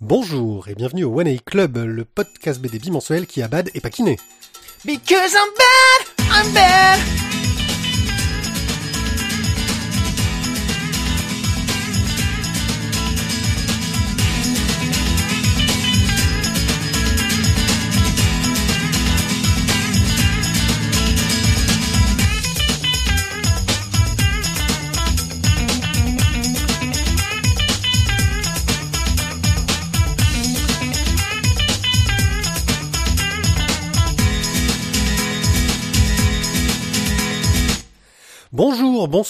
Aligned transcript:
Bonjour 0.00 0.66
et 0.68 0.74
bienvenue 0.74 1.04
au 1.04 1.20
One 1.20 1.28
A 1.28 1.36
Club, 1.44 1.76
le 1.76 2.06
podcast 2.06 2.58
BD 2.58 2.78
bimensuel 2.78 3.26
qui 3.26 3.42
a 3.42 3.48
bad 3.48 3.68
et 3.74 3.80
pas. 3.80 3.90
Because 3.90 5.34
I'm 5.34 5.50
bad, 5.58 6.46
I'm 6.46 6.54
bad. 6.54 7.29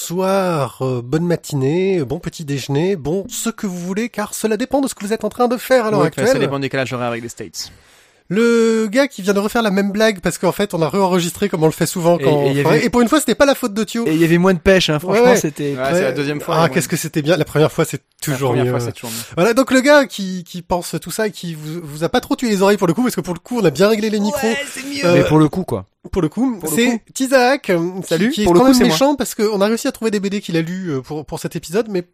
Bonsoir, 0.01 0.79
euh, 0.81 1.03
bonne 1.03 1.27
matinée, 1.27 2.03
bon 2.05 2.21
petit 2.21 2.47
déjeuner, 2.47 2.97
bon 2.97 3.27
ce 3.29 3.51
que 3.51 3.67
vous 3.67 3.79
voulez 3.79 4.09
car 4.09 4.33
cela 4.33 4.57
dépend 4.57 4.81
de 4.81 4.89
ce 4.89 4.95
que 4.95 5.05
vous 5.05 5.13
êtes 5.13 5.25
en 5.25 5.29
train 5.29 5.47
de 5.47 5.59
faire 5.59 5.85
à 5.85 5.91
l'heure 5.91 6.03
actuelle. 6.03 6.29
Ça 6.29 6.39
dépend 6.39 6.57
du 6.57 6.63
décalage 6.63 6.91
horaire 6.95 7.09
avec 7.09 7.23
les 7.23 7.29
States. 7.29 7.71
Le 8.33 8.87
gars 8.87 9.09
qui 9.09 9.23
vient 9.23 9.35
de 9.35 9.41
refaire 9.41 9.61
la 9.61 9.73
même 9.73 9.91
blague 9.91 10.21
parce 10.21 10.39
qu'en 10.39 10.53
fait 10.53 10.73
on 10.73 10.81
a 10.83 10.89
réenregistré 10.89 11.49
comme 11.49 11.65
on 11.65 11.67
le 11.67 11.73
fait 11.73 11.85
souvent 11.87 12.17
Et- 12.17 12.23
quand 12.23 12.43
et 12.45 12.51
il 12.53 12.57
y 12.59 12.61
enfin, 12.61 12.71
avait- 12.77 12.85
et 12.87 12.89
pour 12.89 13.01
une 13.01 13.09
fois 13.09 13.19
c'était 13.19 13.35
pas 13.35 13.45
la 13.45 13.57
faute 13.57 13.75
de 13.75 13.83
Thio. 13.83 14.07
Et 14.07 14.13
il 14.15 14.21
y 14.21 14.25
avait 14.25 14.39
moins 14.39 14.55
de 14.55 14.61
pêche, 14.61 14.89
hein. 14.89 15.01
franchement, 15.01 15.25
Ouais, 15.25 15.31
ouais. 15.31 15.37
c'était... 15.37 15.75
Ouais, 15.77 15.85
c'est 15.95 16.03
la 16.03 16.13
deuxième 16.13 16.41
fois. 16.41 16.63
Ah, 16.63 16.69
qu'est-ce 16.69 16.87
que 16.87 16.97
c'était 16.97 17.23
bien. 17.23 17.37
La 17.37 17.45
première 17.45 17.73
fois 17.73 17.85
c'est 17.85 18.01
toujours 18.23 18.51
La 18.53 18.59
première 18.59 18.65
mieux. 18.73 18.79
fois, 18.79 18.87
c'est 18.87 18.93
toujours 18.93 19.11
mieux. 19.11 19.23
Voilà, 19.35 19.53
donc 19.53 19.73
le 19.73 19.81
gars 19.81 20.07
qui, 20.07 20.45
qui 20.45 20.63
pense 20.63 20.95
tout 21.03 21.11
ça 21.11 21.27
et 21.27 21.33
qui 21.33 21.55
vous, 21.55 21.81
vous 21.83 22.05
a 22.05 22.09
pas 22.09 22.21
trop 22.21 22.37
tué 22.37 22.49
les 22.49 22.63
oreilles 22.63 22.77
pour 22.77 22.87
le 22.87 22.95
coup, 22.95 23.03
parce 23.03 23.17
que 23.17 23.21
pour 23.21 23.35
le 23.35 23.41
coup, 23.41 23.59
on 23.61 23.65
a 23.65 23.71
bien 23.71 23.89
réglé 23.89 24.11
les 24.11 24.21
micros. 24.21 24.41
c'est 24.73 24.85
mieux. 24.85 25.05
Euh, 25.05 25.15
Mais 25.17 25.25
pour 25.25 25.39
le 25.39 25.49
coup, 25.49 25.65
quoi. 25.65 25.87
Pour 26.13 26.23
le 26.23 26.29
coup, 26.29 26.57
Pour 26.61 26.71
le 26.71 26.77
c'est 26.77 26.87
coup. 26.87 27.01
Tizak, 27.13 27.71
euh, 27.71 28.01
qui- 28.03 28.07
Salut, 28.07 28.31
qui, 28.31 28.43
est 28.43 28.45
pour 28.45 28.55
le 28.55 28.61
quand 28.61 28.67
coup, 28.67 28.71
même 28.73 28.79
moi. 28.79 28.89
méchant 28.89 29.17
parce 29.17 29.35
qu'on 29.35 29.61
a 29.61 29.67
réussi 29.67 29.89
à 29.89 29.93
trouver 29.93 30.13
des 30.13 30.21
BD 30.21 30.41
qu'il 30.41 30.57
a 30.57 30.63
lus 30.63 30.91
euh, 30.93 31.01
pour, 31.01 31.27
pour 31.27 31.41
cet 31.41 31.57
épisode, 31.57 31.89
mais 31.91 32.05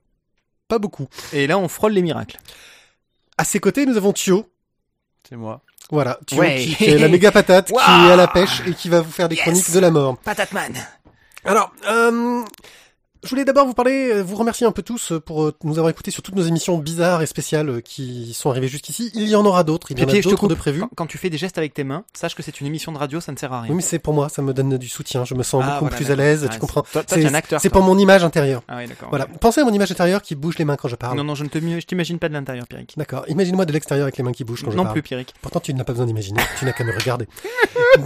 pas 0.67 0.79
beaucoup. 0.79 1.09
Et 1.35 1.47
là, 1.47 1.59
on 1.59 1.69
frôle 1.69 1.93
les 1.93 2.03
miracles. 2.03 2.39
À 3.37 3.45
ses 3.45 3.59
côtés, 3.61 3.85
nous 3.85 3.99
avons 3.99 4.13
Thio. 4.15 4.49
C'est 5.29 5.37
moi. 5.37 5.61
Voilà, 5.91 6.19
Thio 6.27 6.41
Ouais. 6.41 6.57
qui, 6.77 6.85
est 6.85 6.99
la 6.99 7.09
méga 7.09 7.31
patate, 7.31 7.69
qui 7.69 7.75
est 7.75 8.11
à 8.13 8.17
la 8.17 8.27
pêche 8.33 8.63
et 8.67 8.73
qui 8.75 8.89
va 8.89 9.01
vous 9.01 9.11
faire 9.11 9.29
des 9.29 9.37
Yes. 9.37 9.45
chroniques 9.45 9.71
de 9.73 9.79
la 9.79 9.91
mort. 9.91 10.17
Patatman. 10.19 10.73
Alors, 11.45 11.71
euh, 11.89 12.43
je 13.27 13.31
voulais 13.31 13.45
d'abord 13.45 13.67
vous 13.67 13.75
parler, 13.75 14.11
euh, 14.13 14.23
vous 14.23 14.37
remercier 14.37 14.67
un 14.67 14.73
peu 14.73 14.83
tous 14.83 15.13
euh, 15.13 15.21
pour 15.21 15.43
euh, 15.45 15.55
nous 15.65 15.77
avoir 15.79 15.91
écoutés 15.91 16.11
sur 16.11 16.23
toutes 16.23 16.35
nos 16.37 16.43
émissions 16.45 16.79
bizarres 16.79 17.21
et 17.23 17.27
spéciales 17.27 17.83
qui 17.83 18.33
sont 18.35 18.51
arrivées 18.51 18.69
jusqu'ici. 18.69 19.11
Il 19.15 19.29
y 19.29 19.37
en 19.37 19.45
aura 19.45 19.65
d'autres, 19.65 19.91
il 19.91 19.99
y 19.99 20.05
en 20.05 20.09
a 20.09 20.15
je 20.15 20.21
te 20.21 20.29
d'autres 20.31 20.49
de 20.49 20.55
prévus. 20.55 20.81
Quand, 20.81 20.89
quand 20.95 21.07
tu 21.07 21.19
fais 21.19 21.29
des 21.31 21.39
gestes 21.39 21.59
avec 21.59 21.75
tes 21.75 21.85
mains, 21.85 22.05
sache 22.15 22.35
que 22.35 22.43
c'est 22.43 22.61
une 22.61 22.67
émission 22.67 22.93
de 22.93 22.99
radio, 22.99 23.21
ça 23.21 23.33
ne 23.33 23.37
sert 23.37 23.53
à 23.53 23.61
rien. 23.61 23.71
Oui, 23.71 23.77
mais 23.77 23.83
c'est 23.83 23.99
pour 23.99 24.15
moi, 24.15 24.29
ça 24.29 24.41
me 24.43 24.53
donne 24.55 24.79
du 24.79 24.89
soutien, 24.89 25.25
je 25.25 25.35
me 25.35 25.43
sens 25.43 25.63
Ah, 25.65 25.73
beaucoup 25.73 25.81
voilà, 25.87 25.97
plus 25.97 26.11
à 26.11 26.17
l'aise, 26.17 26.43
Ah, 26.45 26.49
tu 26.49 26.55
c'est- 26.55 26.59
comprends. 26.61 26.85
C'est- 27.61 27.71
pour 27.71 27.83
mon 27.83 27.99
image 27.99 28.25
intérieure. 28.25 28.63
Ah 28.69 28.77
oui, 28.79 28.87
d'accord. 28.87 29.09
Voilà. 29.11 29.27
Pensez 29.27 29.61
à 29.61 29.65
mon 29.65 29.73
image 29.73 29.91
intérieure 29.93 30.23
qui 30.23 30.35
bouge 30.35 30.57
les 30.59 30.65
mains 30.65 30.77
quand 30.77 30.89
je 30.89 30.97
parle. 30.97 31.17
Non, 31.17 31.25
non, 31.25 31.35
je 31.35 31.45
ne 31.45 31.49
te, 31.49 31.59
je 31.59 31.85
t'imagine 31.87 32.19
pas 32.19 32.29
de 32.29 32.35
l'intérieur, 32.35 32.67
Pierrick. 32.67 32.95
D'accord. 32.97 33.25
Imagine-moi 33.29 33.65
de 33.67 33.73
l'extérieur 33.73 34.05
avec 34.05 34.17
les 34.17 34.25
mains 34.25 34.33
qui 34.33 34.45
bougent 34.45 34.63
quand 34.63 34.71
je 34.71 34.77
Non 34.77 34.85
parle. 34.85 34.95
plus, 34.95 35.03
Pierrick. 35.03 35.35
Pourtant, 35.43 35.61
tu 35.61 35.75
n'as 35.75 35.85
pas 35.85 35.93
besoin 35.93 36.07
d'imaginer. 36.07 36.41
tu 36.59 36.65
n'as 36.65 36.73
qu'à 36.73 36.85
me 36.85 36.93
regarder. 36.93 37.27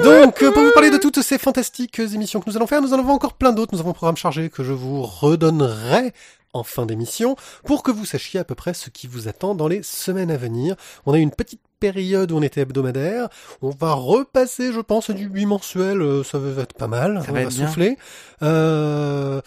Donc, 0.02 0.38
pour 0.52 0.62
vous 0.62 0.70
parler 0.72 0.90
de 0.90 0.96
toutes 0.98 1.20
ces 1.22 1.38
fantastiques 1.38 1.98
émissions 1.98 2.40
que 2.40 2.48
nous 2.50 2.56
allons 2.56 2.66
faire, 2.66 2.82
nous 2.82 2.92
en 2.94 2.98
avons 2.98 3.12
encore 3.12 3.34
plein 3.34 3.52
d'autres. 3.52 3.72
Nous 3.74 3.80
avons 3.80 3.90
un 3.90 3.94
programme 3.94 4.16
chargé 4.16 4.50
que 4.50 4.62
je 4.64 4.72
vous 4.72 5.02
redonnerai 5.10 6.12
en 6.52 6.64
fin 6.64 6.84
d'émission 6.86 7.36
pour 7.64 7.82
que 7.82 7.90
vous 7.92 8.04
sachiez 8.04 8.40
à 8.40 8.44
peu 8.44 8.54
près 8.56 8.74
ce 8.74 8.90
qui 8.90 9.06
vous 9.06 9.28
attend 9.28 9.54
dans 9.54 9.68
les 9.68 9.82
semaines 9.84 10.30
à 10.32 10.36
venir. 10.36 10.74
On 11.06 11.12
a 11.12 11.18
eu 11.18 11.20
une 11.20 11.30
petite 11.30 11.60
période 11.78 12.32
où 12.32 12.36
on 12.36 12.42
était 12.42 12.62
hebdomadaire. 12.62 13.28
On 13.62 13.70
va 13.70 13.92
repasser, 13.92 14.72
je 14.72 14.80
pense, 14.80 15.10
à 15.10 15.12
du 15.12 15.28
bimensuel. 15.28 16.02
euh, 16.02 16.24
Ça 16.24 16.38
va 16.38 16.62
être 16.62 16.74
pas 16.74 16.88
mal. 16.88 17.22
Ça 17.24 17.30
on 17.30 17.34
va 17.34 17.44
bien. 17.46 17.66
souffler. 17.68 17.96
Euh... 18.42 19.40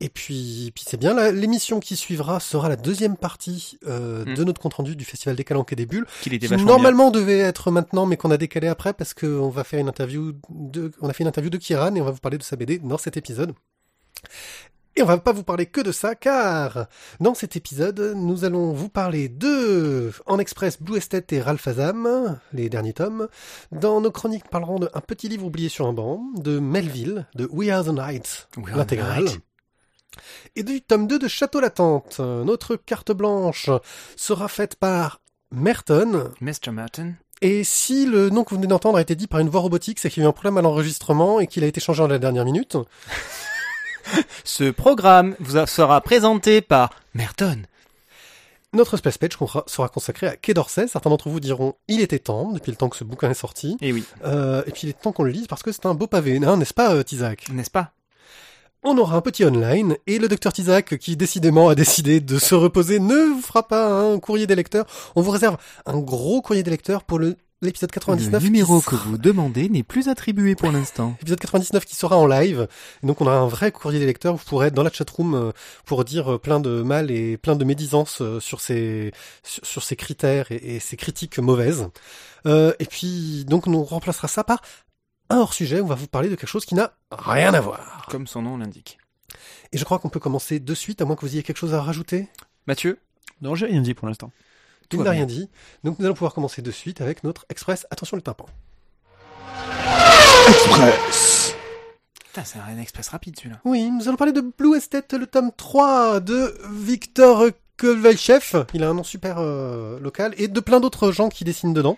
Et 0.00 0.08
puis, 0.08 0.72
puis 0.74 0.84
c'est 0.86 0.96
bien. 0.96 1.30
L'émission 1.30 1.78
qui 1.80 1.94
suivra 1.96 2.40
sera 2.40 2.68
la 2.68 2.76
deuxième 2.76 3.16
partie 3.16 3.78
euh, 3.86 4.24
Mm. 4.26 4.34
de 4.34 4.44
notre 4.44 4.60
compte 4.60 4.74
rendu 4.74 4.96
du 4.96 5.04
Festival 5.04 5.36
des 5.36 5.44
Calanques 5.44 5.72
et 5.72 5.76
des 5.76 5.86
Bulles 5.86 6.04
Qu'il 6.22 6.34
était 6.34 6.48
qui 6.48 6.56
normalement 6.64 7.10
devait 7.10 7.38
être 7.38 7.70
maintenant, 7.70 8.04
mais 8.04 8.16
qu'on 8.16 8.30
a 8.30 8.36
décalé 8.36 8.66
après 8.68 8.92
parce 8.92 9.14
qu'on 9.14 9.48
va 9.50 9.62
faire 9.64 9.78
une 9.80 9.88
interview 9.88 10.32
de, 10.50 10.90
on 11.00 11.08
a 11.08 11.12
fait 11.12 11.22
une 11.22 11.28
interview 11.28 11.48
de 11.50 11.56
Kieran 11.58 11.94
et 11.94 12.00
on 12.02 12.04
va 12.04 12.10
vous 12.10 12.18
parler 12.18 12.38
de 12.38 12.42
sa 12.42 12.56
BD 12.56 12.78
dans 12.80 12.98
cet 12.98 13.16
épisode. 13.16 13.54
Et 14.96 15.02
on 15.02 15.06
va 15.06 15.18
pas 15.18 15.32
vous 15.32 15.42
parler 15.42 15.66
que 15.66 15.80
de 15.80 15.90
ça, 15.90 16.14
car 16.14 16.86
dans 17.18 17.34
cet 17.34 17.56
épisode, 17.56 18.14
nous 18.14 18.44
allons 18.44 18.72
vous 18.72 18.88
parler 18.88 19.28
de 19.28 20.12
En 20.24 20.38
Express, 20.38 20.80
Blue 20.80 20.96
Estate 20.96 21.32
et 21.32 21.42
Ralph 21.42 21.66
Azam, 21.66 22.38
les 22.52 22.68
derniers 22.68 22.92
tomes. 22.92 23.26
Dans 23.72 24.00
nos 24.00 24.12
chroniques, 24.12 24.44
nous 24.44 24.50
parlerons 24.50 24.78
de 24.78 24.88
Un 24.94 25.00
petit 25.00 25.28
livre 25.28 25.46
oublié 25.46 25.68
sur 25.68 25.88
un 25.88 25.92
banc, 25.92 26.22
de 26.36 26.60
Melville, 26.60 27.26
de 27.34 27.48
We 27.50 27.70
Are 27.70 27.84
the 27.84 27.88
Night, 27.88 28.46
l'intégrale. 28.72 29.26
Et 30.54 30.62
du 30.62 30.80
tome 30.80 31.08
2 31.08 31.18
de 31.18 31.26
Château 31.26 31.58
Latente. 31.58 32.20
Notre 32.20 32.76
carte 32.76 33.10
blanche 33.10 33.70
sera 34.14 34.46
faite 34.46 34.76
par 34.76 35.20
Merton, 35.50 36.30
Mr. 36.40 36.70
Martin. 36.70 37.14
et 37.42 37.64
si 37.64 38.06
le 38.06 38.30
nom 38.30 38.44
que 38.44 38.50
vous 38.50 38.56
venez 38.56 38.68
d'entendre 38.68 38.98
a 38.98 39.00
été 39.00 39.16
dit 39.16 39.26
par 39.26 39.40
une 39.40 39.48
voix 39.48 39.60
robotique, 39.60 39.98
c'est 39.98 40.08
qu'il 40.08 40.22
y 40.22 40.24
a 40.24 40.28
eu 40.28 40.30
un 40.30 40.32
problème 40.32 40.56
à 40.56 40.62
l'enregistrement 40.62 41.40
et 41.40 41.48
qu'il 41.48 41.64
a 41.64 41.66
été 41.66 41.80
changé 41.80 42.00
en 42.00 42.06
la 42.06 42.20
dernière 42.20 42.44
minute. 42.44 42.76
Ce 44.44 44.70
programme 44.70 45.36
vous 45.40 45.64
sera 45.66 46.00
présenté 46.00 46.60
par 46.60 46.90
Merton. 47.14 47.62
Notre 48.72 48.96
space 48.96 49.18
page 49.18 49.30
sera- 49.66 49.88
consacré 49.88 50.26
à 50.26 50.36
Quai 50.36 50.52
d'Orsay. 50.52 50.88
Certains 50.88 51.10
d'entre 51.10 51.28
vous 51.28 51.38
diront 51.40 51.74
il 51.86 52.00
était 52.00 52.18
temps, 52.18 52.50
depuis 52.50 52.70
le 52.72 52.76
temps 52.76 52.88
que 52.88 52.96
ce 52.96 53.04
bouquin 53.04 53.30
est 53.30 53.34
sorti. 53.34 53.76
Et 53.80 53.92
oui, 53.92 54.04
Euh, 54.24 54.62
et 54.66 54.72
puis 54.72 54.82
il 54.84 54.90
est 54.90 55.00
temps 55.00 55.12
qu'on 55.12 55.22
le 55.22 55.30
lise 55.30 55.46
parce 55.46 55.62
que 55.62 55.70
c'est 55.70 55.86
un 55.86 55.94
beau 55.94 56.06
pavé, 56.08 56.40
hein, 56.44 56.56
n'est-ce 56.56 56.74
pas, 56.74 56.92
euh, 56.94 57.02
Tizak 57.04 57.50
n'est-ce 57.50 57.70
pas? 57.70 57.92
On 58.86 58.98
aura 58.98 59.16
un 59.16 59.20
petit 59.22 59.44
online 59.46 59.96
et 60.06 60.18
le 60.18 60.28
docteur 60.28 60.52
Tizak, 60.52 60.98
qui 60.98 61.16
décidément 61.16 61.68
a 61.70 61.74
décidé 61.74 62.20
de 62.20 62.38
se 62.38 62.54
reposer, 62.54 62.98
ne 62.98 63.32
vous 63.32 63.40
fera 63.40 63.66
pas 63.66 63.86
un 63.88 64.18
courrier 64.18 64.46
des 64.46 64.54
lecteurs. 64.56 64.84
On 65.16 65.22
vous 65.22 65.30
réserve 65.30 65.56
un 65.86 65.98
gros 65.98 66.42
courrier 66.42 66.62
des 66.62 66.70
lecteurs 66.70 67.02
pour 67.04 67.18
le 67.18 67.36
l'épisode 67.64 67.90
99. 67.90 68.42
Le 68.42 68.48
numéro 68.48 68.80
que 68.80 68.94
vous 68.94 69.18
demandez 69.18 69.68
n'est 69.68 69.82
plus 69.82 70.08
attribué 70.08 70.54
pour 70.54 70.70
l'instant. 70.70 71.16
épisode 71.22 71.40
99 71.40 71.84
qui 71.84 71.96
sera 71.96 72.16
en 72.16 72.26
live. 72.26 72.68
Et 73.02 73.06
donc 73.06 73.20
on 73.20 73.26
a 73.26 73.32
un 73.32 73.46
vrai 73.46 73.72
courrier 73.72 73.98
des 73.98 74.06
lecteurs. 74.06 74.36
Vous 74.36 74.44
pourrez 74.44 74.68
être 74.68 74.74
dans 74.74 74.82
la 74.82 74.92
chatroom 74.92 75.34
euh, 75.34 75.52
pour 75.84 76.04
dire 76.04 76.34
euh, 76.34 76.38
plein 76.38 76.60
de 76.60 76.82
mal 76.82 77.10
et 77.10 77.36
plein 77.36 77.56
de 77.56 77.64
médisances 77.64 78.20
euh, 78.20 78.40
sur 78.40 78.60
ces 78.60 79.12
sur, 79.42 79.64
sur 79.66 79.82
ces 79.82 79.96
critères 79.96 80.50
et, 80.52 80.76
et 80.76 80.80
ces 80.80 80.96
critiques 80.96 81.38
mauvaises. 81.38 81.88
Euh, 82.46 82.72
et 82.78 82.86
puis 82.86 83.44
donc 83.46 83.66
on 83.66 83.82
remplacera 83.82 84.28
ça 84.28 84.44
par 84.44 84.60
un 85.30 85.38
hors 85.38 85.54
sujet. 85.54 85.80
On 85.80 85.86
va 85.86 85.94
vous 85.94 86.06
parler 86.06 86.28
de 86.28 86.34
quelque 86.34 86.48
chose 86.48 86.64
qui 86.64 86.74
n'a 86.74 86.92
rien 87.10 87.54
à 87.54 87.60
voir. 87.60 88.06
Comme 88.10 88.26
son 88.26 88.42
nom 88.42 88.58
l'indique. 88.58 88.98
Et 89.72 89.78
je 89.78 89.84
crois 89.84 89.98
qu'on 89.98 90.08
peut 90.08 90.20
commencer 90.20 90.60
de 90.60 90.74
suite, 90.74 91.00
à 91.02 91.04
moins 91.04 91.16
que 91.16 91.22
vous 91.22 91.32
ayez 91.32 91.42
quelque 91.42 91.56
chose 91.56 91.74
à 91.74 91.82
rajouter. 91.82 92.28
Mathieu? 92.66 92.98
Non, 93.42 93.54
j'ai 93.54 93.66
rien 93.66 93.80
dit 93.80 93.94
pour 93.94 94.06
l'instant. 94.06 94.30
Tu 94.88 94.96
Tout 94.96 94.98
n'as 94.98 95.04
va 95.04 95.10
rien 95.10 95.26
dit. 95.26 95.48
Donc 95.82 95.98
nous 95.98 96.04
allons 96.04 96.14
pouvoir 96.14 96.34
commencer 96.34 96.62
de 96.62 96.70
suite 96.70 97.00
avec 97.00 97.24
notre 97.24 97.46
express. 97.48 97.86
Attention 97.90 98.16
le 98.16 98.22
tympan. 98.22 98.46
Putain, 102.24 102.44
c'est 102.44 102.58
un 102.58 102.78
express 102.78 103.08
rapide 103.08 103.36
celui-là. 103.38 103.60
Oui, 103.64 103.90
nous 103.90 104.08
allons 104.08 104.16
parler 104.16 104.32
de 104.32 104.40
Blue 104.40 104.76
Estate, 104.76 105.14
le 105.14 105.26
tome 105.26 105.50
3 105.56 106.20
de 106.20 106.54
Victor 106.70 107.46
Kovalchev. 107.76 108.64
Il 108.74 108.82
a 108.82 108.88
un 108.90 108.94
nom 108.94 109.04
super 109.04 109.36
euh, 109.38 109.98
local. 110.00 110.34
Et 110.36 110.48
de 110.48 110.60
plein 110.60 110.80
d'autres 110.80 111.12
gens 111.12 111.28
qui 111.28 111.44
dessinent 111.44 111.74
dedans. 111.74 111.96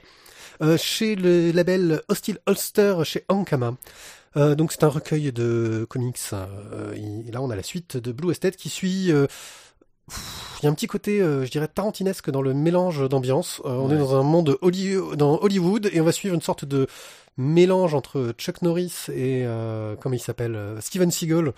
Euh, 0.62 0.78
chez 0.78 1.16
le 1.16 1.50
label 1.50 2.02
Hostile 2.08 2.38
Holster, 2.46 2.96
chez 3.04 3.24
Ankama. 3.28 3.74
Euh, 4.36 4.54
donc 4.54 4.72
c'est 4.72 4.84
un 4.84 4.88
recueil 4.88 5.32
de 5.32 5.86
comics. 5.88 6.18
euh, 6.32 6.94
et 6.94 7.30
là, 7.32 7.42
on 7.42 7.50
a 7.50 7.56
la 7.56 7.62
suite 7.62 7.96
de 7.96 8.12
Blue 8.12 8.30
Estate 8.30 8.56
qui 8.56 8.68
suit... 8.68 9.12
il 10.08 10.64
y 10.64 10.66
a 10.66 10.70
un 10.70 10.74
petit 10.74 10.86
côté, 10.86 11.20
euh, 11.20 11.44
je 11.44 11.50
dirais, 11.50 11.68
tarantinesque 11.68 12.30
dans 12.30 12.42
le 12.42 12.54
mélange 12.54 13.08
d'ambiance. 13.08 13.60
Euh, 13.64 13.70
On 13.70 13.90
est 13.90 13.98
dans 13.98 14.14
un 14.16 14.22
monde 14.22 14.56
Holly- 14.62 14.96
dans 15.16 15.38
Hollywood 15.42 15.90
et 15.92 16.00
on 16.00 16.04
va 16.04 16.12
suivre 16.12 16.34
une 16.34 16.40
sorte 16.42 16.64
de 16.64 16.86
mélange 17.36 17.94
entre 17.94 18.32
Chuck 18.38 18.62
Norris 18.62 18.94
et 19.08 19.42
euh, 19.44 19.94
comment 20.00 20.14
il 20.14 20.20
s'appelle 20.20 20.54
euh, 20.56 20.80
Steven 20.80 21.10
Seagal. 21.10 21.52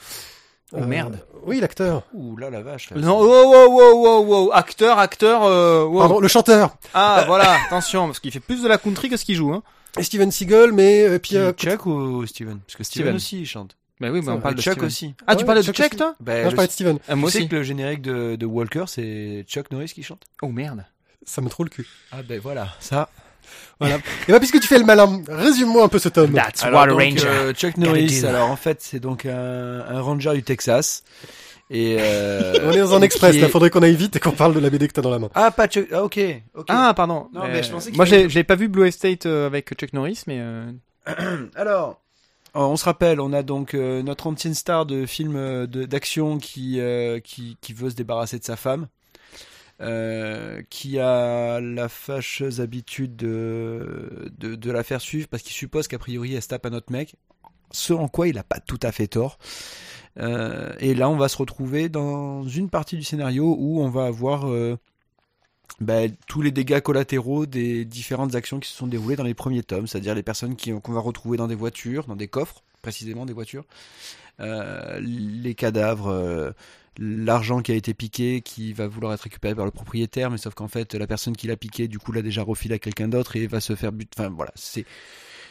Oh, 0.72 0.80
merde. 0.80 1.20
Oui, 1.46 1.60
l'acteur. 1.60 2.02
Ouh 2.12 2.36
là, 2.36 2.50
la 2.50 2.60
vache. 2.60 2.90
Non, 2.90 3.20
wow, 3.22 3.50
wow, 3.50 3.70
wow, 3.70 3.94
wow, 3.94 4.24
wow. 4.24 4.52
Acteur, 4.52 4.98
acteur, 4.98 5.44
euh, 5.44 5.84
wow. 5.84 5.98
Pardon, 6.00 6.20
le 6.20 6.28
chanteur. 6.28 6.76
Ah, 6.92 7.24
voilà, 7.26 7.56
attention, 7.66 8.04
parce 8.06 8.20
qu'il 8.20 8.30
fait 8.32 8.40
plus 8.40 8.62
de 8.62 8.68
la 8.68 8.76
country 8.76 9.08
que 9.08 9.16
ce 9.16 9.24
qu'il 9.24 9.34
joue, 9.36 9.52
hein. 9.54 9.62
Et 9.98 10.02
Steven 10.02 10.30
Seagal, 10.30 10.72
mais 10.72 11.04
euh, 11.08 11.18
puis 11.18 11.38
euh, 11.38 11.52
Chuck 11.52 11.86
ou 11.86 12.26
Steven? 12.26 12.58
Parce 12.66 12.76
que 12.76 12.84
Steven, 12.84 13.04
Steven. 13.04 13.16
aussi, 13.16 13.40
il 13.40 13.46
chante. 13.46 13.77
Bah 14.00 14.08
oui, 14.12 14.20
bah, 14.20 14.26
Ça 14.26 14.32
on 14.32 14.40
parle 14.40 14.54
de 14.54 14.62
Chuck 14.62 14.72
Steven. 14.74 14.86
aussi. 14.86 15.14
Ah, 15.26 15.34
tu 15.34 15.40
Ouais, 15.42 15.46
parlais 15.46 15.60
de 15.62 15.66
Chuck 15.66 15.76
Chuck, 15.76 15.96
toi 15.96 16.14
Bah, 16.20 16.42
non, 16.44 16.50
je 16.50 16.54
parlais 16.54 16.68
de 16.68 16.72
Steven. 16.72 16.98
Ah, 17.08 17.16
Moi 17.16 17.30
tu 17.30 17.38
sais 17.38 17.46
que 17.48 17.56
le 17.56 17.62
générique 17.62 18.02
de, 18.02 18.36
de 18.36 18.46
Walker, 18.46 18.84
c'est 18.86 19.44
Chuck 19.48 19.70
Norris 19.70 19.88
qui 19.94 20.02
chante? 20.02 20.22
Oh 20.42 20.48
merde. 20.48 20.84
Ça 21.24 21.40
me 21.42 21.48
trouve 21.48 21.66
le 21.66 21.70
cul. 21.70 21.86
Ah 22.12 22.22
ben 22.22 22.40
voilà, 22.40 22.68
ça. 22.80 23.08
Voilà. 23.80 23.96
Et 24.28 24.32
bah 24.32 24.38
puisque 24.38 24.60
tu 24.60 24.66
fais 24.68 24.78
le 24.78 24.84
malin, 24.84 25.22
résume-moi 25.28 25.84
un 25.84 25.88
peu 25.88 25.98
ce 25.98 26.08
tome. 26.08 26.32
That's 26.32 26.62
Alors, 26.62 26.80
what 26.82 26.86
donc, 26.88 27.00
ranger. 27.00 27.26
euh, 27.26 27.52
Chuck 27.52 27.76
Norris, 27.76 28.24
alors 28.24 28.50
en 28.50 28.56
fait, 28.56 28.80
c'est 28.82 29.00
donc 29.00 29.26
un, 29.26 29.80
un 29.88 30.00
ranger 30.00 30.32
du 30.34 30.42
Texas. 30.42 31.02
Et 31.70 31.96
euh, 32.00 32.54
On 32.64 32.72
est 32.72 32.78
dans 32.78 32.94
un 32.94 33.02
express, 33.02 33.36
est- 33.36 33.48
faudrait 33.48 33.68
qu'on 33.70 33.82
aille 33.82 33.94
vite 33.96 34.16
et 34.16 34.20
qu'on 34.20 34.30
parle 34.32 34.54
de 34.54 34.60
la 34.60 34.70
BD 34.70 34.88
que 34.88 34.92
t'as 34.94 35.02
dans 35.02 35.10
la 35.10 35.18
main. 35.18 35.28
Ah, 35.34 35.50
pas 35.50 35.66
Chuck. 35.66 35.86
Ah, 35.92 36.02
ok. 36.04 36.18
ok. 36.54 36.66
Ah, 36.68 36.94
pardon. 36.94 37.28
Non, 37.34 37.42
mais 37.48 37.62
je 37.62 37.70
pensais 37.70 37.90
qu'il 37.90 37.96
moi, 37.98 38.06
j'ai 38.06 38.28
j'ai 38.30 38.42
pas 38.44 38.54
vu 38.54 38.68
Blue 38.68 38.86
Estate 38.86 39.26
euh, 39.26 39.46
avec 39.46 39.74
Chuck 39.74 39.92
Norris, 39.92 40.22
mais 40.26 40.38
euh, 40.40 40.70
Alors, 41.56 41.88
euh, 41.90 41.92
on 42.54 42.76
se 42.76 42.84
rappelle, 42.84 43.20
on 43.20 43.32
a 43.32 43.42
donc 43.42 43.74
euh, 43.74 44.02
notre 44.02 44.26
ancienne 44.26 44.54
star 44.54 44.86
de 44.86 45.06
film 45.06 45.36
euh, 45.36 45.66
d'action 45.66 46.38
qui, 46.38 46.80
euh, 46.80 47.20
qui 47.20 47.72
veut 47.72 47.90
se 47.90 47.94
débarrasser 47.94 48.38
de 48.38 48.44
sa 48.44 48.56
femme, 48.56 48.88
euh, 49.80 50.62
qui 50.70 50.98
a 50.98 51.60
la 51.60 51.88
fâcheuse 51.88 52.60
habitude 52.60 53.14
de 53.16 54.32
de, 54.38 54.56
de 54.56 54.70
la 54.72 54.82
faire 54.82 55.00
suivre 55.00 55.28
parce 55.28 55.42
qu'il 55.42 55.52
suppose 55.52 55.86
qu'a 55.86 55.98
priori 55.98 56.34
elle 56.34 56.42
se 56.42 56.48
tape 56.48 56.66
à 56.66 56.70
notre 56.70 56.90
mec, 56.90 57.14
ce 57.70 57.92
en 57.92 58.08
quoi 58.08 58.28
il 58.28 58.38
a 58.38 58.44
pas 58.44 58.60
tout 58.60 58.80
à 58.82 58.92
fait 58.92 59.06
tort. 59.08 59.38
Euh, 60.18 60.74
et 60.80 60.94
là, 60.94 61.08
on 61.08 61.16
va 61.16 61.28
se 61.28 61.36
retrouver 61.36 61.88
dans 61.88 62.44
une 62.44 62.70
partie 62.70 62.96
du 62.96 63.04
scénario 63.04 63.54
où 63.58 63.80
on 63.80 63.88
va 63.88 64.06
avoir 64.06 64.48
euh, 64.48 64.76
ben, 65.80 66.12
tous 66.26 66.42
les 66.42 66.50
dégâts 66.50 66.80
collatéraux 66.80 67.46
des 67.46 67.84
différentes 67.84 68.34
actions 68.34 68.58
qui 68.58 68.68
se 68.68 68.76
sont 68.76 68.86
déroulées 68.86 69.16
dans 69.16 69.24
les 69.24 69.34
premiers 69.34 69.62
tomes, 69.62 69.86
c'est-à-dire 69.86 70.14
les 70.14 70.22
personnes 70.22 70.56
qu'on 70.56 70.92
va 70.92 71.00
retrouver 71.00 71.36
dans 71.36 71.46
des 71.46 71.54
voitures, 71.54 72.06
dans 72.06 72.16
des 72.16 72.28
coffres, 72.28 72.62
précisément 72.82 73.26
des 73.26 73.32
voitures, 73.32 73.64
euh, 74.40 75.00
les 75.00 75.54
cadavres, 75.54 76.08
euh, 76.08 76.50
l'argent 76.98 77.60
qui 77.60 77.72
a 77.72 77.74
été 77.74 77.94
piqué, 77.94 78.40
qui 78.40 78.72
va 78.72 78.88
vouloir 78.88 79.12
être 79.12 79.22
récupéré 79.22 79.54
par 79.54 79.64
le 79.64 79.70
propriétaire, 79.70 80.30
mais 80.30 80.38
sauf 80.38 80.54
qu'en 80.54 80.68
fait 80.68 80.94
la 80.94 81.06
personne 81.06 81.36
qui 81.36 81.46
l'a 81.46 81.56
piqué, 81.56 81.88
du 81.88 81.98
coup, 81.98 82.12
l'a 82.12 82.22
déjà 82.22 82.42
refilé 82.42 82.74
à 82.74 82.78
quelqu'un 82.78 83.08
d'autre 83.08 83.36
et 83.36 83.46
va 83.46 83.60
se 83.60 83.74
faire 83.76 83.92
but. 83.92 84.10
Enfin 84.16 84.30
voilà, 84.30 84.52
c'est 84.54 84.84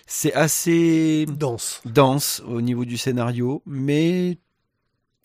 c'est 0.09 0.33
assez 0.33 1.25
Danse. 1.25 1.81
dense 1.85 2.41
au 2.47 2.61
niveau 2.61 2.85
du 2.85 2.97
scénario, 2.97 3.61
mais 3.65 4.37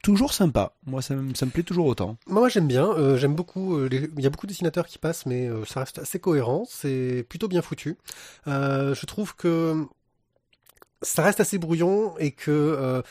toujours 0.02 0.34
sympa. 0.34 0.74
Moi, 0.86 1.00
ça, 1.02 1.14
me- 1.14 1.34
ça 1.34 1.46
me 1.46 1.50
plaît 1.50 1.62
toujours 1.62 1.86
autant. 1.86 2.16
Moi, 2.26 2.40
moi 2.40 2.48
j'aime 2.48 2.66
bien, 2.68 2.86
euh, 2.92 3.16
j'aime 3.16 3.34
beaucoup, 3.34 3.76
euh, 3.76 3.88
les- 3.88 4.10
il 4.16 4.22
y 4.22 4.26
a 4.26 4.30
beaucoup 4.30 4.46
de 4.46 4.52
dessinateurs 4.52 4.86
qui 4.86 4.98
passent, 4.98 5.26
mais 5.26 5.46
euh, 5.48 5.64
ça 5.64 5.80
reste 5.80 5.98
assez 5.98 6.18
cohérent, 6.18 6.64
c'est 6.68 7.24
plutôt 7.28 7.48
bien 7.48 7.62
foutu. 7.62 7.96
Euh, 8.48 8.94
je 8.94 9.06
trouve 9.06 9.34
que 9.36 9.86
ça 11.02 11.22
reste 11.22 11.40
assez 11.40 11.58
brouillon 11.58 12.14
et 12.18 12.30
que 12.32 12.50
euh, 12.50 13.02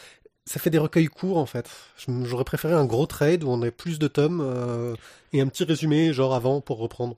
ça 0.45 0.59
fait 0.59 0.69
des 0.69 0.77
recueils 0.77 1.07
courts 1.07 1.37
en 1.37 1.45
fait. 1.45 1.69
J'aurais 2.23 2.43
préféré 2.43 2.73
un 2.73 2.85
gros 2.85 3.05
trade 3.05 3.43
où 3.43 3.49
on 3.49 3.61
a 3.61 3.71
plus 3.71 3.99
de 3.99 4.07
tomes 4.07 4.41
euh, 4.41 4.95
et 5.33 5.41
un 5.41 5.47
petit 5.47 5.63
résumé 5.63 6.13
genre 6.13 6.33
avant 6.33 6.61
pour 6.61 6.77
reprendre. 6.79 7.15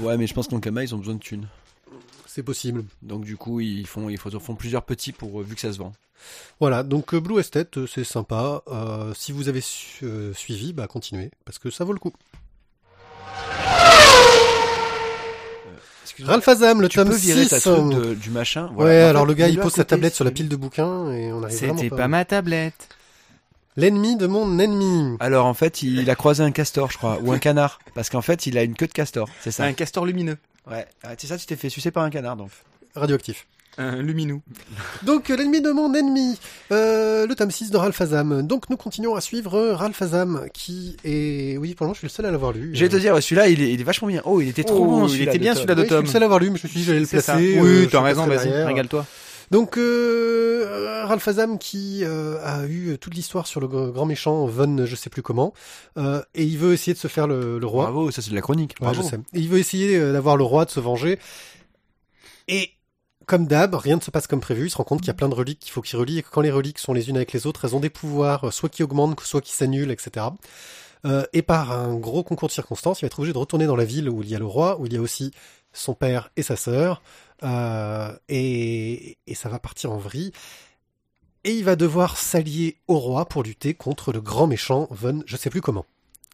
Ouais, 0.00 0.16
mais 0.16 0.26
je 0.26 0.34
pense 0.34 0.48
qu'en 0.48 0.60
Kama, 0.60 0.82
ils 0.84 0.94
ont 0.94 0.98
besoin 0.98 1.14
de 1.14 1.20
thunes. 1.20 1.46
C'est 2.34 2.42
possible. 2.42 2.84
Donc 3.02 3.24
du 3.26 3.36
coup, 3.36 3.60
ils 3.60 3.86
font, 3.86 4.08
ils 4.08 4.16
font, 4.16 4.54
plusieurs 4.54 4.84
petits 4.84 5.12
pour 5.12 5.40
euh, 5.40 5.44
vu 5.44 5.54
que 5.54 5.60
ça 5.60 5.70
se 5.70 5.76
vend. 5.76 5.92
Voilà, 6.60 6.82
donc 6.82 7.12
euh, 7.12 7.20
Blue 7.20 7.38
Estate, 7.38 7.76
euh, 7.76 7.86
c'est 7.86 8.04
sympa. 8.04 8.62
Euh, 8.68 9.12
si 9.14 9.32
vous 9.32 9.50
avez 9.50 9.60
su- 9.60 10.06
euh, 10.06 10.32
suivi, 10.32 10.72
bah 10.72 10.86
continuez, 10.86 11.30
parce 11.44 11.58
que 11.58 11.68
ça 11.68 11.84
vaut 11.84 11.92
le 11.92 11.98
coup. 11.98 12.12
Ralph 16.24 16.48
Azam, 16.48 16.80
le 16.80 16.88
tu 16.88 16.96
tome 16.96 17.08
peux 17.10 17.16
virer 17.16 17.42
6. 17.44 17.48
ta 17.50 17.60
truc 17.60 17.90
de- 17.94 18.14
du 18.14 18.30
machin. 18.30 18.70
Ouais, 18.76 19.02
alors 19.02 19.26
le 19.26 19.34
gars, 19.34 19.48
il 19.48 19.58
pose 19.58 19.72
sa 19.74 19.84
tablette 19.84 20.14
sur 20.14 20.24
la 20.24 20.30
pile 20.30 20.48
de 20.48 20.56
bouquins 20.56 21.10
et 21.12 21.32
on 21.32 21.42
arrive 21.42 21.58
vraiment 21.58 21.76
c'était 21.76 21.90
pas. 21.90 21.96
pas 21.96 22.08
ma 22.08 22.24
tablette. 22.24 22.88
L'ennemi 23.76 24.16
de 24.16 24.26
mon 24.26 24.58
ennemi. 24.58 25.16
Alors 25.20 25.44
en 25.46 25.54
fait, 25.54 25.82
il 25.82 26.08
a 26.08 26.14
croisé 26.14 26.42
un 26.42 26.50
castor, 26.52 26.90
je 26.90 26.96
crois, 26.96 27.18
ou 27.22 27.32
un 27.32 27.38
canard, 27.38 27.78
parce 27.94 28.08
qu'en 28.08 28.22
fait, 28.22 28.46
il 28.46 28.56
a 28.56 28.62
une 28.62 28.74
queue 28.74 28.86
de 28.86 28.92
castor. 28.92 29.28
C'est 29.40 29.50
C'est 29.50 29.56
ça. 29.58 29.64
un 29.64 29.72
castor 29.74 30.06
lumineux. 30.06 30.38
Ouais. 30.70 30.86
Ah, 31.02 31.10
c'est 31.18 31.26
ça, 31.26 31.36
tu 31.38 31.46
t'es 31.46 31.56
fait 31.56 31.68
sucer 31.68 31.90
par 31.90 32.02
un 32.04 32.10
canard, 32.10 32.36
donc. 32.36 32.50
Radioactif. 32.94 33.46
Un 33.78 34.02
luminou. 34.02 34.42
Donc, 35.02 35.30
euh, 35.30 35.36
l'ennemi 35.36 35.62
de 35.62 35.70
mon 35.70 35.94
ennemi. 35.94 36.38
Euh, 36.72 37.26
le 37.26 37.34
tome 37.34 37.50
6 37.50 37.70
de 37.70 37.76
Ralph 37.78 37.98
Azam. 38.02 38.46
Donc, 38.46 38.68
nous 38.68 38.76
continuons 38.76 39.14
à 39.14 39.22
suivre 39.22 39.54
euh, 39.54 39.74
Ralph 39.74 40.02
Azam, 40.02 40.46
qui 40.52 40.94
est... 41.04 41.56
Oui, 41.56 41.74
pour 41.74 41.84
le 41.84 41.88
moment, 41.88 41.94
je 41.94 42.00
suis 42.00 42.06
le 42.06 42.10
seul 42.12 42.26
à 42.26 42.30
l'avoir 42.30 42.52
lu. 42.52 42.72
Je 42.74 42.80
vais 42.84 42.90
te 42.90 42.96
Euh, 42.96 43.00
dire, 43.00 43.22
celui-là, 43.22 43.48
il 43.48 43.62
est, 43.62 43.72
il 43.72 43.80
est 43.80 43.84
vachement 43.84 44.08
bien. 44.08 44.20
Oh, 44.26 44.42
il 44.42 44.48
était 44.48 44.62
trop 44.62 44.84
Oh, 44.84 44.86
bon. 44.86 45.06
il 45.06 45.10
celui-là 45.12 45.30
était 45.32 45.38
de 45.38 45.42
bien, 45.42 45.54
Tom. 45.54 45.62
celui-là 45.62 45.74
de 45.74 45.80
oui, 45.80 45.86
je 45.86 45.88
suis 45.88 45.96
Tom. 45.96 46.04
le 46.04 46.10
seul 46.10 46.16
à 46.18 46.20
l'avoir 46.20 46.38
lu, 46.40 46.50
mais 46.50 46.58
je 46.58 46.62
me 46.64 46.68
suis 46.68 46.78
dit, 46.80 46.84
j'allais 46.84 47.00
le 47.00 47.06
placer. 47.06 47.32
euh, 47.32 47.62
Oui, 47.62 47.84
je 47.84 47.88
t'as 47.88 48.02
raison, 48.02 48.26
vas-y, 48.26 48.62
régale-toi. 48.62 49.06
Donc, 49.52 49.76
euh, 49.76 51.04
Ralph 51.06 51.28
Azam 51.28 51.58
qui 51.58 52.04
euh, 52.04 52.38
a 52.42 52.66
eu 52.66 52.96
toute 52.98 53.14
l'histoire 53.14 53.46
sur 53.46 53.60
le 53.60 53.68
gr- 53.68 53.92
grand 53.92 54.06
méchant 54.06 54.46
Von, 54.46 54.86
je 54.86 54.96
sais 54.96 55.10
plus 55.10 55.22
comment, 55.22 55.52
euh, 55.98 56.22
et 56.34 56.42
il 56.44 56.56
veut 56.58 56.72
essayer 56.72 56.94
de 56.94 56.98
se 56.98 57.06
faire 57.06 57.26
le, 57.28 57.58
le 57.58 57.66
roi. 57.66 57.84
Bravo, 57.84 58.10
ça 58.10 58.22
c'est 58.22 58.30
de 58.30 58.34
la 58.34 58.40
chronique. 58.40 58.74
Ouais, 58.80 58.86
Bravo. 58.86 59.02
je 59.02 59.06
sais. 59.06 59.16
Et 59.34 59.40
il 59.40 59.48
veut 59.48 59.58
essayer 59.58 59.96
euh, 59.98 60.12
d'avoir 60.14 60.36
le 60.38 60.42
roi, 60.44 60.64
de 60.64 60.70
se 60.70 60.80
venger. 60.80 61.18
Et 62.48 62.70
comme 63.26 63.46
d'hab, 63.46 63.74
rien 63.74 63.96
ne 63.96 64.00
se 64.00 64.10
passe 64.10 64.26
comme 64.26 64.40
prévu. 64.40 64.66
Il 64.66 64.70
se 64.70 64.76
rend 64.78 64.84
compte 64.84 65.00
qu'il 65.00 65.08
y 65.08 65.10
a 65.10 65.14
plein 65.14 65.28
de 65.28 65.34
reliques 65.34 65.60
qu'il 65.60 65.70
faut 65.70 65.82
qu'il 65.82 65.98
relie 65.98 66.18
et 66.18 66.22
que 66.22 66.30
quand 66.30 66.40
les 66.40 66.50
reliques 66.50 66.78
sont 66.78 66.92
les 66.94 67.08
unes 67.10 67.16
avec 67.16 67.32
les 67.32 67.46
autres, 67.46 67.64
elles 67.66 67.76
ont 67.76 67.80
des 67.80 67.90
pouvoirs, 67.90 68.44
euh, 68.48 68.50
soit 68.50 68.68
qui 68.70 68.82
augmentent, 68.82 69.20
soit 69.20 69.42
qui 69.42 69.52
s'annulent, 69.52 69.90
etc. 69.90 70.26
Euh, 71.04 71.24
et 71.34 71.42
par 71.42 71.72
un 71.72 71.94
gros 71.96 72.22
concours 72.22 72.48
de 72.48 72.52
circonstances, 72.54 73.00
il 73.00 73.02
va 73.02 73.06
être 73.06 73.18
obligé 73.18 73.32
de 73.34 73.38
retourner 73.38 73.66
dans 73.66 73.76
la 73.76 73.84
ville 73.84 74.08
où 74.08 74.22
il 74.22 74.30
y 74.30 74.34
a 74.34 74.38
le 74.38 74.46
roi, 74.46 74.80
où 74.80 74.86
il 74.86 74.94
y 74.94 74.96
a 74.96 75.00
aussi 75.00 75.30
son 75.74 75.92
père 75.94 76.30
et 76.36 76.42
sa 76.42 76.56
sœur. 76.56 77.02
Euh, 77.42 78.16
et, 78.28 79.18
et 79.26 79.34
ça 79.34 79.48
va 79.48 79.58
partir 79.58 79.92
en 79.92 79.98
vrille. 79.98 80.32
Et 81.44 81.52
il 81.52 81.64
va 81.64 81.76
devoir 81.76 82.16
s'allier 82.16 82.76
au 82.86 82.98
roi 82.98 83.26
pour 83.26 83.42
lutter 83.42 83.74
contre 83.74 84.12
le 84.12 84.20
grand 84.20 84.46
méchant 84.46 84.86
Von, 84.90 85.22
je 85.26 85.36
sais 85.36 85.50
plus 85.50 85.60
comment. 85.60 85.84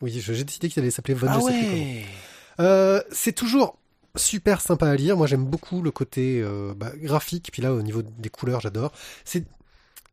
Oui, 0.03 0.21
j'ai 0.21 0.45
décidé 0.45 0.69
qu'il 0.69 0.83
allait 0.83 0.91
s'appeler 0.91 1.15
Von, 1.15 1.29
Ah 1.31 1.39
je 1.41 1.47
sais 1.47 1.59
plus 1.59 1.67
comment. 1.67 2.69
Euh, 2.69 3.03
c'est 3.11 3.33
toujours 3.33 3.79
super 4.17 4.61
sympa 4.61 4.89
à 4.89 4.97
lire. 4.97 5.17
Moi, 5.17 5.27
j'aime 5.27 5.45
beaucoup 5.45 5.81
le 5.81 5.91
côté 5.91 6.41
euh, 6.43 6.75
bah, 6.75 6.93
graphique. 6.97 7.51
Puis 7.53 7.63
là, 7.63 7.73
au 7.73 7.83
niveau 7.83 8.03
des 8.03 8.29
couleurs, 8.29 8.61
j'adore. 8.61 8.93
C'est 9.25 9.45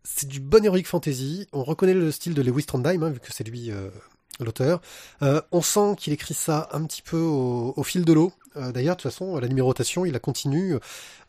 c'est 0.07 0.27
du 0.27 0.39
bon 0.39 0.63
heroic 0.63 0.83
fantasy. 0.83 1.47
On 1.51 1.63
reconnaît 1.63 1.95
le 1.95 2.11
style 2.11 2.35
de 2.35 2.41
Lewis 2.43 2.65
Trondheim, 2.65 3.01
hein, 3.01 3.09
vu 3.09 3.19
que 3.19 3.33
c'est 3.33 3.43
lui 3.43 3.71
l'auteur. 4.43 4.81
Euh, 5.21 5.41
on 5.51 5.61
sent 5.61 5.95
qu'il 5.97 6.11
écrit 6.13 6.33
ça 6.33 6.67
un 6.73 6.83
petit 6.85 7.01
peu 7.01 7.17
au, 7.17 7.73
au 7.75 7.83
fil 7.83 8.03
de 8.05 8.13
l'eau. 8.13 8.31
Euh, 8.57 8.71
D'ailleurs, 8.71 8.95
de 8.95 9.01
toute 9.01 9.11
façon, 9.11 9.37
la 9.39 9.47
numérotation, 9.47 10.05
il 10.05 10.11
la 10.13 10.19
continue. 10.19 10.75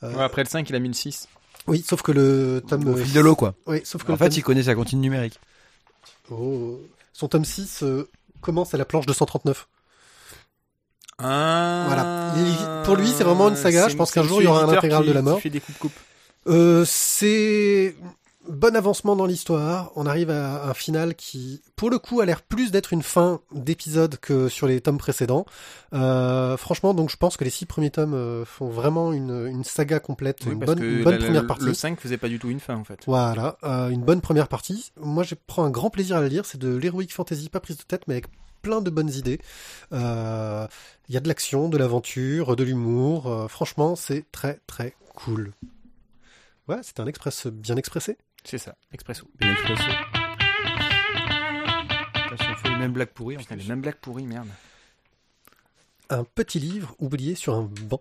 Euh, 0.03 0.12
Ouais, 0.14 0.23
après 0.25 0.43
le 0.43 0.49
5, 0.49 0.69
il 0.69 0.75
a 0.76 0.79
mis 0.79 0.88
le 0.88 0.94
6. 0.94 1.29
Oui, 1.69 1.85
sauf 1.88 2.03
que 2.03 2.12
le 2.12 2.62
tome... 2.69 2.87
Au 2.88 2.97
fil 2.97 3.12
de 3.12 3.20
l'eau, 3.20 3.35
quoi. 3.37 3.55
Oui, 3.67 3.81
sauf 3.85 4.03
que 4.05 4.08
En 4.08 4.14
le 4.14 4.19
fait, 4.19 4.29
tome- 4.29 4.37
il 4.38 4.43
connaît 4.43 4.62
sa 4.64 4.75
comptine 4.75 5.00
numérique. 5.00 5.41
Oh, 6.31 6.81
son 7.12 7.29
tome 7.29 7.44
6 7.44 7.82
euh, 7.82 8.08
commence 8.41 8.75
à 8.75 8.79
la 8.79 8.85
planche 8.85 9.06
239. 9.06 9.67
Ah, 11.19 11.85
Voilà. 11.87 12.35
Il- 12.37 12.85
pour 12.85 12.97
lui, 12.97 13.08
c'est 13.08 13.25
vraiment 13.25 13.49
une 13.49 13.56
saga. 13.56 13.88
Je 13.88 13.97
pense 13.97 14.12
qu'un 14.12 14.23
jour, 14.23 14.43
il 14.43 14.44
y 14.44 14.49
aura 14.49 14.64
un 14.64 14.69
intégral 14.69 15.03
qui- 15.03 15.08
de 15.08 15.14
la 15.14 15.23
mort. 15.23 15.41
fait 15.41 15.50
des 15.50 15.61
coupes-coupes. 15.61 15.93
Euh, 16.49 16.85
c'est 16.87 17.97
bon 18.48 18.75
avancement 18.76 19.16
dans 19.16 19.26
l'histoire. 19.26 19.93
On 19.96 20.06
arrive 20.06 20.31
à 20.31 20.69
un 20.69 20.75
final 20.75 21.14
qui, 21.14 21.62
pour 21.76 21.90
le 21.90 21.98
coup, 21.98 22.20
a 22.20 22.25
l'air 22.26 22.43
plus 22.43 22.70
d'être 22.70 22.93
une 22.93 23.02
fin 23.02 23.40
d'épisode 23.52 24.16
que 24.19 24.48
sur 24.48 24.66
les 24.66 24.81
tomes 24.81 24.98
précédents. 24.98 25.46
Euh, 25.94 26.56
franchement, 26.56 26.94
donc 26.94 27.10
je 27.10 27.16
pense 27.16 27.37
que 27.37 27.44
les 27.44 27.50
six 27.50 27.66
premiers 27.66 27.90
tomes 27.90 28.14
euh, 28.14 28.44
font 28.44 28.69
vraiment 28.69 29.12
une, 29.12 29.46
une 29.46 29.65
saga 29.65 30.00
complète, 30.00 30.38
Oui, 30.46 30.53
une 30.53 30.58
bonne, 30.60 30.79
que 30.81 30.84
une 30.84 31.03
bonne 31.05 31.12
la- 31.15 31.19
la- 31.19 31.24
première 31.26 31.46
partie. 31.46 31.65
Le 31.65 31.74
5 31.74 32.00
faisait 32.00 32.19
pas 32.19 32.29
du 32.29 32.38
tout 32.38 32.48
une 32.50 32.60
fin, 32.60 32.76
en 32.76 32.84
fait. 32.84 33.00
Voilà, 33.06 33.58
euh, 33.65 33.88
une 33.91 34.03
bonne 34.03 34.20
première 34.20 34.48
partie. 34.48 34.93
Moi, 35.00 35.22
je 35.24 35.34
prends 35.46 35.65
un 35.65 35.70
grand 35.70 35.91
plaisir 35.91 36.17
à 36.17 36.20
la 36.20 36.29
lire. 36.29 36.44
C'est 36.46 36.58
de 36.58 36.74
l'heroic 36.74 37.08
fantasy, 37.10 37.48
pas 37.48 37.60
prise 37.60 37.76
de 37.76 37.82
tête, 37.82 38.03
mais 38.08 38.15
avec 38.15 38.26
plein 38.62 38.81
de 38.81 38.91
bonnes 38.91 39.10
idées. 39.12 39.38
Euh, 39.93 40.67
Il 41.08 41.15
y 41.15 41.17
a 41.17 41.20
de 41.20 41.29
l'action, 41.29 41.69
de 41.69 41.76
l'aventure, 41.79 42.56
de 42.56 42.65
l'humour. 42.65 43.26
Euh, 43.31 43.46
franchement, 43.48 43.94
c'est 43.94 44.24
très 44.32 44.60
très 44.67 44.94
cool. 45.15 45.53
Ouais, 46.69 46.79
c'est 46.82 46.98
un 46.98 47.06
express 47.06 47.46
bien 47.46 47.76
expressé. 47.76 48.19
C'est 48.48 48.58
ça, 48.58 48.74
Expresso. 48.93 49.26
Bien 49.41 49.53
expresso. 49.53 49.82
Putain, 52.31 52.55
fait 52.62 52.69
les 52.69 52.76
mêmes 52.76 52.93
blagues 52.93 53.08
pourries. 53.08 53.36
en 53.36 53.41
Putain, 53.41 53.55
plus. 53.56 53.62
les 53.65 53.69
mêmes 53.69 53.81
blagues 53.81 53.96
pourries, 54.00 54.26
merde. 54.26 54.46
Un 56.10 56.24
petit 56.24 56.60
livre 56.60 56.94
oublié 57.00 57.34
sur 57.34 57.55
un 57.55 57.69
banc. 57.88 58.00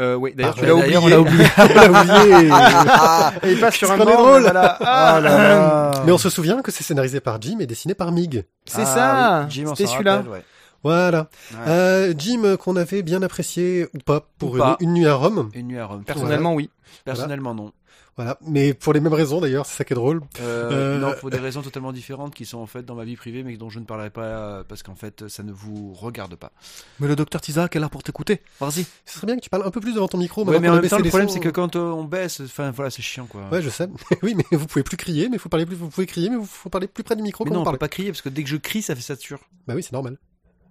Euh, 0.00 0.14
oui, 0.14 0.32
d'ailleurs, 0.34 0.54
Ah, 0.56 0.60
tu 0.60 0.66
l'as 0.66 0.74
oublié. 0.74 0.86
D'ailleurs, 0.86 1.04
on 1.04 1.08
l'a 1.08 1.20
oublié. 1.20 1.46
On 1.58 1.64
l'a 1.74 1.90
oublié. 1.90 3.48
Et 3.50 3.52
il 3.54 3.60
passe 3.60 3.74
sur 3.76 3.90
un 3.90 3.96
banc, 3.96 4.04
drôle. 4.04 4.42
voilà. 4.42 4.76
Ah, 4.80 5.14
Oh 5.18 5.20
là 5.20 5.38
là. 5.38 6.02
Mais 6.06 6.12
on 6.12 6.18
se 6.18 6.30
souvient 6.30 6.62
que 6.62 6.70
c'est 6.70 6.84
scénarisé 6.84 7.20
par 7.20 7.40
Jim 7.42 7.58
et 7.60 7.66
dessiné 7.66 7.94
par 7.94 8.12
Mig. 8.12 8.44
C'est 8.64 8.82
Ah 8.82 8.86
ça. 8.86 9.48
oui, 9.50 9.64
C'était 9.76 9.86
celui-là. 9.86 10.20
ouais. 10.22 10.44
Voilà. 10.84 11.28
Ouais. 11.52 11.58
Euh, 11.68 12.14
Jim 12.16 12.56
qu'on 12.56 12.76
avait 12.76 13.02
bien 13.02 13.22
apprécié 13.22 13.86
ou 13.94 13.98
pas 13.98 14.26
pour 14.38 14.52
Ou 14.52 14.56
une, 14.56 14.60
pas. 14.62 14.76
une 14.80 14.92
nuit 14.94 15.06
à 15.06 15.14
Rome. 15.14 15.50
Une 15.54 15.68
nuit 15.68 15.78
à 15.78 15.86
Rome. 15.86 16.04
Personnellement, 16.04 16.54
oui. 16.54 16.70
Personnellement, 17.04 17.54
non. 17.54 17.72
Voilà. 18.16 18.38
Mais 18.46 18.74
pour 18.74 18.92
les 18.92 19.00
mêmes 19.00 19.14
raisons 19.14 19.40
d'ailleurs, 19.40 19.64
c'est 19.64 19.76
ça 19.76 19.84
qui 19.84 19.94
est 19.94 19.96
drôle. 19.96 20.20
Euh, 20.40 20.70
Euh, 20.70 20.98
Non, 20.98 21.14
pour 21.18 21.30
des 21.30 21.38
raisons 21.38 21.62
totalement 21.62 21.92
différentes 21.92 22.34
qui 22.34 22.44
sont 22.44 22.58
en 22.58 22.66
fait 22.66 22.82
dans 22.84 22.94
ma 22.94 23.04
vie 23.04 23.16
privée, 23.16 23.42
mais 23.42 23.56
dont 23.56 23.70
je 23.70 23.78
ne 23.78 23.84
parlerai 23.86 24.10
pas 24.10 24.22
euh, 24.24 24.64
parce 24.68 24.82
qu'en 24.82 24.94
fait, 24.94 25.28
ça 25.28 25.42
ne 25.42 25.50
vous 25.52 25.94
regarde 25.94 26.34
pas. 26.36 26.52
Mais 27.00 27.08
le 27.08 27.16
docteur 27.16 27.40
Tizak 27.40 27.74
est 27.74 27.80
là 27.80 27.88
pour 27.88 28.02
t'écouter. 28.02 28.42
Vas-y. 28.60 28.84
Ce 29.06 29.14
serait 29.16 29.26
bien 29.26 29.36
que 29.36 29.40
tu 29.40 29.48
parles 29.48 29.66
un 29.66 29.70
peu 29.70 29.80
plus 29.80 29.94
devant 29.94 30.08
ton 30.08 30.18
micro. 30.18 30.44
Ouais, 30.44 30.60
mais 30.60 30.68
en 30.68 30.74
a 30.74 30.80
même 30.80 30.90
temps, 30.90 30.98
le 30.98 31.08
problème, 31.08 31.30
c'est 31.30 31.40
que 31.40 31.48
quand 31.48 31.74
on 31.76 32.04
baisse, 32.04 32.40
enfin 32.44 32.70
voilà, 32.70 32.90
c'est 32.90 33.00
chiant 33.02 33.26
quoi. 33.26 33.48
Ouais, 33.50 33.62
je 33.62 33.70
sais. 33.70 33.88
oui, 34.22 34.34
mais 34.36 34.44
vous 34.58 34.66
pouvez 34.66 34.82
plus 34.82 34.98
crier, 34.98 35.30
mais 35.30 35.38
faut 35.38 35.48
parler 35.48 35.64
plus. 35.64 35.76
Vous 35.76 35.88
pouvez 35.88 36.06
crier, 36.06 36.28
mais 36.28 36.36
vous 36.36 36.44
faut 36.44 36.68
parler 36.68 36.88
plus 36.88 37.04
près 37.04 37.16
du 37.16 37.22
micro 37.22 37.44
mais 37.44 37.48
quand 37.50 37.54
non, 37.54 37.60
on 37.62 37.64
parlez. 37.64 37.78
peut 37.78 37.84
pas 37.86 37.88
crier 37.88 38.10
parce 38.10 38.20
que 38.22 38.28
dès 38.28 38.42
que 38.42 38.48
je 38.50 38.56
crie, 38.58 38.82
ça 38.82 38.94
fait 38.94 39.00
sature. 39.00 39.40
Bah 39.66 39.72
oui, 39.74 39.82
c'est 39.82 39.92
normal. 39.92 40.18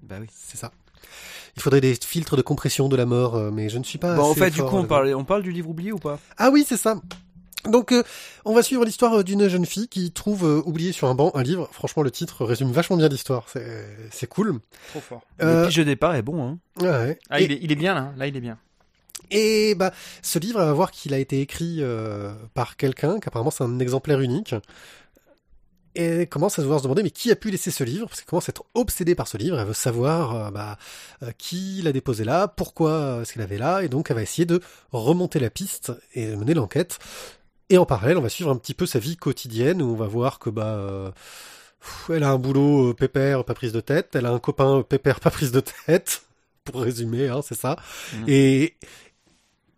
Bah 0.04 0.18
oui. 0.22 0.28
C'est 0.32 0.58
ça. 0.58 0.72
Il 1.58 1.62
faudrait 1.64 1.82
des 1.82 1.96
filtres 1.96 2.38
de 2.38 2.42
compression 2.44 2.88
de 2.88 2.96
la 2.96 3.06
mort, 3.08 3.36
euh, 3.36 3.50
mais 3.52 3.68
je 3.68 3.78
ne 3.80 3.84
suis 3.84 3.98
pas. 3.98 4.16
bon, 4.16 4.24
en 4.26 4.32
assez 4.32 4.40
fait, 4.40 4.52
du 4.52 4.62
coup, 4.62 4.68
on 4.68 4.76
là-dedans. 4.78 4.88
parle, 4.88 5.14
on 5.16 5.24
parle 5.26 5.42
du 5.44 5.52
livre 5.52 5.70
oublié 5.70 5.92
ou 5.92 5.98
pas? 5.98 6.20
Ah 6.38 6.50
oui, 6.52 6.64
c'est 6.68 6.78
ça. 6.78 7.02
Donc, 7.66 7.92
euh, 7.92 8.04
on 8.46 8.54
va 8.54 8.64
suivre 8.64 8.86
l'histoire 8.86 9.20
euh, 9.20 9.24
d'une 9.24 9.48
jeune 9.48 9.66
fille 9.66 9.88
qui 9.88 10.12
trouve 10.12 10.46
euh, 10.46 10.62
oublié 10.66 10.92
sur 10.92 11.08
un 11.08 11.16
banc 11.16 11.32
un 11.36 11.44
livre. 11.44 11.70
Franchement, 11.72 12.04
le 12.04 12.12
titre 12.12 12.44
résume 12.46 12.72
vachement 12.72 12.98
bien 12.98 13.08
l'histoire. 13.08 13.46
C'est, 13.48 13.86
c'est 14.12 14.28
cool. 14.28 14.60
Trop 14.90 15.00
fort. 15.00 15.22
Euh, 15.42 15.62
Le 15.62 15.68
pitch 15.68 15.78
de 15.78 15.84
départ 15.84 16.16
est 16.16 16.22
bon, 16.24 16.44
hein. 16.44 16.58
ouais. 16.82 17.20
Ah, 17.30 17.40
et, 17.40 17.46
il 17.46 17.52
est, 17.52 17.60
il 17.62 17.72
est 17.72 17.76
bien 17.76 17.94
là. 17.94 18.14
Là, 18.18 18.28
il 18.28 18.36
est 18.36 18.42
bien. 18.42 18.58
et, 19.30 19.76
bah, 19.76 19.92
ce 20.22 20.40
livre, 20.40 20.60
on 20.60 20.66
va 20.66 20.74
voir 20.74 20.92
qu'il 20.92 21.14
a 21.14 21.18
été 21.20 21.40
écrit 21.42 21.78
euh, 21.80 22.34
par 22.54 22.76
quelqu'un, 22.78 23.20
qu'apparemment 23.20 23.52
c'est 23.52 23.64
un 23.64 23.80
exemplaire 23.80 24.20
unique. 24.22 24.56
Et 25.94 26.04
elle 26.06 26.30
commence 26.30 26.58
à 26.58 26.62
devoir 26.62 26.80
se 26.80 26.84
demander 26.84 27.04
mais 27.04 27.12
qui 27.12 27.32
a 27.32 27.36
pu 27.36 27.52
laisser 27.52 27.70
ce 27.70 27.84
livre? 27.84 28.08
Parce 28.08 28.22
qu'elle 28.22 28.30
commence 28.30 28.48
à 28.48 28.52
être 28.52 28.64
obsédée 28.76 29.14
par 29.14 29.28
ce 29.28 29.36
livre. 29.36 29.60
Elle 29.60 29.68
veut 29.68 29.74
savoir 29.74 30.36
euh, 30.36 30.50
bah, 30.52 30.78
euh, 31.22 31.32
qui 31.38 31.82
l'a 31.84 31.92
déposé 31.92 32.24
là, 32.24 32.48
pourquoi 32.48 33.20
est-ce 33.22 33.34
qu'elle 33.34 33.44
avait 33.44 33.58
là, 33.58 33.84
et 33.84 33.90
donc 33.90 34.10
elle 34.10 34.16
va 34.16 34.24
essayer 34.24 34.46
de 34.46 34.62
remonter 34.94 35.40
la 35.40 35.50
piste 35.50 35.92
et 36.16 36.36
mener 36.36 36.54
l'enquête. 36.54 36.98
Et 37.72 37.78
en 37.78 37.86
parallèle, 37.86 38.18
on 38.18 38.22
va 38.22 38.28
suivre 38.28 38.52
un 38.52 38.58
petit 38.58 38.74
peu 38.74 38.86
sa 38.86 39.00
vie 39.00 39.16
quotidienne 39.16 39.82
où 39.82 39.94
on 39.94 39.96
va 39.96 40.06
voir 40.06 40.40
que 40.40 40.50
bah 40.50 40.76
euh, 40.76 41.10
elle 42.10 42.24
a 42.24 42.32
un 42.32 42.38
boulot 42.38 42.90
euh, 42.90 42.94
pépère, 42.94 43.46
pas 43.46 43.54
prise 43.54 43.72
de 43.72 43.80
tête, 43.80 44.10
elle 44.14 44.26
a 44.26 44.32
un 44.32 44.40
copain 44.40 44.80
euh, 44.80 44.84
pépère, 44.84 45.22
pas 45.22 45.32
prise 45.32 45.54
de 45.54 45.62
tête, 45.62 46.24
pour 46.66 46.82
résumer, 46.82 47.30
hein, 47.30 47.40
c'est 47.42 47.56
ça. 47.56 47.78
Mhm. 48.14 48.26
Et 48.28 48.76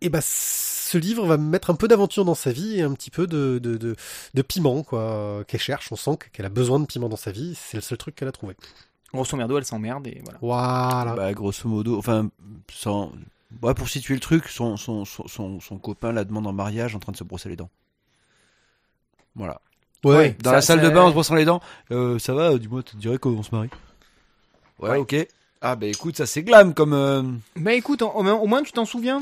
et 0.00 0.08
bah 0.08 0.18
ce 0.20 0.98
livre 0.98 1.24
va 1.24 1.36
mettre 1.36 1.70
un 1.70 1.76
peu 1.76 1.86
d'aventure 1.86 2.24
dans 2.24 2.34
sa 2.34 2.50
vie 2.50 2.80
et 2.80 2.82
un 2.82 2.92
petit 2.94 3.12
peu 3.12 3.28
de 3.28 3.60
de, 3.62 3.76
de, 3.76 3.94
de 4.34 4.42
piment 4.42 4.82
quoi 4.82 5.44
qu'elle 5.46 5.60
cherche. 5.60 5.92
On 5.92 5.96
sent 5.96 6.18
qu'elle 6.32 6.46
a 6.46 6.50
besoin 6.50 6.80
de 6.80 6.86
piment 6.86 7.08
dans 7.08 7.14
sa 7.14 7.30
vie. 7.30 7.54
C'est 7.54 7.76
le 7.76 7.82
seul 7.82 7.96
truc 7.96 8.16
qu'elle 8.16 8.26
a 8.28 8.32
trouvé. 8.32 8.56
Grosso 9.12 9.36
merdo, 9.36 9.56
elle 9.56 9.64
s'emmerde 9.64 10.08
et 10.08 10.20
voilà. 10.24 10.40
Voilà. 10.42 11.14
Bah, 11.14 11.32
grosso 11.32 11.68
modo, 11.68 11.96
enfin, 11.96 12.28
sans... 12.72 13.12
ouais, 13.62 13.72
pour 13.72 13.88
situer 13.88 14.14
le 14.14 14.20
truc, 14.20 14.48
son, 14.48 14.76
son, 14.76 15.04
son, 15.04 15.28
son, 15.28 15.60
son 15.60 15.78
copain 15.78 16.10
la 16.10 16.24
demande 16.24 16.48
en 16.48 16.52
mariage 16.52 16.96
en 16.96 16.98
train 16.98 17.12
de 17.12 17.16
se 17.16 17.22
brosser 17.22 17.48
les 17.48 17.54
dents. 17.54 17.70
Voilà. 19.36 19.60
ouais. 20.04 20.36
Dans 20.42 20.50
Ça, 20.50 20.56
la 20.56 20.62
salle 20.62 20.80
de 20.80 20.88
bain 20.90 21.02
en 21.02 21.08
se 21.08 21.12
brossant 21.14 21.34
les 21.34 21.44
dents. 21.44 21.60
Euh, 21.90 22.18
ça 22.18 22.34
va, 22.34 22.56
dis-moi, 22.58 22.82
tu 22.82 22.96
dirais 22.96 23.18
qu'on 23.18 23.42
se 23.42 23.54
marie 23.54 23.70
ouais, 24.78 24.90
Ouais. 24.90 24.96
ok. 24.98 25.16
Ah, 25.60 25.76
bah 25.76 25.86
écoute, 25.86 26.16
ça 26.16 26.26
c'est 26.26 26.42
glam 26.42 26.74
comme. 26.74 26.92
euh, 26.92 27.22
Bah 27.56 27.72
écoute, 27.72 28.02
au, 28.02 28.22
moins- 28.22 28.34
au 28.34 28.46
moins 28.46 28.62
tu 28.62 28.72
t'en 28.72 28.84
souviens. 28.84 29.20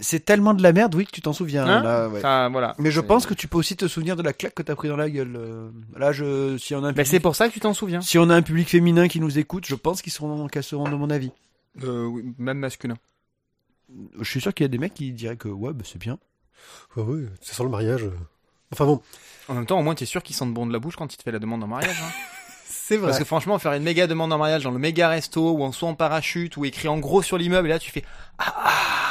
C'est 0.00 0.24
tellement 0.24 0.54
de 0.54 0.62
la 0.62 0.72
merde, 0.72 0.94
oui, 0.94 1.04
que 1.06 1.10
tu 1.10 1.20
t'en 1.20 1.32
souviens. 1.32 1.66
Hein 1.66 1.82
là, 1.82 2.08
ouais. 2.08 2.20
Ça, 2.20 2.48
voilà. 2.48 2.74
Mais 2.78 2.92
je 2.92 3.00
pense 3.00 3.26
que 3.26 3.34
tu 3.34 3.48
peux 3.48 3.58
aussi 3.58 3.76
te 3.76 3.88
souvenir 3.88 4.14
de 4.14 4.22
la 4.22 4.32
claque 4.32 4.54
que 4.54 4.62
t'as 4.62 4.76
pris 4.76 4.88
dans 4.88 4.96
la 4.96 5.10
gueule. 5.10 5.34
euh. 5.36 5.70
Là, 5.96 6.12
je, 6.12 6.56
si 6.56 6.72
on 6.76 6.78
a 6.78 6.80
un 6.80 6.82
Bah, 6.82 6.88
public, 7.02 7.06
c'est 7.08 7.20
pour 7.20 7.34
ça 7.34 7.48
que 7.48 7.52
tu 7.52 7.58
t'en 7.60 7.74
souviens. 7.74 8.00
si 8.00 8.16
on 8.16 8.30
a 8.30 8.34
un 8.36 8.42
public 8.42 8.68
féminin 8.68 9.08
qui 9.08 9.18
nous 9.20 9.38
écoute, 9.40 9.66
je 9.66 9.74
pense 9.74 10.00
qu'ils 10.00 10.12
seront, 10.12 10.46
qu'elles 10.46 10.62
seront 10.62 10.88
de 10.88 10.94
mon 10.94 11.10
avis. 11.10 11.32
Euh, 11.82 12.04
oui, 12.06 12.24
même 12.38 12.58
masculin. 12.58 12.96
Je 14.20 14.24
suis 14.30 14.40
sûr 14.40 14.54
qu'il 14.54 14.62
y 14.64 14.66
a 14.66 14.68
des 14.68 14.78
mecs 14.78 14.94
qui 14.94 15.10
diraient 15.12 15.36
que 15.36 15.48
ouais, 15.48 15.72
bah, 15.72 15.82
c'est 15.84 15.98
bien. 15.98 16.18
Ouais, 16.96 17.02
ouais, 17.02 17.24
c'est 17.40 17.54
sur 17.54 17.64
le 17.64 17.70
mariage. 17.70 18.04
Enfin 18.72 18.84
bon, 18.84 19.00
En 19.48 19.54
même 19.54 19.66
temps, 19.66 19.78
au 19.78 19.82
moins, 19.82 19.94
t'es 19.94 20.04
sûr 20.06 20.22
qu'ils 20.22 20.36
sentent 20.36 20.52
bon 20.54 20.66
de 20.66 20.72
la 20.72 20.78
bouche 20.78 20.96
quand 20.96 21.12
il 21.12 21.16
te 21.16 21.22
fait 21.22 21.32
la 21.32 21.38
demande 21.38 21.62
en 21.64 21.66
mariage. 21.66 21.96
Hein. 22.02 22.10
c'est 22.66 22.96
vrai. 22.96 23.06
Parce 23.08 23.18
que 23.18 23.24
franchement, 23.24 23.58
faire 23.58 23.72
une 23.72 23.82
méga 23.82 24.06
demande 24.06 24.32
en 24.32 24.38
mariage 24.38 24.62
dans 24.64 24.70
le 24.70 24.78
méga 24.78 25.08
resto 25.08 25.52
ou 25.52 25.62
en 25.64 25.72
saut 25.72 25.86
en 25.86 25.94
parachute 25.94 26.56
ou 26.56 26.64
écrit 26.64 26.88
en 26.88 26.98
gros 26.98 27.22
sur 27.22 27.38
l'immeuble, 27.38 27.68
et 27.68 27.70
là 27.70 27.78
tu 27.78 27.90
fais 27.90 28.04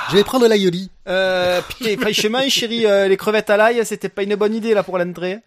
Je 0.09 0.15
vais 0.15 0.23
prendre 0.23 0.47
l'aioli. 0.47 0.91
euh, 1.07 1.61
Putain, 1.69 1.97
franchement, 1.99 2.47
chérie, 2.49 2.85
euh, 2.85 3.07
les 3.07 3.17
crevettes 3.17 3.49
à 3.49 3.57
l'ail, 3.57 3.85
c'était 3.85 4.09
pas 4.09 4.23
une 4.23 4.35
bonne 4.35 4.53
idée 4.53 4.73
là 4.73 4.83
pour 4.83 4.97
l'entrée. 4.97 5.39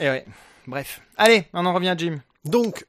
Et 0.00 0.08
ouais. 0.08 0.24
Bref. 0.66 1.00
Allez, 1.18 1.46
on 1.52 1.66
en 1.66 1.74
revient 1.74 1.90
à 1.90 1.96
Jim. 1.96 2.20
Donc, 2.44 2.86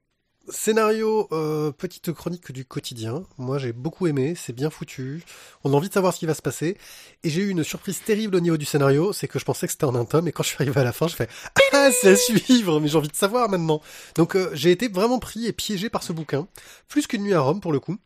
scénario, 0.49 1.27
euh, 1.31 1.71
petite 1.71 2.11
chronique 2.11 2.51
du 2.51 2.65
quotidien. 2.65 3.23
Moi, 3.37 3.57
j'ai 3.57 3.73
beaucoup 3.73 4.07
aimé, 4.07 4.35
c'est 4.35 4.53
bien 4.53 4.69
foutu. 4.69 5.23
On 5.63 5.73
a 5.73 5.75
envie 5.75 5.89
de 5.89 5.93
savoir 5.93 6.13
ce 6.13 6.19
qui 6.19 6.25
va 6.25 6.33
se 6.33 6.41
passer. 6.41 6.77
Et 7.23 7.29
j'ai 7.29 7.41
eu 7.41 7.49
une 7.49 7.63
surprise 7.63 8.01
terrible 8.03 8.35
au 8.35 8.39
niveau 8.39 8.57
du 8.57 8.65
scénario, 8.65 9.13
c'est 9.13 9.27
que 9.27 9.39
je 9.39 9.45
pensais 9.45 9.67
que 9.67 9.73
c'était 9.73 9.85
en 9.85 9.95
un 9.95 10.05
tome, 10.05 10.27
et 10.27 10.31
quand 10.31 10.43
je 10.43 10.49
suis 10.49 10.57
arrivé 10.61 10.79
à 10.79 10.83
la 10.83 10.93
fin, 10.93 11.07
je 11.07 11.15
fais 11.15 11.27
Ah, 11.73 11.89
c'est 11.91 12.11
à 12.11 12.15
suivre, 12.15 12.79
mais 12.79 12.87
j'ai 12.87 12.97
envie 12.97 13.07
de 13.07 13.15
savoir 13.15 13.49
maintenant. 13.49 13.81
Donc, 14.15 14.35
euh, 14.35 14.49
j'ai 14.53 14.71
été 14.71 14.87
vraiment 14.87 15.19
pris 15.19 15.45
et 15.47 15.53
piégé 15.53 15.89
par 15.89 16.03
ce 16.03 16.13
bouquin, 16.13 16.47
plus 16.87 17.07
qu'une 17.07 17.23
nuit 17.23 17.33
à 17.33 17.41
Rome 17.41 17.61
pour 17.61 17.73
le 17.73 17.79
coup, 17.79 17.97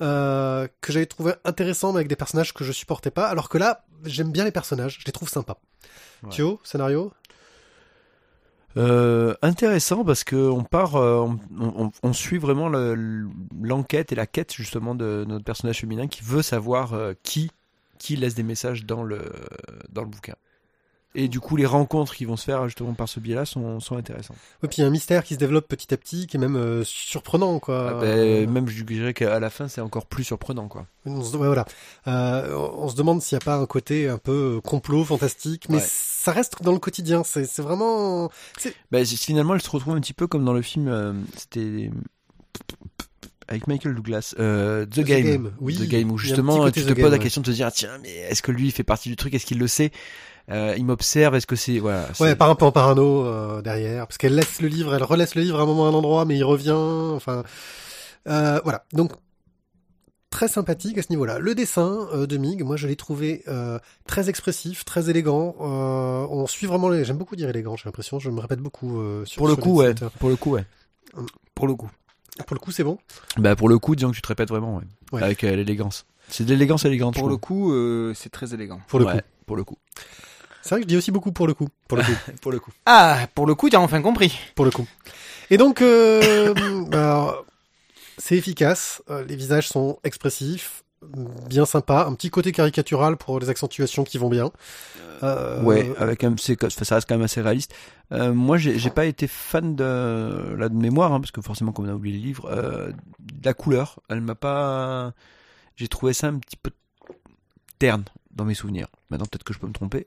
euh, 0.00 0.66
que 0.80 0.92
j'avais 0.92 1.06
trouvé 1.06 1.34
intéressant, 1.44 1.92
mais 1.92 1.98
avec 1.98 2.08
des 2.08 2.16
personnages 2.16 2.54
que 2.54 2.64
je 2.64 2.72
supportais 2.72 3.10
pas, 3.10 3.26
alors 3.26 3.48
que 3.48 3.58
là, 3.58 3.84
j'aime 4.04 4.32
bien 4.32 4.44
les 4.44 4.52
personnages, 4.52 4.98
je 5.00 5.06
les 5.06 5.12
trouve 5.12 5.28
sympas. 5.28 5.58
Ouais. 6.22 6.30
Thio, 6.30 6.60
scénario? 6.62 7.12
Euh, 8.78 9.34
intéressant 9.42 10.02
parce 10.04 10.24
que 10.24 10.36
on 10.36 10.64
part, 10.64 10.96
euh, 10.96 11.20
on, 11.20 11.38
on- 11.86 11.92
on 12.02 12.12
suit 12.14 12.38
vraiment 12.38 12.68
le- 12.70 13.28
l'enquête 13.60 14.12
et 14.12 14.14
la 14.14 14.26
quête 14.26 14.54
justement 14.54 14.94
de 14.94 15.24
notre 15.28 15.44
personnage 15.44 15.80
féminin 15.80 16.06
qui 16.08 16.22
veut 16.24 16.42
savoir 16.42 16.94
euh, 16.94 17.12
qui 17.22 17.50
qui 17.98 18.16
laisse 18.16 18.34
des 18.34 18.42
messages 18.42 18.84
dans 18.86 19.02
le 19.04 19.20
dans 19.90 20.02
le 20.02 20.08
bouquin. 20.08 20.34
Et 21.14 21.28
du 21.28 21.40
coup, 21.40 21.56
les 21.56 21.66
rencontres 21.66 22.14
qui 22.14 22.24
vont 22.24 22.36
se 22.36 22.44
faire 22.44 22.64
justement 22.66 22.94
par 22.94 23.06
ce 23.06 23.20
biais-là 23.20 23.44
sont, 23.44 23.80
sont 23.80 23.96
intéressantes. 23.98 24.36
Et 24.62 24.68
puis 24.68 24.78
il 24.78 24.80
y 24.80 24.84
a 24.84 24.86
un 24.86 24.90
mystère 24.90 25.24
qui 25.24 25.34
se 25.34 25.38
développe 25.38 25.68
petit 25.68 25.92
à 25.92 25.98
petit, 25.98 26.26
qui 26.26 26.38
est 26.38 26.40
même 26.40 26.56
euh, 26.56 26.84
surprenant, 26.84 27.58
quoi. 27.58 27.96
Ah 27.96 28.00
ben, 28.00 28.48
même 28.50 28.66
je 28.66 28.82
dirais 28.82 29.12
qu'à 29.12 29.38
la 29.38 29.50
fin, 29.50 29.68
c'est 29.68 29.82
encore 29.82 30.06
plus 30.06 30.24
surprenant, 30.24 30.68
quoi. 30.68 30.86
On 31.04 31.22
se, 31.22 31.36
ouais, 31.36 31.46
voilà. 31.46 31.66
Euh, 32.06 32.56
on 32.56 32.88
se 32.88 32.96
demande 32.96 33.20
s'il 33.20 33.36
n'y 33.36 33.42
a 33.42 33.44
pas 33.44 33.56
un 33.56 33.66
côté 33.66 34.08
un 34.08 34.16
peu 34.16 34.56
euh, 34.56 34.60
complot, 34.62 35.04
fantastique, 35.04 35.66
mais 35.68 35.76
Ouais. 35.76 35.84
ça 35.86 36.32
reste 36.32 36.62
dans 36.62 36.72
le 36.72 36.78
quotidien. 36.78 37.22
C'est 37.24 37.60
vraiment. 37.60 38.30
Ben, 38.90 39.04
finalement, 39.04 39.54
elle 39.54 39.62
se 39.62 39.70
retrouve 39.70 39.94
un 39.94 40.00
petit 40.00 40.14
peu 40.14 40.26
comme 40.26 40.44
dans 40.46 40.54
le 40.54 40.62
film, 40.62 40.88
euh, 40.88 41.12
c'était 41.36 41.90
avec 43.48 43.66
Michael 43.66 43.94
Douglas, 43.94 44.34
euh, 44.38 44.86
The, 44.86 44.90
The 44.90 45.00
Game. 45.00 45.24
Game, 45.24 45.52
oui. 45.60 45.76
The 45.76 45.88
Game, 45.88 46.10
où 46.10 46.16
justement 46.16 46.70
tu 46.70 46.84
te 46.84 46.92
poses 46.92 47.02
la 47.02 47.10
ouais. 47.10 47.18
question 47.18 47.42
de 47.42 47.46
te 47.46 47.50
dire, 47.50 47.66
ah, 47.66 47.70
tiens, 47.70 47.98
mais 48.02 48.08
est-ce 48.08 48.40
que 48.40 48.50
lui 48.52 48.68
il 48.68 48.72
fait 48.72 48.84
partie 48.84 49.10
du 49.10 49.16
truc, 49.16 49.34
est-ce 49.34 49.44
qu'il 49.44 49.58
le 49.58 49.68
sait? 49.68 49.90
Euh, 50.50 50.74
Il 50.76 50.84
m'observe, 50.84 51.34
est-ce 51.34 51.46
que 51.46 51.56
c'est 51.56 51.78
voilà. 51.78 52.06
Ouais, 52.20 52.34
par 52.34 52.50
un 52.50 52.54
peu 52.54 52.64
en 52.64 52.72
parano 52.72 53.24
euh, 53.24 53.62
derrière, 53.62 54.06
parce 54.06 54.18
qu'elle 54.18 54.34
laisse 54.34 54.60
le 54.60 54.68
livre, 54.68 54.94
elle 54.94 55.02
relaisse 55.04 55.34
le 55.34 55.42
livre 55.42 55.58
à 55.60 55.62
un 55.62 55.66
moment 55.66 55.86
à 55.86 55.90
un 55.90 55.94
endroit, 55.94 56.24
mais 56.24 56.36
il 56.36 56.44
revient. 56.44 56.72
Enfin, 56.72 57.44
euh, 58.28 58.60
voilà. 58.64 58.84
Donc 58.92 59.12
très 60.30 60.48
sympathique 60.48 60.96
à 60.98 61.02
ce 61.02 61.08
niveau-là. 61.10 61.38
Le 61.38 61.54
dessin 61.54 62.08
euh, 62.12 62.26
de 62.26 62.38
Mig, 62.38 62.62
moi 62.64 62.76
je 62.76 62.86
l'ai 62.88 62.96
trouvé 62.96 63.42
euh, 63.48 63.78
très 64.06 64.28
expressif, 64.30 64.84
très 64.84 65.10
élégant. 65.10 65.54
Euh, 65.60 66.26
on 66.30 66.46
suit 66.46 66.66
vraiment 66.66 66.88
les. 66.88 67.04
J'aime 67.04 67.18
beaucoup 67.18 67.36
dire 67.36 67.48
élégant. 67.48 67.76
J'ai 67.76 67.84
l'impression, 67.84 68.18
je 68.18 68.30
me 68.30 68.40
répète 68.40 68.60
beaucoup 68.60 69.00
euh, 69.00 69.24
sur 69.26 69.38
Pour 69.38 69.48
le 69.48 69.54
sur 69.54 69.62
coup, 69.62 69.76
ouais. 69.76 69.94
Pour 70.18 70.28
le 70.30 70.36
coup, 70.36 70.52
ouais. 70.52 70.64
Pour 71.54 71.66
le 71.66 71.74
coup. 71.74 71.90
Pour 72.46 72.54
le 72.54 72.60
coup, 72.60 72.70
c'est 72.72 72.82
bon? 72.84 72.96
Bah 73.36 73.54
pour 73.56 73.68
le 73.68 73.78
coup, 73.78 73.94
disons 73.94 74.10
que 74.10 74.16
tu 74.16 74.22
te 74.22 74.28
répètes 74.28 74.48
vraiment, 74.48 74.76
ouais. 74.76 74.84
Ouais. 75.12 75.22
Avec 75.22 75.44
euh, 75.44 75.54
l'élégance. 75.54 76.06
C'est 76.28 76.44
de 76.44 76.50
l'élégance 76.50 76.86
élégante. 76.86 77.14
Pour 77.14 77.26
je 77.26 77.30
le 77.30 77.36
coup, 77.36 77.72
euh, 77.74 78.14
c'est 78.14 78.30
très 78.30 78.54
élégant. 78.54 78.80
Pour 78.88 78.98
le 78.98 79.04
Ouais, 79.04 79.12
coup. 79.12 79.20
Pour 79.44 79.56
le 79.56 79.64
coup. 79.64 79.76
C'est 80.62 80.70
vrai 80.70 80.80
que 80.80 80.84
je 80.84 80.88
dis 80.88 80.96
aussi 80.96 81.10
beaucoup 81.10 81.32
pour 81.32 81.46
le 81.46 81.54
coup. 81.54 81.68
Pour 81.88 81.98
le 81.98 82.04
coup. 82.04 82.12
pour 82.40 82.52
le 82.52 82.60
coup. 82.60 82.70
Ah, 82.86 83.26
pour 83.34 83.46
le 83.46 83.54
coup, 83.54 83.68
t'as 83.68 83.78
enfin 83.78 84.00
compris. 84.00 84.38
pour 84.54 84.64
le 84.64 84.70
coup. 84.70 84.86
Et 85.50 85.56
donc, 85.58 85.82
euh, 85.82 86.54
alors, 86.92 87.44
c'est 88.16 88.36
efficace. 88.36 89.02
euh, 89.10 89.24
Les 89.24 89.36
visages 89.36 89.68
sont 89.68 89.98
expressifs, 90.04 90.84
bien 91.48 91.66
sympa. 91.66 92.06
Un 92.08 92.14
petit 92.14 92.30
côté 92.30 92.52
caricatural 92.52 93.16
pour 93.16 93.40
les 93.40 93.48
accentuations 93.50 94.04
qui 94.04 94.18
vont 94.18 94.28
bien. 94.30 94.50
Euh, 95.24 95.62
Ouais, 95.62 95.92
avec 95.98 96.24
un, 96.24 96.34
c'est, 96.38 96.56
ça 96.84 96.94
reste 96.96 97.08
quand 97.08 97.14
même 97.16 97.24
assez 97.24 97.40
réaliste. 97.40 97.74
Euh, 98.12 98.32
moi, 98.32 98.56
j'ai, 98.58 98.78
j'ai 98.78 98.90
pas 98.90 99.06
été 99.06 99.26
fan 99.28 99.74
de 99.76 100.54
la 100.56 100.68
de 100.68 100.74
mémoire, 100.74 101.12
hein, 101.12 101.20
parce 101.20 101.30
que 101.32 101.40
forcément, 101.40 101.72
comme 101.72 101.86
on 101.86 101.88
a 101.90 101.94
oublié 101.94 102.16
les 102.18 102.22
livres, 102.24 102.46
euh, 102.50 102.90
la 103.44 103.54
couleur, 103.54 104.00
elle 104.08 104.20
m'a 104.20 104.34
pas. 104.34 105.12
J'ai 105.76 105.88
trouvé 105.88 106.12
ça 106.12 106.28
un 106.28 106.38
petit 106.38 106.56
peu 106.56 106.70
terne 107.78 108.04
dans 108.32 108.44
mes 108.44 108.54
souvenirs. 108.54 108.86
Maintenant, 109.10 109.26
peut-être 109.26 109.44
que 109.44 109.52
je 109.54 109.58
peux 109.58 109.66
me 109.66 109.72
tromper. 109.72 110.06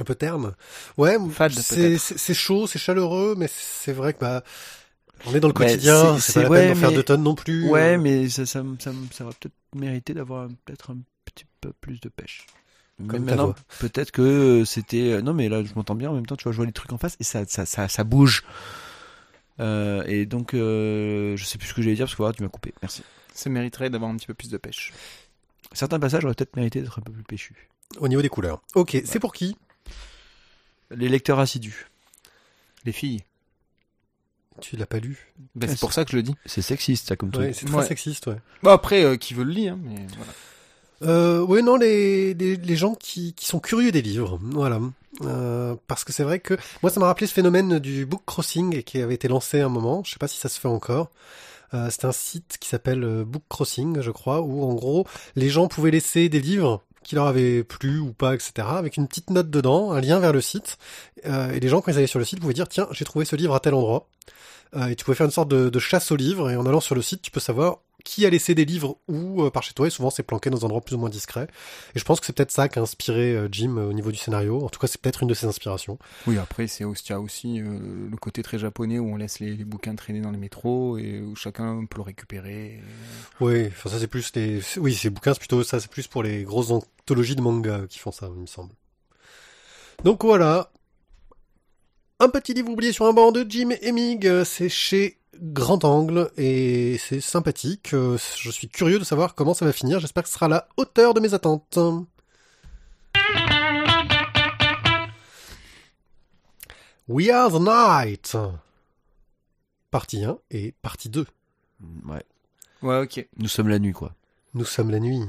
Un 0.00 0.04
peu 0.04 0.14
terne. 0.14 0.54
Ouais, 0.96 1.16
c'est, 1.38 1.76
peut-être. 1.76 2.00
c'est, 2.00 2.18
c'est 2.18 2.34
chaud, 2.34 2.66
c'est 2.66 2.78
chaleureux, 2.80 3.34
mais 3.38 3.46
c'est 3.48 3.92
vrai 3.92 4.12
que 4.14 4.18
bah, 4.18 4.42
on 5.26 5.34
est 5.34 5.40
dans 5.40 5.48
le 5.48 5.54
Bah, 5.54 5.66
quotidien. 5.66 6.16
c'est- 6.16 6.20
C'est, 6.20 6.32
c'est- 6.32 6.38
pas 6.40 6.42
la 6.44 6.50
ouais, 6.50 6.58
peine 6.66 6.74
d'en 6.74 6.80
faire 6.80 6.92
deux 6.92 7.02
tonnes 7.04 7.22
non 7.22 7.34
plus. 7.34 7.68
Ouais, 7.68 7.94
Euh, 7.94 7.98
mais 7.98 8.28
ça, 8.28 8.44
ça, 8.46 8.62
ça, 8.80 8.90
ça 9.12 9.24
aurait 9.24 9.34
peut-être 9.40 9.54
mérité 9.76 10.12
d'avoir 10.14 10.44
un- 10.44 10.48
peut-être 10.64 10.90
un 10.90 10.98
petit 11.24 11.44
peu 11.60 11.72
plus 11.80 12.00
de 12.00 12.08
pêche. 12.08 12.46
Comme 12.98 13.24
ta 13.24 13.32
maintenant, 13.32 13.44
voix. 13.46 13.54
peut-être 13.80 14.10
que 14.12 14.64
c'était. 14.64 15.20
Non, 15.22 15.32
mais 15.34 15.48
là, 15.48 15.62
je 15.64 15.72
m'entends 15.74 15.94
bien. 15.96 16.10
En 16.10 16.14
même 16.14 16.26
temps, 16.26 16.36
tu 16.36 16.44
vois, 16.44 16.52
je 16.52 16.56
vois 16.58 16.66
les 16.66 16.72
trucs 16.72 16.92
en 16.92 16.98
face 16.98 17.16
et 17.20 17.24
ça, 17.24 17.44
ça, 17.46 17.66
ça, 17.66 17.88
ça 17.88 18.04
bouge. 18.04 18.44
Euh, 19.60 20.02
et 20.06 20.26
donc, 20.26 20.54
euh, 20.54 21.36
je 21.36 21.44
sais 21.44 21.58
plus 21.58 21.68
ce 21.68 21.74
que 21.74 21.82
j'allais 21.82 21.94
dire 21.94 22.06
parce 22.06 22.14
que 22.14 22.18
voilà, 22.22 22.32
tu 22.34 22.42
m'as 22.42 22.48
coupé. 22.48 22.72
Merci. 22.82 23.02
Ça 23.32 23.50
mériterait 23.50 23.90
d'avoir 23.90 24.10
un 24.10 24.16
petit 24.16 24.26
peu 24.26 24.34
plus 24.34 24.50
de 24.50 24.56
pêche. 24.56 24.92
Certains 25.72 25.98
passages 25.98 26.24
auraient 26.24 26.34
peut-être 26.34 26.56
mérité 26.56 26.80
d'être 26.80 26.98
un 26.98 27.02
peu 27.02 27.12
plus 27.12 27.22
péchus. 27.24 27.68
Au 27.98 28.08
niveau 28.08 28.22
des 28.22 28.28
couleurs. 28.28 28.62
Ok, 28.74 28.96
c'est 29.04 29.18
pour 29.20 29.32
qui? 29.32 29.56
Les 30.90 31.08
lecteurs 31.08 31.38
assidus. 31.38 31.86
Les 32.84 32.92
filles. 32.92 33.22
Tu 34.60 34.76
l'as 34.76 34.86
pas 34.86 34.98
lu 35.00 35.32
Ben, 35.56 35.68
Ah, 35.68 35.72
c'est 35.72 35.80
pour 35.80 35.92
ça 35.92 36.04
que 36.04 36.12
je 36.12 36.16
le 36.16 36.22
dis. 36.22 36.34
C'est 36.46 36.62
sexiste, 36.62 37.08
ça, 37.08 37.16
comme 37.16 37.30
Ouais, 37.36 37.52
c'est 37.52 37.66
très 37.66 37.76
Ouais. 37.76 37.86
sexiste, 37.86 38.26
ouais. 38.28 38.36
Bon, 38.62 38.70
après, 38.70 39.02
euh, 39.04 39.16
qui 39.16 39.34
veut 39.34 39.42
le 39.44 39.50
lire, 39.52 39.76
mais 39.76 39.96
voilà. 40.16 40.32
Euh, 41.02 41.40
ouais, 41.44 41.60
non, 41.60 41.76
les, 41.76 42.34
les, 42.34 42.56
les 42.56 42.76
gens 42.76 42.94
qui, 42.94 43.34
qui 43.34 43.46
sont 43.46 43.58
curieux 43.58 43.90
des 43.90 44.00
livres, 44.02 44.38
voilà. 44.42 44.80
Euh, 45.22 45.74
parce 45.88 46.04
que 46.04 46.12
c'est 46.12 46.22
vrai 46.22 46.38
que 46.38 46.56
moi, 46.82 46.90
ça 46.90 47.00
m'a 47.00 47.06
rappelé 47.06 47.26
ce 47.26 47.34
phénomène 47.34 47.78
du 47.80 48.06
book 48.06 48.22
crossing 48.26 48.82
qui 48.84 49.00
avait 49.00 49.14
été 49.14 49.26
lancé 49.28 49.60
à 49.60 49.66
un 49.66 49.68
moment. 49.68 50.02
Je 50.04 50.12
sais 50.12 50.18
pas 50.18 50.28
si 50.28 50.38
ça 50.38 50.48
se 50.48 50.60
fait 50.60 50.68
encore. 50.68 51.10
Euh, 51.72 51.88
c'est 51.90 52.04
un 52.04 52.12
site 52.12 52.56
qui 52.60 52.68
s'appelle 52.68 53.24
Book 53.26 53.42
Crossing, 53.48 54.00
je 54.00 54.10
crois, 54.12 54.40
où 54.40 54.62
en 54.64 54.74
gros, 54.74 55.04
les 55.34 55.48
gens 55.48 55.66
pouvaient 55.66 55.90
laisser 55.90 56.28
des 56.28 56.40
livres 56.40 56.82
qui 57.04 57.14
leur 57.14 57.26
avait 57.26 57.62
plu 57.62 57.98
ou 57.98 58.12
pas, 58.12 58.34
etc., 58.34 58.52
avec 58.70 58.96
une 58.96 59.06
petite 59.06 59.30
note 59.30 59.50
dedans, 59.50 59.92
un 59.92 60.00
lien 60.00 60.18
vers 60.18 60.32
le 60.32 60.40
site. 60.40 60.78
Euh, 61.26 61.52
et 61.52 61.60
les 61.60 61.68
gens, 61.68 61.80
quand 61.80 61.92
ils 61.92 61.98
allaient 61.98 62.06
sur 62.06 62.18
le 62.18 62.24
site, 62.24 62.40
pouvaient 62.40 62.54
dire, 62.54 62.68
tiens, 62.68 62.88
j'ai 62.90 63.04
trouvé 63.04 63.24
ce 63.24 63.36
livre 63.36 63.54
à 63.54 63.60
tel 63.60 63.74
endroit. 63.74 64.08
Euh, 64.76 64.88
et 64.88 64.96
tu 64.96 65.04
pouvais 65.04 65.16
faire 65.16 65.26
une 65.26 65.32
sorte 65.32 65.48
de, 65.48 65.68
de 65.68 65.78
chasse 65.78 66.10
aux 66.10 66.16
livres, 66.16 66.50
et 66.50 66.56
en 66.56 66.66
allant 66.66 66.80
sur 66.80 66.94
le 66.94 67.02
site, 67.02 67.22
tu 67.22 67.30
peux 67.30 67.40
savoir 67.40 67.78
qui 68.04 68.26
a 68.26 68.30
laissé 68.30 68.54
des 68.54 68.66
livres 68.66 68.98
où 69.08 69.44
euh, 69.44 69.50
par 69.50 69.62
chez 69.62 69.72
toi, 69.72 69.86
et 69.86 69.90
souvent 69.90 70.10
c'est 70.10 70.22
planqué 70.22 70.50
dans 70.50 70.60
un 70.60 70.64
endroit 70.66 70.82
plus 70.82 70.94
ou 70.94 70.98
moins 70.98 71.08
discret. 71.08 71.46
Et 71.94 71.98
je 71.98 72.04
pense 72.04 72.20
que 72.20 72.26
c'est 72.26 72.34
peut-être 72.34 72.50
ça 72.50 72.68
qui 72.68 72.78
a 72.78 72.82
inspiré 72.82 73.34
euh, 73.34 73.48
Jim 73.50 73.78
au 73.78 73.94
niveau 73.94 74.12
du 74.12 74.18
scénario. 74.18 74.62
En 74.62 74.68
tout 74.68 74.78
cas, 74.78 74.86
c'est 74.86 75.00
peut-être 75.00 75.22
une 75.22 75.28
de 75.28 75.34
ses 75.34 75.46
inspirations. 75.46 75.98
Oui, 76.26 76.36
après, 76.36 76.66
c'est 76.66 76.84
aussi, 76.84 77.04
il 77.06 77.10
y 77.10 77.14
a 77.14 77.20
aussi 77.20 77.60
le 77.60 78.16
côté 78.20 78.42
très 78.42 78.58
japonais 78.58 78.98
où 78.98 79.10
on 79.10 79.16
laisse 79.16 79.38
les, 79.38 79.54
les 79.54 79.64
bouquins 79.64 79.94
traîner 79.94 80.20
dans 80.20 80.32
les 80.32 80.38
métros 80.38 80.98
et 80.98 81.20
où 81.20 81.34
chacun 81.34 81.86
peut 81.86 81.96
le 81.96 82.02
récupérer. 82.02 82.82
Oui, 83.40 83.68
enfin 83.68 83.88
ça 83.88 83.98
c'est 83.98 84.06
plus 84.06 84.30
les, 84.34 84.60
oui, 84.76 84.92
ces 84.92 85.08
bouquins, 85.08 85.32
c'est 85.32 85.40
plutôt 85.40 85.62
ça, 85.62 85.80
c'est 85.80 85.90
plus 85.90 86.06
pour 86.06 86.22
les 86.22 86.42
grosses 86.42 86.72
anthologies 86.72 87.36
de 87.36 87.40
manga 87.40 87.86
qui 87.88 87.98
font 87.98 88.12
ça, 88.12 88.28
il 88.34 88.42
me 88.42 88.46
semble. 88.46 88.74
Donc 90.02 90.24
voilà. 90.24 90.70
Un 92.24 92.30
petit 92.30 92.54
livre 92.54 92.70
oublié 92.70 92.90
sur 92.90 93.04
un 93.04 93.12
banc 93.12 93.32
de 93.32 93.44
Jim 93.46 93.68
et 93.82 93.92
Mig, 93.92 94.26
euh, 94.26 94.46
c'est 94.46 94.70
chez 94.70 95.18
Grand 95.42 95.84
Angle 95.84 96.30
et 96.38 96.96
c'est 96.96 97.20
sympathique. 97.20 97.92
Euh, 97.92 98.16
Je 98.38 98.50
suis 98.50 98.66
curieux 98.66 98.98
de 98.98 99.04
savoir 99.04 99.34
comment 99.34 99.52
ça 99.52 99.66
va 99.66 99.74
finir. 99.74 100.00
J'espère 100.00 100.22
que 100.22 100.30
ce 100.30 100.34
sera 100.36 100.46
à 100.46 100.48
la 100.48 100.68
hauteur 100.78 101.12
de 101.12 101.20
mes 101.20 101.34
attentes. 101.34 101.78
We 107.08 107.28
Are 107.28 107.50
the 107.50 107.60
Night. 107.60 108.38
Partie 109.90 110.24
1 110.24 110.38
et 110.50 110.72
partie 110.80 111.10
2. 111.10 111.26
Ouais. 112.06 112.24
Ouais, 112.80 113.00
ok. 113.00 113.28
Nous 113.36 113.48
sommes 113.48 113.68
la 113.68 113.78
nuit, 113.78 113.92
quoi. 113.92 114.14
Nous 114.54 114.64
sommes 114.64 114.90
la 114.90 114.98
nuit. 114.98 115.20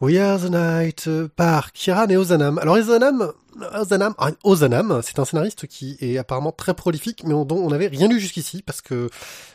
We 0.00 0.18
Are 0.18 0.38
the 0.38 0.50
Night 0.50 1.04
euh, 1.08 1.28
par 1.34 1.72
Kiran 1.72 2.08
et 2.08 2.16
Ozanam. 2.16 2.58
Alors 2.58 2.76
Ozanam, 2.76 3.32
Ozanam, 3.74 4.14
ah, 4.18 4.30
Ozanam, 4.44 5.00
c'est 5.02 5.18
un 5.18 5.24
scénariste 5.24 5.66
qui 5.66 5.96
est 6.00 6.18
apparemment 6.18 6.52
très 6.52 6.74
prolifique, 6.74 7.22
mais 7.24 7.30
dont 7.32 7.56
on 7.56 7.70
n'avait 7.70 7.86
rien 7.86 8.06
lu 8.08 8.20
jusqu'ici, 8.20 8.62
parce 8.62 8.82
que 8.82 9.08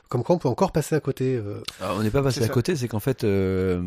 comme 0.09 0.23
quoi 0.23 0.35
on 0.35 0.39
peut 0.39 0.49
encore 0.49 0.71
passer 0.71 0.95
à 0.95 0.99
côté. 0.99 1.35
euh, 1.35 1.61
Alors, 1.79 1.97
on 1.97 2.03
n'est 2.03 2.09
pas 2.09 2.23
passé 2.23 2.41
à 2.43 2.47
ça. 2.47 2.53
côté, 2.53 2.75
c'est 2.75 2.87
qu'en 2.87 2.99
fait, 2.99 3.23
euh, 3.23 3.81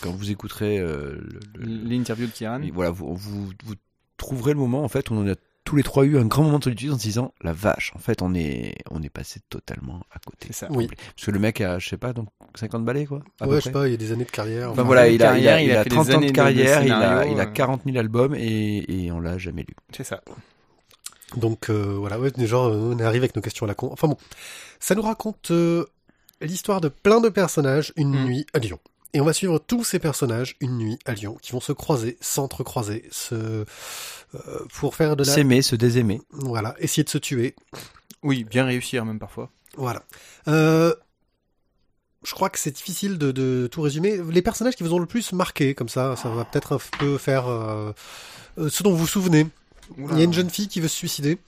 quand 0.00 0.10
vous 0.10 0.30
écouterez 0.30 0.78
euh, 0.78 1.20
L'interview 1.58 2.26
de 2.26 2.32
Kieran. 2.32 2.60
Oui, 2.62 2.72
voilà, 2.74 2.90
vous, 2.90 3.14
vous, 3.14 3.50
vous 3.64 3.74
trouverez 4.16 4.52
le 4.52 4.58
moment 4.58 4.82
en 4.84 4.88
fait 4.88 5.10
où 5.10 5.14
on 5.14 5.28
a 5.30 5.34
tous 5.64 5.76
les 5.76 5.82
trois 5.82 6.04
eu 6.04 6.18
un 6.18 6.26
grand 6.26 6.42
moment 6.44 6.58
de 6.58 6.64
solitude 6.64 6.90
en 6.92 6.98
se 6.98 7.02
disant 7.02 7.32
la 7.42 7.52
vache, 7.52 7.92
en 7.96 7.98
fait 7.98 8.20
on 8.22 8.34
est 8.34 8.74
on 8.90 9.02
est 9.02 9.08
passé 9.08 9.40
totalement 9.48 10.00
à 10.12 10.18
côté. 10.18 10.48
C'est 10.48 10.52
ça. 10.52 10.68
Oui. 10.70 10.86
Parce 10.88 11.24
que 11.26 11.30
le 11.30 11.38
mec 11.38 11.60
a 11.62 11.78
je 11.78 11.88
sais 11.88 11.96
pas 11.96 12.12
donc 12.12 12.28
50 12.54 12.84
balais 12.84 13.06
quoi. 13.06 13.22
à 13.40 13.44
peu 13.46 13.50
ouais, 13.52 13.56
je 13.56 13.60
près. 13.60 13.68
sais 13.70 13.72
pas, 13.72 13.88
il 13.88 13.92
y 13.92 13.94
a 13.94 13.96
des 13.96 14.12
années 14.12 14.24
de 14.24 14.30
carrière. 14.30 14.70
Enfin 14.70 14.80
Enfin, 14.80 14.82
voilà, 14.86 15.08
il 15.08 15.22
a, 15.22 15.38
il 15.38 15.48
a, 15.48 15.52
carrière, 15.52 15.60
il 15.60 15.66
il 15.68 15.72
a 15.72 15.80
a 15.80 15.84
fait 15.84 15.88
des 15.90 15.96
30 15.96 16.10
ans 16.10 16.18
de 16.18 16.22
de- 16.22 16.26
de 16.28 16.32
carrière, 16.32 16.82
il, 16.84 16.92
a, 16.92 17.00
scénario, 17.00 17.32
il 17.34 17.40
a 17.40 17.44
euh. 17.44 17.46
40 17.46 17.82
000 17.86 17.96
albums 17.98 18.34
et, 18.34 18.84
et 19.06 19.10
on 19.12 19.20
l'a 19.20 19.38
jamais 19.38 19.62
lu. 19.62 19.74
C'est 19.96 20.04
ça. 20.04 20.20
Donc 21.36 21.68
euh, 21.70 21.96
voilà, 21.98 22.20
ouais, 22.20 22.30
genre 22.46 22.66
euh, 22.66 22.94
on 22.94 22.98
arrive 23.00 23.22
avec 23.22 23.34
nos 23.34 23.42
questions 23.42 23.64
à 23.64 23.68
la 23.68 23.74
con. 23.74 23.88
Enfin 23.92 24.06
bon, 24.06 24.16
ça 24.78 24.94
nous 24.94 25.02
raconte 25.02 25.50
euh, 25.50 25.84
l'histoire 26.40 26.80
de 26.80 26.88
plein 26.88 27.20
de 27.20 27.28
personnages 27.28 27.92
une 27.96 28.10
Mm. 28.10 28.24
nuit 28.26 28.46
à 28.52 28.58
Lyon. 28.58 28.78
Et 29.14 29.20
on 29.20 29.24
va 29.24 29.32
suivre 29.32 29.60
tous 29.60 29.84
ces 29.84 30.00
personnages 30.00 30.56
une 30.60 30.76
nuit 30.76 30.98
à 31.06 31.14
Lyon, 31.14 31.38
qui 31.40 31.52
vont 31.52 31.60
se 31.60 31.72
croiser, 31.72 32.18
s'entrecroiser, 32.20 33.08
se 33.12 33.34
euh, 33.34 33.64
pour 34.74 34.96
faire 34.96 35.14
de 35.14 35.22
la 35.22 35.32
S'aimer, 35.32 35.62
se 35.62 35.76
désaimer. 35.76 36.20
voilà, 36.30 36.74
essayer 36.80 37.04
de 37.04 37.08
se 37.08 37.18
tuer. 37.18 37.54
Oui, 38.24 38.42
bien 38.42 38.64
réussir 38.64 39.04
même 39.04 39.20
parfois. 39.20 39.50
Voilà. 39.76 40.02
Euh, 40.48 40.92
je 42.24 42.32
crois 42.34 42.50
que 42.50 42.58
c'est 42.58 42.72
difficile 42.72 43.16
de, 43.16 43.30
de 43.30 43.68
tout 43.70 43.82
résumer. 43.82 44.18
Les 44.30 44.42
personnages 44.42 44.74
qui 44.74 44.82
vous 44.82 44.94
ont 44.94 44.98
le 44.98 45.06
plus 45.06 45.32
marqué, 45.32 45.74
comme 45.74 45.88
ça, 45.88 46.16
ça 46.16 46.28
va 46.30 46.44
peut-être 46.44 46.72
un 46.74 46.98
peu 46.98 47.16
faire 47.16 47.46
euh, 47.46 47.92
euh, 48.58 48.68
ce 48.68 48.82
dont 48.82 48.90
vous 48.90 48.96
vous 48.98 49.06
souvenez. 49.06 49.46
Il 49.98 50.18
y 50.18 50.22
a 50.22 50.24
une 50.24 50.32
jeune 50.32 50.50
fille 50.50 50.66
qui 50.66 50.80
veut 50.80 50.88
se 50.88 50.96
suicider, 50.96 51.38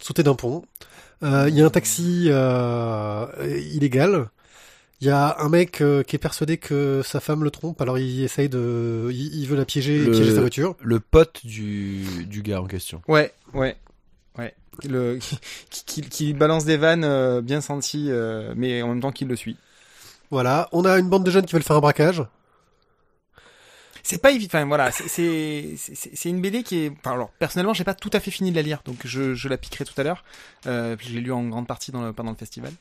sauter 0.00 0.24
d'un 0.24 0.34
pont. 0.34 0.64
Euh, 1.22 1.46
il 1.48 1.54
y 1.54 1.62
a 1.62 1.66
un 1.66 1.70
taxi 1.70 2.24
euh, 2.28 3.26
illégal. 3.72 4.28
Il 5.00 5.06
y 5.06 5.10
a 5.10 5.36
un 5.40 5.48
mec 5.48 5.80
euh, 5.80 6.02
qui 6.02 6.16
est 6.16 6.18
persuadé 6.18 6.58
que 6.58 7.00
sa 7.04 7.20
femme 7.20 7.42
le 7.42 7.50
trompe, 7.50 7.80
alors 7.80 7.98
il 7.98 8.22
essaye 8.22 8.48
de, 8.50 9.08
il, 9.10 9.34
il 9.40 9.46
veut 9.48 9.56
la 9.56 9.64
piéger 9.64 9.96
et 9.96 10.04
Le- 10.04 10.10
piéger 10.10 10.34
sa 10.34 10.40
voiture. 10.40 10.76
Le 10.82 11.00
pote 11.00 11.40
du, 11.44 12.04
du 12.26 12.42
gars 12.42 12.60
en 12.60 12.66
question. 12.66 13.00
Ouais, 13.08 13.32
ouais, 13.54 13.76
ouais. 14.38 14.54
Le, 14.86 15.18
qui, 15.70 15.84
qui, 15.86 16.02
qui 16.02 16.34
balance 16.34 16.66
des 16.66 16.76
vannes 16.76 17.04
euh, 17.04 17.40
bien 17.40 17.60
senties, 17.62 18.08
euh, 18.10 18.52
mais 18.56 18.82
en 18.82 18.88
même 18.88 19.00
temps 19.00 19.12
qu'il 19.12 19.28
le 19.28 19.36
suit. 19.36 19.56
Voilà. 20.30 20.68
On 20.72 20.84
a 20.84 20.98
une 20.98 21.08
bande 21.08 21.24
de 21.24 21.30
jeunes 21.30 21.46
qui 21.46 21.54
veulent 21.54 21.62
faire 21.62 21.76
un 21.76 21.80
braquage. 21.80 22.22
C'est 24.02 24.20
pas 24.22 24.30
évident. 24.30 24.50
Enfin 24.58 24.66
voilà, 24.66 24.90
c'est- 24.92 25.76
c'est 25.76 26.28
une 26.28 26.40
BD 26.40 26.62
qui 26.62 26.78
est. 26.84 26.92
Enfin, 26.98 27.12
alors 27.12 27.30
personnellement, 27.38 27.74
j'ai 27.74 27.84
pas 27.84 27.94
tout 27.94 28.10
à 28.12 28.20
fait 28.20 28.30
fini 28.30 28.50
de 28.50 28.56
la 28.56 28.62
lire, 28.62 28.82
donc 28.84 28.96
je, 29.04 29.34
je 29.34 29.48
la 29.48 29.56
piquerai 29.58 29.84
tout 29.84 29.94
à 29.98 30.02
l'heure. 30.02 30.24
Euh, 30.66 30.96
puis 30.96 31.08
je 31.08 31.14
l'ai 31.14 31.20
lu 31.20 31.32
en 31.32 31.44
grande 31.48 31.66
partie 31.66 31.90
dans 31.92 32.02
le- 32.02 32.12
pendant 32.12 32.30
le 32.30 32.36
festival. 32.36 32.72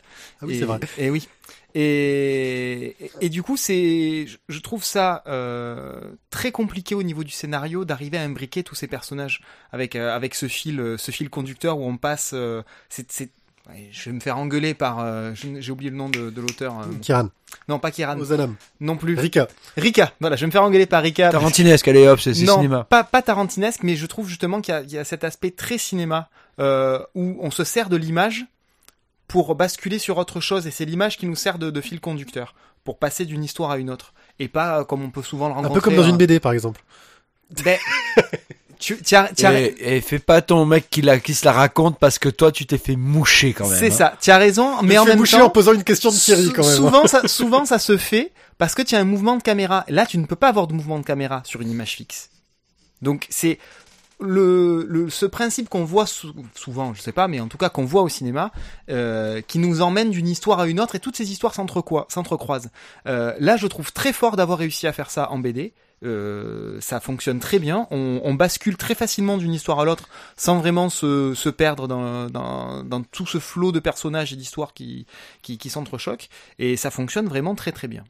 Ah 0.41 0.45
oui, 0.45 0.55
et, 0.55 0.59
c'est 0.59 0.65
vrai. 0.65 0.79
Et 0.97 1.09
oui. 1.09 1.27
Et, 1.75 2.95
et, 2.99 3.11
et 3.21 3.29
du 3.29 3.43
coup, 3.43 3.55
c'est, 3.57 4.25
je, 4.47 4.59
trouve 4.59 4.83
ça 4.83 5.23
euh, 5.27 5.99
très 6.29 6.51
compliqué 6.51 6.95
au 6.95 7.03
niveau 7.03 7.23
du 7.23 7.31
scénario 7.31 7.85
d'arriver 7.85 8.17
à 8.17 8.23
imbriquer 8.23 8.63
tous 8.63 8.75
ces 8.75 8.87
personnages 8.87 9.41
avec 9.71 9.95
euh, 9.95 10.13
avec 10.15 10.35
ce 10.35 10.47
fil, 10.47 10.95
ce 10.97 11.11
fil 11.11 11.29
conducteur 11.29 11.77
où 11.79 11.85
on 11.87 11.97
passe. 11.97 12.31
euh, 12.33 12.63
c'est, 12.89 13.11
je 13.91 14.05
vais 14.09 14.13
me 14.13 14.19
faire 14.19 14.37
engueuler 14.37 14.73
par. 14.73 14.99
euh, 14.99 15.31
j'ai 15.35 15.71
oublié 15.71 15.91
le 15.91 15.97
nom 15.97 16.09
de, 16.09 16.29
de 16.29 16.41
l'auteur. 16.41 16.79
euh, 16.79 16.85
Kiran. 17.01 17.29
non, 17.67 17.79
pas 17.79 17.91
Kieran. 17.91 18.17
Ozanam. 18.19 18.55
Non 18.79 18.95
plus. 18.97 19.15
Rika. 19.17 19.47
Rika. 19.77 20.11
Voilà, 20.19 20.35
je 20.35 20.41
vais 20.41 20.47
me 20.47 20.51
faire 20.51 20.63
engueuler 20.63 20.85
par 20.85 21.01
Rika. 21.03 21.29
Tarantinesque, 21.29 21.87
allez 21.87 22.07
hop, 22.07 22.19
c'est 22.19 22.33
cinéma. 22.33 22.83
pas 22.83 23.03
pas 23.03 23.21
tarantinesque, 23.21 23.83
mais 23.83 23.95
je 23.95 24.05
trouve 24.05 24.27
justement 24.27 24.61
qu'il 24.61 24.73
y 24.73 24.77
a, 24.77 24.81
il 24.81 24.91
y 24.91 24.97
a 24.97 25.03
cet 25.03 25.23
aspect 25.23 25.51
très 25.51 25.77
cinéma 25.77 26.29
euh, 26.59 26.99
où 27.15 27.37
on 27.41 27.51
se 27.51 27.63
sert 27.63 27.89
de 27.89 27.97
l'image 27.97 28.45
pour 29.27 29.53
basculer 29.55 29.99
sur 29.99 30.17
autre 30.17 30.39
chose, 30.41 30.65
et 30.65 30.71
c'est 30.71 30.85
l'image 30.85 31.17
qui 31.17 31.25
nous 31.27 31.35
sert 31.35 31.59
de, 31.59 31.69
de 31.69 31.81
fil 31.81 31.99
conducteur 32.01 32.55
pour 32.83 32.97
passer 32.97 33.25
d'une 33.25 33.43
histoire 33.43 33.69
à 33.71 33.77
une 33.77 33.91
autre, 33.91 34.13
et 34.39 34.47
pas 34.47 34.79
euh, 34.79 34.83
comme 34.83 35.03
on 35.03 35.11
peut 35.11 35.21
souvent 35.21 35.47
le 35.47 35.51
Un 35.53 35.55
rencontrer. 35.57 35.75
peu 35.75 35.81
comme 35.81 35.95
dans 35.95 36.03
euh, 36.03 36.09
une 36.09 36.17
BD, 36.17 36.39
par 36.39 36.51
exemple. 36.53 36.81
ben, 37.63 37.77
tu, 38.79 38.97
tu 39.01 39.15
as- 39.15 39.29
Et, 39.61 39.97
et 39.97 40.01
fais 40.01 40.17
pas 40.19 40.41
ton 40.41 40.65
mec 40.65 40.89
qui, 40.89 41.01
la, 41.01 41.19
qui 41.19 41.33
se 41.35 41.45
la 41.45 41.51
raconte 41.51 41.99
parce 41.99 42.17
que 42.17 42.29
toi 42.29 42.51
tu 42.51 42.65
t'es 42.65 42.77
fait 42.79 42.95
moucher 42.95 43.53
quand 43.53 43.67
même. 43.67 43.77
c'est 43.77 43.91
hein. 43.91 43.95
ça. 43.95 44.13
Tu 44.19 44.31
as 44.31 44.37
raison, 44.37 44.81
mais 44.81 44.97
en 44.97 45.05
même 45.05 45.17
boucher 45.17 45.37
temps, 45.37 45.45
en 45.45 45.49
posant 45.49 45.73
une 45.73 45.83
question 45.83 46.09
de 46.09 46.15
sou- 46.15 46.31
quand 46.55 46.63
même. 46.63 46.71
hein. 46.71 46.75
Souvent, 46.75 47.07
ça, 47.07 47.21
souvent, 47.27 47.65
ça 47.65 47.77
se 47.77 47.97
fait 47.97 48.31
parce 48.57 48.73
que 48.75 48.81
tu 48.81 48.95
as 48.95 48.99
un 48.99 49.03
mouvement 49.05 49.35
de 49.37 49.43
caméra. 49.43 49.85
Là, 49.89 50.05
tu 50.05 50.17
ne 50.17 50.25
peux 50.25 50.35
pas 50.35 50.47
avoir 50.49 50.65
de 50.67 50.73
mouvement 50.73 50.97
de 50.97 51.05
caméra 51.05 51.41
sur 51.45 51.61
une 51.61 51.69
image 51.69 51.91
fixe. 51.95 52.29
Donc, 53.01 53.27
c'est 53.29 53.59
le, 54.21 54.85
le 54.89 55.09
ce 55.09 55.25
principe 55.25 55.69
qu'on 55.69 55.85
voit 55.85 56.05
sou- 56.05 56.33
souvent, 56.55 56.93
je 56.93 57.01
sais 57.01 57.13
pas, 57.13 57.29
mais 57.29 57.39
en 57.39 57.47
tout 57.47 57.57
cas 57.57 57.69
qu'on 57.69 57.85
voit 57.85 58.01
au 58.01 58.09
cinéma, 58.09 58.51
euh, 58.89 59.39
qui 59.47 59.59
nous 59.59 59.81
emmène 59.81 60.09
d'une 60.11 60.27
histoire 60.27 60.59
à 60.59 60.67
une 60.67 60.81
autre 60.81 60.95
et 60.95 60.99
toutes 60.99 61.15
ces 61.15 61.31
histoires 61.31 61.53
s'entrecroisent. 61.55 62.69
Euh, 63.07 63.33
là, 63.39 63.55
je 63.55 63.65
trouve 63.67 63.93
très 63.93 64.11
fort 64.11 64.35
d'avoir 64.35 64.57
réussi 64.59 64.87
à 64.87 64.93
faire 64.93 65.09
ça 65.09 65.31
en 65.31 65.39
BD. 65.39 65.71
Euh, 66.05 66.79
ça 66.79 67.01
fonctionne 67.01 67.39
très 67.39 67.59
bien. 67.59 67.85
On, 67.91 68.21
on 68.23 68.33
bascule 68.33 68.77
très 68.77 68.95
facilement 68.95 69.37
d'une 69.37 69.53
histoire 69.53 69.81
à 69.81 69.85
l'autre 69.85 70.07
sans 70.37 70.57
vraiment 70.59 70.89
se, 70.89 71.33
se 71.33 71.49
perdre 71.49 71.89
dans, 71.89 72.29
dans, 72.29 72.85
dans 72.85 73.01
tout 73.03 73.25
ce 73.25 73.37
flot 73.37 73.73
de 73.73 73.79
personnages 73.79 74.31
et 74.31 74.37
d'histoires 74.37 74.73
qui, 74.73 75.05
qui, 75.41 75.57
qui 75.57 75.69
s'entrechoquent. 75.69 76.29
Et 76.57 76.77
ça 76.77 76.89
fonctionne 76.89 77.27
vraiment 77.27 77.53
très 77.53 77.73
très 77.73 77.89
bien. 77.89 78.05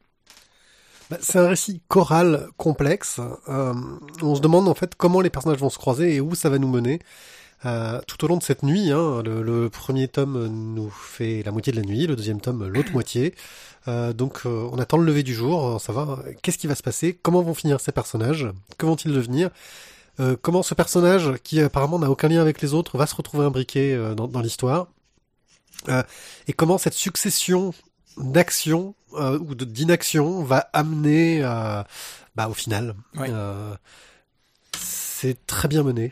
Bah, 1.10 1.18
c'est 1.22 1.40
un 1.40 1.48
récit 1.48 1.82
choral 1.88 2.50
complexe. 2.58 3.20
Euh, 3.48 3.74
on 4.22 4.36
se 4.36 4.42
demande 4.42 4.68
en 4.68 4.76
fait 4.76 4.94
comment 4.96 5.22
les 5.22 5.32
personnages 5.32 5.60
vont 5.60 5.72
se 5.72 5.80
croiser 5.80 6.14
et 6.14 6.22
où 6.22 6.36
ça 6.36 6.50
va 6.50 6.60
nous 6.60 6.70
mener. 6.70 7.00
Euh, 7.66 8.00
tout 8.08 8.24
au 8.24 8.28
long 8.28 8.38
de 8.38 8.44
cette 8.44 8.64
nuit, 8.64 8.92
hein, 8.92 9.22
le, 9.26 9.42
le 9.42 9.70
premier 9.70 10.08
tome 10.08 10.48
nous 10.48 10.90
fait 10.92 11.44
la 11.44 11.52
moitié 11.52 11.74
de 11.74 11.78
la 11.78 11.84
nuit, 11.84 12.08
le 12.08 12.16
deuxième 12.16 12.40
tome 12.40 12.68
l'autre 12.68 12.94
moitié. 12.94 13.34
Euh, 13.90 14.14
donc 14.14 14.42
euh, 14.46 14.70
on 14.72 14.78
attend 14.80 14.98
le 14.98 15.06
lever 15.06 15.24
du 15.24 15.34
jour, 15.34 15.82
savoir 15.82 16.08
euh, 16.20 16.32
qu'est-ce 16.42 16.58
qui 16.62 16.68
va 16.68 16.76
se 16.76 16.84
passer, 16.84 17.18
comment 17.26 17.42
vont 17.42 17.54
finir 17.56 17.80
ces 17.82 17.92
personnages, 17.92 18.46
que 18.78 18.86
vont-ils 18.86 19.12
devenir, 19.14 19.50
euh, 20.20 20.36
comment 20.42 20.64
ce 20.64 20.76
personnage 20.76 21.34
qui 21.44 21.60
apparemment 21.62 21.98
n'a 21.98 22.10
aucun 22.12 22.28
lien 22.28 22.42
avec 22.42 22.62
les 22.62 22.74
autres 22.74 22.98
va 22.98 23.08
se 23.08 23.16
retrouver 23.16 23.46
imbriqué 23.46 23.94
euh, 23.94 24.14
dans, 24.16 24.28
dans 24.28 24.42
l'histoire, 24.42 24.88
Euh, 25.88 26.04
et 26.48 26.54
comment 26.54 26.78
cette 26.78 26.94
succession 27.08 27.74
d'action 28.18 28.96
euh, 29.14 29.40
ou 29.40 29.56
de- 29.56 29.64
d'inaction 29.78 30.44
va 30.44 30.70
amener 30.74 31.40
euh, 31.42 31.82
bah, 32.36 32.50
au 32.50 32.54
final. 32.54 32.96
Euh, 33.32 33.74
c'est 34.78 35.38
très 35.48 35.70
bien 35.70 35.84
mené. 35.84 36.12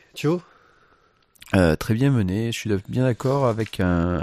Euh, 1.54 1.76
très 1.76 1.94
bien 1.96 2.12
mené. 2.12 2.52
Je 2.54 2.58
suis 2.58 2.70
bien 2.88 3.04
d'accord 3.04 3.46
avec 3.48 3.82
un, 3.82 4.22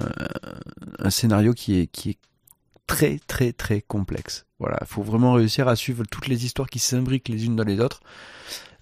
un 0.99 1.11
scénario 1.11 1.53
qui 1.53 1.79
est, 1.81 1.87
qui 1.87 2.11
est 2.13 2.19
très 2.87 3.19
très 3.27 3.53
très 3.53 3.81
complexe. 3.81 4.45
Voilà, 4.59 4.79
il 4.81 4.87
faut 4.87 5.03
vraiment 5.03 5.33
réussir 5.35 5.69
à 5.69 5.77
suivre 5.77 6.05
toutes 6.11 6.27
les 6.29 6.45
histoires 6.45 6.69
qui 6.69 6.79
s'imbriquent 6.79 7.29
les 7.29 7.45
unes 7.47 7.57
dans 7.57 7.65
les 7.65 7.81
autres. 7.81 8.01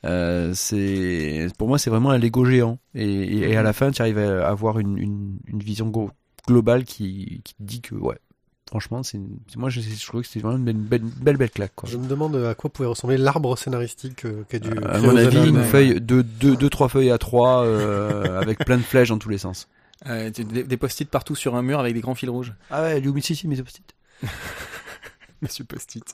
Euh, 0.05 0.53
c'est 0.55 1.47
pour 1.59 1.69
moi 1.69 1.79
c'est 1.79 1.91
vraiment 1.91 2.11
un 2.11 2.19
Lego 2.19 2.45
géant 2.45 2.79
et, 2.95 3.05
et, 3.05 3.51
et 3.51 3.57
à 3.57 3.63
la 3.63 3.73
fin 3.73 3.93
tu 3.93 4.03
arrives 4.03 4.19
à 4.19 4.49
avoir 4.49 4.81
une, 4.81 4.99
une, 4.99 5.39
une 5.47 5.61
vision 5.61 5.87
go- 5.89 6.11
globale 6.49 6.83
qui, 6.85 7.41
qui 7.45 7.55
te 7.55 7.63
dit 7.63 7.81
que 7.81 7.95
ouais 7.95 8.19
franchement, 8.69 9.03
c'est 9.05 9.19
une- 9.19 9.39
moi 9.57 9.69
je, 9.71 9.81
je 9.81 10.05
trouvais 10.07 10.23
que 10.25 10.29
c'était 10.29 10.41
vraiment 10.41 10.57
une 10.59 10.65
belle, 10.65 10.77
belle, 10.77 11.03
belle, 11.21 11.37
belle 11.37 11.51
claque. 11.51 11.73
Quoi. 11.77 11.89
Je 11.89 11.99
me 11.99 12.09
demande 12.09 12.35
à 12.37 12.55
quoi 12.55 12.71
pouvait 12.73 12.89
ressembler 12.89 13.19
l'arbre 13.19 13.57
scénaristique 13.59 14.25
euh, 14.25 14.45
qu'a 14.49 14.59
dû 14.59 14.71
Euh, 14.71 14.89
à 14.89 14.99
mon 14.99 15.15
avis, 15.15 15.47
une 15.49 15.63
feuille, 15.63 16.01
deux, 16.01 16.23
deux, 16.23 16.57
deux, 16.57 16.71
trois 16.71 16.89
feuilles 16.89 17.11
à 17.11 17.19
trois, 17.19 17.65
euh, 17.65 18.41
avec 18.41 18.59
plein 18.65 18.79
de 18.79 18.83
flèches 18.83 19.11
dans 19.11 19.19
tous 19.19 19.29
les 19.29 19.37
sens. 19.39 19.69
Euh, 20.07 20.31
des, 20.31 20.65
des 20.65 20.77
post-it 20.77 21.09
partout 21.09 21.35
sur 21.35 21.55
un 21.55 21.63
mur 21.63 21.79
avec 21.79 21.95
des 21.95 22.01
grands 22.01 22.15
fils 22.15 22.29
rouges. 22.29 22.53
Ah 22.71 22.83
ouais, 22.83 23.03
si, 23.21 23.47
mais 23.49 23.57
c'est 23.57 23.63
petite. 23.63 23.95
Monsieur 25.43 25.65
Post-it. 25.65 26.05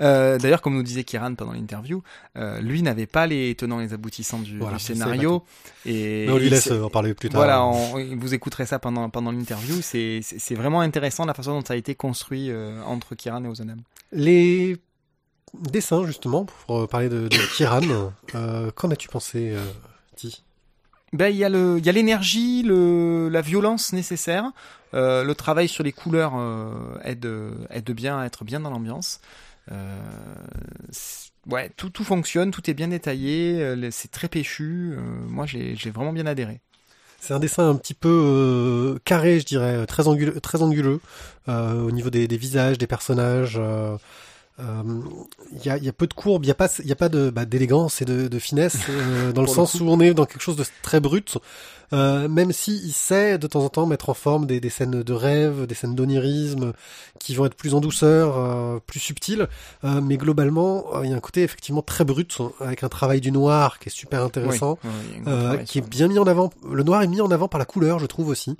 Euh, 0.00 0.38
D'ailleurs, 0.38 0.62
comme 0.62 0.74
nous 0.74 0.82
disait 0.82 1.04
Kiran 1.04 1.34
pendant 1.34 1.52
l'interview, 1.52 2.02
euh, 2.38 2.58
lui 2.62 2.80
n'avait 2.80 3.06
pas 3.06 3.26
les 3.26 3.54
tenants 3.54 3.80
et 3.80 3.84
les 3.84 3.92
aboutissants 3.92 4.38
du, 4.38 4.58
Voilà, 4.58 4.78
du 4.78 4.82
scénario. 4.82 5.44
Et 5.84 6.24
Mais 6.26 6.32
on 6.32 6.38
lui 6.38 6.48
laisse 6.48 6.70
en 6.70 6.88
parler 6.88 7.12
plus 7.12 7.28
tard. 7.28 7.38
Voilà, 7.38 7.62
on- 7.64 8.16
vous 8.16 8.32
écouterez 8.32 8.64
ça 8.64 8.78
pendant, 8.78 9.10
pendant 9.10 9.30
l'interview. 9.30 9.76
C'est 9.82 10.22
vraiment 10.54 10.80
intéressant 10.80 11.26
la 11.26 11.34
façon 11.34 11.58
dont 11.60 11.64
ça 11.66 11.74
a 11.74 11.76
été 11.76 11.94
construit 11.94 12.50
euh, 12.50 12.82
entre 12.84 13.14
Kiran 13.14 13.44
et 13.44 13.48
Ozanam. 13.48 13.82
Les 14.10 14.78
dessins, 15.52 16.06
justement, 16.06 16.46
pour 16.46 16.88
parler 16.88 17.10
de, 17.10 17.28
de 17.28 17.56
Kiran, 17.56 17.82
euh, 18.34 18.70
qu'en 18.74 18.90
as-tu 18.90 19.08
pensé, 19.08 19.50
euh, 19.52 19.62
Ti 20.16 20.42
Ben, 21.12 21.28
il 21.28 21.36
y 21.36 21.44
a 21.44 21.48
le, 21.48 21.78
il 21.78 21.86
y 21.86 21.88
a 21.88 21.92
l'énergie, 21.92 22.62
le, 22.62 23.28
la 23.30 23.40
violence 23.40 23.92
nécessaire. 23.92 24.52
Euh, 24.94 25.24
le 25.24 25.34
travail 25.34 25.68
sur 25.68 25.84
les 25.84 25.92
couleurs 25.92 26.34
euh, 26.36 26.70
aide, 27.04 27.28
aide 27.70 27.90
bien 27.92 28.18
à 28.18 28.26
être 28.26 28.44
bien 28.44 28.60
dans 28.60 28.70
l'ambiance. 28.70 29.20
Euh, 29.70 29.98
ouais, 31.46 31.70
tout, 31.76 31.90
tout 31.90 32.04
fonctionne, 32.04 32.50
tout 32.50 32.70
est 32.70 32.74
bien 32.74 32.88
détaillé, 32.88 33.60
euh, 33.60 33.88
c'est 33.90 34.10
très 34.10 34.28
péchu. 34.28 34.94
euh, 34.96 35.00
moi, 35.28 35.46
j'ai 35.46 35.76
j'ai 35.76 35.90
vraiment 35.90 36.12
bien 36.12 36.26
adhéré. 36.26 36.60
C'est 37.20 37.34
un 37.34 37.40
dessin 37.40 37.68
un 37.68 37.74
petit 37.74 37.94
peu 37.94 38.08
euh, 38.08 38.98
carré, 39.04 39.40
je 39.40 39.44
dirais, 39.46 39.86
très 39.86 40.06
anguleux, 40.08 40.40
très 40.40 40.62
anguleux 40.62 41.00
euh, 41.48 41.82
au 41.82 41.90
niveau 41.90 42.10
des, 42.10 42.28
des 42.28 42.36
visages, 42.36 42.78
des 42.78 42.86
personnages. 42.86 43.56
euh, 43.58 43.96
euh, 44.60 44.82
Il 45.52 45.64
y, 45.64 45.70
a, 45.70 45.78
y 45.78 45.88
a 45.88 45.92
peu 45.92 46.06
de 46.06 46.14
courbes, 46.14 46.44
il 46.44 46.48
n'y 46.48 46.52
a 46.52 46.54
pas, 46.54 46.68
y 46.84 46.92
a 46.92 46.96
pas 46.96 47.08
de 47.08 47.30
bah, 47.30 47.44
d'élégance 47.44 48.02
et 48.02 48.04
de, 48.04 48.28
de 48.28 48.38
finesse 48.38 48.76
euh, 48.90 49.32
dans 49.32 49.42
le 49.42 49.48
sens 49.48 49.74
où 49.80 49.88
on 49.88 50.00
est 50.00 50.14
dans 50.14 50.26
quelque 50.26 50.42
chose 50.42 50.56
de 50.56 50.64
très 50.82 51.00
brut. 51.00 51.38
Euh, 51.94 52.28
même 52.28 52.52
si 52.52 52.78
il 52.84 52.92
sait 52.92 53.38
de 53.38 53.46
temps 53.46 53.64
en 53.64 53.70
temps 53.70 53.86
mettre 53.86 54.10
en 54.10 54.14
forme 54.14 54.44
des, 54.46 54.60
des 54.60 54.68
scènes 54.68 55.02
de 55.02 55.12
rêve, 55.14 55.64
des 55.66 55.74
scènes 55.74 55.94
d'onirisme 55.94 56.74
qui 57.18 57.34
vont 57.34 57.46
être 57.46 57.54
plus 57.54 57.72
en 57.74 57.80
douceur, 57.80 58.36
euh, 58.36 58.78
plus 58.86 59.00
subtiles, 59.00 59.48
euh, 59.84 60.02
mais 60.02 60.18
globalement 60.18 60.84
euh, 60.94 61.00
il 61.04 61.10
y 61.10 61.14
a 61.14 61.16
un 61.16 61.20
côté 61.20 61.42
effectivement 61.44 61.80
très 61.80 62.04
brut 62.04 62.36
avec 62.60 62.82
un 62.82 62.90
travail 62.90 63.22
du 63.22 63.32
noir 63.32 63.78
qui 63.78 63.88
est 63.88 63.92
super 63.92 64.22
intéressant. 64.22 64.78
Oui, 64.84 64.90
Euh, 65.28 65.40
travail 65.48 65.64
qui 65.64 65.78
est 65.78 65.88
bien 65.88 66.08
mis 66.08 66.18
en 66.18 66.26
avant. 66.26 66.50
Le 66.70 66.82
noir 66.82 67.00
est 67.00 67.06
mis 67.06 67.22
en 67.22 67.30
avant 67.30 67.48
par 67.48 67.58
la 67.58 67.64
couleur, 67.64 67.98
je 68.00 68.06
trouve 68.06 68.28
aussi, 68.28 68.58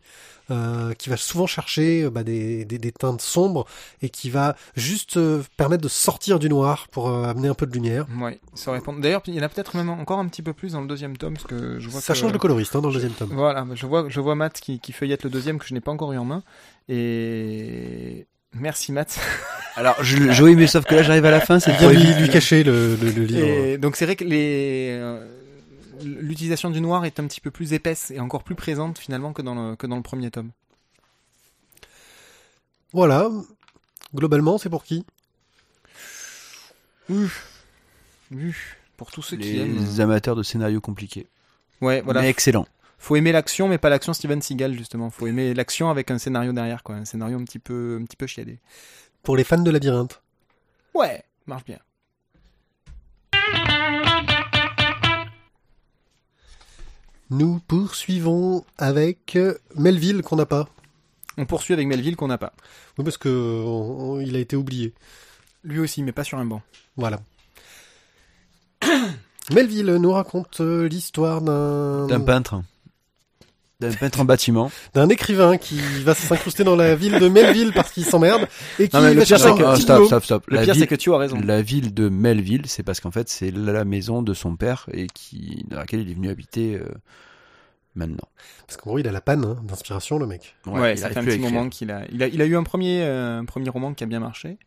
euh, 0.50 0.92
qui 0.94 1.11
va 1.11 1.16
souvent 1.16 1.46
chercher 1.46 2.04
euh, 2.04 2.11
bah, 2.11 2.22
des, 2.22 2.64
des, 2.64 2.78
des 2.78 2.92
teintes 2.92 3.20
sombres 3.20 3.66
et 4.02 4.08
qui 4.08 4.30
va 4.30 4.56
juste 4.76 5.16
euh, 5.16 5.42
permettre 5.56 5.82
de 5.82 5.88
sortir 5.88 6.38
du 6.38 6.48
noir 6.48 6.88
pour 6.90 7.08
euh, 7.11 7.24
amener 7.24 7.48
un 7.48 7.54
peu 7.54 7.66
de 7.66 7.72
lumière. 7.72 8.06
Ouais, 8.20 8.40
ça 8.54 8.72
répond. 8.72 8.92
D'ailleurs, 8.94 9.22
il 9.26 9.34
y 9.34 9.40
en 9.40 9.42
a 9.42 9.48
peut-être 9.48 9.76
même 9.76 9.90
encore 9.90 10.18
un 10.18 10.26
petit 10.28 10.42
peu 10.42 10.52
plus 10.52 10.72
dans 10.72 10.80
le 10.80 10.87
deuxième 10.87 11.16
tome, 11.16 11.34
parce 11.34 11.46
que 11.46 11.78
je 11.78 11.88
vois 11.88 12.00
Ça 12.00 12.12
que- 12.14 12.18
change 12.18 12.32
de 12.32 12.38
coloriste 12.38 12.74
hein, 12.76 12.80
dans 12.80 12.88
le 12.88 12.94
deuxième 12.94 13.12
tome. 13.12 13.30
Voilà, 13.32 13.66
je 13.74 13.87
vois, 13.87 14.06
je 14.08 14.20
vois 14.20 14.34
Matt 14.34 14.61
qui, 14.61 14.80
qui 14.80 14.92
feuillette 14.92 15.24
le 15.24 15.30
deuxième 15.30 15.58
que 15.58 15.66
je 15.66 15.74
n'ai 15.74 15.80
pas 15.80 15.92
encore 15.92 16.12
eu 16.12 16.18
en 16.18 16.24
main. 16.24 16.42
Et 16.88 18.26
merci 18.54 18.92
Matt. 18.92 19.18
Alors, 19.76 19.94
je, 20.02 20.32
je- 20.32 20.42
oui, 20.42 20.56
mais 20.56 20.66
sauf 20.66 20.84
que 20.84 20.94
là, 20.96 21.02
j'arrive 21.02 21.24
à 21.24 21.30
la 21.30 21.40
fin, 21.40 21.61
c'est 21.61 21.76
Bien 21.78 21.92
lui, 21.92 22.14
lui 22.14 22.28
cacher 22.28 22.64
le, 22.64 22.96
le, 22.96 23.11
le 23.11 23.22
livre. 23.24 23.46
Et 23.46 23.78
donc 23.78 23.94
c'est 23.96 24.06
vrai 24.06 24.16
que 24.16 24.24
les 24.24 24.88
euh, 24.98 25.24
l'utilisation 26.02 26.70
du 26.70 26.80
noir 26.80 27.04
est 27.04 27.18
un 27.20 27.26
petit 27.26 27.40
peu 27.40 27.50
plus 27.50 27.72
épaisse 27.72 28.11
et 28.11 28.20
encore 28.20 28.42
plus 28.44 28.54
présente 28.54 28.98
finalement 28.98 29.32
que 29.32 29.42
dans 29.42 29.54
le, 29.54 29.76
que 29.76 29.87
dans 29.87 29.96
le 29.96 30.02
premier 30.02 30.30
tome. 30.30 30.50
Voilà. 32.92 33.30
Globalement, 34.14 34.58
c'est 34.58 34.70
pour 34.70 34.84
qui 34.84 35.04
Oui, 37.11 37.28
pour 38.96 39.11
tous 39.11 39.22
ceux 39.22 39.37
qui 39.37 39.58
aiment. 39.58 39.76
les 39.76 40.00
amateurs 40.00 40.37
de 40.37 40.42
scénarios 40.42 40.80
compliqués. 40.80 41.26
Ouais, 41.80 42.00
voilà. 42.00 42.20
Mais 42.22 42.28
excellent. 42.30 42.66
Faut 42.98 43.14
aimer 43.16 43.30
l'action, 43.32 43.68
mais 43.68 43.78
pas 43.78 43.90
l'action 43.90 44.12
Steven 44.12 44.42
Seagal 44.42 44.74
justement. 44.76 45.08
Faut 45.11 45.26
aimer 45.26 45.54
l'action 45.54 45.88
avec 45.90 46.11
un 46.11 46.18
scénario 46.18 46.52
derrière, 46.52 46.82
quoi. 46.82 46.96
Un 46.96 47.04
scénario 47.04 47.38
un 47.38 47.44
petit 47.44 47.61
peu, 47.61 47.98
un 48.00 48.04
petit 48.04 48.16
peu 48.16 48.26
chiadé. 48.26 48.58
Pour 49.22 49.37
les 49.37 49.44
fans 49.44 49.58
de 49.62 49.70
Labyrinthe. 49.70 50.20
Ouais, 50.94 51.22
marche 51.46 51.64
bien. 51.64 51.78
Nous 57.30 57.60
poursuivons 57.66 58.64
avec 58.78 59.36
euh, 59.36 59.54
Melville 59.76 60.22
qu'on 60.22 60.36
n'a 60.36 60.46
pas. 60.46 60.68
On 61.36 61.44
poursuit 61.46 61.74
avec 61.74 61.86
Melville 61.86 62.16
qu'on 62.16 62.28
n'a 62.28 62.38
pas. 62.38 62.52
Oui, 62.96 63.04
parce 63.04 63.18
que 63.18 63.28
on- 63.28 64.12
on- 64.14 64.20
il 64.20 64.34
a 64.34 64.38
été 64.38 64.56
oublié. 64.56 64.92
Lui 65.64 65.78
aussi, 65.80 66.02
mais 66.02 66.12
pas 66.12 66.24
sur 66.24 66.38
un 66.38 66.44
banc. 66.46 66.62
Voilà. 66.96 67.20
Melville 69.52 69.96
nous 70.00 70.12
raconte 70.12 70.60
euh, 70.60 70.88
l'histoire 70.88 71.40
d'un 71.40 72.06
D'un 72.06 72.20
peintre. 72.20 72.62
D'un 73.80 73.92
peintre 73.92 74.18
en 74.20 74.24
bâtiment. 74.24 74.72
d'un 74.94 75.08
écrivain 75.08 75.56
qui 75.56 75.78
va 76.02 76.12
s'incruster 76.12 76.64
dans 76.64 76.74
la 76.74 76.96
ville 76.96 77.20
de 77.20 77.28
Melville 77.28 77.70
parce 77.72 77.92
qu'il 77.92 78.04
s'emmerde 78.04 78.48
et 78.80 78.88
qui 78.88 78.96
Non, 78.96 79.02
mais 79.02 79.14
le 79.14 79.20
va 79.20 79.24
pire, 79.24 79.38
c'est 79.38 79.46
un 79.46 79.56
que- 79.56 79.76
stop, 79.80 80.04
stop, 80.06 80.24
stop. 80.24 80.44
Le 80.48 80.56
La 80.56 80.62
pire, 80.64 80.74
ville- 80.74 80.80
c'est 80.82 80.86
que 80.88 80.96
tu 80.96 81.12
as 81.14 81.16
raison. 81.16 81.38
La 81.44 81.62
ville 81.62 81.94
de 81.94 82.08
Melville, 82.08 82.62
c'est 82.66 82.82
parce 82.82 82.98
qu'en 82.98 83.12
fait, 83.12 83.28
c'est 83.28 83.52
la 83.52 83.84
maison 83.84 84.20
de 84.22 84.34
son 84.34 84.56
père 84.56 84.86
et 84.92 85.06
qui, 85.06 85.64
dans 85.68 85.76
laquelle 85.76 86.00
il 86.00 86.10
est 86.10 86.14
venu 86.14 86.28
habiter 86.28 86.74
euh, 86.74 86.88
maintenant. 87.94 88.26
Parce 88.66 88.76
qu'en 88.78 88.90
gros, 88.90 88.98
il 88.98 89.06
a 89.06 89.12
la 89.12 89.20
panne 89.20 89.44
hein, 89.44 89.62
d'inspiration, 89.62 90.18
le 90.18 90.26
mec. 90.26 90.56
Ouais, 90.66 90.94
il 90.94 90.98
ça 90.98 91.10
fait 91.10 91.18
un 91.20 91.24
petit 91.24 91.36
écrire. 91.36 91.48
moment 91.52 91.68
qu'il 91.68 91.92
a, 91.92 92.02
il 92.10 92.20
a, 92.20 92.26
il 92.26 92.42
a 92.42 92.46
eu 92.46 92.56
un 92.56 92.64
premier, 92.64 93.02
euh, 93.04 93.38
un 93.38 93.44
premier 93.44 93.68
roman 93.70 93.94
qui 93.94 94.02
a 94.02 94.08
bien 94.08 94.18
marché. 94.18 94.58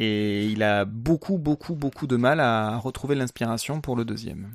Et 0.00 0.44
il 0.46 0.62
a 0.62 0.84
beaucoup, 0.84 1.38
beaucoup, 1.38 1.74
beaucoup 1.74 2.06
de 2.06 2.14
mal 2.14 2.38
à 2.38 2.78
retrouver 2.78 3.16
l'inspiration 3.16 3.80
pour 3.80 3.96
le 3.96 4.04
deuxième. 4.04 4.50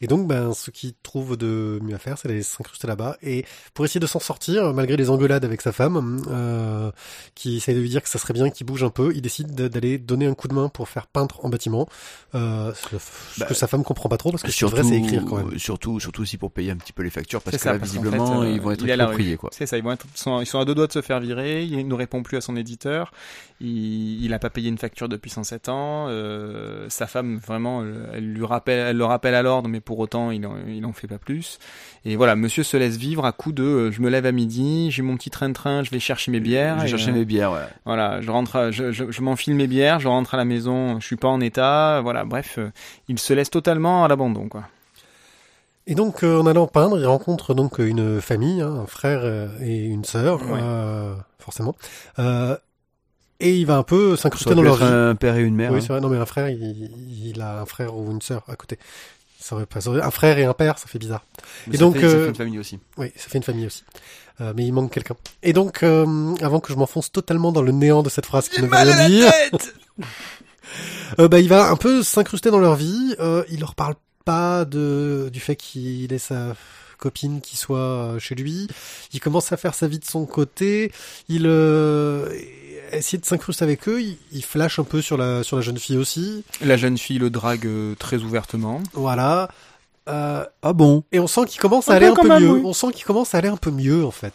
Et 0.00 0.08
donc, 0.08 0.26
ben, 0.26 0.52
ce 0.52 0.72
qu'il 0.72 0.94
trouve 1.04 1.36
de 1.36 1.78
mieux 1.82 1.94
à 1.94 1.98
faire, 1.98 2.18
c'est 2.18 2.26
d'aller 2.26 2.42
s'incruster 2.42 2.88
là-bas. 2.88 3.16
Et 3.22 3.44
pour 3.72 3.84
essayer 3.84 4.00
de 4.00 4.06
s'en 4.08 4.18
sortir, 4.18 4.74
malgré 4.74 4.96
les 4.96 5.08
engueulades 5.08 5.44
avec 5.44 5.60
sa 5.60 5.70
femme, 5.70 6.20
euh, 6.28 6.90
qui 7.36 7.58
essaie 7.58 7.72
de 7.74 7.78
lui 7.80 7.88
dire 7.88 8.02
que 8.02 8.08
ça 8.08 8.18
serait 8.18 8.34
bien 8.34 8.50
qu'il 8.50 8.66
bouge 8.66 8.82
un 8.82 8.90
peu, 8.90 9.12
il 9.14 9.22
décide 9.22 9.54
de- 9.54 9.68
d'aller 9.68 9.98
donner 9.98 10.26
un 10.26 10.34
coup 10.34 10.48
de 10.48 10.54
main 10.54 10.68
pour 10.68 10.88
faire 10.88 11.06
peintre 11.06 11.44
en 11.44 11.50
bâtiment. 11.50 11.86
Euh, 12.34 12.72
ce 12.74 12.96
Bah, 13.40 13.46
que 13.46 13.54
sa 13.54 13.68
femme 13.68 13.84
comprend 13.84 14.08
pas 14.08 14.16
trop, 14.16 14.32
parce 14.32 14.42
que 14.42 14.50
Surtout, 14.50 14.82
c'est 14.82 14.96
écrire 14.98 15.24
quand 15.24 15.36
même. 15.36 15.56
surtout, 15.58 16.00
surtout 16.00 16.22
aussi 16.22 16.36
pour 16.36 16.50
payer 16.50 16.72
un 16.72 16.76
petit 16.76 16.92
peu 16.92 17.04
les 17.04 17.10
factures 17.10 17.42
parce 17.42 17.56
que 17.56 17.62
ça, 17.62 17.74
là, 17.74 17.78
parce 17.78 17.92
visiblement, 17.92 18.40
fait, 18.42 18.48
euh, 18.48 18.50
ils 18.50 18.60
vont 18.60 18.72
être 18.72 18.84
expropriés, 18.84 19.36
quoi. 19.36 19.50
C'est 19.52 19.66
ça, 19.66 19.78
ils 19.78 19.84
vont 19.84 19.92
être, 19.92 20.06
ils 20.16 20.18
sont, 20.18 20.40
ils 20.40 20.46
sont 20.46 20.58
à 20.58 20.64
deux 20.64 20.74
doigts 20.74 20.88
de 20.88 20.92
se 20.92 21.02
faire 21.02 21.20
virer. 21.20 21.62
Il 21.64 21.86
ne 21.86 21.94
répond 21.94 22.22
plus 22.24 22.36
à 22.36 22.40
son 22.40 22.56
éditeur. 22.56 23.12
Il, 23.60 24.24
il 24.24 24.32
a 24.32 24.38
pas 24.38 24.50
payé 24.50 24.68
une 24.68 24.78
facture 24.80 25.08
depuis 25.08 25.30
107 25.30 25.68
ans. 25.68 26.06
Euh, 26.08 26.86
sa 26.88 27.06
femme, 27.06 27.36
vraiment, 27.38 27.82
euh, 27.82 28.06
elle 28.14 28.32
lui 28.32 28.44
rappelle, 28.44 28.78
elle 28.88 28.96
le 28.96 29.04
rappelle 29.04 29.34
à 29.34 29.42
l'ordre, 29.42 29.68
mais 29.68 29.80
pour 29.80 29.98
autant, 29.98 30.30
il 30.30 30.46
en, 30.46 30.54
il 30.66 30.84
en 30.86 30.92
fait 30.92 31.06
pas 31.06 31.18
plus. 31.18 31.58
Et 32.04 32.16
voilà, 32.16 32.34
monsieur 32.36 32.62
se 32.62 32.76
laisse 32.76 32.96
vivre 32.96 33.24
à 33.24 33.32
coup 33.32 33.52
de, 33.52 33.62
euh, 33.62 33.90
je 33.92 34.00
me 34.00 34.08
lève 34.08 34.26
à 34.26 34.32
midi, 34.32 34.90
j'ai 34.90 35.02
mon 35.02 35.16
petit 35.16 35.30
train-train, 35.30 35.84
je 35.84 35.90
vais 35.90 36.00
chercher 36.00 36.30
mes 36.30 36.40
bières. 36.40 36.78
J'ai 36.80 36.86
et, 36.86 36.88
cherché 36.88 37.10
euh, 37.10 37.14
mes 37.14 37.24
bières, 37.24 37.52
ouais. 37.52 37.66
Voilà, 37.84 38.20
je 38.20 38.30
rentre, 38.30 38.56
à- 38.56 38.70
je, 38.70 38.90
je, 38.92 39.10
je 39.10 39.22
m'enfile 39.22 39.54
mes 39.54 39.66
bières, 39.66 40.00
je 40.00 40.08
rentre 40.08 40.34
à 40.34 40.36
la 40.36 40.44
maison, 40.44 40.98
je 41.00 41.06
suis 41.06 41.16
pas 41.16 41.28
en 41.28 41.40
état. 41.40 42.00
Voilà, 42.02 42.24
bref, 42.24 42.56
euh, 42.58 42.70
il 43.08 43.18
se 43.18 43.32
laisse 43.34 43.50
totalement 43.50 44.04
à 44.04 44.08
l'abandon, 44.08 44.48
quoi. 44.48 44.64
Et 45.86 45.94
donc, 45.94 46.22
euh, 46.22 46.40
en 46.40 46.46
allant 46.46 46.66
peindre, 46.68 46.98
il 46.98 47.06
rencontre 47.06 47.52
donc 47.54 47.78
une 47.78 48.20
famille, 48.20 48.60
hein, 48.60 48.80
un 48.82 48.86
frère 48.86 49.24
et 49.60 49.84
une 49.86 50.04
sœur, 50.04 50.40
Ouais. 50.42 50.60
euh, 50.62 51.14
forcément. 51.38 51.74
Euh, 52.18 52.56
et 53.40 53.56
il 53.56 53.66
va 53.66 53.76
un 53.76 53.82
peu 53.82 54.16
s'incruster 54.16 54.54
dans 54.54 54.62
leur 54.62 54.76
vie. 54.76 54.84
un 54.84 55.14
père 55.14 55.36
et 55.36 55.42
une 55.42 55.54
mère. 55.54 55.72
Oui, 55.72 55.78
hein. 55.78 55.80
c'est 55.80 55.88
vrai. 55.88 56.00
Non, 56.00 56.08
mais 56.08 56.18
un 56.18 56.26
frère, 56.26 56.48
il, 56.48 56.90
il 57.32 57.40
a 57.40 57.60
un 57.60 57.66
frère 57.66 57.96
ou 57.96 58.10
une 58.10 58.22
sœur 58.22 58.42
à 58.48 58.56
côté. 58.56 58.78
Ça 59.38 59.54
aurait 59.56 59.66
pas, 59.66 59.80
un 59.88 60.10
frère 60.10 60.38
et 60.38 60.44
un 60.44 60.52
père, 60.52 60.78
ça 60.78 60.86
fait 60.86 60.98
bizarre. 60.98 61.24
Mais 61.66 61.74
Et 61.74 61.78
ça 61.78 61.84
donc, 61.84 61.94
fait- 61.96 62.02
ça 62.02 62.06
euh, 62.14 62.22
fait 62.24 62.28
une 62.30 62.36
famille 62.36 62.58
aussi. 62.58 62.78
Oui, 62.98 63.10
ça 63.16 63.28
fait 63.28 63.38
une 63.38 63.44
famille 63.44 63.66
aussi. 63.66 63.84
Euh, 64.42 64.52
mais 64.54 64.66
il 64.66 64.72
manque 64.72 64.92
quelqu'un. 64.92 65.16
Et 65.42 65.52
donc, 65.54 65.82
euh, 65.82 66.34
avant 66.42 66.60
que 66.60 66.72
je 66.72 66.78
m'enfonce 66.78 67.10
totalement 67.10 67.50
dans 67.50 67.62
le 67.62 67.72
néant 67.72 68.02
de 68.02 68.10
cette 68.10 68.26
phrase 68.26 68.48
qui 68.50 68.60
ne 68.60 68.66
veut 68.66 68.76
rien 68.76 69.08
dire, 69.08 69.32
euh, 71.18 71.28
bah, 71.28 71.40
il 71.40 71.48
va 71.48 71.70
un 71.70 71.76
peu 71.76 72.02
s'incruster 72.02 72.50
dans 72.50 72.58
leur 72.58 72.76
vie. 72.76 73.14
Euh, 73.20 73.44
il 73.50 73.60
leur 73.60 73.74
parle 73.74 73.94
pas 74.24 74.64
de 74.66 75.30
du 75.32 75.40
fait 75.40 75.56
qu'il 75.56 76.12
ait 76.12 76.18
sa 76.18 76.54
copine 76.98 77.40
qui 77.40 77.56
soit 77.56 77.78
euh, 77.78 78.18
chez 78.18 78.34
lui. 78.34 78.68
Il 79.14 79.20
commence 79.20 79.52
à 79.52 79.56
faire 79.56 79.74
sa 79.74 79.88
vie 79.88 79.98
de 79.98 80.04
son 80.04 80.26
côté. 80.26 80.92
Il 81.28 81.46
essaie 82.92 83.18
de 83.18 83.24
s'incruster 83.24 83.64
avec 83.64 83.88
eux. 83.88 84.00
Il, 84.00 84.16
il 84.32 84.44
flash 84.44 84.78
un 84.78 84.84
peu 84.84 85.00
sur 85.02 85.16
la 85.16 85.42
sur 85.42 85.56
la 85.56 85.62
jeune 85.62 85.78
fille 85.78 85.96
aussi. 85.98 86.44
La 86.62 86.76
jeune 86.76 86.98
fille 86.98 87.18
le 87.18 87.30
drague 87.30 87.66
euh, 87.66 87.94
très 87.98 88.18
ouvertement. 88.18 88.80
Voilà. 88.92 89.48
Euh, 90.08 90.44
Ah 90.62 90.72
bon? 90.72 91.04
et 91.12 91.20
on 91.20 91.26
sent 91.26 91.42
qu'il 91.46 91.60
commence 91.60 91.88
à 91.88 91.92
Un 91.92 91.96
aller 91.96 92.06
peu 92.06 92.12
un 92.12 92.38
peu 92.38 92.40
mieux. 92.40 92.50
oui. 92.52 92.62
On 92.64 92.72
sent 92.72 92.88
qu'il 92.92 93.04
commence 93.04 93.34
à 93.34 93.38
aller 93.38 93.48
un 93.48 93.56
peu 93.56 93.70
mieux 93.70 94.04
en 94.04 94.10
fait. 94.10 94.34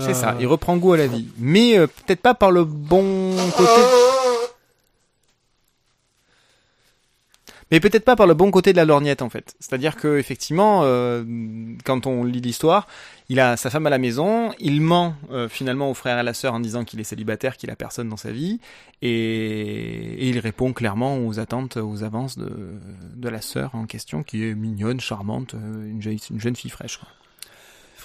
C'est 0.00 0.14
ça, 0.14 0.30
Euh, 0.30 0.40
il 0.40 0.46
reprend 0.48 0.76
goût 0.76 0.94
à 0.94 0.96
la 0.96 1.06
vie. 1.06 1.26
Mais 1.38 1.78
euh, 1.78 1.86
peut-être 1.86 2.20
pas 2.20 2.34
par 2.34 2.50
le 2.50 2.64
bon 2.64 3.34
côté. 3.56 3.70
Mais 7.72 7.80
peut-être 7.80 8.04
pas 8.04 8.14
par 8.14 8.28
le 8.28 8.34
bon 8.34 8.50
côté 8.52 8.70
de 8.72 8.76
la 8.76 8.84
lorgnette 8.84 9.22
en 9.22 9.28
fait. 9.28 9.56
C'est-à-dire 9.58 9.96
que 9.96 10.18
effectivement, 10.18 10.82
euh, 10.84 11.24
quand 11.84 12.06
on 12.06 12.22
lit 12.22 12.40
l'histoire, 12.40 12.86
il 13.28 13.40
a 13.40 13.56
sa 13.56 13.70
femme 13.70 13.86
à 13.86 13.90
la 13.90 13.98
maison, 13.98 14.52
il 14.60 14.80
ment 14.80 15.16
euh, 15.32 15.48
finalement 15.48 15.90
au 15.90 15.94
frère 15.94 16.16
et 16.16 16.20
à 16.20 16.22
la 16.22 16.34
sœur 16.34 16.54
en 16.54 16.60
disant 16.60 16.84
qu'il 16.84 17.00
est 17.00 17.04
célibataire, 17.04 17.56
qu'il 17.56 17.70
a 17.70 17.76
personne 17.76 18.08
dans 18.08 18.16
sa 18.16 18.30
vie, 18.30 18.60
et, 19.02 20.28
il 20.28 20.38
répond 20.38 20.72
clairement 20.72 21.18
aux 21.18 21.40
attentes, 21.40 21.76
aux 21.76 22.04
avances 22.04 22.38
de, 22.38 22.78
de 23.16 23.28
la 23.28 23.40
sœur 23.40 23.74
en 23.74 23.86
question, 23.86 24.22
qui 24.22 24.44
est 24.44 24.54
mignonne, 24.54 25.00
charmante, 25.00 25.54
euh, 25.54 25.90
une, 25.90 26.00
jeune- 26.00 26.18
une 26.30 26.40
jeune 26.40 26.56
fille 26.56 26.70
fraîche. 26.70 27.00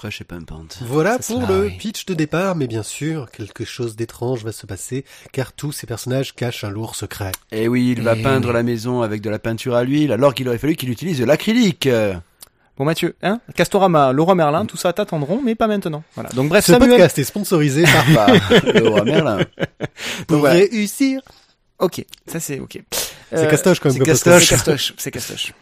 Fraîche 0.02 0.22
et 0.22 0.24
pimpante. 0.24 0.80
Voilà 0.82 1.20
pour 1.20 1.46
le 1.46 1.66
oui. 1.66 1.78
pitch 1.78 2.06
de 2.08 2.16
départ, 2.16 2.56
mais 2.56 2.66
bien 2.66 2.82
sûr, 2.82 3.30
quelque 3.30 3.64
chose 3.64 3.96
d'étrange 3.96 4.44
va 4.44 4.52
se 4.52 4.66
passer, 4.66 5.06
car 5.32 5.54
tous 5.54 5.72
ces 5.74 5.86
personnages 5.86 6.34
cachent 6.34 6.64
un 6.64 6.72
lourd 6.72 6.96
secret. 6.96 7.32
Et 7.52 7.68
oui, 7.68 7.94
il 7.96 8.02
va 8.02 8.16
peindre 8.16 8.48
oui. 8.48 8.54
la 8.56 8.64
maison 8.64 9.04
avec 9.04 9.22
de 9.22 9.30
la 9.30 9.38
peinture 9.38 9.76
à 9.76 9.84
l'huile, 9.84 10.12
alors 10.12 10.34
qu'il 10.34 10.48
aurait 10.48 10.58
fallu 10.58 10.76
qu'il 10.76 10.90
utilise 10.90 11.20
de 11.20 11.26
l'acrylique. 11.26 11.86
Euh, 11.86 12.16
Bon 12.80 12.84
Mathieu, 12.84 13.16
hein 13.22 13.42
Castorama, 13.56 14.12
Leroy 14.12 14.34
Merlin, 14.34 14.66
tout 14.66 14.76
ça 14.76 14.92
t'attendront, 14.92 15.40
mais 15.44 15.54
pas 15.54 15.68
maintenant. 15.68 16.04
Voilà. 16.16 16.30
Donc 16.32 16.50
bref, 16.50 16.66
Ce 16.66 16.72
Samuel. 16.72 16.90
podcast 16.90 17.20
est 17.20 17.24
sponsorisé 17.24 17.84
par 17.84 18.04
roi 18.08 19.04
Merlin. 19.06 19.38
pour 20.26 20.40
voilà. 20.40 20.56
réussir. 20.56 21.22
Ok, 21.78 22.04
ça 22.26 22.40
c'est 22.40 22.60
ok. 22.60 22.80
C'est 23.32 23.38
Euh, 23.38 23.46
Castoche 23.52 23.80
quand 23.80 23.90
même. 23.90 24.00
c'est 24.00 24.04
Castoche. 24.04 24.44
C'est. 24.46 24.50
Castoche, 24.56 24.94
c'est 24.98 25.12
Castoche. 25.12 25.54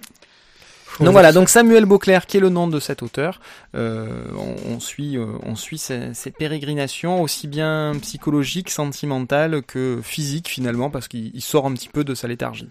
Donc 1.00 1.12
voilà, 1.14 1.32
donc 1.32 1.50
Samuel 1.50 1.86
Beauclerc, 1.86 2.26
qui 2.26 2.38
est 2.38 2.40
le 2.42 2.50
nom 2.50 2.68
de 2.68 2.80
cet 2.80 3.04
auteur, 3.04 3.40
euh, 3.76 4.08
on, 4.38 4.74
on 4.76 4.80
suit, 4.80 5.18
euh, 5.18 5.26
on 5.44 5.56
suit 5.56 5.78
ses, 5.78 6.14
ses 6.14 6.32
pérégrinations 6.32 7.22
aussi 7.22 7.48
bien 7.48 7.94
psychologiques, 8.02 8.70
sentimentales 8.70 9.62
que 9.64 10.00
physiques 10.04 10.48
finalement, 10.50 10.90
parce 10.90 11.08
qu'il 11.08 11.32
il 11.34 11.42
sort 11.42 11.66
un 11.66 11.74
petit 11.74 11.90
peu 11.90 12.04
de 12.04 12.14
sa 12.16 12.28
léthargie. 12.28 12.70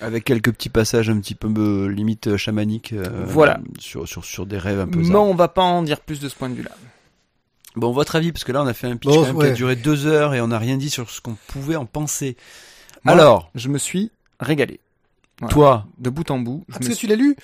Avec 0.00 0.24
quelques 0.24 0.52
petits 0.52 0.68
passages 0.68 1.10
un 1.10 1.18
petit 1.20 1.34
peu 1.34 1.48
euh, 1.56 1.86
limite 1.88 2.36
chamaniques. 2.36 2.92
euh, 2.92 3.24
Voilà. 3.26 3.58
Sur, 3.80 4.06
sur, 4.06 4.24
sur 4.24 4.46
des 4.46 4.58
rêves 4.58 4.78
un 4.80 4.86
peu 4.86 4.98
Mais 4.98 5.02
bizarres. 5.04 5.22
on 5.24 5.34
va 5.34 5.48
pas 5.48 5.62
en 5.62 5.82
dire 5.82 6.00
plus 6.00 6.20
de 6.20 6.28
ce 6.28 6.34
point 6.36 6.48
de 6.48 6.54
vue-là. 6.54 6.70
Bon, 7.76 7.92
votre 7.92 8.16
avis, 8.16 8.32
parce 8.32 8.44
que 8.44 8.52
là 8.52 8.62
on 8.62 8.66
a 8.66 8.74
fait 8.74 8.86
un 8.88 8.96
pitch 8.96 9.10
Bon, 9.12 9.22
quand 9.24 9.32
même 9.32 9.38
qui 9.40 9.46
a 9.46 9.50
duré 9.50 9.76
deux 9.76 10.06
heures 10.06 10.34
et 10.34 10.40
on 10.40 10.48
n'a 10.48 10.58
rien 10.58 10.76
dit 10.76 10.90
sur 10.90 11.10
ce 11.10 11.20
qu'on 11.20 11.36
pouvait 11.48 11.76
en 11.76 11.86
penser. 11.86 12.36
Moi, 13.04 13.14
Alors, 13.14 13.50
Je 13.54 13.68
me 13.68 13.78
suis 13.78 14.10
régalé. 14.40 14.80
Voilà. 15.40 15.52
toi, 15.52 15.86
De 15.98 16.10
bout 16.10 16.30
en 16.30 16.38
bout. 16.38 16.64
Ah, 16.68 16.72
parce 16.74 16.88
me 16.88 16.94
que 16.94 16.98
tu 16.98 17.06
l'as 17.06 17.16
lu 17.16 17.36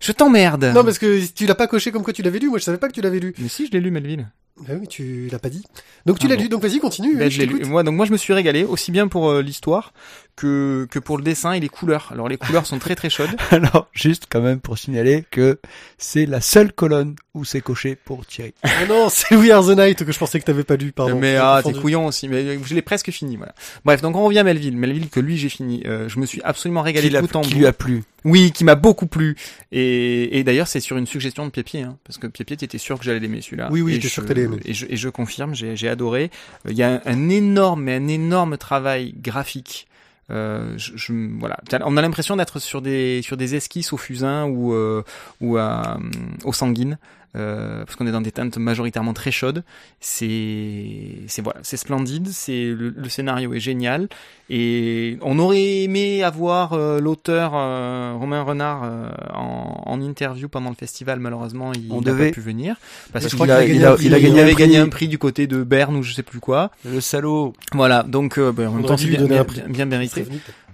Je 0.00 0.12
t'emmerde 0.12 0.64
Non, 0.74 0.84
parce 0.84 0.98
que 0.98 1.24
tu 1.32 1.46
l'as 1.46 1.54
pas 1.54 1.66
coché 1.66 1.92
comme 1.92 2.02
quoi 2.02 2.12
tu 2.12 2.22
l'avais 2.22 2.38
lu. 2.38 2.48
Moi, 2.48 2.58
je 2.58 2.64
savais 2.64 2.78
pas 2.78 2.88
que 2.88 2.94
tu 2.94 3.00
l'avais 3.02 3.20
lu. 3.20 3.34
Mais 3.38 3.48
si, 3.48 3.66
je 3.66 3.72
l'ai 3.72 3.80
lu, 3.80 3.90
Melville. 3.90 4.30
Ah 4.68 4.72
oui, 4.78 4.86
tu 4.86 5.28
l'as 5.32 5.38
pas 5.38 5.48
dit. 5.48 5.64
Donc 6.06 6.18
tu 6.18 6.26
Ah 6.26 6.30
l'as 6.30 6.36
bon. 6.36 6.42
lu. 6.42 6.48
Donc 6.48 6.62
vas-y, 6.62 6.78
continue. 6.78 7.16
Ben, 7.16 7.30
je 7.30 7.42
lu. 7.42 7.64
Moi, 7.64 7.82
donc 7.82 7.94
moi, 7.94 8.06
je 8.06 8.12
me 8.12 8.16
suis 8.16 8.32
régalé 8.32 8.64
aussi 8.64 8.92
bien 8.92 9.08
pour 9.08 9.30
euh, 9.30 9.42
l'histoire 9.42 9.92
que 10.36 10.86
que 10.90 10.98
pour 10.98 11.16
le 11.18 11.24
dessin 11.24 11.52
et 11.52 11.60
les 11.60 11.68
couleurs. 11.68 12.10
Alors 12.12 12.28
les 12.28 12.36
couleurs 12.36 12.66
sont 12.66 12.78
très 12.78 12.94
très 12.94 13.10
chaudes. 13.10 13.30
alors 13.50 13.88
juste 13.92 14.26
quand 14.30 14.40
même 14.40 14.60
pour 14.60 14.78
signaler 14.78 15.24
que 15.30 15.58
c'est 15.98 16.26
la 16.26 16.40
seule 16.40 16.72
colonne 16.72 17.16
où 17.34 17.44
c'est 17.44 17.60
coché 17.60 17.96
pour 17.96 18.24
Thierry. 18.26 18.54
Ah 18.64 18.86
non, 18.86 19.08
c'est 19.08 19.34
We 19.34 19.50
Are 19.50 19.64
the 19.64 19.76
Night 19.76 20.04
que 20.04 20.12
je 20.12 20.18
pensais 20.18 20.38
que 20.38 20.44
t'avais 20.44 20.64
pas 20.64 20.76
lu. 20.76 20.92
Pardon. 20.92 21.18
mais 21.18 21.36
ah, 21.36 21.60
t'es 21.64 21.72
couillon 21.72 22.06
aussi. 22.06 22.28
Mais 22.28 22.42
euh, 22.44 22.58
je 22.64 22.74
l'ai 22.74 22.82
presque 22.82 23.10
fini. 23.10 23.36
Voilà. 23.36 23.54
Bref, 23.84 24.00
donc 24.02 24.16
on 24.16 24.24
revient 24.24 24.40
à 24.40 24.44
Melville. 24.44 24.76
Melville 24.76 25.08
que 25.08 25.20
lui 25.20 25.38
j'ai 25.38 25.48
fini. 25.48 25.82
Euh, 25.86 26.08
je 26.08 26.18
me 26.20 26.26
suis 26.26 26.40
absolument 26.42 26.82
régalé 26.82 27.08
Qui, 27.10 27.18
bout 27.18 27.36
en 27.36 27.40
qui 27.42 27.52
bout. 27.54 27.58
lui 27.60 27.66
a 27.66 27.72
plu. 27.72 28.02
Oui, 28.24 28.52
qui 28.52 28.64
m'a 28.64 28.74
beaucoup 28.74 29.06
plu. 29.06 29.36
Et, 29.72 30.38
et 30.38 30.44
d'ailleurs, 30.44 30.66
c'est 30.68 30.80
sur 30.80 30.96
une 30.96 31.06
suggestion 31.06 31.44
de 31.44 31.50
Piepier, 31.50 31.82
hein, 31.82 31.96
parce 32.04 32.18
que 32.18 32.26
Piepier, 32.26 32.56
t'étais 32.56 32.78
sûr 32.78 32.98
que 32.98 33.04
j'allais 33.04 33.20
l'aimer 33.20 33.40
celui-là. 33.40 33.68
Oui, 33.70 33.80
oui, 33.82 33.94
j'étais 33.94 34.08
sûr 34.08 34.22
que 34.22 34.28
t'allais 34.28 34.42
aimer. 34.42 34.58
Et 34.64 34.74
je, 34.74 34.86
et 34.88 34.96
je 34.96 35.08
confirme, 35.08 35.54
j'ai 35.54 35.88
adoré. 35.88 36.30
Il 36.68 36.76
y 36.76 36.82
a 36.82 36.94
un, 36.94 37.00
un 37.04 37.28
énorme, 37.28 37.82
mais 37.84 37.94
un 37.96 38.08
énorme 38.08 38.56
travail 38.58 39.14
graphique. 39.20 39.86
Euh, 40.30 40.74
je, 40.78 40.92
je- 40.96 41.12
voilà, 41.40 41.58
on 41.84 41.96
a 41.96 42.02
l'impression 42.02 42.36
d'être 42.36 42.58
sur 42.60 42.80
des 42.80 43.20
sur 43.22 43.36
des 43.36 43.54
esquisses 43.56 43.92
au 43.92 43.96
fusain 43.96 44.44
ou 44.46 44.72
euh, 44.72 45.02
ou 45.40 45.56
à, 45.56 45.96
euh, 45.96 46.10
au 46.44 46.52
sanguine. 46.52 46.96
Euh, 47.34 47.84
parce 47.86 47.96
qu'on 47.96 48.06
est 48.06 48.12
dans 48.12 48.20
des 48.20 48.30
teintes 48.32 48.58
majoritairement 48.58 49.14
très 49.14 49.30
chaudes. 49.30 49.64
C'est, 50.00 51.20
c'est 51.28 51.40
voilà, 51.42 51.60
c'est 51.62 51.76
splendide. 51.78 52.28
C'est 52.28 52.66
le, 52.66 52.90
le 52.90 53.08
scénario 53.08 53.54
est 53.54 53.60
génial. 53.60 54.08
Et 54.50 55.16
on 55.22 55.38
aurait 55.38 55.82
aimé 55.84 56.22
avoir 56.22 56.74
euh, 56.74 57.00
l'auteur 57.00 57.52
euh, 57.54 58.14
Romain 58.18 58.42
Renard 58.42 58.82
euh, 58.84 59.08
en, 59.32 59.82
en 59.86 60.00
interview 60.02 60.48
pendant 60.48 60.68
le 60.68 60.74
festival. 60.76 61.20
Malheureusement, 61.20 61.72
il 61.72 61.88
n'a 61.88 62.12
pas 62.14 62.30
pu 62.30 62.40
venir 62.40 62.76
parce 63.12 63.24
Je 63.24 63.30
qu'il 63.30 63.38
crois 63.38 63.54
a, 63.54 63.64
qu'il 63.64 63.72
a 63.72 63.74
il 63.76 63.80
gagné 63.80 63.84
a, 63.86 63.92
un 63.92 63.96
prix. 63.96 64.06
il 64.06 64.14
a 64.14 64.20
gagné, 64.20 64.34
Il 64.34 64.38
a 64.38 64.42
avait 64.42 64.52
un 64.52 64.54
gagné 64.56 64.76
un 64.78 64.88
prix 64.88 65.08
du 65.08 65.18
côté 65.18 65.46
de 65.46 65.62
Berne 65.62 65.96
ou 65.96 66.02
je 66.02 66.12
sais 66.12 66.22
plus 66.22 66.40
quoi. 66.40 66.70
Le 66.84 67.00
salaud. 67.00 67.54
Voilà, 67.72 68.02
donc 68.02 68.38
euh, 68.38 68.52
ben, 68.52 68.68
en 68.68 68.72
même 68.72 68.80
On 68.80 68.82
temps 68.88 68.94
aurait 68.94 69.02
c'est 69.04 69.08
bien, 69.08 69.20
donner 69.20 69.38
un 69.38 69.44
bien, 69.44 69.44
prix. 69.44 69.62
bien 69.68 69.84
C'est 69.84 69.86
mérité. 69.86 70.26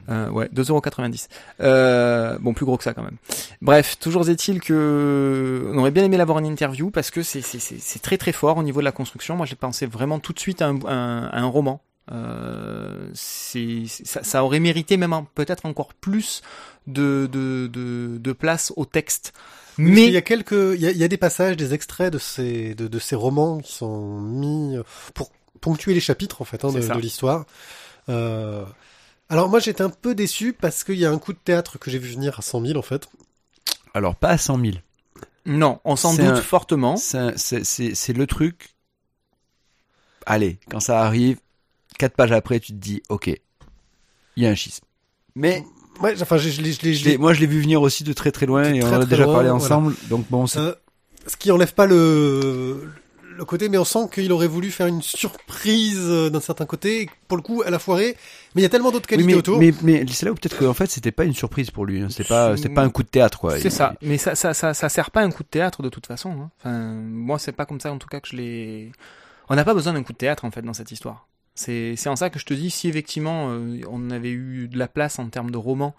Euh, 0.08 0.30
ouais, 0.30 0.48
2,90€. 0.54 1.28
Euh, 1.60 2.38
bon, 2.40 2.54
plus 2.54 2.64
gros 2.64 2.76
que 2.76 2.84
ça 2.84 2.94
quand 2.94 3.02
même. 3.02 3.16
Bref, 3.60 3.98
toujours 3.98 4.28
est-il 4.28 4.60
que 4.60 5.70
on 5.72 5.78
aurait 5.78 5.90
bien 5.90 6.04
aimé 6.04 6.16
l'avoir 6.16 6.38
en 6.38 6.44
interview 6.44 6.90
parce 6.90 7.10
que 7.10 7.22
c'est 7.22 7.42
c'est 7.42 7.58
c'est 7.58 7.78
c'est 7.78 7.98
très 7.98 8.16
très 8.16 8.32
fort 8.32 8.56
au 8.56 8.62
niveau 8.62 8.80
de 8.80 8.84
la 8.84 8.92
construction. 8.92 9.36
Moi, 9.36 9.46
j'ai 9.46 9.56
pensé 9.56 9.86
vraiment 9.86 10.18
tout 10.18 10.32
de 10.32 10.38
suite 10.38 10.62
à 10.62 10.68
un, 10.68 10.78
à 10.86 11.38
un 11.38 11.46
roman. 11.46 11.82
Euh, 12.10 13.10
c'est 13.12 13.82
ça, 13.86 14.22
ça 14.22 14.42
aurait 14.42 14.60
mérité 14.60 14.96
même 14.96 15.14
peut-être 15.34 15.66
encore 15.66 15.92
plus 15.92 16.42
de 16.86 17.28
de 17.30 17.66
de, 17.66 18.16
de 18.18 18.32
place 18.32 18.72
au 18.76 18.86
texte. 18.86 19.34
Mais 19.76 20.06
il 20.06 20.12
y 20.12 20.16
a 20.16 20.22
quelques, 20.22 20.52
il 20.52 20.80
y 20.80 20.86
a, 20.86 20.90
il 20.90 20.96
y 20.96 21.04
a 21.04 21.08
des 21.08 21.18
passages, 21.18 21.56
des 21.56 21.72
extraits 21.72 22.12
de 22.12 22.18
ces, 22.18 22.74
de, 22.74 22.88
de 22.88 22.98
ces 22.98 23.14
romans 23.14 23.58
qui 23.58 23.72
sont 23.72 24.20
mis 24.20 24.76
pour 25.14 25.30
ponctuer 25.60 25.94
les 25.94 26.00
chapitres 26.00 26.42
en 26.42 26.44
fait 26.44 26.64
hein, 26.64 26.72
de, 26.72 26.80
de 26.80 26.98
l'histoire. 26.98 27.44
Euh, 28.08 28.64
alors 29.28 29.48
moi 29.48 29.58
j'étais 29.60 29.82
un 29.82 29.90
peu 29.90 30.14
déçu 30.14 30.52
parce 30.52 30.84
qu'il 30.84 30.96
y 30.98 31.04
a 31.04 31.10
un 31.10 31.18
coup 31.18 31.32
de 31.32 31.38
théâtre 31.38 31.78
que 31.78 31.90
j'ai 31.90 31.98
vu 31.98 32.10
venir 32.10 32.38
à 32.38 32.42
100 32.42 32.64
000 32.64 32.78
en 32.78 32.82
fait. 32.82 33.08
Alors 33.94 34.14
pas 34.16 34.28
à 34.30 34.38
100 34.38 34.58
000. 34.60 34.72
non, 35.46 35.80
on 35.84 35.96
s'en 35.96 36.14
doute 36.14 36.20
un- 36.24 36.36
fortement. 36.42 36.96
C'est 36.96 37.18
un- 37.18 37.32
C'est 37.36 37.64
c'est- 37.64 37.94
c'est 37.94 38.12
le 38.12 38.26
truc. 38.26 38.74
Allez, 40.26 40.58
quand 40.70 40.80
ça 40.80 41.02
arrive, 41.02 41.38
quatre 41.98 42.14
pages 42.14 42.32
après, 42.32 42.60
tu 42.60 42.72
te 42.72 42.76
dis, 42.78 43.02
ok, 43.08 43.28
il 44.36 44.42
y 44.42 44.46
a 44.46 44.50
un 44.50 44.54
schisme. 44.54 44.84
Mais 45.34 45.64
Ouais, 46.00 46.14
enfin 46.22 46.36
je, 46.36 46.48
je 46.50 46.62
l'ai- 46.62 46.72
je 46.72 46.82
l'ai- 46.82 46.94
je 46.94 47.00
je 47.00 47.04
l'ai- 47.06 47.10
l'ai- 47.12 47.18
moi, 47.18 47.32
je 47.34 47.40
l'ai 47.40 47.46
vu 47.46 47.60
venir 47.60 47.82
aussi 47.82 48.04
de 48.04 48.12
très 48.12 48.30
très 48.30 48.46
loin 48.46 48.62
et 48.72 48.78
très, 48.80 48.88
on 48.88 48.92
en 48.94 49.00
a 49.00 49.04
déjà 49.06 49.24
loin, 49.24 49.34
parlé 49.34 49.48
voilà. 49.48 49.64
ensemble. 49.64 49.94
Donc 50.08 50.26
bon, 50.30 50.44
Euh, 50.56 50.74
ce 51.26 51.36
qui 51.36 51.50
enlève 51.50 51.74
pas 51.74 51.86
le 51.86 52.88
le 53.38 53.44
côté, 53.46 53.68
mais 53.70 53.78
on 53.78 53.84
sent 53.84 54.08
qu'il 54.12 54.30
aurait 54.32 54.48
voulu 54.48 54.70
faire 54.70 54.86
une 54.88 55.00
surprise 55.00 55.98
euh, 56.00 56.28
d'un 56.28 56.40
certain 56.40 56.66
côté. 56.66 57.02
et 57.02 57.10
Pour 57.28 57.36
le 57.38 57.42
coup, 57.42 57.62
elle 57.64 57.72
a 57.72 57.78
foiré. 57.78 58.16
Mais 58.54 58.60
il 58.60 58.64
y 58.64 58.66
a 58.66 58.68
tellement 58.68 58.90
d'autres 58.90 59.06
Oui, 59.10 59.16
qualités 59.16 59.32
mais, 59.32 59.38
autour. 59.38 59.58
mais, 59.58 59.72
mais 59.82 60.04
c'est 60.12 60.26
là 60.26 60.32
où 60.32 60.34
peut-être 60.34 60.58
qu'en 60.58 60.74
fait, 60.74 60.90
c'était 60.90 61.12
pas 61.12 61.24
une 61.24 61.34
surprise 61.34 61.70
pour 61.70 61.86
lui. 61.86 62.02
hein. 62.02 62.08
C'est 62.10 62.26
pas, 62.28 62.56
c'est 62.56 62.68
pas 62.68 62.82
un 62.82 62.90
coup 62.90 63.02
de 63.02 63.08
théâtre, 63.08 63.38
quoi. 63.38 63.58
C'est 63.58 63.70
ça, 63.70 63.94
mais 64.02 64.18
ça, 64.18 64.34
ça, 64.34 64.52
ça, 64.54 64.74
ça 64.74 64.88
sert 64.88 65.10
pas 65.10 65.20
à 65.20 65.24
un 65.24 65.30
coup 65.30 65.42
de 65.44 65.48
théâtre 65.48 65.82
de 65.82 65.88
toute 65.88 66.06
façon. 66.06 66.30
hein. 66.32 66.50
Enfin, 66.58 66.78
moi, 66.94 67.38
c'est 67.38 67.52
pas 67.52 67.64
comme 67.64 67.80
ça 67.80 67.92
en 67.92 67.98
tout 67.98 68.08
cas 68.08 68.20
que 68.20 68.28
je 68.28 68.36
l'ai. 68.36 68.92
On 69.48 69.54
n'a 69.56 69.64
pas 69.64 69.74
besoin 69.74 69.92
d'un 69.94 70.02
coup 70.02 70.12
de 70.12 70.18
théâtre 70.18 70.44
en 70.44 70.50
fait 70.50 70.62
dans 70.62 70.74
cette 70.74 70.90
histoire. 70.92 71.26
C'est, 71.54 71.94
c'est 71.96 72.08
en 72.08 72.14
ça 72.16 72.30
que 72.30 72.38
je 72.38 72.44
te 72.44 72.54
dis 72.54 72.70
si 72.70 72.88
effectivement 72.88 73.48
euh, 73.50 73.80
on 73.90 74.10
avait 74.10 74.30
eu 74.30 74.68
de 74.68 74.78
la 74.78 74.86
place 74.86 75.18
en 75.18 75.28
termes 75.28 75.50
de 75.50 75.56
roman 75.56 75.94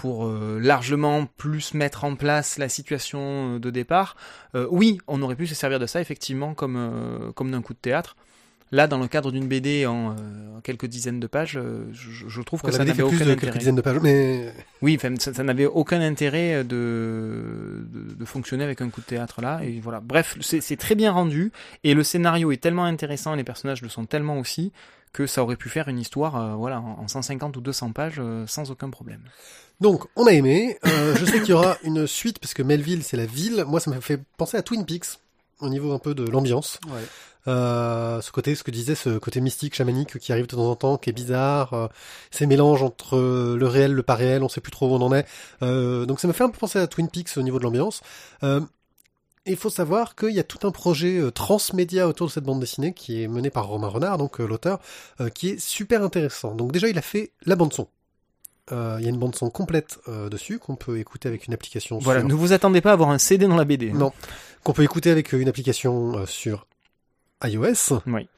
pour 0.00 0.24
euh, 0.24 0.58
largement 0.58 1.26
plus 1.26 1.74
mettre 1.74 2.04
en 2.04 2.16
place 2.16 2.56
la 2.56 2.70
situation 2.70 3.56
euh, 3.56 3.58
de 3.58 3.68
départ, 3.68 4.16
euh, 4.54 4.66
oui, 4.70 4.96
on 5.08 5.20
aurait 5.20 5.36
pu 5.36 5.46
se 5.46 5.54
servir 5.54 5.78
de 5.78 5.84
ça 5.84 6.00
effectivement 6.00 6.54
comme 6.54 7.32
comme 7.36 7.50
d'un 7.50 7.60
coup 7.60 7.74
de 7.74 7.78
théâtre. 7.78 8.16
Là, 8.72 8.86
dans 8.86 8.98
le 8.98 9.08
cadre 9.08 9.32
d'une 9.32 9.48
BD 9.48 9.84
en 9.86 10.12
euh, 10.12 10.14
quelques 10.62 10.86
dizaines 10.86 11.18
de 11.18 11.26
pages, 11.26 11.56
euh, 11.56 11.86
je, 11.92 12.28
je 12.28 12.42
trouve 12.42 12.62
que 12.62 12.70
ça 12.70 12.82
avait 12.82 12.92
n'avait 12.92 13.02
plus 13.02 13.16
aucun 13.16 13.24
de 13.26 13.30
intérêt. 13.32 13.36
quelques 13.36 13.58
dizaines 13.58 13.74
de 13.74 13.80
pages. 13.80 13.98
Mais 14.00 14.52
Oui, 14.80 14.94
enfin, 14.96 15.14
ça, 15.18 15.34
ça 15.34 15.42
n'avait 15.42 15.66
aucun 15.66 16.00
intérêt 16.00 16.62
de, 16.62 17.84
de, 17.88 18.14
de 18.14 18.24
fonctionner 18.24 18.62
avec 18.64 18.80
un 18.80 18.88
coup 18.90 19.00
de 19.00 19.06
théâtre 19.06 19.40
là. 19.42 19.60
Et 19.64 19.80
voilà. 19.80 20.00
Bref, 20.00 20.36
c'est 20.40 20.76
très 20.76 20.94
bien 20.94 21.10
rendu 21.12 21.50
et 21.84 21.94
le 21.94 22.04
scénario 22.04 22.52
est 22.52 22.58
tellement 22.62 22.84
intéressant 22.84 23.34
et 23.34 23.36
les 23.36 23.44
personnages 23.44 23.82
le 23.82 23.88
sont 23.88 24.04
tellement 24.06 24.38
aussi 24.38 24.72
que 25.12 25.26
ça 25.26 25.42
aurait 25.42 25.56
pu 25.56 25.68
faire 25.68 25.88
une 25.88 25.98
histoire, 25.98 26.36
euh, 26.36 26.54
voilà, 26.54 26.80
en 26.80 27.00
en 27.02 27.08
150 27.08 27.56
ou 27.56 27.60
200 27.60 27.92
pages 27.92 28.16
euh, 28.18 28.46
sans 28.46 28.70
aucun 28.70 28.90
problème. 28.90 29.22
Donc, 29.80 30.04
on 30.14 30.26
a 30.26 30.32
aimé. 30.32 30.78
Euh, 30.86 31.16
je 31.16 31.24
sais 31.24 31.40
qu'il 31.40 31.50
y 31.50 31.52
aura 31.52 31.78
une 31.82 32.06
suite 32.06 32.38
parce 32.38 32.54
que 32.54 32.62
Melville, 32.62 33.02
c'est 33.02 33.16
la 33.16 33.26
ville. 33.26 33.64
Moi, 33.66 33.80
ça 33.80 33.90
m'a 33.90 34.00
fait 34.00 34.20
penser 34.36 34.56
à 34.56 34.62
Twin 34.62 34.84
Peaks 34.84 35.18
au 35.60 35.68
niveau 35.68 35.92
un 35.92 35.98
peu 35.98 36.14
de 36.14 36.24
l'ambiance. 36.24 36.78
Euh, 37.48 38.20
ce 38.20 38.30
côté, 38.32 38.54
ce 38.54 38.62
que 38.62 38.70
disait, 38.70 38.94
ce 38.94 39.18
côté 39.18 39.40
mystique, 39.40 39.74
chamanique 39.74 40.18
qui 40.18 40.32
arrive 40.32 40.46
de 40.46 40.54
temps 40.56 40.70
en 40.70 40.76
temps, 40.76 40.96
qui 40.98 41.10
est 41.10 41.12
bizarre. 41.14 41.72
euh, 41.74 41.88
ces 42.30 42.46
mélanges 42.46 42.82
entre 42.82 43.16
euh, 43.16 43.56
le 43.58 43.66
réel, 43.66 43.92
le 43.92 44.02
pas 44.02 44.14
réel, 44.14 44.42
on 44.42 44.48
sait 44.48 44.60
plus 44.60 44.72
trop 44.72 44.88
où 44.88 44.94
on 44.94 45.00
en 45.02 45.12
est. 45.14 45.26
Euh, 45.62 46.04
donc, 46.06 46.20
ça 46.20 46.28
m'a 46.28 46.34
fait 46.34 46.44
un 46.44 46.50
peu 46.50 46.58
penser 46.58 46.78
à 46.78 46.86
Twin 46.86 47.08
Peaks 47.08 47.36
au 47.36 47.42
niveau 47.42 47.58
de 47.58 47.64
l'ambiance. 47.64 48.02
Euh, 48.42 48.60
il 49.46 49.56
faut 49.56 49.70
savoir 49.70 50.16
qu'il 50.16 50.34
y 50.34 50.38
a 50.38 50.44
tout 50.44 50.66
un 50.66 50.70
projet 50.70 51.18
euh, 51.18 51.30
transmédia 51.30 52.06
autour 52.06 52.26
de 52.26 52.32
cette 52.32 52.44
bande 52.44 52.60
dessinée 52.60 52.92
qui 52.92 53.22
est 53.22 53.26
mené 53.28 53.48
par 53.50 53.66
Romain 53.68 53.88
Renard, 53.88 54.18
donc 54.18 54.38
euh, 54.40 54.46
l'auteur, 54.46 54.78
euh, 55.20 55.30
qui 55.30 55.48
est 55.48 55.58
super 55.58 56.02
intéressant. 56.02 56.54
Donc 56.54 56.72
déjà, 56.72 56.88
il 56.88 56.98
a 56.98 57.02
fait 57.02 57.32
la 57.46 57.56
bande 57.56 57.72
son. 57.72 57.88
Euh, 58.70 58.96
Il 59.00 59.04
y 59.04 59.06
a 59.06 59.10
une 59.10 59.18
bande 59.18 59.34
son 59.34 59.48
complète 59.50 59.98
euh, 60.08 60.28
dessus 60.28 60.58
qu'on 60.58 60.76
peut 60.76 60.98
écouter 60.98 61.26
avec 61.26 61.46
une 61.46 61.54
application 61.54 61.98
Voilà, 61.98 62.20
sur... 62.20 62.28
ne 62.28 62.34
vous 62.34 62.52
attendez 62.52 62.80
pas 62.82 62.90
à 62.90 62.92
avoir 62.92 63.08
un 63.10 63.18
CD 63.18 63.48
dans 63.48 63.56
la 63.56 63.64
BD. 63.64 63.90
hein. 63.90 63.94
Non, 63.96 64.12
qu'on 64.62 64.72
peut 64.74 64.84
écouter 64.84 65.10
avec 65.10 65.34
euh, 65.34 65.40
une 65.40 65.48
application 65.48 66.18
euh, 66.18 66.26
sur 66.26 66.66
iOS, 67.44 68.00
Oui, 68.06 68.28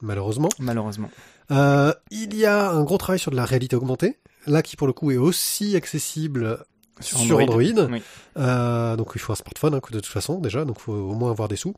malheureusement. 0.00 0.48
malheureusement. 0.58 1.10
Euh, 1.50 1.92
il 2.10 2.34
y 2.36 2.44
a 2.44 2.70
un 2.70 2.82
gros 2.84 2.98
travail 2.98 3.18
sur 3.18 3.30
de 3.30 3.36
la 3.36 3.44
réalité 3.44 3.74
augmentée. 3.76 4.18
là 4.46 4.62
qui 4.62 4.76
pour 4.76 4.86
le 4.86 4.92
coup 4.92 5.10
est 5.10 5.16
aussi 5.16 5.76
accessible 5.76 6.64
Sur 7.00 7.18
sur, 7.18 7.38
Android. 7.38 7.62
Oui. 7.62 8.02
Euh, 8.38 8.96
donc 8.96 9.12
il 9.14 9.18
faut 9.20 9.32
un 9.32 9.36
smartphone 9.36 9.74
hein, 9.74 9.80
de 9.90 10.00
toute 10.00 10.06
façon 10.12 10.38
déjà, 10.40 10.64
donc 10.64 10.76
il 10.80 10.82
faut 10.82 10.92
au 10.92 11.14
moins 11.14 11.30
avoir 11.30 11.48
des 11.48 11.56
sous. 11.56 11.74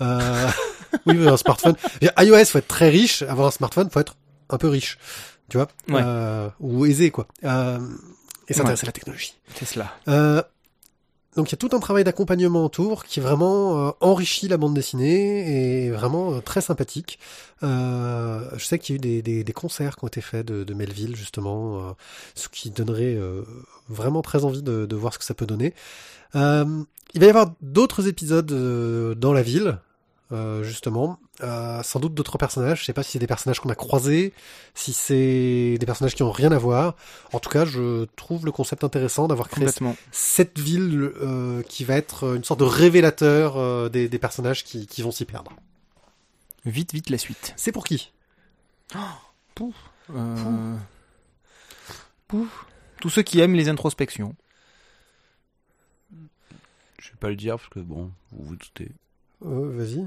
Euh, 0.00 0.48
oui, 1.06 1.26
un 1.28 1.36
smartphone. 1.36 1.74
IOS 2.02 2.44
faut 2.44 2.58
être 2.58 2.68
très 2.68 2.90
riche, 2.90 3.22
avoir 3.22 3.48
un 3.48 3.50
smartphone 3.52 3.90
faut 3.90 4.00
être 4.00 4.16
un 4.50 4.58
peu 4.58 4.68
riche, 4.68 4.98
tu 5.48 5.56
vois, 5.56 5.68
Ouais. 5.88 6.00
Euh, 6.04 6.48
ou 6.60 6.86
aisé 6.86 7.10
quoi. 7.10 7.26
Euh, 7.44 7.78
et 8.48 8.52
s'intéresser 8.54 8.82
Ouais. 8.82 8.86
à 8.86 8.90
la 8.90 8.92
technologie. 8.92 9.34
C'est 9.56 9.66
cela. 9.66 9.94
Donc 11.38 11.50
il 11.50 11.52
y 11.52 11.54
a 11.54 11.56
tout 11.56 11.70
un 11.76 11.78
travail 11.78 12.02
d'accompagnement 12.02 12.64
autour 12.64 13.04
qui 13.04 13.20
vraiment 13.20 13.86
euh, 13.86 13.90
enrichit 14.00 14.48
la 14.48 14.56
bande 14.56 14.74
dessinée 14.74 15.84
et 15.84 15.88
vraiment 15.92 16.32
euh, 16.32 16.40
très 16.40 16.60
sympathique. 16.60 17.20
Euh, 17.62 18.40
je 18.56 18.64
sais 18.64 18.80
qu'il 18.80 18.96
y 18.96 18.98
a 18.98 19.18
eu 19.18 19.44
des, 19.44 19.52
concerts 19.52 19.94
qui 19.94 20.04
ont 20.04 20.08
été 20.08 20.20
faits 20.20 20.44
de, 20.44 20.74
Melville 20.74 21.14
justement, 21.14 21.94
ce 22.34 22.48
qui 22.48 22.70
donnerait 22.70 23.16
vraiment 23.88 24.20
très 24.20 24.44
envie 24.44 24.62
de, 24.62 24.94
voir 24.96 25.12
ce 25.12 25.18
que 25.20 25.24
ça 25.24 25.34
peut 25.34 25.46
donner. 25.46 25.74
Il 26.34 27.20
va 27.20 27.26
y 27.26 27.28
avoir 27.28 27.52
d'autres 27.62 28.08
épisodes 28.08 29.16
dans 29.16 29.32
la 29.32 29.42
ville. 29.42 29.78
Euh, 30.32 30.62
justement, 30.62 31.18
Euh, 31.40 31.84
sans 31.84 32.00
doute 32.00 32.14
d'autres 32.14 32.36
personnages. 32.36 32.80
Je 32.80 32.84
sais 32.84 32.92
pas 32.92 33.04
si 33.04 33.12
c'est 33.12 33.20
des 33.20 33.28
personnages 33.28 33.60
qu'on 33.60 33.70
a 33.70 33.76
croisés, 33.76 34.32
si 34.74 34.92
c'est 34.92 35.76
des 35.78 35.86
personnages 35.86 36.16
qui 36.16 36.24
ont 36.24 36.32
rien 36.32 36.50
à 36.50 36.58
voir. 36.58 36.96
En 37.32 37.38
tout 37.38 37.48
cas, 37.48 37.64
je 37.64 38.06
trouve 38.16 38.44
le 38.44 38.50
concept 38.50 38.82
intéressant 38.82 39.28
d'avoir 39.28 39.48
créé 39.48 39.68
cette 40.10 40.58
ville 40.58 41.12
euh, 41.22 41.62
qui 41.62 41.84
va 41.84 41.94
être 41.94 42.34
une 42.34 42.42
sorte 42.42 42.58
de 42.58 42.64
révélateur 42.64 43.56
euh, 43.56 43.88
des, 43.88 44.08
des 44.08 44.18
personnages 44.18 44.64
qui, 44.64 44.88
qui 44.88 45.00
vont 45.02 45.12
s'y 45.12 45.26
perdre. 45.26 45.52
Vite, 46.64 46.92
vite 46.92 47.08
la 47.08 47.18
suite. 47.18 47.54
C'est 47.56 47.70
pour 47.70 47.84
qui? 47.84 48.10
Euh... 50.10 50.76
Pouf. 52.26 52.66
Tous 53.00 53.10
ceux 53.10 53.22
qui 53.22 53.38
aiment 53.38 53.54
les 53.54 53.68
introspections. 53.68 54.34
Je 56.98 57.10
vais 57.10 57.18
pas 57.20 57.28
le 57.28 57.36
dire 57.36 57.58
parce 57.58 57.68
que 57.68 57.78
bon, 57.78 58.10
vous 58.32 58.44
vous 58.44 58.56
doutez. 58.56 58.90
Euh, 59.44 59.70
Vas-y. 59.76 60.04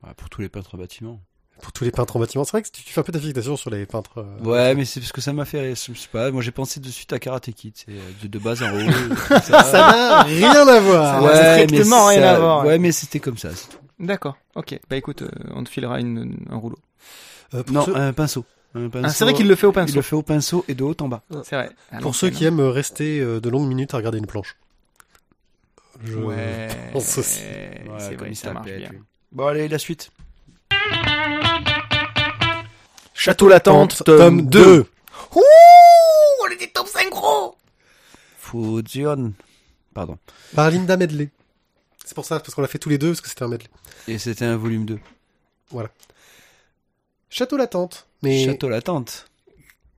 Voilà, 0.00 0.14
pour 0.14 0.28
tous 0.30 0.40
les 0.40 0.48
peintres 0.48 0.74
en 0.74 0.78
bâtiment. 0.78 1.20
Pour 1.62 1.72
tous 1.72 1.84
les 1.84 1.90
peintres 1.92 2.16
en 2.16 2.20
bâtiment. 2.20 2.44
C'est 2.44 2.50
vrai 2.50 2.62
que 2.62 2.68
tu, 2.68 2.82
fais 2.82 3.00
un 3.00 3.04
peu 3.04 3.12
ta 3.12 3.20
fixation 3.20 3.56
sur 3.56 3.70
les 3.70 3.86
peintres. 3.86 4.18
euh, 4.18 4.44
Ouais, 4.44 4.74
mais 4.74 4.84
c'est 4.84 5.00
parce 5.00 5.12
que 5.12 5.20
ça 5.20 5.32
m'a 5.32 5.44
fait 5.44 5.60
rire. 5.60 5.76
Je 5.76 5.92
sais 5.98 6.08
pas, 6.12 6.30
moi 6.30 6.42
j'ai 6.42 6.50
pensé 6.50 6.80
de 6.80 6.88
suite 6.88 7.12
à 7.12 7.18
Karate 7.18 7.50
Kid, 7.52 7.72
c'est 7.76 7.92
euh, 7.92 8.10
de, 8.22 8.26
de 8.28 8.38
base 8.38 8.62
en 8.62 8.66
haut. 8.74 8.84
comme 9.28 9.40
ça. 9.40 9.62
Ça 9.62 9.72
n'a 9.72 10.22
rien 10.24 10.66
à 10.66 10.80
voir. 10.80 11.22
Ça 11.22 11.32
n'a 11.32 11.54
strictement 11.64 12.08
mais 12.08 12.14
rien 12.16 12.22
ça- 12.22 12.34
à 12.34 12.38
voir. 12.40 12.66
Ouais, 12.66 12.78
mais 12.78 12.92
c'était 12.92 13.20
comme 13.20 13.38
ça. 13.38 13.50
c'est 13.54 13.68
tout. 13.68 13.78
D'accord. 14.00 14.36
Ok. 14.56 14.78
Bah 14.90 14.96
écoute, 14.96 15.22
euh, 15.22 15.28
on 15.54 15.62
te 15.64 15.68
filera 15.70 16.00
une, 16.00 16.44
un 16.50 16.56
rouleau. 16.56 16.78
Euh, 17.54 17.62
pour 17.62 17.72
Non, 17.74 17.84
ceux, 17.84 17.96
un 17.96 18.12
pinceau. 18.12 18.44
Un 18.74 18.88
pinceau. 18.90 19.06
Ah, 19.06 19.10
c'est 19.10 19.24
vrai 19.24 19.32
qu'il 19.34 19.46
le 19.46 19.54
fait 19.54 19.68
au 19.68 19.70
Il 19.70 19.74
pinceau. 19.74 19.94
le 19.94 20.02
fait 20.02 20.16
au 20.16 20.22
pinceau 20.22 20.64
et 20.66 20.74
de 20.74 20.82
haut 20.82 20.96
en 21.00 21.08
bas. 21.08 21.22
C'est 21.44 21.54
vrai. 21.54 21.70
À 21.92 21.98
pour 22.00 22.16
ceux 22.16 22.26
l'ancienne, 22.26 22.38
qui 22.38 22.44
aiment 22.46 22.60
rester 22.60 23.20
euh, 23.20 23.40
de 23.40 23.48
longues 23.48 23.68
minutes 23.68 23.94
à 23.94 23.98
regarder 23.98 24.18
une 24.18 24.26
planche. 24.26 24.56
Je... 26.02 26.16
Ouais. 26.18 26.68
pense 26.92 27.18
aussi. 27.18 27.40
C'est 27.40 27.84
Ouais, 27.88 28.16
vrai, 28.16 28.34
ça 28.34 28.52
marche 28.52 28.66
bien. 28.66 28.90
Bon, 29.32 29.46
allez, 29.46 29.68
la 29.68 29.78
suite. 29.78 30.10
Château 33.14 33.48
Latente, 33.48 34.02
Tome 34.04 34.18
tome 34.18 34.42
2. 34.48 34.64
2. 34.64 34.86
Ouh, 35.36 35.40
on 36.46 36.50
était 36.52 36.66
top 36.68 36.86
synchro 36.88 37.56
Fusion. 38.38 39.32
Pardon. 39.94 40.18
Par 40.54 40.70
Linda 40.70 40.96
Medley. 40.96 41.30
C'est 42.04 42.14
pour 42.14 42.24
ça, 42.24 42.40
parce 42.40 42.54
qu'on 42.54 42.60
l'a 42.62 42.68
fait 42.68 42.78
tous 42.78 42.90
les 42.90 42.98
deux, 42.98 43.08
parce 43.10 43.20
que 43.22 43.28
c'était 43.28 43.44
un 43.44 43.48
medley. 43.48 43.68
Et 44.08 44.18
c'était 44.18 44.44
un 44.44 44.56
volume 44.56 44.84
2. 44.84 44.98
Château 47.30 47.56
Latente. 47.56 48.06
Mais 48.22 48.44
Château 48.44 48.68
Latente. 48.68 49.26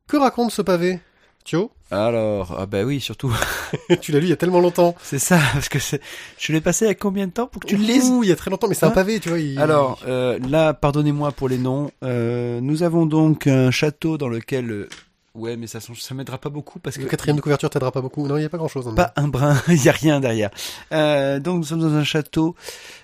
que 0.06 0.16
raconte 0.16 0.52
ce 0.52 0.62
pavé? 0.62 1.00
Thio 1.46 1.70
Alors, 1.92 2.56
ah 2.58 2.66
bah 2.66 2.82
oui, 2.82 3.00
surtout. 3.00 3.32
Tu 4.02 4.10
l'as 4.12 4.18
lu 4.18 4.26
il 4.26 4.30
y 4.30 4.32
a 4.32 4.36
tellement 4.36 4.60
longtemps. 4.60 4.94
C'est 5.02 5.18
ça, 5.20 5.38
parce 5.52 5.68
que 5.68 5.78
c'est... 5.78 6.00
je 6.38 6.52
l'ai 6.52 6.60
passé 6.60 6.86
à 6.88 6.94
combien 6.94 7.26
de 7.28 7.32
temps 7.32 7.46
pour 7.46 7.62
que 7.62 7.68
tu 7.68 7.76
le 7.76 7.84
lises? 7.84 8.10
Il 8.22 8.28
y 8.28 8.32
a 8.32 8.36
très 8.36 8.50
longtemps, 8.50 8.66
mais 8.68 8.74
c'est 8.74 8.84
un 8.84 8.88
Hein? 8.88 8.92
pavé, 8.92 9.20
tu 9.20 9.28
vois. 9.28 9.38
il- 9.38 9.58
Alors, 9.60 10.00
euh, 10.06 10.38
là, 10.48 10.74
pardonnez-moi 10.74 11.30
pour 11.32 11.48
les 11.48 11.58
noms. 11.58 11.90
Euh, 12.02 12.60
nous 12.60 12.82
avons 12.82 13.06
donc 13.06 13.46
un 13.46 13.70
château 13.70 14.18
dans 14.18 14.28
lequel... 14.28 14.70
euh, 14.70 14.88
Ouais, 15.36 15.56
mais 15.58 15.66
ça, 15.66 15.80
ça 15.80 16.14
m'aidera 16.14 16.38
pas 16.38 16.48
beaucoup 16.48 16.78
parce 16.78 16.96
que... 16.96 17.02
le 17.02 17.08
quatrième 17.08 17.36
de 17.36 17.42
couverture 17.42 17.68
t'aidera 17.70 17.92
pas 17.92 18.00
beaucoup. 18.00 18.26
Non, 18.26 18.36
il 18.38 18.42
y 18.42 18.46
a 18.46 18.48
pas 18.48 18.56
grand 18.58 18.68
chose. 18.68 18.90
Pas 18.96 19.12
un 19.16 19.28
brin, 19.28 19.56
il 19.68 19.84
y 19.84 19.88
a 19.88 19.92
rien 19.92 20.18
derrière. 20.18 20.50
Euh, 20.92 21.38
donc 21.40 21.58
nous 21.58 21.64
sommes 21.64 21.80
dans 21.80 21.92
un 21.94 22.04
château 22.04 22.56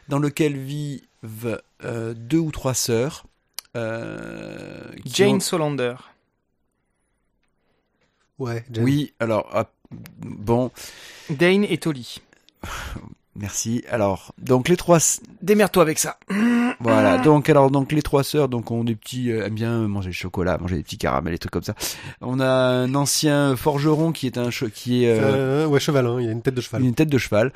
dans 0.08 0.18
lequel 0.18 0.56
vivent 0.56 1.60
euh, 1.84 2.14
deux 2.16 2.38
ou 2.38 2.50
trois 2.50 2.74
sœurs. 2.74 3.24
euh, 3.76 4.80
Jane 5.04 5.36
ont- 5.36 5.40
Solander. 5.40 5.94
Ouais, 8.42 8.64
Jen. 8.72 8.84
Oui, 8.84 9.12
alors 9.20 9.48
ah, 9.52 9.68
bon, 10.20 10.70
Dane 11.30 11.64
et 11.64 11.78
Tolly. 11.78 12.18
merci. 13.36 13.82
Alors 13.90 14.34
donc 14.38 14.68
les 14.68 14.76
trois, 14.76 14.98
Démerde-toi 15.42 15.82
avec 15.82 15.98
ça. 15.98 16.18
voilà. 16.80 17.18
Donc 17.18 17.48
alors 17.48 17.70
donc 17.70 17.92
les 17.92 18.02
trois 18.02 18.24
sœurs 18.24 18.48
donc 18.48 18.70
ont 18.70 18.84
des 18.84 18.94
petits 18.94 19.30
euh, 19.30 19.46
aiment 19.46 19.54
bien 19.54 19.88
manger 19.88 20.08
le 20.10 20.14
chocolat, 20.14 20.58
manger 20.58 20.76
des 20.76 20.82
petits 20.82 20.98
caramels, 20.98 21.32
des 21.34 21.38
trucs 21.38 21.52
comme 21.52 21.62
ça. 21.62 21.74
On 22.20 22.40
a 22.40 22.46
un 22.48 22.94
ancien 22.94 23.56
forgeron 23.56 24.12
qui 24.12 24.26
est 24.26 24.38
un 24.38 24.48
che- 24.50 24.70
qui 24.70 25.04
est 25.04 25.10
euh, 25.10 25.64
Euh, 25.64 25.66
ouais, 25.66 25.80
cheval, 25.80 26.06
hein, 26.06 26.18
il 26.20 26.28
a 26.28 26.32
une 26.32 26.42
tête 26.42 26.54
de 26.54 26.60
cheval. 26.60 26.82
une 26.82 26.94
tête 26.94 27.08
de 27.10 27.18
cheval. 27.18 27.52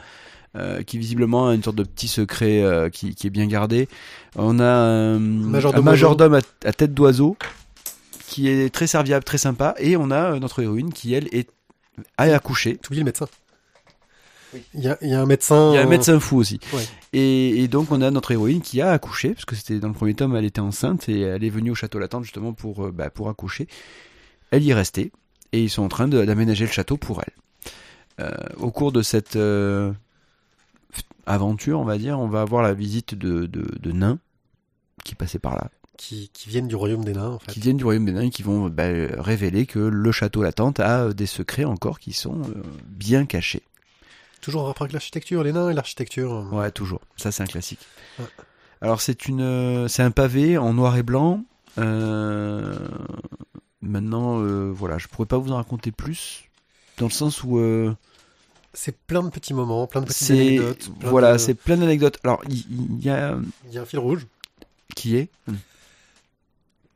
euh, 0.57 0.83
qui 0.83 0.96
visiblement 0.96 1.49
a 1.49 1.55
une 1.55 1.62
sorte 1.62 1.77
de 1.77 1.83
petit 1.83 2.09
secret 2.09 2.62
euh, 2.62 2.88
qui, 2.88 3.14
qui 3.14 3.27
est 3.27 3.31
bien 3.31 3.46
gardé. 3.46 3.88
On 4.37 4.59
a 4.59 4.64
un 4.64 5.18
Majordome 5.18 5.81
un 5.81 5.90
majordome 5.90 6.35
à, 6.35 6.40
à 6.64 6.72
tête 6.72 6.94
d'oiseau 6.94 7.37
qui 8.27 8.49
est 8.49 8.73
très 8.73 8.87
serviable, 8.87 9.25
très 9.25 9.39
sympa. 9.39 9.75
Et 9.79 9.97
on 9.97 10.11
a 10.11 10.33
euh, 10.33 10.39
notre 10.39 10.62
héroïne 10.62 10.93
qui, 10.93 11.15
elle, 11.15 11.29
est 11.33 11.51
a 12.19 12.25
accouché. 12.25 12.77
T'oublies 12.77 13.01
le 13.01 13.05
médecin. 13.05 13.27
Il 14.75 14.81
y 14.81 14.89
a, 14.89 14.97
il 15.03 15.11
y 15.11 15.15
a 15.15 15.21
un 15.21 15.27
médecin. 15.27 15.73
Il 15.73 15.75
y 15.75 15.79
a 15.79 15.83
un 15.83 15.89
médecin 15.89 16.19
fou 16.21 16.37
aussi. 16.37 16.61
Ouais. 16.73 16.85
Et, 17.12 17.62
et 17.62 17.69
donc 17.69 17.91
on 17.91 18.01
a 18.01 18.11
notre 18.11 18.33
héroïne 18.33 18.61
qui 18.61 18.81
a 18.81 18.91
accouché, 18.93 19.31
parce 19.31 19.45
que 19.45 19.57
c'était 19.57 19.79
dans 19.79 19.89
le 19.89 19.95
premier 19.95 20.15
tome, 20.15 20.37
elle 20.37 20.45
était 20.45 20.61
enceinte 20.61 21.09
et 21.09 21.21
elle 21.21 21.45
est 21.45 21.51
venue 21.51 21.71
au 21.71 21.75
château 21.75 21.99
Latente 21.99 22.25
justement 22.25 22.53
pour, 22.53 22.87
euh, 22.87 22.93
bah, 22.93 23.11
pour 23.11 23.29
accoucher. 23.29 23.67
Elle 24.51 24.62
y 24.62 24.71
est 24.71 24.75
restée 24.75 25.12
et 25.53 25.62
ils 25.62 25.71
sont 25.71 25.83
en 25.83 25.89
train 25.89 26.09
d'aménager 26.09 26.65
le 26.65 26.71
château 26.71 26.97
pour 26.97 27.21
elle. 27.21 28.25
Euh, 28.25 28.33
au 28.57 28.71
cours 28.71 28.93
de 28.93 29.03
cette 29.03 29.37
euh, 29.37 29.93
aventure, 31.27 31.81
on 31.81 31.85
va 31.85 31.99
dire, 31.99 32.19
on 32.19 32.29
va 32.29 32.41
avoir 32.41 32.62
la 32.62 32.73
visite 32.73 33.15
de, 33.15 33.47
de, 33.47 33.67
de 33.79 33.93
nains 33.93 34.19
qui 35.05 35.15
passaient 35.15 35.39
par 35.39 35.57
là, 35.57 35.71
Qui, 35.98 36.28
qui 36.32 36.48
viennent 36.50 36.68
du 36.68 36.76
royaume 36.76 37.04
des 37.04 37.12
nains, 37.14 37.30
en 37.30 37.38
fait. 37.38 37.52
qui 37.52 37.61
viennent 37.61 37.76
du 37.78 37.85
royaume 37.85 38.04
des 38.04 38.12
nains 38.12 38.22
et 38.22 38.30
qui 38.30 38.42
vont 38.42 38.68
bah, 38.68 38.85
révéler 39.18 39.66
que 39.66 39.78
le 39.78 40.12
château 40.12 40.42
Latente 40.42 40.78
a 40.80 41.04
euh, 41.04 41.12
des 41.12 41.26
secrets 41.26 41.64
encore 41.64 41.98
qui 42.00 42.12
sont 42.12 42.40
euh, 42.42 42.62
bien 42.87 43.24
cachés. 43.26 43.62
Toujours 44.42 44.62
en 44.62 44.66
rapport 44.66 44.82
avec 44.82 44.92
l'architecture, 44.92 45.42
les 45.42 45.52
nains 45.52 45.70
et 45.70 45.74
l'architecture. 45.74 46.46
Ouais, 46.52 46.70
toujours. 46.70 47.00
Ça, 47.16 47.32
c'est 47.32 47.42
un 47.42 47.46
classique. 47.46 47.80
Ouais. 48.18 48.26
Alors, 48.82 49.00
c'est 49.00 49.26
une, 49.26 49.40
euh, 49.40 49.88
c'est 49.88 50.02
un 50.02 50.11
pavé 50.11 50.59
en 50.59 50.74
noir 50.74 50.96
et 50.96 51.02
blanc. 51.02 51.42
Euh, 51.78 52.76
maintenant, 53.80 54.40
euh, 54.40 54.70
voilà, 54.74 54.98
je 54.98 55.09
pourrais 55.09 55.26
pas 55.26 55.38
vous 55.38 55.52
en 55.52 55.56
raconter 55.56 55.92
plus, 55.92 56.44
dans 56.98 57.06
le 57.06 57.12
sens 57.12 57.42
où 57.42 57.59
C'est 58.74 58.96
plein 58.96 59.22
de 59.22 59.30
petits 59.30 59.54
moments, 59.54 59.87
plein 59.87 60.02
de 60.02 60.06
petites 60.06 60.30
anecdotes. 60.30 60.90
plein 61.00 61.11
voilà, 61.11 61.32
de- 61.35 61.38
c'est 61.38 61.54
plein 61.54 61.76
d'anecdotes. 61.78 62.18
Alors, 62.24 62.42
il 62.48 62.64
il 62.98 63.04
y, 63.04 63.09
a 63.11 63.37
Il 63.68 63.72
y 63.74 63.78
a 63.78 63.82
un 63.82 63.87
fil 63.87 63.98
rouge 63.98 64.26
qui 64.94 65.16
est 65.16 65.28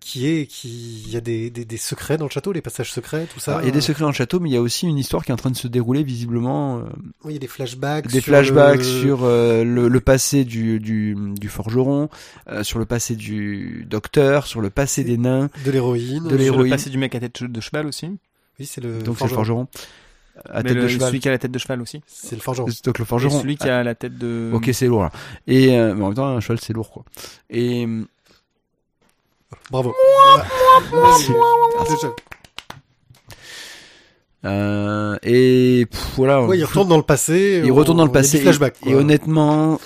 qui 0.00 0.26
est, 0.26 0.46
qui, 0.46 1.02
il 1.06 1.12
y 1.12 1.16
a 1.16 1.20
des, 1.20 1.50
des, 1.50 1.64
des 1.64 1.76
secrets 1.76 2.16
dans 2.16 2.24
le 2.24 2.30
château, 2.30 2.52
les 2.52 2.62
passages 2.62 2.90
secrets, 2.92 3.26
tout 3.32 3.38
ça. 3.38 3.52
Alors, 3.52 3.62
il 3.62 3.66
y 3.66 3.68
a 3.68 3.72
des 3.72 3.80
secrets 3.80 4.00
dans 4.02 4.08
le 4.08 4.14
château, 4.14 4.40
mais 4.40 4.48
il 4.48 4.52
y 4.52 4.56
a 4.56 4.60
aussi 4.62 4.86
une 4.86 4.98
histoire 4.98 5.24
qui 5.24 5.30
est 5.30 5.34
en 5.34 5.36
train 5.36 5.50
de 5.50 5.56
se 5.56 5.68
dérouler 5.68 6.02
visiblement. 6.02 6.78
euh, 6.78 6.82
Oui, 7.24 7.30
il 7.30 7.32
y 7.34 7.36
a 7.36 7.38
des 7.38 7.46
flashbacks. 7.46 8.06
des 8.08 8.20
sur 8.20 8.24
flashbacks 8.24 8.78
le- 8.78 8.82
sur 8.84 9.24
euh, 9.24 9.62
le, 9.62 9.88
le 9.88 10.00
passé 10.00 10.44
du, 10.44 10.80
du, 10.80 11.14
du 11.38 11.48
forgeron, 11.48 12.08
euh, 12.48 12.62
sur 12.64 12.78
le 12.78 12.86
passé 12.86 13.14
du 13.14 13.84
docteur, 13.88 14.46
sur 14.46 14.60
le 14.60 14.70
passé 14.70 15.04
des 15.04 15.18
nains. 15.18 15.50
de 15.64 15.70
l'héroïne. 15.70 16.24
de 16.24 16.28
Sur 16.30 16.30
le 16.30 16.36
l'héroïne. 16.38 16.70
passé 16.72 16.90
du 16.90 16.98
mec 16.98 17.14
à 17.14 17.20
tête 17.20 17.42
de 17.44 17.60
cheval 17.60 17.86
aussi. 17.86 18.06
Oui, 18.58 18.66
c'est 18.66 18.80
le 18.80 19.02
Donc 19.02 19.18
c'est 19.18 19.24
le 19.24 19.30
forgeron. 19.30 19.68
À 20.48 20.62
Mais 20.62 20.70
tête 20.70 20.76
le- 20.76 20.82
de 20.84 20.88
cheval. 20.88 21.08
Celui 21.08 21.20
qui 21.20 21.28
a 21.28 21.32
la 21.32 21.38
tête 21.38 21.50
de 21.52 21.58
cheval 21.58 21.82
aussi. 21.82 22.00
C'est 22.06 22.34
le 22.36 22.40
forgeron. 22.40 22.68
Donc 22.84 22.98
le 22.98 23.02
Et 23.02 23.06
forgeron. 23.06 23.40
celui 23.42 23.56
qui 23.56 23.68
a 23.68 23.82
la 23.82 23.94
tête 23.94 24.16
de. 24.16 24.48
Ah, 24.52 24.56
Ok, 24.56 24.70
c'est 24.72 24.86
lourd. 24.86 25.02
Là. 25.02 25.12
Et 25.46 25.76
euh, 25.78 25.94
mais 25.94 26.02
en 26.02 26.06
même 26.06 26.14
temps, 26.14 26.26
un 26.26 26.40
cheval, 26.40 26.58
c'est 26.60 26.72
lourd, 26.72 26.90
quoi. 26.90 27.04
Et 27.50 27.84
euh, 27.84 28.04
Bravo. 29.70 29.94
Merci. 30.92 31.32
Merci. 31.78 32.06
euh, 34.46 35.16
et 35.22 35.86
pff, 35.90 36.12
voilà. 36.16 36.42
Ouais, 36.44 36.58
il 36.58 36.64
retourne 36.64 36.88
dans 36.88 36.96
le 36.96 37.02
passé. 37.02 37.60
Il 37.64 37.70
on- 37.72 37.74
retourne 37.74 37.98
dans 37.98 38.06
le 38.06 38.12
passé. 38.12 38.38
et, 38.86 38.90
et 38.90 38.94
honnêtement, 38.94 39.78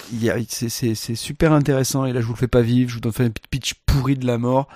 c'est- 0.48 1.14
super 1.16 1.52
intéressant. 1.52 2.04
Et 2.04 2.12
là, 2.12 2.20
je 2.20 2.26
vous 2.26 2.34
le 2.34 2.38
fais 2.38 2.46
pas 2.48 2.60
vivre. 2.62 2.88
Je 2.90 2.94
vous 2.94 3.00
donne 3.00 3.12
un 3.18 3.30
petit 3.30 3.48
pitch 3.50 3.74
pourri 3.86 4.16
de 4.16 4.26
la 4.26 4.38
mort. 4.38 4.68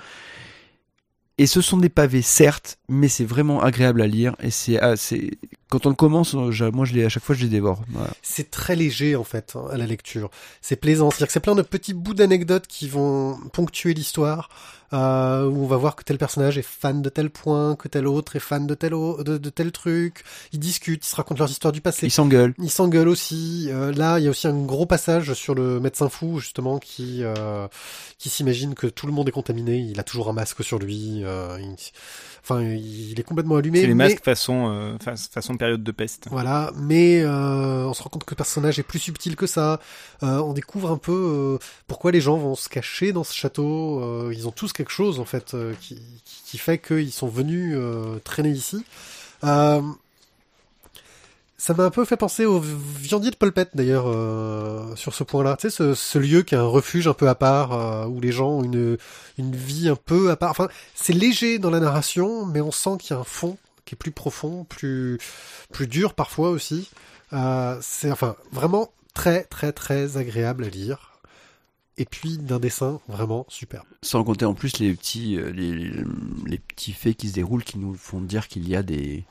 Et 1.41 1.47
ce 1.47 1.61
sont 1.61 1.77
des 1.77 1.89
pavés, 1.89 2.23
certes, 2.23 2.79
mais 2.89 3.07
c'est 3.07 3.25
vraiment 3.25 3.63
agréable 3.63 4.03
à 4.03 4.09
lire. 4.09 4.35
Et 4.43 4.51
c'est, 4.51 4.81
ah, 4.81 4.97
c'est 4.97 5.31
quand 5.71 5.87
on 5.87 5.91
le 5.91 5.95
commence, 5.95 6.35
je- 6.51 6.65
moi, 6.65 6.85
je 6.85 6.95
les, 6.95 7.05
à 7.05 7.09
chaque 7.09 7.23
fois, 7.25 7.35
je 7.35 7.43
les 7.43 7.49
dévore. 7.49 7.83
Voilà. 7.91 8.11
C'est 8.23 8.51
très 8.51 8.77
léger 8.77 9.17
en 9.17 9.25
fait 9.25 9.55
hein, 9.57 9.67
à 9.71 9.77
la 9.77 9.87
lecture. 9.87 10.31
C'est 10.63 10.77
plaisant. 10.77 11.11
C'est-à-dire 11.11 11.27
que 11.29 11.33
c'est 11.33 11.41
plein 11.41 11.55
de 11.55 11.63
petits 11.63 11.95
bouts 11.95 12.15
d'anecdotes 12.15 12.67
qui 12.67 12.89
vont 12.89 13.39
ponctuer 13.53 13.95
l'histoire. 13.95 14.49
euh, 14.95 15.45
où 15.45 15.65
on 15.65 15.67
va 15.67 15.77
voir 15.77 15.97
que 15.97 16.03
tel 16.03 16.17
personnage 16.17 16.57
est 16.57 16.63
fan 16.67 17.03
de 17.03 17.11
tel 17.11 17.29
point, 17.29 17.77
que 17.77 17.89
tel 17.89 18.07
autre 18.07 18.37
est 18.37 18.41
fan 18.41 18.67
de 18.67 18.75
tel 18.75 18.93
de, 18.93 19.37
de 19.37 19.51
tel 19.51 19.71
truc. 19.71 20.25
Ils 20.55 20.59
discutent, 20.59 21.05
ils 21.05 21.11
se 21.11 21.15
racontent 21.15 21.41
leurs 21.41 21.51
histoires 21.51 21.73
du 21.75 21.83
passé. 21.83 22.07
Ils 22.07 22.11
s'engueulent. 22.11 22.55
Ils 22.59 22.71
s'engueulent 22.71 23.09
aussi. 23.09 23.67
Euh, 23.71 23.93
là, 23.93 24.19
il 24.19 24.25
y 24.25 24.29
a 24.29 24.31
aussi 24.31 24.47
un 24.49 24.57
gros 24.65 24.87
passage 24.87 25.35
sur 25.35 25.55
le 25.55 25.79
médecin 25.79 26.09
fou, 26.09 26.39
justement, 26.39 26.79
qui 26.79 27.19
euh, 27.23 27.69
qui 28.17 28.31
s'imagine 28.31 28.75
que 28.75 28.87
tout 28.87 29.07
le 29.07 29.13
monde 29.13 29.29
est 29.29 29.33
contaminé. 29.33 29.77
Il 29.77 30.01
a 30.01 30.05
toujours 30.05 30.31
un 30.31 30.33
masque 30.33 30.65
sur 30.65 30.79
lui. 30.79 31.21
euh, 31.23 31.59
il- 31.61 31.77
Enfin, 32.43 32.63
il 32.63 33.21
est 33.21 33.25
complètement 33.25 33.57
allumé. 33.57 33.81
C'est 33.83 33.89
les 33.89 33.95
mais- 33.95 34.05
masques 34.05 34.25
façon, 34.25 35.58
période 35.59 35.83
de 35.83 35.93
peste. 35.93 36.29
Voilà, 36.31 36.73
mais 36.77 37.21
euh, 37.23 37.85
on 37.85 37.95
se 37.95 38.03
rend 38.03 38.11
compte 38.11 38.25
que 38.25 38.31
le 38.31 38.37
personnage 38.37 38.79
est 38.79 38.83
plus 38.83 38.99
subtil 38.99 39.37
que 39.37 39.47
ça. 39.47 39.81
Euh, 40.23 40.39
on 40.39 40.53
découvre 40.53 40.91
un 40.91 40.97
peu 40.97 41.13
euh, 41.13 41.59
pourquoi 41.87 42.13
les 42.13 42.21
gens 42.21 42.39
vont 42.39 42.55
se 42.55 42.69
cacher 42.69 43.13
dans 43.13 43.25
ce 43.25 43.35
château. 43.35 44.31
Ils 44.33 44.49
ont 44.49 44.53
tous 44.53 44.73
quelque 44.73 44.93
chose 44.93 45.21
en 45.21 45.25
fait 45.25 45.55
qui, 45.81 46.59
fait 46.59 46.79
qu'ils 46.79 47.13
sont 47.13 47.29
venus 47.29 47.79
traîner 48.25 48.51
ici. 48.51 48.85
Ça 51.61 51.75
m'a 51.75 51.85
un 51.85 51.91
peu 51.91 52.05
fait 52.05 52.17
penser 52.17 52.45
au 52.47 52.61
viandier 52.61 53.33
de 53.33 53.37
Polpette 53.37 53.71
d'ailleurs 53.75 54.07
sur 54.97 55.13
ce 55.13 55.25
point-là. 55.25 55.57
Tu 55.61 55.71
sais, 55.71 55.95
ce, 55.95 56.19
lieu 56.19 56.43
qui 56.43 56.55
est 56.55 56.59
un 56.59 56.67
refuge 56.67 57.09
un 57.09 57.15
peu 57.15 57.29
à 57.29 57.35
part 57.35 58.09
où 58.09 58.21
les 58.21 58.33
gens 58.33 58.51
ont 58.51 58.65
une, 58.65 58.97
une 59.39 59.55
vie 59.55 59.89
un 59.89 59.97
peu 59.97 60.31
à 60.31 60.37
part. 60.37 60.51
Enfin, 60.51 60.69
c'est 60.95 61.13
léger 61.13 61.59
dans 61.59 61.71
la 61.71 61.81
narration, 61.81 62.47
mais 62.47 62.61
on 62.61 62.71
sent 62.71 62.99
qu'il 63.01 63.15
y 63.15 63.19
a 63.19 63.21
un 63.21 63.25
fond 63.25 63.57
qui 63.89 63.95
est 63.95 63.99
plus 63.99 64.13
profond, 64.13 64.65
plus 64.65 65.19
plus 65.73 65.87
dur 65.87 66.15
parfois 66.15 66.51
aussi. 66.51 66.91
Euh, 67.33 67.79
c'est 67.83 68.11
enfin 68.11 68.37
vraiment 68.53 68.93
très 69.15 69.45
très 69.45 69.73
très 69.73 70.17
agréable 70.17 70.65
à 70.65 70.69
lire. 70.69 71.19
Et 72.01 72.05
puis 72.05 72.39
d'un 72.39 72.61
dessin 72.61 73.01
vraiment 73.09 73.45
superbe. 73.49 73.85
Sans 74.03 74.23
compter 74.23 74.45
en 74.45 74.55
plus 74.55 74.79
les 74.79 74.95
petits, 74.95 75.37
euh, 75.37 75.51
les, 75.51 75.91
les 76.47 76.59
petits 76.59 76.93
faits 76.93 77.17
qui 77.17 77.29
se 77.29 77.35
déroulent 77.35 77.65
qui 77.65 77.77
nous 77.79 77.95
font 77.95 78.21
dire 78.21 78.47
qu'il 78.47 78.69
y 78.69 78.77
a 78.77 78.85
des, 78.85 79.25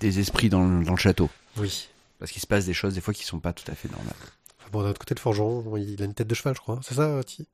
des 0.00 0.18
esprits 0.20 0.50
dans, 0.50 0.66
le- 0.66 0.84
dans 0.84 0.90
le 0.92 0.98
château. 0.98 1.30
Oui. 1.56 1.88
Parce 2.18 2.30
qu'il 2.30 2.42
se 2.42 2.46
passe 2.46 2.66
des 2.66 2.74
choses 2.74 2.92
des 2.94 3.00
fois 3.00 3.14
qui 3.14 3.24
sont 3.24 3.40
pas 3.40 3.54
tout 3.54 3.64
à 3.70 3.74
fait 3.74 3.90
normales. 3.90 4.12
Enfin, 4.60 4.68
bon, 4.70 4.82
d'un 4.82 4.90
autre 4.90 4.98
côté, 4.98 5.14
le 5.14 5.20
forgeron, 5.20 5.76
il 5.78 6.02
a 6.02 6.04
une 6.04 6.12
tête 6.12 6.28
de 6.28 6.34
cheval, 6.34 6.54
je 6.54 6.60
crois. 6.60 6.78
C'est 6.82 6.94
ça, 6.96 7.22
Ti 7.24 7.46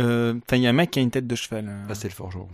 Euh, 0.00 0.34
il 0.50 0.58
y 0.58 0.66
a 0.66 0.70
un 0.70 0.72
mec 0.72 0.90
qui 0.90 0.98
a 0.98 1.02
une 1.02 1.12
tête 1.12 1.28
de 1.28 1.36
cheval. 1.36 1.68
euh. 1.68 1.86
Ah, 1.88 1.94
c'est 1.94 2.08
le 2.08 2.14
forgeron. 2.14 2.48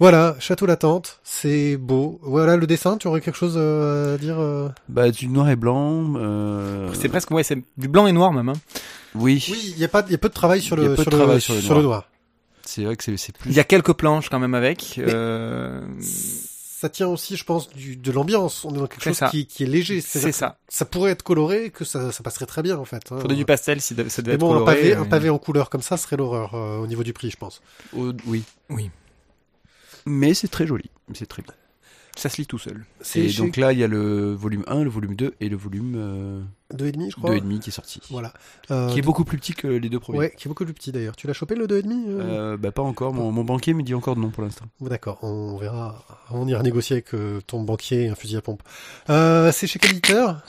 Voilà, 0.00 0.34
Château 0.40 0.64
Latente, 0.66 1.20
c'est 1.22 1.76
beau. 1.76 2.18
Voilà 2.22 2.56
le 2.56 2.66
dessin, 2.66 2.96
tu 2.96 3.06
aurais 3.06 3.20
quelque 3.20 3.36
chose 3.36 3.54
euh, 3.56 4.14
à 4.14 4.18
dire 4.18 4.40
euh 4.40 4.68
Bah, 4.88 5.10
du 5.10 5.28
noir 5.28 5.48
et 5.50 5.56
blanc. 5.56 6.14
euh, 6.16 6.88
C'est 6.94 7.10
presque, 7.10 7.30
ouais, 7.32 7.42
c'est 7.42 7.58
du 7.76 7.86
blanc 7.88 8.06
et 8.06 8.12
noir 8.12 8.32
même. 8.32 8.48
Hein. 8.48 8.54
Oui. 9.14 9.44
Oui, 9.50 9.72
il 9.76 9.78
y 9.78 9.84
a 9.84 9.88
pas, 9.88 10.02
il 10.06 10.12
y 10.12 10.14
a 10.14 10.18
peu 10.18 10.30
de 10.30 10.34
travail 10.34 10.62
sur 10.62 10.78
Il 10.78 10.82
y 10.84 10.86
a 10.86 10.88
le 10.88 10.94
peu 10.94 11.02
sur 11.02 11.10
de 11.10 11.16
le, 11.16 11.22
travail 11.22 11.40
sur 11.42 11.54
le 11.54 11.60
noir. 11.62 11.82
noir. 11.82 12.08
C'est 12.64 12.84
vrai 12.84 12.96
que 12.96 13.04
c'est 13.04 13.16
c'est 13.18 13.36
plus. 13.36 13.50
Il 13.50 13.56
y 13.56 13.60
a 13.60 13.64
quelques 13.64 13.92
planches 13.92 14.30
quand 14.30 14.38
même 14.38 14.54
avec. 14.54 14.94
Mais- 14.96 15.04
euh, 15.08 15.82
Ça 16.00 16.88
tient 16.88 17.08
aussi, 17.08 17.36
je 17.36 17.44
pense, 17.44 17.68
du, 17.68 17.96
de 17.96 18.10
l'ambiance. 18.10 18.64
On 18.64 18.70
est 18.74 18.78
dans 18.78 18.86
quelque 18.86 19.02
chose 19.04 19.16
ça. 19.18 19.28
qui, 19.28 19.44
qui 19.46 19.64
est 19.64 19.66
léger. 19.66 20.00
C'est 20.00 20.32
ça. 20.32 20.56
Ça 20.68 20.86
pourrait 20.86 21.10
être 21.10 21.22
coloré, 21.22 21.68
que 21.68 21.84
ça, 21.84 22.10
ça 22.10 22.22
passerait 22.22 22.46
très 22.46 22.62
bien 22.62 22.78
en 22.78 22.86
fait. 22.86 23.02
hein. 23.10 23.18
Faudrait 23.20 23.36
du 23.36 23.44
pastel 23.44 23.82
si 23.82 23.94
ça 23.94 24.22
devait 24.22 24.30
Mais 24.30 24.34
être 24.36 24.40
bon, 24.40 24.52
un 24.54 24.58
coloré. 24.60 24.76
pavé, 24.76 24.94
euh, 24.94 25.00
un 25.02 25.04
pavé 25.04 25.28
en 25.28 25.36
couleur 25.38 25.68
comme 25.68 25.82
ça 25.82 25.98
serait 25.98 26.16
l'horreur 26.16 26.54
euh, 26.54 26.78
au 26.78 26.86
niveau 26.86 27.02
du 27.02 27.12
prix, 27.12 27.30
je 27.30 27.36
pense. 27.36 27.60
Oh, 27.94 28.12
oui. 28.26 28.44
Oui. 28.70 28.90
Mais 30.06 30.34
c'est 30.34 30.48
très 30.48 30.66
joli. 30.66 30.90
C'est 31.14 31.26
très 31.26 31.42
bien. 31.42 31.54
Ça 32.16 32.28
se 32.28 32.38
lit 32.38 32.46
tout 32.46 32.58
seul. 32.58 32.84
C'est 33.00 33.20
Et 33.20 33.28
chez 33.28 33.40
donc 33.42 33.56
là, 33.56 33.72
il 33.72 33.78
y 33.78 33.84
a 33.84 33.86
le 33.86 34.34
volume 34.34 34.64
1, 34.66 34.82
le 34.82 34.90
volume 34.90 35.14
2 35.14 35.34
et 35.40 35.48
le 35.48 35.56
volume 35.56 35.94
euh, 35.96 36.42
deux 36.74 36.86
et 36.86 36.92
demi, 36.92 37.10
je 37.10 37.16
crois. 37.16 37.34
2,5 37.34 37.58
qui 37.60 37.70
est 37.70 37.72
sorti. 37.72 38.00
Voilà. 38.10 38.32
Euh, 38.70 38.90
Qui 38.90 38.98
est 38.98 39.02
beaucoup 39.02 39.24
plus 39.24 39.38
petit 39.38 39.54
que 39.54 39.68
les 39.68 39.88
deux 39.88 40.00
premiers. 40.00 40.18
Ouais, 40.18 40.34
qui 40.36 40.46
est 40.46 40.50
beaucoup 40.50 40.64
plus 40.64 40.74
petit 40.74 40.92
d'ailleurs. 40.92 41.16
Tu 41.16 41.26
l'as 41.26 41.32
chopé 41.32 41.54
le 41.54 41.66
deux 41.66 41.78
et 41.78 41.82
demi 41.82 42.04
euh 42.08 42.20
Euh, 42.20 42.56
bah 42.56 42.72
pas 42.72 42.82
encore, 42.82 43.14
mon, 43.14 43.30
mon 43.32 43.44
banquier 43.44 43.74
me 43.74 43.82
dit 43.82 43.94
encore 43.94 44.16
non 44.16 44.30
pour 44.30 44.42
l'instant. 44.42 44.66
Bon, 44.80 44.88
D'accord, 44.88 45.18
on 45.22 45.56
verra. 45.56 46.04
On 46.30 46.46
ira 46.48 46.62
négocier 46.62 46.96
avec 46.96 47.14
euh, 47.14 47.40
ton 47.46 47.62
banquier 47.62 48.04
et 48.04 48.08
un 48.08 48.14
fusil 48.14 48.36
à 48.36 48.42
pompe. 48.42 48.62
Euh, 49.08 49.52
c'est 49.52 49.66
chez 49.66 49.78
quel 49.78 49.92
éditeur? 49.92 50.42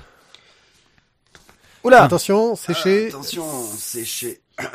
Oula 1.84 2.04
Attention, 2.04 2.56
c'est 2.56 2.76
chez. 2.76 3.08
Attention, 3.08 3.46
c'est 3.78 4.06
chez... 4.06 4.42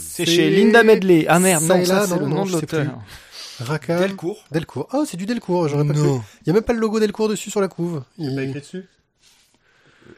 C'est 0.00 0.24
chez 0.24 0.50
Linda 0.50 0.84
Medley. 0.84 1.24
Ah 1.28 1.40
merde, 1.40 1.64
non, 1.64 1.84
ça 1.84 1.94
là, 1.94 2.06
c'est 2.06 2.14
non, 2.14 2.20
le 2.20 2.26
non, 2.26 2.34
nom 2.36 2.44
de 2.44 2.52
l'auteur. 2.52 2.98
Rackham. 3.60 3.98
Delcourt. 4.00 4.44
Delcourt. 4.50 4.88
Oh, 4.92 5.04
c'est 5.06 5.16
du 5.16 5.26
Delcourt, 5.26 5.68
j'aurais 5.68 5.86
pas 5.86 5.92
cru. 5.94 6.08
Il 6.42 6.46
y 6.46 6.50
a 6.50 6.52
même 6.52 6.62
pas 6.62 6.72
le 6.72 6.80
logo 6.80 6.98
Delcourt 7.00 7.28
dessus 7.28 7.50
sur 7.50 7.60
la 7.60 7.68
couve. 7.68 8.02
Il- 8.18 8.52
dessus 8.52 8.86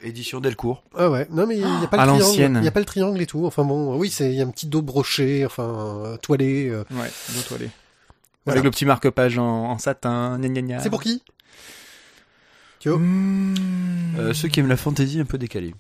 Édition 0.03 0.41
Delcourt. 0.41 0.83
Ah 0.97 1.11
ouais, 1.11 1.27
non 1.31 1.47
mais 1.47 1.57
il 1.57 1.61
y 1.61 1.65
a 1.85 1.87
pas 1.87 1.99
À 1.99 2.07
le 2.07 2.19
triangle. 2.19 2.59
Il 2.61 2.65
y 2.65 2.69
a 2.69 2.71
pas 2.73 2.81
le 2.81 2.87
triangle 2.87 3.21
et 3.21 3.27
tout. 3.27 3.45
Enfin 3.47 3.63
bon, 3.65 3.97
oui, 3.99 4.11
c'est 4.11 4.31
il 4.33 4.37
y 4.37 4.41
a 4.41 4.45
un 4.45 4.51
petit 4.51 4.67
dos 4.67 4.81
broché, 4.83 5.45
enfin 5.47 6.03
euh, 6.07 6.17
toilé. 6.17 6.69
euh. 6.69 6.85
Ouais, 6.93 7.11
dos 7.35 7.43
toilé. 7.47 7.69
Voilà. 8.45 8.59
Avec 8.59 8.65
le 8.65 8.71
petit 8.71 8.85
marque-page 8.87 9.39
en, 9.39 9.45
en 9.71 9.79
satin, 9.79 10.39
gna 10.39 10.49
gna 10.49 10.63
gna. 10.63 10.81
C'est 10.81 10.91
pour 10.91 11.03
qui 11.03 11.23
Thio 12.81 12.99
Mmh. 12.99 13.55
Euh, 14.19 14.33
ceux 14.35 14.49
qui 14.49 14.61
aiment 14.61 14.69
la 14.69 14.77
fantasy 14.77 15.21
un 15.21 15.25
peu 15.25 15.39
décalée. 15.39 15.75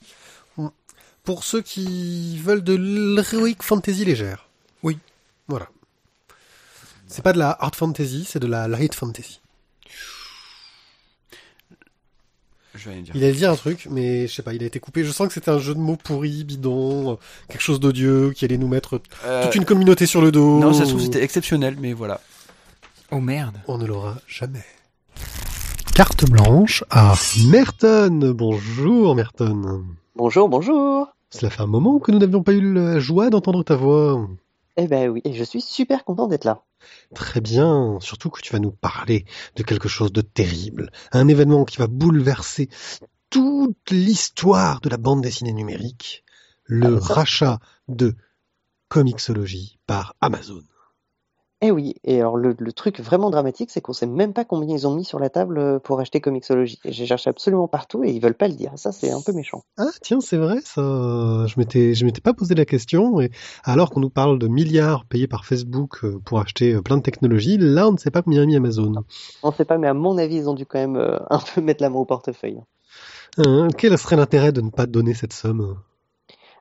Pour 1.24 1.44
ceux 1.44 1.62
qui 1.62 2.36
veulent 2.38 2.62
de 2.64 2.74
l'heroic 2.74 3.56
fantasy 3.60 4.04
légère. 4.04 4.48
Oui. 4.82 4.98
Voilà. 5.48 5.68
C'est 7.12 7.20
pas 7.22 7.34
de 7.34 7.38
la 7.38 7.54
hard 7.60 7.74
fantasy, 7.74 8.24
c'est 8.26 8.38
de 8.38 8.46
la 8.46 8.68
light 8.68 8.94
fantasy. 8.94 9.42
Je 12.74 12.88
vais 12.88 12.94
rien 12.94 13.02
dire. 13.02 13.14
Il 13.14 13.22
allait 13.22 13.34
dire 13.34 13.50
un 13.50 13.56
truc, 13.56 13.86
mais 13.90 14.26
je 14.26 14.32
sais 14.34 14.42
pas, 14.42 14.54
il 14.54 14.62
a 14.62 14.66
été 14.66 14.80
coupé. 14.80 15.04
Je 15.04 15.10
sens 15.12 15.28
que 15.28 15.34
c'était 15.34 15.50
un 15.50 15.58
jeu 15.58 15.74
de 15.74 15.78
mots 15.78 15.98
pourri, 16.02 16.42
bidon, 16.42 17.18
quelque 17.48 17.60
chose 17.60 17.80
d'odieux, 17.80 18.32
qui 18.34 18.46
allait 18.46 18.56
nous 18.56 18.66
mettre 18.66 19.02
Euh, 19.26 19.44
toute 19.44 19.56
une 19.56 19.66
communauté 19.66 20.06
sur 20.06 20.22
le 20.22 20.32
dos. 20.32 20.58
Non, 20.58 20.72
ça 20.72 20.84
se 20.86 20.90
trouve 20.90 21.02
c'était 21.02 21.22
exceptionnel, 21.22 21.76
mais 21.78 21.92
voilà. 21.92 22.18
Oh 23.10 23.20
merde. 23.20 23.56
On 23.68 23.76
ne 23.76 23.84
l'aura 23.84 24.16
jamais. 24.26 24.64
Carte 25.94 26.24
blanche 26.30 26.82
à 26.88 27.14
Merton. 27.46 28.32
Bonjour 28.34 29.14
Merton. 29.14 29.84
Bonjour, 30.16 30.48
bonjour. 30.48 31.08
Cela 31.28 31.50
fait 31.50 31.60
un 31.60 31.66
moment 31.66 31.98
que 31.98 32.10
nous 32.10 32.18
n'avions 32.18 32.42
pas 32.42 32.52
eu 32.52 32.72
la 32.72 32.98
joie 33.00 33.28
d'entendre 33.28 33.62
ta 33.64 33.76
voix. 33.76 34.26
Eh 34.76 34.86
ben 34.88 35.08
oui, 35.10 35.20
et 35.24 35.34
je 35.34 35.44
suis 35.44 35.60
super 35.60 36.04
content 36.04 36.26
d'être 36.26 36.44
là. 36.44 36.64
Très 37.14 37.40
bien, 37.40 37.98
surtout 38.00 38.30
que 38.30 38.40
tu 38.40 38.52
vas 38.52 38.58
nous 38.58 38.72
parler 38.72 39.24
de 39.56 39.62
quelque 39.62 39.88
chose 39.88 40.12
de 40.12 40.22
terrible, 40.22 40.90
un 41.12 41.28
événement 41.28 41.64
qui 41.64 41.76
va 41.78 41.86
bouleverser 41.86 42.68
toute 43.30 43.90
l'histoire 43.90 44.80
de 44.80 44.88
la 44.88 44.96
bande 44.96 45.20
dessinée 45.22 45.52
numérique, 45.52 46.24
le 46.64 46.96
Ah, 46.96 47.00
ça- 47.00 47.14
rachat 47.14 47.58
de 47.88 48.14
Comixology 48.88 49.78
par 49.86 50.14
Amazon. 50.20 50.62
Eh 51.64 51.70
oui, 51.70 51.94
et 52.02 52.18
alors 52.18 52.36
le, 52.36 52.56
le 52.58 52.72
truc 52.72 52.98
vraiment 52.98 53.30
dramatique, 53.30 53.70
c'est 53.70 53.80
qu'on 53.80 53.92
sait 53.92 54.06
même 54.06 54.32
pas 54.32 54.44
combien 54.44 54.74
ils 54.74 54.84
ont 54.88 54.96
mis 54.96 55.04
sur 55.04 55.20
la 55.20 55.30
table 55.30 55.58
euh, 55.58 55.78
pour 55.78 56.00
acheter 56.00 56.20
Comixology. 56.20 56.80
Et 56.84 56.90
J'ai 56.90 57.06
cherché 57.06 57.30
absolument 57.30 57.68
partout 57.68 58.02
et 58.02 58.10
ils 58.10 58.20
veulent 58.20 58.34
pas 58.34 58.48
le 58.48 58.54
dire. 58.54 58.72
Ça, 58.74 58.90
c'est 58.90 59.12
un 59.12 59.20
peu 59.20 59.32
méchant. 59.32 59.62
Ah 59.78 59.90
tiens, 60.00 60.20
c'est 60.20 60.38
vrai 60.38 60.56
ça. 60.64 60.82
Je 61.46 61.54
m'étais 61.58 61.94
je 61.94 62.04
m'étais 62.04 62.20
pas 62.20 62.34
posé 62.34 62.56
la 62.56 62.64
question 62.64 63.20
et 63.20 63.30
alors 63.62 63.90
qu'on 63.90 64.00
nous 64.00 64.10
parle 64.10 64.40
de 64.40 64.48
milliards 64.48 65.04
payés 65.04 65.28
par 65.28 65.44
Facebook 65.44 66.00
euh, 66.02 66.18
pour 66.24 66.40
acheter 66.40 66.74
euh, 66.74 66.82
plein 66.82 66.96
de 66.96 67.02
technologies, 67.02 67.58
là 67.58 67.88
on 67.88 67.92
ne 67.92 67.98
sait 67.98 68.10
pas 68.10 68.22
combien 68.22 68.42
a 68.42 68.46
mis 68.46 68.56
Amazon. 68.56 69.04
On 69.44 69.52
sait 69.52 69.64
pas, 69.64 69.78
mais 69.78 69.86
à 69.86 69.94
mon 69.94 70.18
avis, 70.18 70.38
ils 70.38 70.48
ont 70.48 70.54
dû 70.54 70.66
quand 70.66 70.80
même 70.80 70.96
un 71.30 71.38
peu 71.54 71.60
mettre 71.60 71.80
la 71.80 71.90
main 71.90 71.98
au 71.98 72.04
portefeuille. 72.04 72.60
Hein, 73.38 73.68
quel 73.78 73.96
serait 73.98 74.16
l'intérêt 74.16 74.50
de 74.50 74.62
ne 74.62 74.70
pas 74.70 74.86
donner 74.86 75.14
cette 75.14 75.32
somme? 75.32 75.76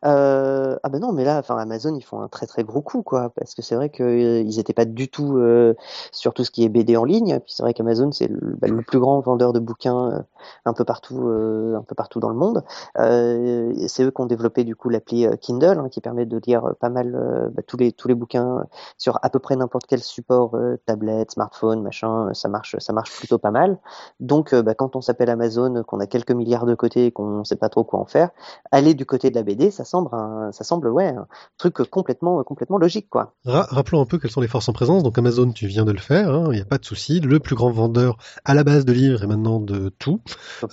Euh, 0.04 0.78
ah 0.82 0.90
ben 0.90 1.00
non, 1.00 1.12
mais 1.12 1.24
là, 1.24 1.38
enfin 1.38 1.58
Amazon, 1.58 1.94
ils 1.96 2.02
font 2.02 2.22
un 2.22 2.28
très 2.28 2.48
très 2.48 2.64
gros 2.64 2.82
coup, 2.82 3.04
quoi, 3.04 3.30
parce 3.36 3.54
que 3.54 3.62
c'est 3.62 3.76
vrai 3.76 3.90
qu'ils 3.92 4.60
étaient 4.60 4.74
pas 4.74 4.86
du 4.86 5.10
tout 5.10 5.38
euh, 5.38 5.76
sur 6.12 6.34
tout 6.34 6.44
ce 6.44 6.50
qui 6.50 6.64
est 6.64 6.70
BD 6.70 6.98
en 6.98 7.04
ligne. 7.06 7.40
Puis 7.40 7.54
c'est 7.56 7.62
vrai 7.62 7.74
qu'Amazon, 7.76 8.12
c'est 8.12 8.28
le, 8.28 8.56
bah, 8.60 8.68
plus 8.88 9.00
grand 9.00 9.20
vendeur 9.20 9.54
de 9.54 9.60
bouquins 9.60 10.12
euh, 10.12 10.20
un 10.66 10.74
peu 10.74 10.86
partout, 10.86 11.28
euh, 11.28 11.76
un 11.78 11.84
peu 11.84 11.94
partout 11.94 12.20
dans 12.20 12.30
le 12.30 12.36
monde. 12.36 12.64
Euh, 12.98 13.74
c'est 13.88 14.04
eux 14.04 14.12
qui 14.12 14.22
ont 14.22 14.26
développé 14.26 14.64
du 14.64 14.76
coup 14.76 14.90
l'appli 14.90 15.28
euh, 15.28 15.36
Kindle, 15.36 15.80
hein, 15.80 15.90
qui 15.90 16.02
permet 16.02 16.26
de 16.26 16.40
lire 16.48 16.66
euh, 16.66 16.74
pas 16.74 16.90
mal 16.90 17.16
euh, 17.16 17.50
bah, 17.52 17.62
tous 17.68 17.78
les 17.78 17.92
tous 17.92 18.08
les 18.08 18.16
bouquins 18.16 18.66
sur 18.98 19.20
à 19.22 19.30
peu 19.30 19.38
près 19.40 19.56
n'importe 19.56 19.86
quel 19.88 20.02
support, 20.02 20.56
euh, 20.56 20.78
tablette, 20.88 21.32
smartphone, 21.32 21.82
machin. 21.84 22.30
euh, 22.30 22.34
Ça 22.34 22.50
marche, 22.50 22.76
ça 22.80 22.92
marche 22.94 23.16
plutôt 23.16 23.38
pas 23.38 23.52
mal. 23.52 23.78
Donc, 24.20 24.54
euh, 24.54 24.64
bah, 24.64 24.74
quand 24.74 24.96
on 24.96 25.02
s'appelle 25.02 25.30
Amazon, 25.30 25.84
qu'on 25.84 26.00
a 26.00 26.08
quelques 26.08 26.32
milliards 26.32 26.66
de 26.66 26.74
côté 26.76 27.06
et 27.06 27.12
qu'on 27.12 27.44
sait 27.44 27.56
pas 27.56 27.70
trop 27.70 27.84
quoi 27.84 28.00
en 28.00 28.06
faire, 28.06 28.30
aller 28.72 28.94
du 28.94 29.06
côté 29.06 29.30
de 29.30 29.36
la 29.36 29.44
BD, 29.44 29.72
ça 29.72 29.84
semble 29.92 30.10
un, 30.14 30.52
ça 30.52 30.64
semble 30.64 30.88
ouais 30.90 31.08
un 31.10 31.28
truc 31.58 31.76
complètement 31.90 32.44
complètement 32.44 32.78
logique 32.78 33.08
quoi. 33.10 33.36
Ra- 33.46 33.68
rappelons 33.70 34.02
un 34.02 34.06
peu 34.06 34.18
quelles 34.18 34.32
sont 34.32 34.42
les 34.42 34.48
forces 34.48 34.68
en 34.70 34.74
présence. 34.74 35.04
Donc 35.04 35.18
Amazon, 35.18 35.52
tu 35.52 35.68
viens 35.68 35.86
de 35.86 35.92
le 35.92 36.00
faire, 36.00 36.34
hein, 36.34 36.46
il 36.52 36.56
n'y 36.56 36.62
a 36.62 36.66
pas 36.66 36.78
de 36.78 36.86
souci. 36.86 37.20
Le 37.20 37.40
plus 37.40 37.56
grand 37.56 37.72
vendeur 37.72 38.18
à 38.46 38.54
la 38.54 38.64
base 38.64 38.86
de 38.86 38.94
livres 38.94 39.24
et 39.24 39.28
maintenant 39.28 39.60
de 39.60 39.90
tout, 40.00 40.22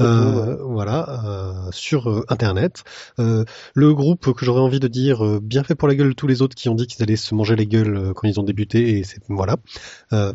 euh, 0.00 0.56
voilà, 0.62 1.24
euh, 1.24 1.68
sur 1.72 2.08
euh, 2.08 2.24
Internet. 2.28 2.84
Le 3.18 3.94
groupe 3.94 4.32
que 4.32 4.44
j'aurais 4.44 4.60
envie 4.60 4.80
de 4.80 4.88
dire 4.88 5.40
bien 5.40 5.64
fait 5.64 5.74
pour 5.74 5.88
la 5.88 5.94
gueule 5.94 6.14
tous 6.14 6.26
les 6.26 6.40
autres 6.42 6.54
qui 6.54 6.68
ont 6.68 6.74
dit 6.74 6.86
qu'ils 6.86 7.02
allaient 7.02 7.16
se 7.16 7.34
manger 7.34 7.56
les 7.56 7.66
gueules 7.66 8.12
quand 8.14 8.28
ils 8.28 8.38
ont 8.40 8.44
débuté 8.44 8.98
et 8.98 9.04
voilà. 9.28 9.56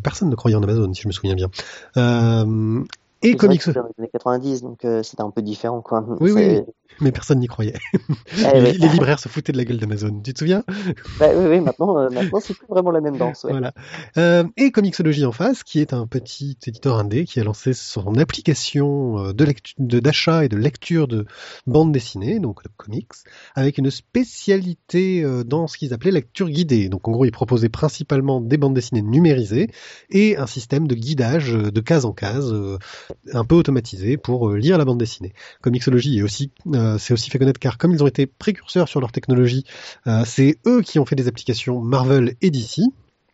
Personne 0.04 0.30
ne 0.30 0.36
croyait 0.36 0.58
en 0.58 0.64
Amazon 0.64 0.94
si 0.94 1.02
je 1.04 1.08
me 1.08 1.14
souviens 1.14 1.36
bien. 1.36 1.50
Euh, 1.98 2.84
et 3.22 3.36
Comics. 3.38 3.66
dans 3.70 3.84
les 3.84 3.94
années 4.04 4.10
90, 4.12 4.62
donc 4.64 4.84
euh, 4.84 5.02
c'était 5.02 5.24
un 5.24 5.32
peu 5.32 5.42
différent 5.42 5.82
quoi. 5.82 6.06
Oui, 6.20 6.32
oui. 6.32 6.62
Mais 7.02 7.12
personne 7.12 7.40
n'y 7.40 7.48
croyait. 7.48 7.76
Eh 8.38 8.60
les, 8.60 8.72
oui. 8.72 8.78
les 8.78 8.88
libraires 8.88 9.20
se 9.20 9.30
foutaient 9.30 9.52
de 9.52 9.58
la 9.58 9.66
gueule 9.66 9.78
d'Amazon. 9.78 10.22
Tu 10.24 10.34
te 10.34 10.40
souviens? 10.40 10.64
Bah, 11.20 11.28
oui, 11.36 11.46
oui, 11.50 11.60
maintenant, 11.60 11.98
euh, 11.98 12.10
maintenant 12.10 12.40
c'est 12.42 12.54
plus 12.54 12.68
vraiment 12.68 12.92
la 12.92 13.02
même 13.02 13.18
danse. 13.18 13.44
Ouais. 13.44 13.52
Voilà. 13.52 13.74
Euh, 14.18 14.44
et 14.58 14.72
Comixology 14.72 15.26
en 15.26 15.32
face, 15.32 15.64
qui 15.64 15.80
est 15.80 15.94
un 15.94 16.08
petit 16.08 16.58
éditeur 16.66 16.98
indé 16.98 17.26
qui 17.26 17.40
a 17.40 17.44
lancé 17.44 17.74
son 17.74 18.16
application 18.18 19.20
euh, 19.20 19.34
de 19.34 19.46
lectu- 19.46 19.74
de- 19.80 20.00
d'achat 20.00 20.46
et 20.46 20.50
de 20.50 20.58
lecture 20.58 21.08
de 21.08 21.26
bande 21.68 21.92
dessinée, 21.92 22.40
donc 22.40 22.64
de 22.64 22.70
comics, 22.78 23.12
avec 23.56 23.78
une 23.78 23.92
spécialité 23.92 25.24
dans 25.46 25.68
ce 25.68 25.78
qu'ils 25.78 25.94
appelaient 25.94 26.12
lecture 26.12 26.50
guidée. 26.50 26.90
Donc 26.90 27.08
en 27.08 27.12
gros, 27.12 27.26
ils 27.26 27.32
proposaient 27.32 27.70
principalement 27.70 28.42
des 28.42 28.58
bandes 28.58 28.74
dessinées 28.74 29.02
numérisées 29.02 29.70
et 30.10 30.38
un 30.38 30.48
système 30.48 30.88
de 30.88 30.96
guidage 30.96 31.54
de 31.54 31.82
case 31.82 32.06
en 32.06 32.12
case, 32.14 32.54
un 33.34 33.46
peu 33.46 33.56
automatisé 33.56 34.18
pour 34.18 34.52
lire 34.52 34.78
la 34.78 34.86
bande 34.86 35.00
dessinée. 35.00 35.34
Comixology 35.62 36.20
est 36.20 36.22
aussi, 36.22 36.52
euh, 36.84 36.98
c'est 36.98 37.14
aussi 37.14 37.30
fait 37.30 37.40
connaître 37.40 37.60
car 37.60 37.78
comme 37.78 37.94
ils 37.94 38.04
ont 38.04 38.08
été 38.08 38.26
précurseurs 38.26 38.88
sur 38.88 39.00
leur 39.00 39.12
technologie, 39.12 39.64
euh, 40.08 40.24
c'est 40.26 40.58
eux 40.68 40.82
qui 40.82 41.00
ont 41.00 41.06
fait 41.06 41.16
des 41.16 41.28
applications 41.28 41.80
Marvel 41.80 42.36
et 42.42 42.52
DC 42.52 42.82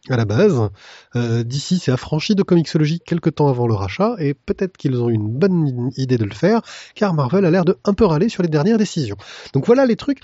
à 0.09 0.17
la 0.17 0.25
base. 0.25 0.69
Euh, 1.15 1.43
DC 1.43 1.79
s'est 1.79 1.91
affranchi 1.91 2.35
de 2.35 2.43
Comixology 2.43 2.99
quelques 2.99 3.35
temps 3.35 3.49
avant 3.49 3.67
le 3.67 3.73
rachat 3.73 4.15
et 4.19 4.33
peut-être 4.33 4.77
qu'ils 4.77 5.01
ont 5.01 5.09
eu 5.09 5.13
une 5.13 5.27
bonne 5.27 5.91
idée 5.97 6.17
de 6.17 6.25
le 6.25 6.33
faire 6.33 6.61
car 6.95 7.13
Marvel 7.13 7.45
a 7.45 7.51
l'air 7.51 7.65
de 7.65 7.77
un 7.83 7.93
peu 7.93 8.05
râler 8.05 8.29
sur 8.29 8.43
les 8.43 8.49
dernières 8.49 8.77
décisions. 8.77 9.17
Donc 9.53 9.65
voilà 9.65 9.85
les 9.85 9.95
trucs. 9.95 10.19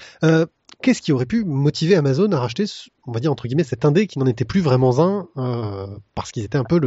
Qu'est-ce 0.82 1.01
qui 1.01 1.13
aurait 1.13 1.26
pu 1.26 1.45
motiver 1.45 1.95
Amazon 1.95 2.32
à 2.34 2.39
racheter, 2.39 2.65
on 3.07 3.11
va 3.11 3.19
dire 3.19 3.32
entre 3.32 3.47
guillemets, 3.47 3.63
cet 3.63 3.86
indé 3.86 4.07
qui 4.07 4.19
n'en 4.19 4.26
était 4.26 4.45
plus 4.45 4.61
vraiment 4.61 5.28
un 5.36 5.88
parce 6.15 6.32
qu'ils 6.32 6.43
étaient 6.43 6.57
un 6.57 6.65
peu 6.65 6.80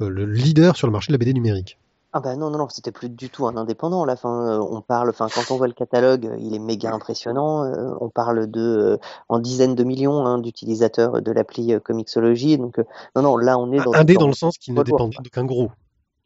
le 0.00 0.26
leader 0.26 0.76
sur 0.76 0.86
le 0.86 0.92
marché 0.92 1.08
de 1.08 1.12
la 1.12 1.18
BD 1.18 1.32
numérique? 1.32 1.78
Ah 2.18 2.20
bah 2.20 2.34
non, 2.34 2.50
non, 2.50 2.58
non, 2.58 2.68
c'était 2.68 2.90
plus 2.90 3.08
du 3.10 3.30
tout 3.30 3.46
un 3.46 3.56
indépendant. 3.56 4.04
Là, 4.04 4.14
enfin, 4.14 4.58
euh, 4.58 4.58
on 4.58 4.80
parle, 4.80 5.08
enfin, 5.10 5.28
quand 5.32 5.52
on 5.52 5.56
voit 5.56 5.68
le 5.68 5.72
catalogue, 5.72 6.26
euh, 6.26 6.36
il 6.40 6.52
est 6.52 6.58
méga 6.58 6.92
impressionnant. 6.92 7.62
euh, 7.62 7.94
on 8.00 8.08
parle 8.10 8.50
de 8.50 8.60
euh, 8.60 8.96
en 9.28 9.38
dizaines 9.38 9.76
de 9.76 9.84
millions 9.84 10.26
hein, 10.26 10.38
d'utilisateurs 10.38 11.22
de 11.22 11.30
l'appli 11.30 11.72
euh, 11.72 11.78
Comixology. 11.78 12.58
Donc, 12.58 12.78
non, 13.14 13.22
non, 13.22 13.36
là, 13.36 13.56
on 13.56 13.70
est 13.70 13.80
dans 13.84 13.94
Indé 13.94 14.14
dans- 14.14 14.22
dans 14.22 14.26
le 14.26 14.32
sens 14.32 14.58
qu'il 14.58 14.74
ne 14.74 14.82
dépendait 14.82 15.18
d'aucun 15.22 15.44
gros. 15.44 15.70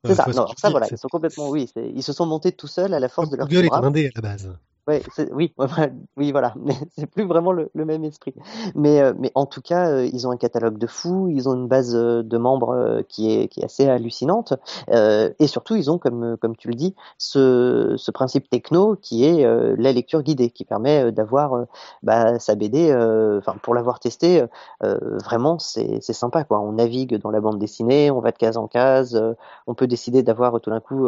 C'est 0.07 0.14
ça. 0.14 0.24
ce 0.24 0.30
Non, 0.36 0.47
ça 0.57 0.70
voilà, 0.70 0.86
ils 0.90 0.97
sont 0.97 1.09
complètement, 1.09 1.51
oui, 1.51 1.70
ils 1.76 2.03
se 2.03 2.14
sont 2.14 2.24
montés 2.24 2.53
tout 2.53 2.66
seuls 2.66 2.95
à 2.95 3.01
la 3.01 3.11
force 3.11 3.28
de 3.28 3.36
leur 3.36 3.47
Google 3.47 3.66
est 3.66 3.68
bras. 3.68 3.78
un 3.80 3.84
indé 3.84 4.07
à 4.07 4.11
la 4.16 4.20
base. 4.22 4.51
Ouais, 4.89 5.01
oui, 5.30 5.55
oui, 6.16 6.33
voilà, 6.33 6.55
mais 6.59 6.74
c'est 6.99 7.07
plus 7.07 7.24
vraiment 7.24 7.53
le, 7.53 7.70
même 7.74 8.03
esprit. 8.03 8.35
Mais, 8.74 9.01
euh, 9.01 9.12
mais 9.16 9.30
en 9.37 9.47
tout 9.47 9.61
cas, 9.62 9.89
euh, 9.91 10.07
ils 10.12 10.26
ont 10.26 10.33
un 10.33 10.37
catalogue 10.37 10.76
de 10.76 10.89
fous, 10.89 11.28
ils 11.28 11.49
ont 11.49 11.55
une 11.55 11.68
base 11.68 11.95
euh, 11.95 12.24
de 12.24 12.37
membres 12.37 13.03
qui 13.09 13.33
est, 13.33 13.47
qui 13.47 13.61
est 13.61 13.64
assez 13.64 13.89
hallucinante, 13.89 14.55
et 14.91 15.47
surtout, 15.47 15.76
ils 15.76 15.91
ont, 15.91 15.99
comme, 15.99 16.37
comme 16.39 16.57
tu 16.57 16.68
le 16.68 16.74
dis, 16.74 16.95
ce, 17.18 17.95
ce 17.97 18.11
principe 18.11 18.49
techno 18.51 18.97
qui 18.97 19.24
est 19.24 19.45
la 19.76 19.93
lecture 19.93 20.22
guidée, 20.22 20.51
qui 20.51 20.64
permet 20.64 21.12
d'avoir 21.12 21.66
bah, 22.03 22.39
sa 22.39 22.55
BD, 22.55 22.93
enfin, 23.39 23.57
pour 23.62 23.74
l'avoir 23.74 24.01
testé, 24.01 24.45
vraiment, 24.80 25.59
c'est 25.59 26.01
sympa, 26.03 26.45
quoi. 26.45 26.61
On 26.61 26.72
navigue 26.72 27.18
dans 27.18 27.30
la 27.30 27.41
bande 27.41 27.59
dessinée, 27.59 28.11
on 28.11 28.20
va 28.20 28.33
de 28.33 28.39
case 28.39 28.57
en 28.57 28.66
case, 28.66 29.20
on 29.66 29.74
peut 29.74 29.87
décider 29.87 30.22
d'avoir 30.22 30.61
tout 30.61 30.70
d'un 30.70 30.80
coup, 30.80 31.07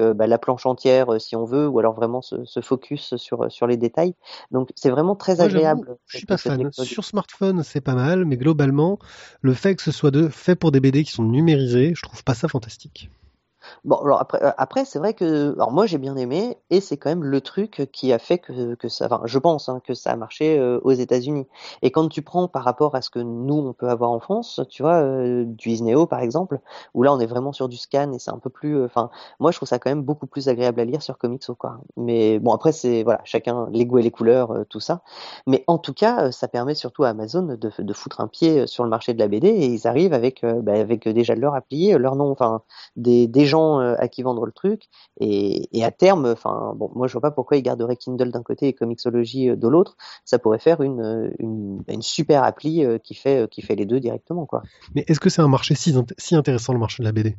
euh, 0.00 0.14
bah, 0.14 0.26
la 0.26 0.38
planche 0.38 0.66
entière 0.66 1.20
si 1.20 1.36
on 1.36 1.44
veut, 1.44 1.66
ou 1.68 1.78
alors 1.78 1.94
vraiment 1.94 2.22
se, 2.22 2.44
se 2.44 2.60
focus 2.60 3.15
sur, 3.16 3.50
sur 3.50 3.66
les 3.66 3.76
détails. 3.76 4.14
Donc 4.50 4.70
c'est 4.74 4.90
vraiment 4.90 5.14
très 5.14 5.36
Moi, 5.36 5.44
agréable. 5.44 5.96
Je 6.06 6.18
suis 6.18 6.26
pas 6.26 6.36
fan. 6.36 6.70
Sur 6.72 7.04
smartphone, 7.04 7.62
c'est 7.62 7.80
pas 7.80 7.94
mal, 7.94 8.24
mais 8.24 8.36
globalement, 8.36 8.98
le 9.40 9.54
fait 9.54 9.74
que 9.74 9.82
ce 9.82 9.92
soit 9.92 10.10
de, 10.10 10.28
fait 10.28 10.54
pour 10.56 10.72
des 10.72 10.80
BD 10.80 11.04
qui 11.04 11.12
sont 11.12 11.24
numérisés, 11.24 11.92
je 11.94 12.02
trouve 12.02 12.24
pas 12.24 12.34
ça 12.34 12.48
fantastique. 12.48 13.10
Bon, 13.84 13.96
alors 13.96 14.20
après, 14.20 14.42
euh, 14.42 14.50
après 14.58 14.84
c'est 14.84 14.98
vrai 14.98 15.14
que, 15.14 15.52
alors 15.54 15.72
moi 15.72 15.86
j'ai 15.86 15.98
bien 15.98 16.16
aimé, 16.16 16.58
et 16.70 16.80
c'est 16.80 16.96
quand 16.96 17.10
même 17.10 17.24
le 17.24 17.40
truc 17.40 17.88
qui 17.92 18.12
a 18.12 18.18
fait 18.18 18.38
que, 18.38 18.74
que 18.74 18.88
ça, 18.88 19.06
enfin, 19.06 19.22
je 19.24 19.38
pense 19.38 19.68
hein, 19.68 19.80
que 19.84 19.94
ça 19.94 20.12
a 20.12 20.16
marché 20.16 20.58
euh, 20.58 20.80
aux 20.82 20.92
États-Unis. 20.92 21.46
Et 21.82 21.90
quand 21.90 22.08
tu 22.08 22.22
prends 22.22 22.48
par 22.48 22.64
rapport 22.64 22.94
à 22.94 23.02
ce 23.02 23.10
que 23.10 23.18
nous 23.18 23.56
on 23.56 23.72
peut 23.72 23.88
avoir 23.88 24.10
en 24.10 24.20
France, 24.20 24.60
tu 24.68 24.82
vois, 24.82 24.96
euh, 24.96 25.44
du 25.46 25.70
Isneo 25.70 26.06
par 26.06 26.20
exemple, 26.20 26.60
où 26.94 27.02
là 27.02 27.12
on 27.12 27.20
est 27.20 27.26
vraiment 27.26 27.52
sur 27.52 27.68
du 27.68 27.76
scan 27.76 28.12
et 28.12 28.18
c'est 28.18 28.30
un 28.30 28.38
peu 28.38 28.50
plus, 28.50 28.84
enfin, 28.84 29.10
moi 29.40 29.50
je 29.50 29.58
trouve 29.58 29.68
ça 29.68 29.78
quand 29.78 29.90
même 29.90 30.02
beaucoup 30.02 30.26
plus 30.26 30.48
agréable 30.48 30.80
à 30.80 30.84
lire 30.84 31.02
sur 31.02 31.18
Comixo 31.18 31.54
quoi. 31.54 31.78
Mais 31.96 32.38
bon 32.38 32.52
après 32.52 32.72
c'est 32.72 33.02
voilà, 33.02 33.20
chacun 33.24 33.68
les 33.70 33.86
goûts 33.86 33.98
et 33.98 34.02
les 34.02 34.10
couleurs, 34.10 34.64
tout 34.68 34.80
ça. 34.80 35.02
Mais 35.46 35.64
en 35.66 35.78
tout 35.78 35.94
cas, 35.94 36.30
ça 36.32 36.48
permet 36.48 36.74
surtout 36.74 37.04
à 37.04 37.10
Amazon 37.10 37.56
de, 37.58 37.92
foutre 37.92 38.20
un 38.20 38.28
pied 38.28 38.66
sur 38.66 38.84
le 38.84 38.90
marché 38.90 39.14
de 39.14 39.18
la 39.18 39.28
BD 39.28 39.48
et 39.48 39.66
ils 39.66 39.86
arrivent 39.86 40.12
avec, 40.12 40.44
bah, 40.44 40.72
avec 40.72 41.08
déjà 41.08 41.34
leur 41.34 41.54
appli, 41.54 41.92
leur 41.92 42.16
nom, 42.16 42.30
enfin 42.30 42.62
des, 42.96 43.26
des 43.26 43.46
gens 43.46 43.55
euh, 43.58 43.94
à 43.98 44.08
qui 44.08 44.22
vendre 44.22 44.44
le 44.46 44.52
truc. 44.52 44.84
Et, 45.20 45.68
et 45.76 45.84
à 45.84 45.90
terme 45.90 46.26
enfin 46.26 46.72
bon 46.76 46.90
moi 46.94 47.06
je 47.06 47.12
vois 47.12 47.20
pas 47.22 47.30
pourquoi 47.30 47.56
ils 47.56 47.62
garderaient 47.62 47.96
Kindle 47.96 48.30
d'un 48.30 48.42
côté 48.42 48.68
et 48.68 48.72
Comixology 48.72 49.50
euh, 49.50 49.56
de 49.56 49.68
l'autre. 49.68 49.96
Ça 50.24 50.38
pourrait 50.38 50.58
faire 50.58 50.80
une, 50.82 51.00
euh, 51.00 51.30
une, 51.38 51.82
une 51.88 52.02
super 52.02 52.44
appli 52.44 52.84
qui 53.02 53.14
fait 53.14 53.48
qui 53.50 53.62
fait 53.62 53.74
les 53.76 53.86
deux 53.86 54.00
directement 54.00 54.46
quoi. 54.46 54.62
Mais 54.94 55.04
est-ce 55.08 55.20
que 55.20 55.30
c'est 55.30 55.42
un 55.42 55.48
marché 55.48 55.74
si, 55.74 55.92
int- 55.92 56.12
si 56.18 56.34
intéressant, 56.34 56.72
le 56.72 56.78
marché 56.78 57.02
de 57.02 57.06
la 57.08 57.12
BD 57.12 57.36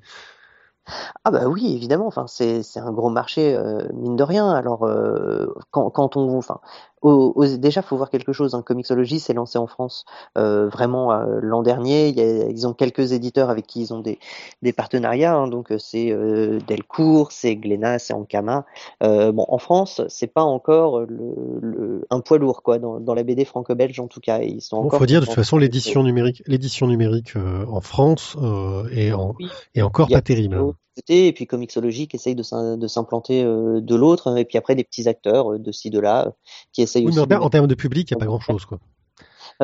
ah 1.26 1.32
bah 1.32 1.48
oui 1.48 1.74
évidemment. 1.76 2.08
Enfin 2.08 2.28
c'est 2.28 2.64
c'est 2.64 2.80
un 2.80 2.92
gros 2.92 3.10
marché 3.10 3.56
euh, 3.56 3.88
mine 3.94 4.16
de 4.16 4.24
rien. 4.24 4.50
Alors 4.52 4.84
euh, 4.86 5.48
quand 5.72 5.90
quand 5.90 6.16
on 6.16 6.38
enfin 6.38 6.60
au- 7.02 7.34
au- 7.36 7.46
déjà 7.58 7.82
faut 7.82 7.96
voir 7.98 8.10
quelque 8.10 8.34
chose 8.34 8.56
hein. 8.56 8.64
Comixology 8.66 9.20
s'est 9.20 9.34
lancé 9.34 9.58
en 9.58 9.68
France 9.68 10.06
euh, 10.38 10.68
vraiment 10.70 11.12
euh, 11.14 11.40
l'an 11.42 11.62
dernier 11.62 12.08
il 12.10 12.18
y 12.18 12.22
a- 12.22 12.48
ils 12.50 12.68
ont 12.68 12.74
quelques 12.74 13.12
éditeurs 13.12 13.50
avec 13.50 13.68
qui 13.68 13.82
ils 13.82 13.94
ont 13.94 14.00
des 14.00 14.20
des 14.64 14.74
partenariats 14.74 15.36
hein. 15.36 15.48
donc 15.48 15.72
euh, 15.72 15.78
c'est 15.78 16.12
euh, 16.12 16.60
Delcourt 16.68 17.32
c'est 17.32 17.56
Glénat 17.56 18.00
c'est 18.00 18.14
Ankama 18.14 18.66
euh, 19.04 19.32
bon 19.32 19.46
en 19.48 19.58
France 19.60 20.02
c'est 20.10 20.28
pas 20.34 20.44
encore 20.44 21.02
le, 21.02 21.36
le 21.62 22.06
un 22.10 22.20
poids 22.20 22.38
lourd 22.38 22.64
quoi 22.64 22.80
dans, 22.80 23.00
dans 23.00 23.14
la 23.14 23.24
BD 23.24 23.46
franco-belge 23.46 24.00
en 24.00 24.08
tout 24.08 24.20
cas 24.20 24.40
ils 24.40 24.62
sont 24.62 24.78
Bon, 24.78 24.88
encore 24.88 25.00
faut 25.00 25.06
dire 25.06 25.22
de 25.22 25.26
toute 25.26 25.36
façon 25.36 25.58
l'édition 25.58 26.04
numérique, 26.04 26.42
l'édition 26.48 26.88
numérique 26.88 27.36
euh, 27.36 27.66
en 27.68 27.82
France 27.82 28.36
euh, 28.42 28.88
est, 28.92 29.12
en, 29.14 29.36
Oui. 29.40 29.48
est 29.76 29.82
encore 29.82 30.10
y 30.10 30.14
pas 30.14 30.22
terrible. 30.22 30.58
Côté, 30.98 31.28
et 31.28 31.34
puis 31.34 31.48
Comixology 31.48 32.08
qui 32.08 32.16
essaye 32.18 32.36
de 32.36 32.44
s'im- 32.44 32.78
de 32.78 32.88
s'implanter 32.88 33.44
euh, 33.44 33.80
de 33.82 33.96
l'autre, 33.96 34.38
et 34.38 34.46
puis 34.46 34.58
après 34.58 34.76
des 34.76 34.84
petits 34.84 35.08
acteurs 35.08 35.54
euh, 35.54 35.60
de 35.60 35.72
ci, 35.72 35.90
de 35.90 36.00
là, 36.00 36.28
euh, 36.28 36.32
qui 36.74 36.82
essayent 36.82 37.06
Oui, 37.06 37.10
aussi 37.10 37.28
mais 37.30 37.36
en, 37.36 37.40
de 37.40 37.46
en 37.46 37.50
termes 37.50 37.68
de 37.68 37.76
public, 37.76 38.10
il 38.10 38.14
n'y 38.14 38.18
a 38.18 38.20
pas 38.20 38.26
grand 38.26 38.40
chose, 38.40 38.66
quoi. 38.66 38.80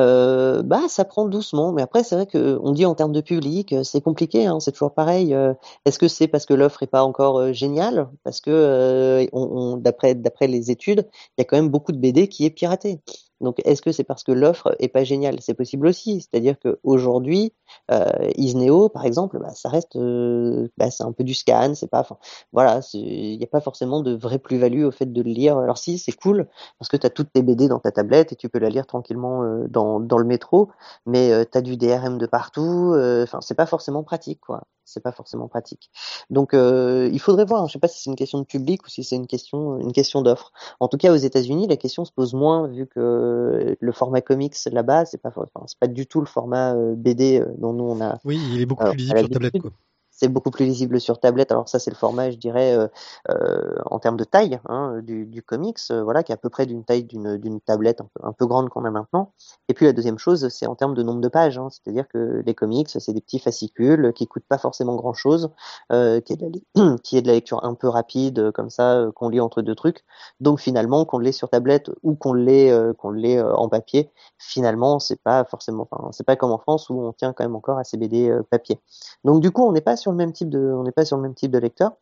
Euh, 0.00 0.62
bah, 0.62 0.82
ça 0.88 1.04
prend 1.04 1.26
doucement, 1.26 1.72
mais 1.72 1.82
après, 1.82 2.02
c'est 2.02 2.14
vrai 2.16 2.26
que 2.26 2.58
on 2.62 2.72
dit 2.72 2.84
en 2.84 2.94
termes 2.94 3.12
de 3.12 3.20
public, 3.20 3.74
c'est 3.84 4.00
compliqué, 4.00 4.46
hein, 4.46 4.58
c'est 4.60 4.72
toujours 4.72 4.92
pareil. 4.94 5.36
Est-ce 5.84 5.98
que 5.98 6.08
c'est 6.08 6.26
parce 6.28 6.46
que 6.46 6.54
l'offre 6.54 6.82
est 6.82 6.88
pas 6.88 7.04
encore 7.04 7.52
géniale? 7.52 8.08
Parce 8.24 8.40
que, 8.40 8.50
euh, 8.50 9.26
on, 9.32 9.42
on- 9.42 9.76
d'après, 9.76 10.14
d'après 10.14 10.46
les 10.48 10.70
études, 10.70 11.06
il 11.12 11.40
y 11.40 11.42
a 11.42 11.44
quand 11.44 11.56
même 11.56 11.68
beaucoup 11.68 11.92
de 11.92 11.98
BD 11.98 12.28
qui 12.28 12.44
est 12.44 12.50
piraté. 12.50 13.00
Donc, 13.40 13.60
est-ce 13.64 13.82
que 13.82 13.92
c'est 13.92 14.04
parce 14.04 14.24
que 14.24 14.32
l'offre 14.32 14.74
est 14.78 14.88
pas 14.88 15.04
géniale? 15.04 15.36
C'est 15.40 15.54
possible 15.54 15.86
aussi. 15.86 16.20
C'est-à-dire 16.20 16.58
que 16.58 16.78
aujourd'hui, 16.82 17.52
euh, 17.90 18.30
Isneo, 18.36 18.88
par 18.88 19.04
exemple, 19.04 19.38
bah, 19.38 19.50
ça 19.54 19.68
reste, 19.68 19.96
euh, 19.96 20.68
bah, 20.78 20.90
c'est 20.90 21.02
un 21.04 21.12
peu 21.12 21.24
du 21.24 21.34
scan, 21.34 21.74
c'est 21.74 21.90
pas, 21.90 22.06
voilà, 22.52 22.80
il 22.94 23.38
n'y 23.38 23.44
a 23.44 23.48
pas 23.48 23.60
forcément 23.60 24.00
de 24.00 24.14
vraie 24.14 24.38
plus-value 24.38 24.84
au 24.84 24.90
fait 24.90 25.12
de 25.12 25.22
le 25.22 25.30
lire. 25.30 25.58
Alors 25.58 25.78
si, 25.78 25.98
c'est 25.98 26.12
cool 26.12 26.48
parce 26.78 26.88
que 26.88 26.96
tu 26.96 27.06
as 27.06 27.10
toutes 27.10 27.32
tes 27.32 27.42
BD 27.42 27.68
dans 27.68 27.80
ta 27.80 27.92
tablette 27.92 28.32
et 28.32 28.36
tu 28.36 28.48
peux 28.48 28.58
la 28.58 28.70
lire 28.70 28.86
tranquillement 28.86 29.42
euh, 29.42 29.66
dans, 29.68 29.98
le 29.98 30.24
métro, 30.24 30.70
mais 31.06 31.44
tu 31.50 31.58
as 31.58 31.60
du 31.60 31.76
DRM 31.76 32.18
de 32.18 32.26
partout, 32.26 32.94
enfin 33.22 33.40
c'est 33.40 33.54
pas 33.54 33.66
forcément 33.66 34.04
pratique 34.04 34.40
quoi. 34.40 34.62
C'est 34.84 35.02
pas 35.02 35.12
forcément 35.12 35.48
pratique. 35.48 35.90
Donc 36.30 36.54
euh, 36.54 37.08
il 37.12 37.20
faudrait 37.20 37.44
voir, 37.44 37.66
je 37.68 37.72
sais 37.72 37.78
pas 37.78 37.88
si 37.88 38.02
c'est 38.02 38.10
une 38.10 38.16
question 38.16 38.38
de 38.38 38.44
public 38.44 38.84
ou 38.84 38.88
si 38.88 39.04
c'est 39.04 39.16
une 39.16 39.26
question 39.26 39.78
une 39.78 39.92
question 39.92 40.22
d'offre. 40.22 40.52
En 40.80 40.88
tout 40.88 40.96
cas 40.96 41.12
aux 41.12 41.16
États-Unis, 41.16 41.66
la 41.68 41.76
question 41.76 42.04
se 42.04 42.12
pose 42.12 42.34
moins 42.34 42.68
vu 42.68 42.86
que 42.86 43.76
le 43.78 43.92
format 43.92 44.20
comics 44.20 44.56
là-bas, 44.70 45.04
c'est 45.06 45.18
pas 45.18 45.30
enfin, 45.30 45.64
c'est 45.66 45.78
pas 45.78 45.86
du 45.86 46.06
tout 46.06 46.20
le 46.20 46.26
format 46.26 46.74
euh, 46.74 46.94
BD 46.94 47.40
euh, 47.40 47.46
dont 47.58 47.72
nous 47.72 47.84
on 47.84 48.00
a 48.00 48.18
Oui, 48.24 48.40
il 48.52 48.60
est 48.60 48.66
beaucoup 48.66 48.84
plus 48.90 49.12
la 49.12 49.20
sur 49.20 49.30
tablette, 49.30 49.60
quoi. 49.60 49.70
C'est 50.14 50.28
beaucoup 50.28 50.50
plus 50.50 50.64
lisible 50.64 51.00
sur 51.00 51.18
tablette. 51.18 51.50
Alors 51.50 51.68
ça, 51.68 51.78
c'est 51.78 51.90
le 51.90 51.96
format, 51.96 52.30
je 52.30 52.36
dirais, 52.36 52.76
euh, 52.76 52.86
euh, 53.30 53.74
en 53.86 53.98
termes 53.98 54.16
de 54.16 54.24
taille 54.24 54.60
hein, 54.68 55.00
du, 55.02 55.26
du 55.26 55.42
comics, 55.42 55.78
euh, 55.90 56.02
voilà, 56.04 56.22
qui 56.22 56.30
est 56.30 56.34
à 56.34 56.38
peu 56.38 56.50
près 56.50 56.66
d'une 56.66 56.84
taille 56.84 57.04
d'une 57.04 57.60
tablette 57.60 58.00
un 58.22 58.32
peu, 58.32 58.46
grande 58.46 58.68
qu'on 58.68 58.84
a 58.84 58.90
maintenant. 58.90 59.32
Et 59.68 59.74
puis 59.74 59.86
la 59.86 59.92
deuxième 59.92 60.18
chose, 60.18 60.48
c'est 60.48 60.66
en 60.66 60.76
termes 60.76 60.94
de 60.94 61.02
nombre 61.02 61.20
de 61.20 61.28
pages. 61.28 61.58
hein. 61.58 61.68
C'est-à-dire 61.70 62.06
que 62.08 62.42
les 62.46 62.54
comics, 62.54 62.88
c'est 62.88 63.12
des 63.12 63.20
petits 63.20 63.40
fascicules 63.40 64.12
qui 64.14 64.26
coûtent 64.26 64.46
pas 64.48 64.58
forcément 64.58 64.94
grand-chose, 64.94 65.50
euh, 65.92 66.20
qui, 66.20 66.34
est 66.34 66.36
de 66.36 66.52
la 66.76 66.96
qui 67.02 67.16
est 67.16 67.22
de 67.22 67.26
la 67.26 67.34
lecture 67.34 67.64
un 67.64 67.74
peu 67.74 67.88
rapide, 67.88 68.38
euh, 68.38 68.52
comme 68.52 68.70
ça, 68.70 69.06
qu'on 69.16 69.28
lit 69.28 69.40
entre 69.40 69.62
deux 69.62 69.74
trucs. 69.74 70.04
Donc 70.40 70.60
finalement, 70.60 71.04
qu'on 71.04 71.18
l'ait 71.18 71.32
sur 71.32 71.48
tablette 71.48 71.90
ou 72.02 72.14
qu'on 72.14 72.34
l'ait 72.34 72.72
qu'on 72.98 73.10
l'ait 73.10 73.40
en 73.42 73.68
papier, 73.68 74.10
finalement, 74.38 75.00
c'est 75.00 75.20
pas 75.20 75.44
forcément, 75.44 75.88
enfin, 75.90 76.10
c'est 76.12 76.24
pas 76.24 76.36
comme 76.36 76.52
en 76.52 76.58
France 76.58 76.88
où 76.90 77.00
on 77.00 77.12
tient 77.12 77.32
quand 77.32 77.44
même 77.44 77.56
encore 77.56 77.78
à 77.78 77.84
ces 77.84 77.96
BD 77.96 78.32
papier. 78.50 78.78
Donc 79.24 79.40
du 79.40 79.50
coup, 79.50 79.64
on 79.64 79.72
n'est 79.72 79.80
pas 79.80 79.96
sur 79.96 80.12
même 80.14 80.32
type 80.32 80.50
de, 80.50 80.58
on 80.58 80.84
n'est 80.84 80.92
pas 80.92 81.04
sur 81.04 81.16
le 81.16 81.22
même 81.22 81.34
type 81.34 81.50
de 81.50 81.58
lecteur. 81.58 81.92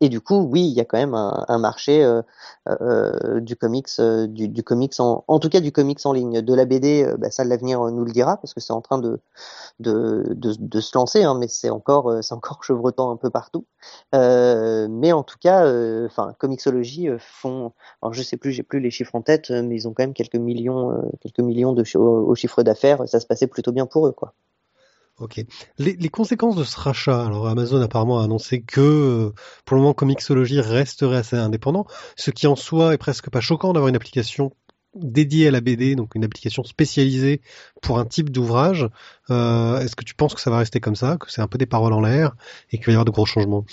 Et 0.00 0.08
du 0.08 0.20
coup, 0.20 0.36
oui, 0.36 0.62
il 0.62 0.72
y 0.72 0.80
a 0.80 0.84
quand 0.84 0.98
même 0.98 1.14
un, 1.14 1.58
marché 1.58 2.04
euh, 2.04 2.22
euh, 2.68 3.40
du 3.40 3.56
comics, 3.56 3.88
euh, 3.98 4.26
du, 4.26 4.62
comics 4.62 4.94
en, 4.98 5.24
en 5.28 5.38
tout 5.38 5.48
cas 5.48 5.60
du 5.60 5.72
comics 5.72 6.00
en 6.04 6.12
ligne. 6.12 6.42
De 6.42 6.54
la 6.54 6.64
BD, 6.64 7.06
bah, 7.18 7.30
ça 7.30 7.44
l'avenir 7.44 7.80
nous 7.90 8.04
le 8.04 8.12
dira 8.12 8.36
parce 8.38 8.54
que 8.54 8.60
c'est 8.60 8.72
en 8.72 8.80
train 8.80 8.98
de 8.98 9.20
de, 9.80 10.24
de, 10.34 10.80
se 10.80 10.96
lancer, 10.96 11.24
hein, 11.24 11.36
mais 11.38 11.48
c'est 11.48 11.70
encore 11.70 12.22
c'est 12.22 12.34
encore 12.34 12.62
chevretant 12.64 13.10
un 13.10 13.16
peu 13.16 13.30
partout. 13.30 13.66
mais 14.12 15.12
en 15.12 15.22
tout 15.22 15.38
cas, 15.40 15.66
enfin, 16.06 16.34
Comixology 16.38 17.08
font, 17.18 17.72
alors 18.02 18.12
je 18.14 18.22
sais 18.22 18.36
plus, 18.36 18.52
j'ai 18.52 18.62
plus 18.62 18.80
les 18.80 18.90
chiffres 18.90 19.14
en 19.14 19.22
tête, 19.22 19.50
mais 19.50 19.74
ils 19.76 19.88
ont 19.88 19.92
quand 19.94 20.02
même 20.04 20.14
quelques 20.14 20.36
millions, 20.36 21.10
quelques 21.20 21.40
millions 21.40 21.72
de 21.72 21.84
au, 21.96 22.00
au 22.00 22.34
chiffre 22.34 22.62
d'affaires. 22.62 23.08
Ça 23.08 23.20
se 23.20 23.26
passait 23.26 23.46
plutôt 23.46 23.72
bien 23.72 23.86
pour 23.86 24.06
eux, 24.06 24.12
quoi. 24.12 24.34
Ok. 25.20 25.40
Les, 25.78 26.08
conséquences 26.08 26.56
de 26.56 26.64
ce 26.64 26.76
rachat, 26.76 27.24
alors 27.24 27.46
Amazon 27.46 27.80
apparemment 27.80 28.18
a 28.18 28.24
annoncé 28.24 28.62
que 28.62 28.80
euh, 28.80 29.32
pour 29.64 29.76
le 29.76 29.82
moment 29.82 29.94
Comixology 29.94 30.60
resterait 30.60 31.18
assez 31.18 31.36
indépendant, 31.36 31.86
ce 32.16 32.32
qui 32.32 32.48
en 32.48 32.56
soi 32.56 32.94
est 32.94 32.98
presque 32.98 33.30
pas 33.30 33.40
choquant 33.40 33.72
d'avoir 33.72 33.88
une 33.88 33.94
application 33.94 34.50
dédiée 34.96 35.48
à 35.48 35.50
la 35.52 35.60
BD, 35.60 35.94
donc 35.94 36.16
une 36.16 36.24
application 36.24 36.64
spécialisée 36.64 37.42
pour 37.80 38.00
un 38.00 38.06
type 38.06 38.30
d'ouvrage. 38.30 38.88
Euh, 39.30 39.78
Est-ce 39.78 39.94
que 39.94 40.04
tu 40.04 40.14
penses 40.16 40.34
que 40.34 40.40
ça 40.40 40.50
va 40.50 40.58
rester 40.58 40.80
comme 40.80 40.96
ça, 40.96 41.16
que 41.16 41.30
c'est 41.30 41.42
un 41.42 41.48
peu 41.48 41.58
des 41.58 41.66
paroles 41.66 41.92
en 41.92 42.00
l'air 42.00 42.34
et 42.70 42.78
qu'il 42.78 42.86
va 42.86 42.92
y 42.92 42.94
avoir 42.94 43.04
de 43.04 43.12
gros 43.12 43.26
changements? 43.26 43.64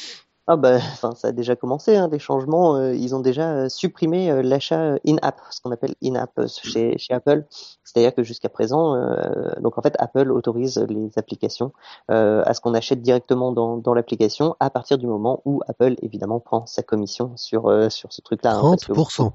Ah 0.47 0.55
bah, 0.55 0.77
enfin, 0.77 1.13
ça 1.15 1.29
a 1.29 1.31
déjà 1.31 1.55
commencé, 1.55 1.95
hein, 1.95 2.07
des 2.07 2.17
changements. 2.17 2.75
Euh, 2.75 2.95
ils 2.95 3.13
ont 3.13 3.19
déjà 3.19 3.51
euh, 3.51 3.69
supprimé 3.69 4.31
euh, 4.31 4.41
l'achat 4.41 4.95
in-app, 5.07 5.39
ce 5.51 5.61
qu'on 5.61 5.71
appelle 5.71 5.93
in-app 6.03 6.47
chez, 6.47 6.97
chez 6.97 7.13
Apple. 7.13 7.45
C'est-à-dire 7.83 8.15
que 8.15 8.23
jusqu'à 8.23 8.49
présent, 8.49 8.95
donc 9.59 9.77
en 9.77 9.81
fait, 9.81 9.95
Apple 9.99 10.31
autorise 10.31 10.77
les 10.87 11.11
applications 11.17 11.73
à 12.07 12.53
ce 12.53 12.61
qu'on 12.61 12.73
achète 12.73 13.01
directement 13.01 13.51
dans, 13.51 13.75
dans 13.75 13.93
l'application 13.93 14.55
à 14.61 14.69
partir 14.69 14.97
du 14.97 15.07
moment 15.07 15.41
où 15.43 15.61
Apple 15.67 15.95
évidemment 16.01 16.39
prend 16.39 16.65
sa 16.65 16.83
commission 16.83 17.35
sur 17.35 17.91
sur 17.91 18.13
ce 18.13 18.21
truc-là. 18.21 18.55
Hein, 18.55 18.75
30% 18.75 19.33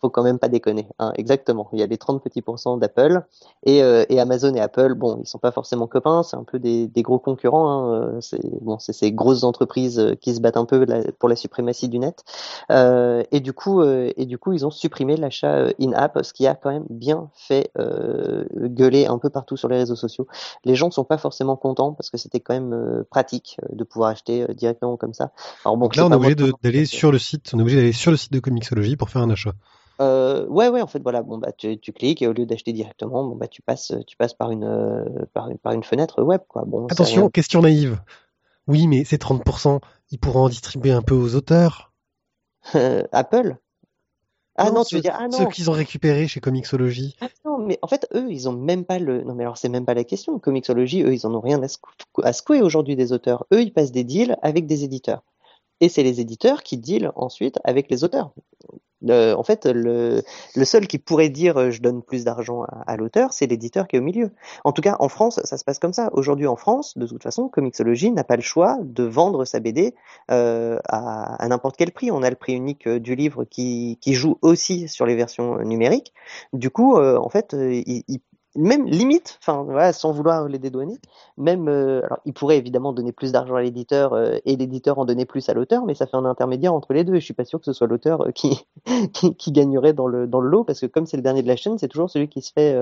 faut 0.00 0.10
quand 0.10 0.22
même 0.22 0.38
pas 0.38 0.48
déconner. 0.48 0.88
Hein, 0.98 1.12
exactement. 1.16 1.68
Il 1.72 1.80
y 1.80 1.82
a 1.82 1.86
les 1.86 1.98
30 1.98 2.22
petits 2.22 2.42
pourcents 2.42 2.76
d'Apple 2.76 3.22
et, 3.64 3.82
euh, 3.82 4.04
et, 4.08 4.20
Amazon 4.20 4.54
et 4.54 4.60
Apple. 4.60 4.94
Bon, 4.94 5.20
ils 5.22 5.26
sont 5.26 5.38
pas 5.38 5.50
forcément 5.50 5.86
copains. 5.86 6.22
C'est 6.22 6.36
un 6.36 6.44
peu 6.44 6.58
des, 6.58 6.86
des 6.86 7.02
gros 7.02 7.18
concurrents. 7.18 7.68
Hein, 7.68 7.92
euh, 7.94 8.20
c'est 8.20 8.40
bon, 8.60 8.78
c'est 8.78 8.92
ces 8.92 9.12
grosses 9.12 9.44
entreprises 9.44 9.98
euh, 9.98 10.14
qui 10.14 10.34
se 10.34 10.40
battent 10.40 10.56
un 10.56 10.64
peu 10.64 10.86
pour 11.18 11.28
la 11.28 11.36
suprématie 11.36 11.88
du 11.88 11.98
net. 11.98 12.24
Euh, 12.70 13.22
et 13.32 13.40
du 13.40 13.52
coup, 13.52 13.80
euh, 13.80 14.10
et 14.16 14.26
du 14.26 14.38
coup, 14.38 14.52
ils 14.52 14.66
ont 14.66 14.70
supprimé 14.70 15.16
l'achat 15.16 15.66
in-app, 15.80 16.18
ce 16.22 16.32
qui 16.32 16.46
a 16.46 16.54
quand 16.54 16.70
même 16.70 16.86
bien 16.90 17.30
fait 17.34 17.70
gueuler 18.56 19.06
un 19.06 19.18
peu 19.18 19.30
partout 19.30 19.56
sur 19.56 19.68
les 19.68 19.76
réseaux 19.76 19.96
sociaux. 19.96 20.26
Les 20.64 20.74
gens 20.74 20.86
ne 20.86 20.92
sont 20.92 21.04
pas 21.04 21.18
forcément 21.18 21.56
contents 21.56 21.92
parce 21.92 22.10
que 22.10 22.16
c'était 22.16 22.40
quand 22.40 22.54
même 22.54 23.04
pratique 23.10 23.58
de 23.70 23.84
pouvoir 23.84 24.10
acheter 24.10 24.46
directement 24.54 24.96
comme 24.96 25.14
ça. 25.14 25.30
Alors 25.64 25.76
bon, 25.76 25.86
Donc 25.86 25.96
là, 25.96 26.06
on 26.06 26.10
est 26.10 26.14
obligé 26.14 26.34
d'aller 26.62 26.84
sur 26.86 27.12
le 27.12 27.18
site. 27.18 27.50
On 27.54 27.58
est 27.58 27.62
obligé 27.62 27.78
d'aller 27.78 27.92
sur 27.92 28.10
le 28.10 28.16
site 28.16 28.32
de 28.32 28.40
Comixology 28.40 28.96
pour 28.96 29.10
faire 29.10 29.22
un 29.22 29.30
achat. 29.30 29.52
Euh, 30.00 30.46
ouais, 30.46 30.68
ouais, 30.68 30.80
en 30.80 30.86
fait, 30.86 31.02
voilà, 31.02 31.22
bon 31.22 31.38
bah 31.38 31.52
tu, 31.52 31.78
tu 31.78 31.92
cliques 31.92 32.22
et 32.22 32.28
au 32.28 32.32
lieu 32.32 32.46
d'acheter 32.46 32.72
directement, 32.72 33.24
bon 33.24 33.34
bah 33.34 33.48
tu 33.48 33.62
passes, 33.62 33.92
tu 34.06 34.16
passes 34.16 34.34
par 34.34 34.50
une, 34.50 34.64
euh, 34.64 35.04
par 35.32 35.50
une, 35.50 35.58
par 35.58 35.72
une 35.72 35.82
fenêtre 35.82 36.22
web, 36.22 36.40
quoi. 36.46 36.64
Bon. 36.64 36.86
Attention, 36.86 37.28
question 37.30 37.62
naïve. 37.62 38.00
Oui, 38.68 38.86
mais 38.86 39.04
ces 39.04 39.16
30%, 39.16 39.80
ils 40.10 40.18
pourront 40.18 40.44
en 40.44 40.48
distribuer 40.48 40.92
un 40.92 41.02
peu 41.02 41.14
aux 41.14 41.34
auteurs. 41.34 41.92
Apple? 43.12 43.56
Ah 44.60 44.72
non, 44.72 44.82
tu 44.82 44.96
veux 44.96 45.00
dire 45.00 45.16
ah 45.16 45.28
non. 45.28 45.38
Ceux 45.38 45.46
qu'ils 45.46 45.70
ont 45.70 45.74
récupérés 45.74 46.26
chez 46.26 46.40
Comixology. 46.40 47.14
Ah 47.20 47.28
non, 47.44 47.58
mais 47.58 47.78
en 47.80 47.86
fait 47.86 48.08
eux, 48.12 48.26
ils 48.28 48.48
ont 48.48 48.52
même 48.52 48.84
pas 48.84 48.98
le. 48.98 49.22
Non 49.22 49.34
mais 49.34 49.44
alors 49.44 49.56
c'est 49.56 49.68
même 49.68 49.86
pas 49.86 49.94
la 49.94 50.02
question. 50.02 50.40
Comixology, 50.40 51.04
eux, 51.04 51.14
ils 51.14 51.26
en 51.28 51.34
ont 51.34 51.40
rien 51.40 51.62
à, 51.62 51.68
secou... 51.68 51.92
à 52.24 52.32
secouer 52.32 52.60
aujourd'hui 52.60 52.96
des 52.96 53.12
auteurs. 53.12 53.46
Eux, 53.52 53.62
ils 53.62 53.72
passent 53.72 53.92
des 53.92 54.02
deals 54.02 54.36
avec 54.42 54.66
des 54.66 54.82
éditeurs. 54.82 55.22
Et 55.80 55.88
c'est 55.88 56.02
les 56.02 56.20
éditeurs 56.20 56.64
qui 56.64 56.76
dealent 56.76 57.12
ensuite 57.14 57.60
avec 57.62 57.88
les 57.88 58.02
auteurs. 58.02 58.32
Euh, 59.08 59.34
en 59.34 59.42
fait, 59.42 59.66
le, 59.66 60.22
seul 60.64 60.86
qui 60.86 60.98
pourrait 60.98 61.28
dire 61.28 61.56
euh, 61.56 61.70
je 61.70 61.80
donne 61.80 62.02
plus 62.02 62.24
d'argent 62.24 62.64
à, 62.86 62.96
l'auteur, 62.96 63.32
c'est 63.32 63.46
l'éditeur 63.46 63.86
qui 63.86 63.96
est 63.96 63.98
au 63.98 64.02
milieu. 64.02 64.30
En 64.64 64.72
tout 64.72 64.82
cas, 64.82 64.96
en 64.98 65.08
France, 65.08 65.40
ça 65.44 65.56
se 65.56 65.64
passe 65.64 65.78
comme 65.78 65.92
ça. 65.92 66.10
Aujourd'hui, 66.12 66.46
en 66.46 66.56
France, 66.56 66.98
de 66.98 67.06
toute 67.06 67.22
façon, 67.22 67.48
Comixology 67.48 68.10
n'a 68.10 68.24
pas 68.24 68.36
le 68.36 68.42
choix 68.42 68.78
de 68.82 69.04
vendre 69.04 69.44
sa 69.44 69.60
BD 69.60 69.94
euh, 70.30 70.78
à, 70.88 71.46
n'importe 71.48 71.76
quel 71.76 71.92
prix. 71.92 72.10
On 72.10 72.22
a 72.22 72.30
le 72.30 72.36
prix 72.36 72.54
unique 72.54 72.88
du 72.88 73.14
livre 73.14 73.44
qui, 73.44 73.98
joue 74.06 74.38
aussi 74.42 74.88
sur 74.88 75.06
les 75.06 75.14
versions 75.14 75.58
numériques. 75.58 76.12
Du 76.52 76.70
coup, 76.70 76.98
en 76.98 77.28
fait, 77.28 77.54
même 78.58 78.86
limite, 78.86 79.38
sans 79.40 80.12
vouloir 80.12 80.48
les 80.48 80.58
dédouaner, 80.58 80.98
même, 81.36 81.68
euh, 81.68 82.02
alors 82.04 82.18
il 82.24 82.34
pourrait 82.34 82.58
évidemment 82.58 82.92
donner 82.92 83.12
plus 83.12 83.30
d'argent 83.30 83.54
à 83.54 83.62
l'éditeur 83.62 84.12
euh, 84.12 84.38
et 84.44 84.56
l'éditeur 84.56 84.98
en 84.98 85.04
donner 85.04 85.24
plus 85.24 85.48
à 85.48 85.54
l'auteur, 85.54 85.84
mais 85.84 85.94
ça 85.94 86.06
fait 86.06 86.16
un 86.16 86.24
intermédiaire 86.24 86.74
entre 86.74 86.92
les 86.92 87.04
deux. 87.04 87.14
Et 87.14 87.20
je 87.20 87.24
suis 87.24 87.34
pas 87.34 87.44
sûr 87.44 87.60
que 87.60 87.64
ce 87.64 87.72
soit 87.72 87.86
l'auteur 87.86 88.22
euh, 88.22 88.32
qui, 88.32 88.66
qui, 89.12 89.52
gagnerait 89.52 89.92
dans 89.92 90.08
le 90.08 90.26
dans 90.26 90.40
le 90.40 90.48
lot, 90.48 90.64
parce 90.64 90.80
que 90.80 90.86
comme 90.86 91.06
c'est 91.06 91.16
le 91.16 91.22
dernier 91.22 91.42
de 91.42 91.48
la 91.48 91.56
chaîne, 91.56 91.78
c'est 91.78 91.88
toujours 91.88 92.10
celui 92.10 92.28
qui 92.28 92.42
se 92.42 92.52
fait 92.52 92.76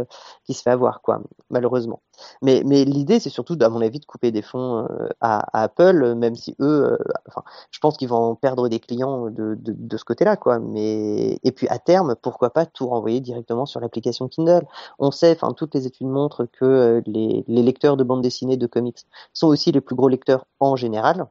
qui 0.44 0.54
se 0.54 0.62
fait 0.62 0.70
avoir, 0.70 1.02
quoi, 1.02 1.20
malheureusement. 1.50 2.00
Mais 2.42 2.62
mais 2.64 2.84
l'idée, 2.84 3.20
c'est 3.20 3.30
surtout, 3.30 3.58
à 3.60 3.68
mon 3.68 3.82
avis, 3.82 4.00
de 4.00 4.06
couper 4.06 4.30
des 4.32 4.42
fonds 4.42 4.86
à, 5.20 5.62
Apple, 5.62 6.14
même 6.14 6.34
si 6.34 6.56
eux, 6.60 6.98
enfin, 7.28 7.42
je 7.70 7.78
pense 7.78 7.96
qu'ils 7.96 8.08
vont 8.08 8.34
perdre 8.36 8.68
des 8.68 8.80
clients 8.80 9.26
de 9.26 9.54
de, 9.60 9.74
de 9.76 9.96
ce 9.96 10.04
côté-là, 10.04 10.36
quoi. 10.36 10.58
Mais 10.58 11.38
et 11.44 11.52
puis 11.52 11.68
à 11.68 11.78
terme, 11.78 12.16
pourquoi 12.22 12.50
pas 12.50 12.64
tout 12.64 12.88
renvoyer 12.88 13.20
directement 13.20 13.66
sur 13.66 13.80
l'application 13.80 14.28
Kindle? 14.28 14.66
On 14.98 15.10
sait, 15.10 15.32
enfin 15.32 15.52
toutes 15.66 15.74
les 15.74 15.86
études 15.86 16.06
montrent 16.06 16.46
que 16.46 16.64
euh, 16.64 17.00
les, 17.06 17.44
lecteurs 17.48 17.96
de 17.96 18.04
bande 18.04 18.22
dessinée, 18.22 18.56
de 18.56 18.66
comics, 18.68 19.04
sont 19.32 19.48
aussi 19.48 19.72
les 19.72 19.80
plus 19.80 19.96
gros 19.96 20.08
lecteurs 20.08 20.46
en 20.60 20.76
général. 20.76 21.26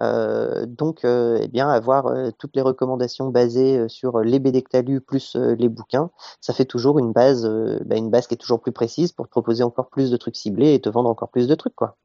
Euh, 0.00 0.66
donc, 0.66 1.04
euh, 1.04 1.46
eh 1.52 1.60
avoir 1.60 2.12
toutes 2.38 2.56
les 2.56 2.62
recommandations 2.62 3.28
basées 3.28 3.88
sur 3.88 4.20
les 4.20 4.40
BD 4.40 4.62
que 4.62 4.76
as 4.76 4.82
lus 4.82 5.00
plus 5.00 5.36
les 5.36 5.68
bouquins, 5.68 6.10
ça 6.40 6.52
fait 6.52 6.64
toujours 6.64 6.98
une 6.98 7.12
base, 7.12 7.46
bah, 7.84 7.96
une 7.96 8.10
base 8.10 8.26
qui 8.26 8.34
est 8.34 8.38
toujours 8.38 8.60
plus 8.60 8.72
précise 8.72 9.12
pour 9.12 9.26
te 9.26 9.30
proposer 9.30 9.62
encore 9.62 9.88
plus 9.88 10.10
de 10.10 10.16
trucs 10.16 10.36
ciblés 10.36 10.74
et 10.74 10.80
te 10.80 10.88
vendre 10.88 11.10
encore 11.10 11.28
plus 11.30 11.46
de 11.46 11.54
trucs, 11.54 11.76
quoi. 11.76 11.96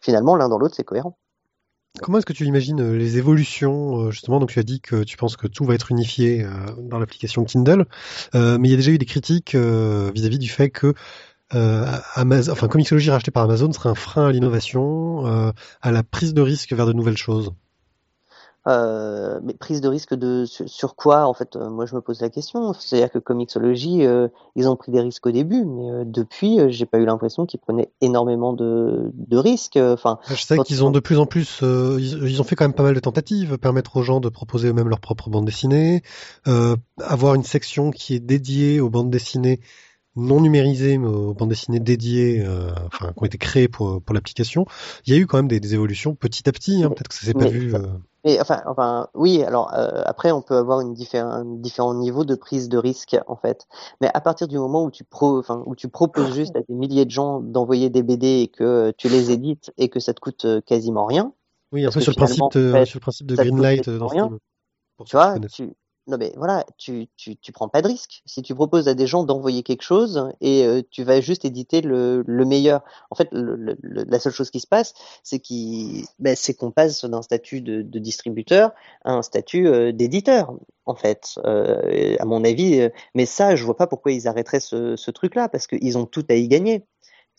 Finalement, 0.00 0.36
l'un 0.36 0.48
dans 0.48 0.58
l'autre, 0.58 0.74
c'est 0.76 0.84
cohérent. 0.84 1.18
Comment 1.98 2.18
est-ce 2.18 2.26
que 2.26 2.32
tu 2.32 2.44
imagines 2.44 2.80
euh, 2.80 2.96
les 2.96 3.18
évolutions 3.18 3.98
euh, 4.00 4.10
justement 4.10 4.38
Donc 4.38 4.50
tu 4.50 4.58
as 4.60 4.62
dit 4.62 4.80
que 4.80 5.02
tu 5.02 5.16
penses 5.16 5.36
que 5.36 5.48
tout 5.48 5.64
va 5.64 5.74
être 5.74 5.90
unifié 5.90 6.44
euh, 6.44 6.50
dans 6.78 6.98
l'application 6.98 7.44
Kindle, 7.44 7.86
mais 8.34 8.68
il 8.68 8.70
y 8.70 8.74
a 8.74 8.76
déjà 8.76 8.92
eu 8.92 8.98
des 8.98 9.06
critiques 9.06 9.56
vis-à-vis 9.56 10.38
du 10.38 10.48
fait 10.48 10.70
que 10.70 10.94
Amazon, 11.50 12.52
enfin 12.52 12.68
Comixology 12.68 13.10
racheté 13.10 13.32
par 13.32 13.42
Amazon 13.42 13.72
serait 13.72 13.88
un 13.88 13.96
frein 13.96 14.28
à 14.28 14.32
l'innovation, 14.32 15.52
à 15.82 15.90
la 15.90 16.02
prise 16.04 16.32
de 16.32 16.42
risque 16.42 16.72
vers 16.72 16.86
de 16.86 16.92
nouvelles 16.92 17.16
choses. 17.16 17.52
Euh, 18.70 19.40
mais 19.42 19.54
prise 19.54 19.80
de 19.80 19.88
risque 19.88 20.14
de 20.14 20.44
sur, 20.44 20.94
quoi 20.94 21.26
en 21.26 21.34
fait 21.34 21.56
euh, 21.56 21.68
moi 21.70 21.86
je 21.86 21.94
me 21.94 22.00
pose 22.00 22.20
la 22.20 22.30
question. 22.30 22.72
C'est-à-dire 22.72 23.10
que 23.10 23.18
Comixology 23.18 24.06
euh, 24.06 24.28
ils 24.54 24.68
ont 24.68 24.76
pris 24.76 24.92
des 24.92 25.00
risques 25.00 25.26
au 25.26 25.30
début 25.30 25.64
mais 25.64 25.90
euh, 25.90 26.04
depuis 26.06 26.58
j'ai 26.68 26.86
pas 26.86 26.98
eu 26.98 27.04
l'impression 27.04 27.46
qu'ils 27.46 27.60
prenaient 27.60 27.90
énormément 28.00 28.52
de, 28.52 29.10
de 29.14 29.36
risques. 29.36 29.76
Enfin 29.76 30.18
je 30.28 30.42
sais 30.42 30.58
qu'ils 30.58 30.84
ont 30.84 30.90
de 30.90 31.00
plus 31.00 31.18
en 31.18 31.26
plus 31.26 31.60
ils, 31.62 32.28
ils, 32.28 32.40
ont 32.40 32.44
fait 32.44 32.54
quand 32.54 32.64
même 32.64 32.74
pas 32.74 32.82
mal 32.82 32.94
de 32.94 33.00
tentatives 33.00 33.58
permettre 33.58 33.96
aux 33.96 34.02
gens 34.02 34.20
de 34.20 34.28
proposer 34.28 34.68
eux-mêmes 34.68 34.88
leur 34.88 35.00
propre 35.00 35.30
bande 35.30 35.44
dessinée 35.46 36.02
avoir 36.44 37.34
une 37.34 37.44
section 37.44 37.90
qui 37.90 38.14
est 38.14 38.20
dédiée 38.20 38.80
aux 38.80 38.90
bandes 38.90 39.10
dessinées 39.10 39.60
non 40.16 40.40
numérisées, 40.40 40.98
mais 40.98 41.06
aux 41.06 41.34
bandes 41.34 41.50
dessinées 41.50 41.80
dédiées, 41.80 42.44
euh, 42.44 42.70
enfin, 42.86 43.12
qui 43.12 43.22
ont 43.22 43.26
été 43.26 43.38
créées 43.38 43.68
pour, 43.68 44.02
pour 44.02 44.14
l'application. 44.14 44.66
Il 45.06 45.14
y 45.14 45.16
a 45.16 45.20
eu 45.20 45.26
quand 45.26 45.36
même 45.36 45.48
des, 45.48 45.60
des 45.60 45.74
évolutions 45.74 46.14
petit 46.14 46.48
à 46.48 46.52
petit, 46.52 46.82
hein, 46.82 46.88
peut-être 46.88 47.08
que 47.08 47.14
ça 47.14 47.26
s'est 47.26 47.34
pas 47.34 47.48
vu. 47.48 47.74
Euh... 47.74 47.86
Mais 48.24 48.40
enfin, 48.40 48.60
enfin, 48.66 49.08
oui. 49.14 49.42
Alors 49.42 49.72
euh, 49.72 50.02
après, 50.04 50.30
on 50.32 50.42
peut 50.42 50.56
avoir 50.56 50.80
une 50.80 50.94
différent, 50.94 51.44
différents 51.44 51.94
niveaux 51.94 52.24
de 52.24 52.34
prise 52.34 52.68
de 52.68 52.76
risque 52.76 53.16
en 53.28 53.36
fait. 53.36 53.66
Mais 54.00 54.10
à 54.12 54.20
partir 54.20 54.48
du 54.48 54.58
moment 54.58 54.84
où 54.84 54.90
tu 54.90 55.04
pro, 55.04 55.38
enfin, 55.38 55.62
où 55.66 55.74
tu 55.74 55.88
proposes 55.88 56.34
juste 56.34 56.54
à 56.56 56.60
des 56.60 56.74
milliers 56.74 57.06
de 57.06 57.10
gens 57.10 57.40
d'envoyer 57.40 57.88
des 57.88 58.02
BD 58.02 58.42
et 58.42 58.48
que 58.48 58.92
tu 58.98 59.08
les 59.08 59.30
édites 59.30 59.72
et 59.78 59.88
que 59.88 60.00
ça 60.00 60.12
te 60.12 60.20
coûte 60.20 60.46
quasiment 60.66 61.06
rien. 61.06 61.32
Oui, 61.72 61.86
un 61.86 61.90
peu 61.90 62.00
sur 62.00 62.10
le 62.10 62.16
principe, 62.16 62.52
de, 62.52 62.84
sur 62.84 62.98
le 62.98 63.00
principe 63.00 63.26
de 63.26 63.36
Greenlight 63.36 63.88
dans 63.88 64.08
ce 64.08 64.14
film. 64.14 64.38
Tu 65.06 65.16
vois, 65.16 65.38
tu, 65.38 65.72
non 66.06 66.16
mais 66.18 66.32
voilà, 66.36 66.64
tu, 66.78 67.08
tu, 67.16 67.36
tu 67.36 67.52
prends 67.52 67.68
pas 67.68 67.82
de 67.82 67.88
risque. 67.88 68.22
Si 68.26 68.42
tu 68.42 68.54
proposes 68.54 68.88
à 68.88 68.94
des 68.94 69.06
gens 69.06 69.24
d'envoyer 69.24 69.62
quelque 69.62 69.82
chose 69.82 70.30
et 70.40 70.64
euh, 70.64 70.82
tu 70.90 71.04
vas 71.04 71.20
juste 71.20 71.44
éditer 71.44 71.80
le, 71.80 72.24
le 72.26 72.44
meilleur. 72.44 72.82
En 73.10 73.14
fait, 73.16 73.28
le, 73.32 73.76
la 73.82 74.18
seule 74.18 74.32
chose 74.32 74.50
qui 74.50 74.60
se 74.60 74.66
passe, 74.66 74.94
c'est 75.22 75.38
qu'on 75.38 76.02
ben, 76.18 76.36
qu'on 76.58 76.70
passe 76.70 77.04
d'un 77.04 77.22
statut 77.22 77.60
de, 77.60 77.82
de, 77.82 77.98
distributeur 77.98 78.72
à 79.04 79.12
un 79.12 79.22
statut 79.22 79.68
euh, 79.68 79.92
d'éditeur. 79.92 80.54
En 80.86 80.94
fait, 80.94 81.38
euh, 81.44 82.16
à 82.18 82.24
mon 82.24 82.42
avis, 82.44 82.88
mais 83.14 83.26
ça, 83.26 83.54
je 83.54 83.64
vois 83.64 83.76
pas 83.76 83.86
pourquoi 83.86 84.12
ils 84.12 84.26
arrêteraient 84.26 84.60
ce, 84.60 84.96
ce 84.96 85.10
truc-là 85.10 85.48
parce 85.48 85.66
qu'ils 85.66 85.98
ont 85.98 86.06
tout 86.06 86.24
à 86.28 86.34
y 86.34 86.48
gagner. 86.48 86.84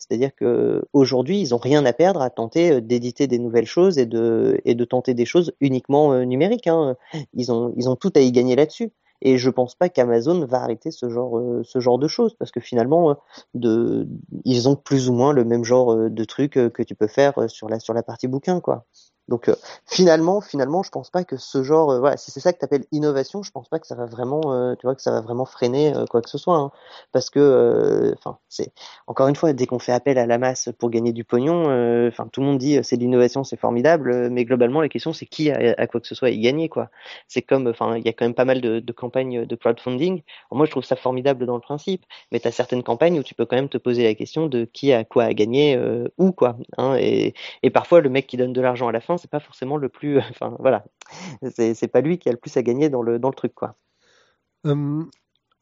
C'est-à-dire 0.02 0.34
que 0.34 0.82
aujourd'hui, 0.92 1.40
ils 1.40 1.54
ont 1.54 1.58
rien 1.58 1.86
à 1.86 1.92
perdre 1.92 2.22
à 2.22 2.30
tenter 2.30 2.72
euh, 2.72 2.80
d'éditer 2.80 3.28
des 3.28 3.38
nouvelles 3.38 3.66
choses 3.66 3.98
et 3.98 4.06
de 4.06 4.84
tenter 4.84 5.14
des 5.14 5.24
choses 5.24 5.52
uniquement 5.60 6.12
euh, 6.12 6.24
numériques. 6.24 6.66
Hein. 6.66 6.96
Ils 7.34 7.52
ont 7.52 7.96
tout 7.96 8.12
à 8.16 8.20
y 8.20 8.32
gagner 8.32 8.56
là-dessus. 8.56 8.90
Et 9.24 9.38
je 9.38 9.50
pense 9.50 9.76
pas 9.76 9.88
qu'Amazon 9.88 10.44
va 10.46 10.62
arrêter 10.62 10.90
ce 10.90 11.08
genre 11.08 11.38
euh, 11.38 11.98
de 11.98 12.08
choses 12.08 12.34
parce 12.34 12.50
que 12.50 12.58
finalement, 12.58 13.16
ils 13.54 14.68
ont 14.68 14.74
plus 14.74 15.08
ou 15.08 15.12
moins 15.12 15.32
le 15.32 15.44
même 15.44 15.62
genre 15.62 15.94
de 16.10 16.24
trucs 16.24 16.54
que 16.54 16.82
tu 16.82 16.96
peux 16.96 17.06
faire 17.06 17.48
sur 17.48 17.68
la 17.68 17.78
sur 17.78 17.94
la 17.94 18.02
partie 18.02 18.26
bouquin, 18.26 18.58
quoi. 18.58 18.84
Donc 19.32 19.48
euh, 19.48 19.54
finalement, 19.86 20.42
finalement, 20.42 20.82
je 20.82 20.90
pense 20.90 21.08
pas 21.08 21.24
que 21.24 21.38
ce 21.38 21.62
genre, 21.62 21.90
euh, 21.90 22.00
voilà, 22.00 22.18
si 22.18 22.30
c'est 22.30 22.40
ça 22.40 22.52
que 22.52 22.58
tu 22.58 22.66
appelles 22.66 22.84
innovation, 22.92 23.42
je 23.42 23.50
pense 23.50 23.66
pas 23.66 23.78
que 23.78 23.86
ça 23.86 23.94
va 23.94 24.04
vraiment, 24.04 24.42
euh, 24.52 24.74
tu 24.74 24.86
vois, 24.86 24.94
que 24.94 25.00
ça 25.00 25.10
va 25.10 25.22
vraiment 25.22 25.46
freiner 25.46 25.94
quoi 26.10 26.20
que 26.20 26.28
ce 26.28 26.36
soit, 26.36 26.58
hein. 26.58 26.70
parce 27.12 27.30
que, 27.30 28.14
enfin, 28.18 28.36
c'est 28.50 28.74
encore 29.06 29.28
une 29.28 29.34
fois, 29.34 29.54
dès 29.54 29.64
qu'on 29.64 29.78
fait 29.78 29.92
appel 29.92 30.18
à 30.18 30.26
la 30.26 30.36
masse 30.36 30.68
pour 30.78 30.90
gagner 30.90 31.14
du 31.14 31.24
pognon, 31.24 31.62
enfin, 32.08 32.28
tout 32.30 32.42
le 32.42 32.46
monde 32.46 32.58
dit 32.58 32.78
c'est 32.82 32.98
de 32.98 33.00
l'innovation, 33.00 33.42
c'est 33.42 33.56
formidable, 33.56 34.28
mais 34.28 34.44
globalement, 34.44 34.82
la 34.82 34.90
question 34.90 35.14
c'est 35.14 35.24
qui 35.24 35.50
a, 35.50 35.86
quoi 35.86 36.02
que 36.02 36.06
ce 36.06 36.14
soit 36.14 36.28
y 36.28 36.38
gagner, 36.38 36.68
quoi. 36.68 36.90
C'est 37.26 37.40
comme, 37.40 37.66
enfin, 37.66 37.96
il 37.96 38.04
y 38.04 38.10
a 38.10 38.12
quand 38.12 38.26
même 38.26 38.34
pas 38.34 38.44
mal 38.44 38.60
de, 38.60 38.92
campagnes 38.92 39.46
de 39.46 39.56
crowdfunding. 39.56 40.20
moi, 40.50 40.66
je 40.66 40.70
trouve 40.72 40.84
ça 40.84 40.96
formidable 40.96 41.46
dans 41.46 41.54
le 41.54 41.62
principe, 41.62 42.04
mais 42.32 42.40
tu 42.40 42.48
as 42.48 42.52
certaines 42.52 42.82
campagnes 42.82 43.18
où 43.18 43.22
tu 43.22 43.34
peux 43.34 43.46
quand 43.46 43.56
même 43.56 43.70
te 43.70 43.78
poser 43.78 44.04
la 44.04 44.14
question 44.14 44.46
de 44.46 44.66
qui 44.66 44.92
a 44.92 45.04
quoi 45.04 45.24
à 45.24 45.32
gagner 45.32 45.80
où, 46.18 46.32
quoi. 46.32 46.58
Hein, 46.76 46.96
et 46.98 47.70
parfois, 47.72 48.02
le 48.02 48.10
mec 48.10 48.26
qui 48.26 48.36
donne 48.36 48.52
de 48.52 48.60
l'argent 48.60 48.88
à 48.88 48.92
la 48.92 49.00
fin, 49.00 49.16
c'est 49.22 49.30
pas 49.30 49.40
forcément 49.40 49.76
le 49.76 49.88
plus. 49.88 50.18
Enfin, 50.18 50.56
voilà. 50.58 50.84
C'est 51.54 51.88
pas 51.88 52.00
lui 52.00 52.18
qui 52.18 52.28
a 52.28 52.32
le 52.32 52.38
plus 52.38 52.56
à 52.56 52.62
gagner 52.62 52.90
dans 52.90 53.02
le, 53.02 53.18
dans 53.18 53.28
le 53.28 53.34
truc, 53.34 53.54
quoi. 53.54 53.76
Hum, 54.64 55.08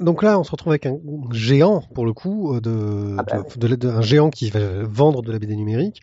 donc 0.01 0.23
là, 0.23 0.39
on 0.39 0.45
se 0.45 0.51
retrouve 0.51 0.73
avec 0.73 0.87
un 0.87 0.99
géant, 1.31 1.83
pour 1.95 2.07
le 2.07 2.15
coup, 2.15 2.55
euh, 2.55 2.61
de, 2.61 3.17
ah 3.19 3.23
bah 3.23 3.43
de, 3.57 3.89
un 3.89 4.01
géant 4.01 4.31
qui 4.31 4.51
va 4.51 4.83
vendre 4.83 5.23
de 5.23 5.31
la 5.31 5.39
BD 5.39 5.57
numérique. 5.57 6.03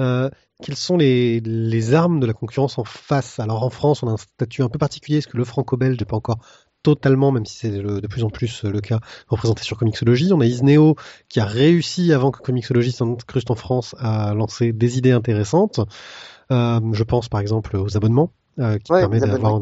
Euh, 0.00 0.28
quelles 0.62 0.76
sont 0.76 0.96
les, 0.96 1.40
les, 1.40 1.94
armes 1.94 2.20
de 2.20 2.26
la 2.26 2.34
concurrence 2.34 2.78
en 2.78 2.84
face 2.84 3.40
Alors 3.40 3.64
en 3.64 3.70
France, 3.70 4.02
on 4.02 4.08
a 4.08 4.12
un 4.12 4.16
statut 4.16 4.62
un 4.62 4.68
peu 4.68 4.78
particulier, 4.78 5.18
parce 5.18 5.32
que 5.32 5.38
le 5.38 5.44
franco-belge 5.44 5.98
n'est 5.98 6.06
pas 6.06 6.16
encore 6.16 6.40
totalement, 6.82 7.32
même 7.32 7.46
si 7.46 7.56
c'est 7.56 7.70
de 7.70 8.06
plus 8.06 8.22
en 8.22 8.30
plus 8.30 8.64
le 8.64 8.80
cas, 8.80 9.00
représenté 9.26 9.62
sur 9.62 9.78
Comixology. 9.78 10.32
On 10.32 10.40
a 10.40 10.46
Isneo 10.46 10.96
qui 11.28 11.40
a 11.40 11.44
réussi, 11.44 12.12
avant 12.12 12.30
que 12.30 12.40
Comixology 12.40 12.92
s'incruste 12.92 13.50
en 13.50 13.56
France, 13.56 13.94
à 13.98 14.34
lancer 14.34 14.72
des 14.72 14.98
idées 14.98 15.12
intéressantes. 15.12 15.80
Euh, 16.50 16.80
je 16.92 17.04
pense 17.04 17.28
par 17.28 17.40
exemple 17.40 17.76
aux 17.76 17.96
abonnements. 17.96 18.30
Euh, 18.58 18.76
qui 18.78 18.90
permettent 18.90 19.22
d'avoir 19.22 19.60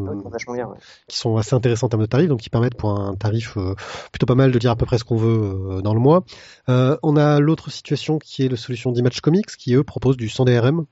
qui 1.06 1.18
sont 1.18 1.36
assez 1.36 1.54
intéressants 1.54 1.84
en 1.84 1.90
termes 1.90 2.04
de 2.04 2.06
tarifs, 2.06 2.30
donc 2.30 2.40
qui 2.40 2.48
permettent 2.48 2.76
pour 2.76 2.98
un 2.98 3.14
tarif 3.14 3.58
euh, 3.58 3.74
plutôt 4.10 4.24
pas 4.24 4.34
mal 4.34 4.50
de 4.52 4.58
dire 4.58 4.70
à 4.70 4.76
peu 4.76 4.86
près 4.86 4.96
ce 4.96 5.04
qu'on 5.04 5.18
veut 5.18 5.82
dans 5.82 5.92
le 5.92 6.00
mois. 6.00 6.24
on 6.66 7.16
a 7.16 7.38
l'autre 7.38 7.70
situation 7.70 8.18
qui 8.18 8.44
est 8.44 8.48
la 8.48 8.56
solution 8.56 8.92
d'Image 8.92 9.20
Comics, 9.20 9.54
qui 9.58 9.74
eux 9.74 9.84
proposent 9.84 10.16
du 10.16 10.30
100 10.30 10.46
DRM 10.46 10.86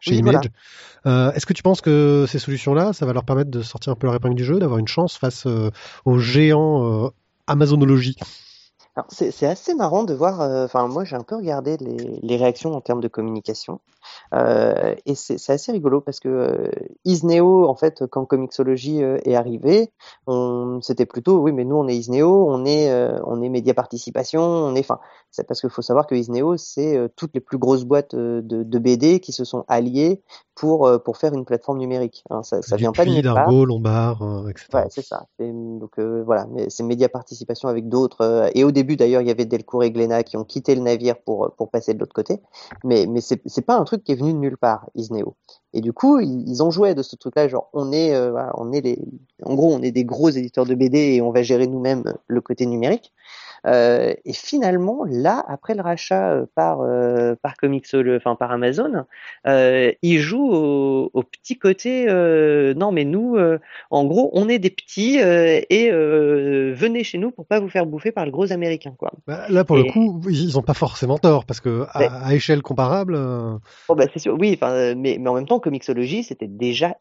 chez 0.00 0.16
Image. 0.16 0.50
Est-ce 1.06 1.46
que 1.46 1.54
tu 1.54 1.62
penses 1.62 1.80
que 1.80 2.26
ces 2.28 2.38
solutions-là, 2.38 2.92
ça 2.92 3.06
va 3.06 3.14
leur 3.14 3.24
permettre 3.24 3.50
de 3.50 3.62
sortir 3.62 3.94
un 3.94 3.96
peu 3.96 4.06
leur 4.06 4.16
épingle 4.16 4.34
du 4.34 4.44
jeu, 4.44 4.58
d'avoir 4.58 4.78
une 4.78 4.88
chance 4.88 5.16
face 5.16 5.46
aux 6.04 6.18
géants 6.18 7.10
Amazonologie? 7.46 8.16
C'est 9.08 9.46
assez 9.46 9.74
marrant 9.74 10.04
de 10.04 10.14
voir. 10.14 10.40
Enfin, 10.40 10.88
moi, 10.88 11.04
j'ai 11.04 11.16
un 11.16 11.22
peu 11.22 11.36
regardé 11.36 11.76
les, 11.78 12.18
les, 12.22 12.36
réactions 12.36 12.74
en 12.74 12.80
termes 12.80 13.00
de 13.00 13.08
communication. 13.08 13.80
Euh, 14.34 14.94
et 15.06 15.14
c'est 15.14 15.50
assez 15.50 15.72
rigolo 15.72 16.00
parce 16.00 16.20
que 16.20 16.28
euh, 16.28 16.70
Isneo, 17.04 17.68
en 17.68 17.74
fait, 17.74 18.06
quand 18.06 18.24
Comixology 18.24 19.02
euh, 19.02 19.18
est 19.24 19.34
arrivé, 19.34 19.92
c'était 20.80 21.06
plutôt, 21.06 21.38
oui, 21.38 21.52
mais 21.52 21.64
nous, 21.64 21.76
on 21.76 21.88
est 21.88 21.96
Isneo, 21.96 22.48
on 22.48 22.64
est, 22.64 22.92
on 23.24 23.42
est 23.42 23.48
Média 23.48 23.74
Participation, 23.74 24.42
on 24.42 24.74
est, 24.74 24.80
enfin, 24.80 25.00
c'est 25.30 25.46
parce 25.46 25.60
qu'il 25.60 25.70
faut 25.70 25.82
savoir 25.82 26.06
que 26.06 26.14
Isneo, 26.14 26.56
c'est 26.56 26.98
toutes 27.16 27.34
les 27.34 27.40
plus 27.40 27.58
grosses 27.58 27.84
boîtes 27.84 28.14
de, 28.14 28.42
de, 28.42 28.78
BD 28.78 29.20
qui 29.20 29.32
se 29.32 29.44
sont 29.44 29.64
alliées 29.68 30.22
pour, 30.54 30.90
pour 31.04 31.16
faire 31.16 31.32
une 31.34 31.44
plateforme 31.44 31.78
numérique. 31.78 32.24
Hein, 32.30 32.42
ça, 32.42 32.62
ça 32.62 32.76
vient 32.76 32.92
pas 32.92 33.04
de 33.04 33.20
Dargo, 33.20 33.64
Lombard, 33.64 34.48
etc. 34.48 34.66
Ouais, 34.74 34.86
c'est 34.90 35.04
ça. 35.04 35.26
Donc 35.38 35.98
voilà, 35.98 36.46
c'est 36.68 36.82
Média 36.82 37.08
Participation 37.08 37.68
avec 37.68 37.88
d'autres. 37.88 38.50
et 38.54 38.64
au 38.64 38.70
début, 38.70 38.96
d'ailleurs, 38.96 39.22
il 39.22 39.28
y 39.28 39.30
avait 39.30 39.44
Delcourt 39.44 39.84
et 39.84 39.90
Glénat 39.90 40.22
qui 40.22 40.36
ont 40.36 40.44
quitté 40.44 40.74
le 40.74 40.80
navire 40.80 41.16
pour, 41.18 41.54
pour 41.56 41.70
passer 41.70 41.94
de 41.94 41.98
l'autre 41.98 42.14
côté. 42.14 42.40
Mais, 42.84 43.06
mais 43.06 43.20
c'est 43.20 43.66
pas 43.66 43.76
un 43.76 43.84
truc 43.84 44.04
qui 44.04 44.12
est 44.12 44.16
venu 44.16 44.32
de 44.32 44.38
nulle 44.38 44.58
part, 44.58 44.86
Isneo. 44.94 45.36
Et 45.72 45.80
du 45.80 45.92
coup, 45.92 46.18
ils, 46.20 46.62
ont 46.62 46.70
joué 46.70 46.94
de 46.94 47.02
ce 47.02 47.14
truc-là, 47.16 47.48
genre 47.48 47.68
on 47.72 47.92
est, 47.92 48.14
euh, 48.14 48.32
on 48.54 48.72
est 48.72 48.80
les, 48.80 48.98
en 49.44 49.54
gros, 49.54 49.72
on 49.72 49.82
est 49.82 49.92
des 49.92 50.04
gros 50.04 50.28
éditeurs 50.28 50.66
de 50.66 50.74
BD 50.74 51.14
et 51.14 51.22
on 51.22 51.30
va 51.30 51.42
gérer 51.42 51.66
nous-mêmes 51.66 52.02
le 52.26 52.40
côté 52.40 52.66
numérique. 52.66 53.12
Euh, 53.66 54.14
et 54.24 54.32
finalement, 54.32 55.04
là, 55.06 55.44
après 55.48 55.74
le 55.74 55.82
rachat 55.82 56.32
euh, 56.32 56.46
par 56.54 56.80
euh, 56.80 57.34
par 57.42 57.54
enfin 57.62 58.34
par 58.34 58.50
Amazon, 58.50 59.04
euh, 59.46 59.92
ils 60.02 60.18
jouent 60.18 60.50
au, 60.52 61.10
au 61.12 61.22
petit 61.22 61.58
côté. 61.58 62.06
Non, 62.76 62.92
mais 62.92 63.04
nous, 63.04 63.36
en 63.90 64.04
gros, 64.04 64.30
on 64.32 64.48
est 64.48 64.58
des 64.58 64.70
petits 64.70 65.18
et 65.18 65.90
venez 65.90 67.04
chez 67.04 67.18
nous 67.18 67.30
pour 67.30 67.46
pas 67.46 67.60
vous 67.60 67.68
faire 67.68 67.86
bouffer 67.86 68.12
par 68.12 68.24
le 68.24 68.30
gros 68.30 68.52
américain, 68.52 68.94
quoi. 68.98 69.12
Bah, 69.26 69.44
là, 69.48 69.64
pour 69.64 69.76
le 69.76 69.84
coup, 69.84 70.20
ils 70.28 70.58
ont 70.58 70.62
pas 70.62 70.74
forcément 70.74 71.18
tort 71.18 71.44
parce 71.44 71.60
que 71.60 71.86
à, 71.90 72.26
à 72.26 72.34
échelle 72.34 72.62
comparable. 72.62 73.14
Bon, 73.88 73.94
bah, 73.94 74.06
c'est 74.12 74.18
sûr, 74.18 74.36
oui, 74.38 74.58
mais 74.60 75.16
mais 75.18 75.28
en 75.28 75.34
même 75.34 75.46
temps, 75.46 75.60
Comixology, 75.60 76.22
c'était 76.22 76.48
déjà 76.48 76.96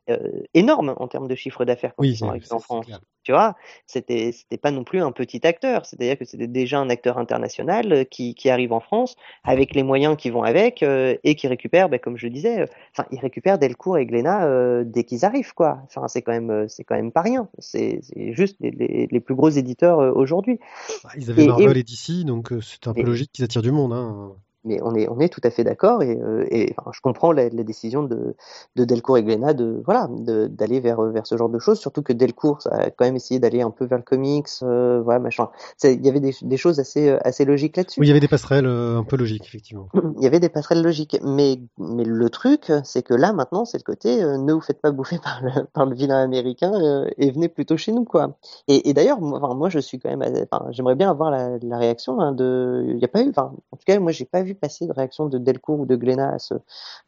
énorme 0.54 0.94
en 0.98 1.08
termes 1.08 1.28
de 1.28 1.36
chiffre 1.36 1.66
d'affaires 1.66 1.94
quand 1.96 2.04
oui, 2.04 2.12
ils 2.12 2.18
sont 2.18 2.30
arrivés 2.30 2.52
en 2.52 2.60
France. 2.60 2.88
Tu 3.30 3.34
vois, 3.34 3.56
c'était 3.86 4.32
c'était 4.32 4.58
pas 4.58 4.72
non 4.72 4.84
plus 4.84 5.04
un 5.04 5.12
petit 5.12 5.46
acteur, 5.46 5.86
c'est-à-dire 5.86 6.18
que 6.18 6.26
c'était 6.26 6.48
déjà 6.48 6.80
un 6.80 6.90
acteur 6.90 7.20
international 7.20 7.94
euh, 7.94 8.04
qui, 8.04 8.34
qui 8.34 8.50
arrive 8.50 8.74
en 8.74 8.80
France 8.80 9.18
avec 9.44 9.76
les 9.76 9.84
moyens 9.84 10.18
qui 10.18 10.32
vont 10.32 10.42
avec 10.42 10.82
euh, 10.82 11.16
et 11.24 11.36
qui 11.36 11.48
récupère, 11.48 11.90
ben, 11.90 12.00
comme 12.00 12.18
je 12.18 12.26
le 12.26 12.34
disais, 12.34 12.62
euh, 12.62 12.66
enfin 12.92 13.08
il 13.12 13.20
récupère 13.20 13.60
Delcourt 13.60 14.00
et 14.00 14.08
Glénat 14.08 14.84
dès 14.84 15.04
qu'ils 15.04 15.26
arrivent 15.26 15.54
quoi. 15.54 15.78
Enfin 15.84 16.08
c'est 16.08 16.24
quand 16.24 16.32
même 16.32 16.68
c'est 16.68 16.84
quand 16.84 16.96
même 16.96 17.12
pas 17.12 17.22
rien. 17.22 17.48
C'est 17.60 18.02
juste 18.32 18.58
les, 18.62 19.08
les, 19.12 19.20
plus 19.20 19.36
gros 19.36 19.50
éditeurs 19.50 20.00
aujourd'hui. 20.18 20.58
Bah, 21.04 21.12
ils 21.16 21.30
avaient 21.30 21.46
Marvel 21.46 21.78
et, 21.78 21.84
DC 21.84 22.26
donc 22.26 22.52
c'est 22.64 22.88
un 22.88 22.96
peu 22.96 23.04
logique 23.04 23.32
qu'ils 23.32 23.46
attirent 23.46 23.62
du 23.62 23.72
monde. 23.72 23.94
Hein 23.94 24.32
mais 24.70 24.80
on 24.84 24.94
est, 24.94 25.10
on 25.10 25.20
est 25.20 25.30
tout 25.30 25.42
à 25.44 25.50
fait 25.50 25.64
d'accord 25.64 26.04
et, 26.04 26.16
euh, 26.16 26.46
et 26.52 26.74
enfin, 26.78 26.92
je 26.94 27.02
comprends 27.02 27.32
la, 27.32 27.50
la, 27.50 27.64
décision 27.64 28.04
de, 28.04 28.36
de 28.76 28.86
Delcourt 28.86 29.18
et 29.18 29.24
Glénat 29.24 29.54
de 29.54 29.82
voilà 29.84 30.08
d'aller 30.10 30.80
vers 30.80 31.02
vers 31.02 31.26
ce 31.26 31.36
genre 31.38 31.50
de 31.50 31.58
choses 31.60 31.80
surtout 31.80 32.04
que 32.04 32.14
Delcourt 32.14 32.62
ça 32.62 32.70
a 32.70 32.90
quand 32.92 33.06
même 33.06 33.16
essayé 33.16 33.40
d'aller 33.40 33.62
un 33.62 33.72
peu 33.72 33.86
vers 33.86 33.98
le 33.98 34.04
comics 34.04 34.48
euh, 34.62 35.02
voilà 35.02 35.20
machin. 35.20 35.50
Il 35.84 36.06
y 36.06 36.10
avait 36.10 36.20
des, 36.20 36.36
des, 36.42 36.58
choses 36.58 36.80
assez 36.80 37.10
assez 37.24 37.46
logiques 37.46 37.78
là-dessus. 37.78 38.00
Oui 38.00 38.06
il 38.06 38.10
y 38.10 38.12
avait 38.12 38.20
des 38.20 38.28
passerelles 38.28 38.68
euh, 38.68 38.98
un 39.00 39.04
peu 39.04 39.18
logiques 39.18 39.46
effectivement. 39.48 39.90
Il 40.18 40.24
y 40.24 40.28
avait 40.28 40.40
des 40.40 40.50
passerelles 40.50 40.84
logiques. 40.84 41.18
Mais 41.24 41.60
mais 41.78 42.04
le 42.04 42.30
truc 42.30 42.72
c'est 42.84 43.02
que 43.02 43.16
là 43.16 43.34
maintenant 43.34 43.66
c'est 43.66 43.80
le 43.80 43.84
côté 43.84 44.22
ne 44.22 44.54
vous 44.54 44.62
faites 44.62 44.82
pas 44.82 44.92
bouffer 44.92 45.18
par 45.24 45.42
le 45.42 45.66
par 45.74 45.86
le 45.88 45.96
vilain 45.96 46.22
américain 46.22 46.72
et 47.18 47.32
venez 47.32 47.50
plutôt 47.50 47.78
chez 47.78 47.92
nous 47.92 48.06
quoi. 48.06 48.38
Et, 48.68 48.90
et 48.90 48.94
d'ailleurs 48.94 49.20
moi, 49.20 49.40
enfin, 49.42 49.56
moi 49.56 49.70
je 49.70 49.80
suis 49.80 49.98
quand 49.98 50.16
même 50.16 50.24
enfin 50.52 50.68
j'aimerais 50.70 50.96
bien 50.96 51.10
avoir 51.10 51.32
la, 51.32 51.58
la 51.62 51.78
réaction 51.78 52.20
hein, 52.20 52.34
de 52.34 52.86
il 52.88 53.00
y 53.00 53.06
a 53.06 53.08
pas 53.08 53.24
eu 53.24 53.30
enfin 53.30 53.54
en 53.72 53.78
tout 53.78 53.84
cas 53.86 54.00
moi 54.00 54.12
j'ai 54.12 54.26
pas 54.26 54.42
vu 54.42 54.56
passer 54.60 54.88
de 54.88 54.94
réaction 54.94 55.28
de 55.28 55.38
Delcourt 55.38 55.80
ou 55.80 55.86
de 55.86 55.96
Glénat 55.96 56.34
à 56.34 56.40
ce, 56.40 56.56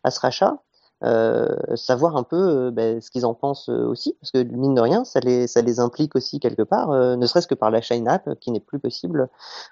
à 0.04 0.12
ce 0.12 0.20
rachat. 0.20 0.58
Euh, 1.04 1.56
savoir 1.76 2.16
un 2.16 2.22
peu 2.22 2.38
euh, 2.38 2.72
ben, 2.72 3.02
ce 3.02 3.10
qu'ils 3.10 3.26
en 3.26 3.34
pensent 3.34 3.70
euh, 3.70 3.88
aussi, 3.88 4.16
parce 4.22 4.30
que 4.30 4.44
mine 4.44 4.76
de 4.76 4.82
rien, 4.82 5.04
ça 5.04 5.20
les, 5.20 5.48
ça 5.48 5.64
les 5.64 5.80
implique 5.80 6.16
aussi 6.16 6.40
quelque 6.40 6.62
part, 6.62 6.90
ne 6.92 7.26
serait-ce 7.26 7.48
que 7.48 7.56
par 7.56 7.72
la 7.72 7.82
Shine 7.82 8.08
App 8.08 8.36
qui 8.40 8.52
n'est 8.52 8.60
plus 8.60 8.78
possible 8.78 9.28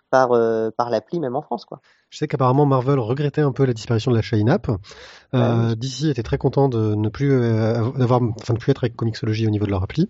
par, 0.09 0.29
par 0.75 0.89
l'appli 0.89 1.19
même 1.19 1.35
en 1.35 1.41
France. 1.41 1.65
Quoi. 1.65 1.81
Je 2.09 2.17
sais 2.17 2.27
qu'apparemment 2.27 2.65
Marvel 2.65 2.99
regrettait 2.99 3.41
un 3.41 3.51
peu 3.51 3.65
la 3.65 3.73
disparition 3.73 4.11
de 4.11 4.15
la 4.15 4.21
Shine 4.21 4.49
App. 4.49 4.69
Euh, 5.35 5.75
DC 5.75 6.05
était 6.05 6.23
très 6.23 6.39
content 6.39 6.69
de 6.69 6.95
ne 6.95 7.09
plus 7.09 7.29
d'avoir, 7.29 8.21
enfin 8.41 8.55
de 8.55 8.59
plus 8.59 8.71
être 8.71 8.83
avec 8.83 8.95
Comixology 8.95 9.45
au 9.45 9.51
niveau 9.51 9.65
de 9.65 9.71
leur 9.71 9.83
appli. 9.83 10.09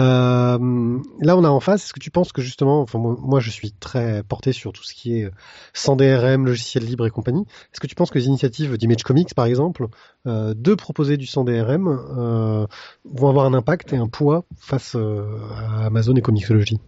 Euh, 0.00 0.98
là, 1.20 1.36
on 1.36 1.44
a 1.44 1.48
en 1.48 1.60
face. 1.60 1.84
Est-ce 1.84 1.92
que 1.92 2.00
tu 2.00 2.10
penses 2.10 2.32
que 2.32 2.40
justement, 2.40 2.80
enfin 2.80 2.98
moi, 2.98 3.40
je 3.40 3.50
suis 3.50 3.72
très 3.72 4.22
porté 4.22 4.52
sur 4.52 4.72
tout 4.72 4.82
ce 4.82 4.94
qui 4.94 5.18
est 5.18 5.30
sans 5.74 5.96
DRM, 5.96 6.46
logiciel 6.46 6.84
libre 6.84 7.06
et 7.06 7.10
compagnie. 7.10 7.42
Est-ce 7.72 7.80
que 7.80 7.86
tu 7.86 7.94
penses 7.94 8.10
que 8.10 8.18
les 8.18 8.26
initiatives 8.26 8.76
d'Image 8.78 9.02
Comics, 9.02 9.34
par 9.34 9.44
exemple, 9.44 9.88
euh, 10.26 10.54
de 10.56 10.74
proposer 10.74 11.16
du 11.16 11.26
sans 11.26 11.44
DRM 11.44 11.86
euh, 11.86 12.66
vont 13.04 13.28
avoir 13.28 13.46
un 13.46 13.54
impact 13.54 13.92
et 13.92 13.96
un 13.96 14.08
poids 14.08 14.44
face 14.56 14.96
euh, 14.96 15.38
à 15.54 15.86
Amazon 15.86 16.16
et 16.16 16.22
Comixology? 16.22 16.80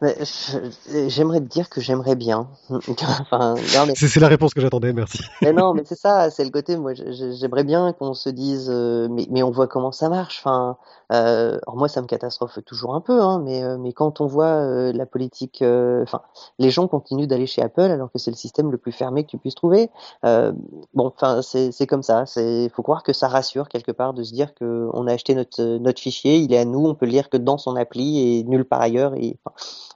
J'aimerais 0.00 1.40
te 1.40 1.46
dire 1.46 1.68
que 1.68 1.80
j'aimerais 1.80 2.14
bien. 2.14 2.48
enfin, 2.70 3.56
mais... 3.86 3.94
C'est 3.96 4.20
la 4.20 4.28
réponse 4.28 4.54
que 4.54 4.60
j'attendais, 4.60 4.92
merci. 4.92 5.24
mais 5.42 5.52
non, 5.52 5.74
mais 5.74 5.82
c'est 5.84 5.98
ça, 5.98 6.30
c'est 6.30 6.44
le 6.44 6.50
côté. 6.50 6.76
Moi, 6.76 6.92
j'aimerais 6.94 7.64
bien 7.64 7.92
qu'on 7.92 8.14
se 8.14 8.28
dise, 8.28 8.70
euh, 8.70 9.08
mais, 9.10 9.26
mais 9.30 9.42
on 9.42 9.50
voit 9.50 9.66
comment 9.66 9.90
ça 9.90 10.08
marche. 10.08 10.38
Enfin, 10.38 10.76
euh, 11.12 11.58
alors 11.66 11.76
moi, 11.76 11.88
ça 11.88 12.02
me 12.02 12.06
catastrophe 12.06 12.58
toujours 12.64 12.94
un 12.94 13.00
peu, 13.00 13.20
hein, 13.22 13.40
mais, 13.42 13.62
euh, 13.62 13.78
mais 13.78 13.92
quand 13.92 14.20
on 14.20 14.26
voit 14.26 14.46
euh, 14.46 14.92
la 14.92 15.06
politique, 15.06 15.62
enfin, 15.62 16.22
les 16.58 16.70
gens 16.70 16.86
continuent 16.88 17.26
d'aller 17.26 17.46
chez 17.46 17.62
Apple 17.62 17.80
alors 17.80 18.10
que 18.12 18.18
c'est 18.18 18.30
le 18.30 18.36
système 18.36 18.70
le 18.70 18.78
plus 18.78 18.92
fermé 18.92 19.24
que 19.24 19.30
tu 19.30 19.38
puisses 19.38 19.54
trouver. 19.54 19.90
bon, 20.22 20.72
enfin, 20.94 21.40
c'est 21.42 21.86
comme 21.86 22.02
ça. 22.02 22.26
C'est, 22.26 22.68
faut 22.70 22.82
croire 22.82 23.02
que 23.02 23.12
ça 23.12 23.28
rassure 23.28 23.68
quelque 23.68 23.92
part 23.92 24.14
de 24.14 24.22
se 24.22 24.32
dire 24.32 24.54
que 24.54 24.88
on 24.92 25.06
a 25.06 25.12
acheté 25.12 25.34
notre 25.34 25.62
notre 25.78 26.00
fichier, 26.00 26.36
il 26.36 26.52
est 26.52 26.58
à 26.58 26.64
nous, 26.64 26.84
on 26.86 26.94
peut 26.94 27.06
le 27.06 27.12
lire 27.12 27.30
que 27.30 27.36
dans 27.36 27.58
son 27.58 27.76
appli 27.76 28.38
et 28.38 28.44
nulle 28.44 28.64
part 28.64 28.80
ailleurs. 28.80 29.14
Et 29.14 29.38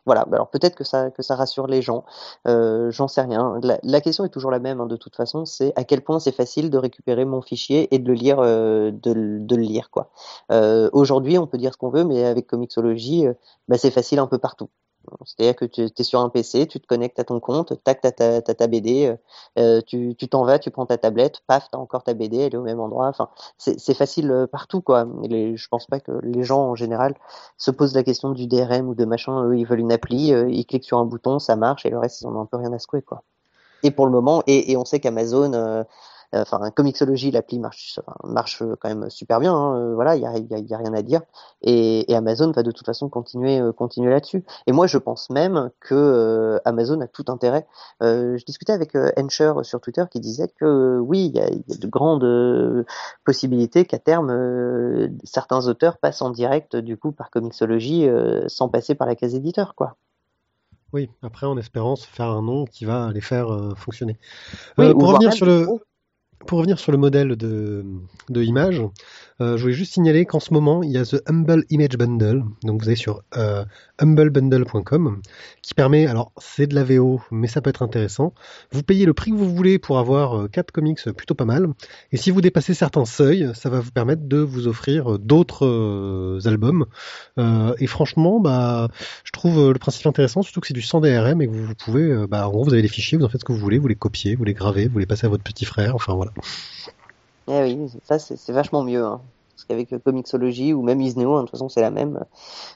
voilà. 0.07 0.27
Alors 0.33 0.49
peut-être 0.49 0.75
que 0.75 0.85
ça 0.85 1.11
que 1.11 1.23
ça 1.23 1.37
rassure 1.37 1.67
les 1.67 1.83
gens. 1.83 2.05
J'en 2.47 3.09
sais 3.09 3.23
rien. 3.23 3.61
La, 3.83 4.01
question 4.01 4.25
est 4.25 4.29
toujours 4.29 4.51
la 4.51 4.59
même 4.59 4.81
hein, 4.81 4.87
de 4.87 4.97
toute 4.97 5.17
façon. 5.17 5.45
C'est 5.45 5.73
à 5.77 5.85
quel 5.85 6.03
point 6.03 6.19
c'est 6.19 6.33
facile 6.35 6.71
de 6.71 6.79
récupérer 6.79 7.25
mon 7.25 7.41
fichier 7.43 7.95
et 7.95 7.99
de 7.99 8.09
le 8.09 8.15
lire, 8.15 8.39
de, 8.39 8.93
de, 8.93 9.57
le 9.57 9.63
lire 9.63 9.91
quoi. 9.91 10.11
Euh, 11.03 11.13
aujourd'hui, 11.13 11.39
on 11.39 11.47
peut 11.47 11.59
dire 11.59 11.73
ce 11.73 11.79
qu'on 11.79 11.91
veut, 11.91 12.05
mais 12.05 12.25
avec 12.25 12.47
Comixology, 12.47 13.27
euh, 13.27 13.35
bah, 13.69 13.79
c'est 13.79 13.91
facile 13.91 14.19
un 14.19 14.27
peu 14.27 14.39
partout. 14.39 14.69
C'est-à-dire 15.25 15.57
que 15.57 15.65
tu 15.65 15.83
es 15.83 16.03
sur 16.05 16.21
un 16.21 16.29
PC, 16.29 16.69
tu 16.69 16.81
te 16.81 16.87
connectes 16.87 17.19
à 17.19 17.25
ton 17.25 17.41
compte, 17.41 17.83
tac, 17.83 18.01
t'as 18.03 18.13
ta, 18.13 18.41
ta 18.41 18.67
BD, 18.69 19.13
euh, 19.59 19.81
tu 19.85 20.15
tu 20.17 20.29
t'en 20.29 20.45
vas, 20.45 20.61
tu 20.61 20.71
prends 20.71 20.87
ta 20.87 20.97
tablette, 20.97 21.41
paf, 21.49 21.69
t'as 21.73 21.79
encore 21.79 22.05
ta 22.05 22.15
BD, 22.15 22.37
elle 22.37 22.55
est 22.55 22.57
au 22.57 22.63
même 22.63 22.79
endroit. 22.79 23.09
Enfin, 23.09 23.29
c'est 23.59 23.81
c'est 23.81 23.95
facile 23.95 24.31
euh, 24.31 24.47
partout, 24.47 24.81
quoi. 24.81 25.09
Les, 25.25 25.57
je 25.57 25.69
pense 25.69 25.87
pas 25.87 25.99
que 25.99 26.13
les 26.23 26.45
gens 26.45 26.61
en 26.61 26.75
général 26.77 27.17
se 27.59 27.73
posent 27.73 27.95
la 27.97 28.05
question 28.05 28.31
du 28.31 28.47
DRM 28.47 28.89
ou 28.89 28.95
de 28.95 29.05
machin. 29.05 29.45
Eux, 29.45 29.59
ils 29.59 29.67
veulent 29.67 29.81
une 29.81 29.93
appli, 29.93 30.33
euh, 30.33 30.49
ils 30.49 30.65
cliquent 30.67 30.85
sur 30.85 30.99
un 30.99 31.05
bouton, 31.05 31.41
ça 31.41 31.57
marche, 31.57 31.85
et 31.85 31.91
le 31.91 31.99
reste, 31.99 32.21
ils 32.21 32.27
en 32.29 32.37
ont 32.37 32.41
un 32.43 32.47
peu 32.47 32.59
rien 32.59 32.73
à 32.73 32.79
secouer, 32.79 33.03
quoi. 33.03 33.25
Et 33.83 33.91
pour 33.91 34.07
le 34.07 34.13
moment, 34.13 34.45
et, 34.47 34.71
et 34.71 34.77
on 34.77 34.85
sait 34.85 35.01
qu'Amazon 35.01 35.53
euh, 35.55 35.83
enfin 36.35 36.71
Comixology 36.71 37.31
l'appli 37.31 37.59
marche 37.59 38.01
marche 38.25 38.63
quand 38.81 38.89
même 38.89 39.11
super 39.11 39.41
bien 39.41 39.55
hein, 39.55 39.77
euh, 39.77 39.95
voilà 39.95 40.17
il 40.17 40.23
y 40.23 40.27
a, 40.27 40.39
y, 40.39 40.55
a, 40.55 40.59
y 40.59 40.75
a, 40.75 40.79
rien 40.79 40.95
à 40.95 41.03
dire. 41.03 41.21
Et, 41.63 42.11
et, 42.11 42.15
Amazon 42.15 42.51
va 42.53 42.63
de 42.63 42.71
toute 42.71 42.87
façon 42.87 43.09
continuer 43.09 43.61
euh, 43.61 43.73
continuer 43.73 44.11
là-dessus. 44.11 44.45
Et 44.67 44.73
moi 44.73 44.87
je 44.87 44.99
pense 44.99 45.31
même 45.31 45.71
que 45.81 45.95
euh, 45.95 46.59
Amazon 46.65 47.01
a 47.01 47.07
tout 47.07 47.25
intérêt. 47.29 47.67
Euh, 48.03 48.37
je 48.39 48.45
discutais 48.45 48.73
avec 48.73 48.95
euh, 48.95 49.11
Encher 49.19 49.53
sur 49.63 49.81
Twitter 49.81 50.05
qui 50.11 50.21
disait 50.21 50.49
que 50.49 50.99
oui 50.99 51.27
il 51.27 51.37
y 51.37 51.41
a, 51.41 51.51
y 51.51 51.65
a, 51.73 51.77
de 51.77 51.87
grandes 51.87 52.87
possibilités 53.25 53.85
qu'à 53.85 53.99
terme 53.99 55.11
certains 55.25 55.67
auteurs 55.67 55.99
passent 55.99 56.23
en 56.23 56.31
direct 56.31 56.77
du 56.77 56.97
coup 56.97 57.13
par 57.13 57.31
Comixology 57.31 58.09
sans 58.47 58.69
passer 58.69 58.95
par 58.95 59.07
la 59.07 59.15
case 59.15 59.35
éditeur 59.35 59.75
quoi. 59.75 59.97
Oui, 60.93 61.09
après 61.23 61.47
en 61.47 61.57
espérant 61.57 61.97
se 61.97 62.07
faire 62.07 62.27
un 62.27 62.43
nom 62.43 62.67
qui 62.67 62.85
va 62.85 63.11
les 63.13 63.23
faire 63.23 63.51
euh, 63.51 63.75
fonctionner. 63.75 64.19
Oui, 64.77 64.87
euh, 64.87 64.93
pour 64.93 65.09
revenir 65.09 65.33
sur 65.33 65.47
le, 65.47 65.67
pour 66.47 66.59
revenir 66.59 66.79
sur 66.79 66.93
le 66.93 66.99
modèle 66.99 67.37
de, 67.37 67.85
image, 68.31 68.83
euh, 69.41 69.57
je 69.57 69.63
voulais 69.63 69.75
juste 69.75 69.95
signaler 69.95 70.27
qu'en 70.27 70.41
ce 70.41 70.53
moment, 70.53 70.83
il 70.83 70.91
y 70.91 70.99
a 70.99 71.05
The 71.05 71.23
Humble 71.27 71.65
Image 71.71 71.97
Bundle. 71.97 72.45
Donc 72.63 72.83
vous 72.83 72.89
allez 72.89 72.97
sur 72.97 73.23
euh, 73.37 73.65
humblebundle.com 73.99 75.21
qui 75.63 75.75
permet, 75.75 76.07
alors 76.07 76.33
c'est 76.39 76.67
de 76.67 76.75
la 76.75 76.85
VO, 76.85 77.21
mais 77.31 77.47
ça 77.47 77.61
peut 77.61 77.71
être 77.71 77.83
intéressant. 77.83 78.35
Vous 78.73 78.83
payez 78.83 79.07
le 79.07 79.15
prix 79.15 79.31
que 79.31 79.37
vous 79.37 79.55
voulez 79.55 79.79
pour 79.79 79.99
avoir 79.99 80.43
euh, 80.43 80.49
4 80.49 80.71
comics 80.73 81.11
plutôt 81.13 81.35
pas 81.35 81.45
mal. 81.45 81.69
Et 82.11 82.17
si 82.17 82.31
vous 82.31 82.41
dépassez 82.41 82.75
certains 82.75 83.05
seuils, 83.05 83.51
ça 83.55 83.71
va 83.71 83.81
vous 83.81 83.91
permettre 83.93 84.23
de 84.27 84.39
vous 84.39 84.67
offrir 84.67 85.19
d'autres 85.19 85.67
euh, 85.67 86.41
albums. 86.45 86.87
Euh, 87.39 87.75
et 87.79 87.87
franchement, 87.87 88.41
bah, 88.41 88.89
je 89.25 89.31
trouve 89.31 89.73
le 89.73 89.79
principe 89.79 90.07
intéressant, 90.07 90.43
surtout 90.43 90.61
que 90.61 90.67
c'est 90.67 90.75
du 90.75 90.83
sans 90.83 91.01
DRM 91.01 91.41
et 91.41 91.47
que 91.47 91.53
vous, 91.53 91.65
vous 91.65 91.75
pouvez, 91.75 92.27
bah, 92.27 92.47
en 92.47 92.51
gros, 92.51 92.65
vous 92.65 92.73
avez 92.73 92.83
les 92.83 92.89
fichiers, 92.89 93.19
vous 93.19 93.25
en 93.25 93.29
faites 93.29 93.41
ce 93.41 93.45
que 93.45 93.53
vous 93.53 93.59
voulez, 93.59 93.79
vous 93.79 93.89
les 93.89 93.95
copiez, 93.95 94.35
vous 94.35 94.45
les 94.45 94.55
gravez, 94.55 94.89
vous 94.89 94.99
les 94.99 95.07
passez 95.07 95.27
à 95.27 95.31
votre 95.31 95.45
petit 95.45 95.65
frère, 95.65 95.95
enfin 95.95 96.15
voilà. 96.15 96.32
Eh 97.49 97.63
oui, 97.63 97.89
ça 98.05 98.19
c'est 98.19 98.53
vachement 98.53 98.85
mieux. 98.85 99.05
Hein. 99.05 99.21
Parce 99.55 99.65
qu'avec 99.65 100.03
Comixology 100.03 100.73
ou 100.73 100.83
même 100.83 101.01
Isneo, 101.01 101.35
hein, 101.35 101.41
de 101.41 101.43
toute 101.43 101.53
façon 101.53 101.69
c'est 101.69 101.81
la 101.81 101.91
même. 101.91 102.25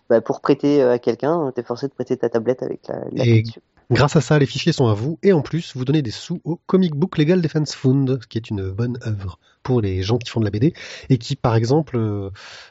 Bah, 0.08 0.20
pour 0.20 0.40
prêter 0.40 0.82
à 0.82 0.98
quelqu'un, 0.98 1.52
t'es 1.54 1.62
forcé 1.62 1.88
de 1.88 1.92
prêter 1.92 2.16
ta 2.16 2.28
tablette 2.28 2.62
avec 2.62 2.86
la, 2.88 3.00
la 3.12 3.26
et 3.26 3.44
grâce 3.90 4.16
à 4.16 4.20
ça, 4.20 4.38
les 4.38 4.46
fichiers 4.46 4.72
sont 4.72 4.86
à 4.86 4.94
vous 4.94 5.18
et 5.22 5.32
en 5.32 5.40
plus, 5.40 5.76
vous 5.76 5.84
donnez 5.84 6.02
des 6.02 6.10
sous 6.10 6.40
au 6.44 6.60
Comic 6.66 6.94
Book 6.94 7.18
Legal 7.18 7.40
Defense 7.40 7.74
Fund, 7.74 8.18
qui 8.28 8.38
est 8.38 8.50
une 8.50 8.70
bonne 8.70 8.98
œuvre 9.06 9.38
pour 9.62 9.80
les 9.80 10.02
gens 10.02 10.18
qui 10.18 10.30
font 10.30 10.40
de 10.40 10.44
la 10.44 10.50
BD 10.50 10.74
et 11.08 11.18
qui, 11.18 11.34
par 11.34 11.56
exemple, 11.56 11.96
euh, 11.96 12.30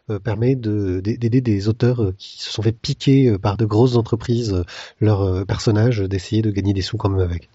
euh, 0.09 0.19
permet 0.19 0.55
d'aider 0.55 1.17
de, 1.17 1.39
des 1.39 1.67
auteurs 1.67 2.13
qui 2.17 2.41
se 2.41 2.51
sont 2.51 2.61
fait 2.61 2.71
piquer 2.71 3.37
par 3.37 3.57
de 3.57 3.65
grosses 3.65 3.95
entreprises 3.95 4.63
leurs 4.99 5.45
personnages, 5.45 5.99
d'essayer 5.99 6.41
de 6.41 6.51
gagner 6.51 6.73
des 6.73 6.81
sous 6.81 6.97
quand 6.97 7.09
même 7.09 7.21
avec. 7.21 7.49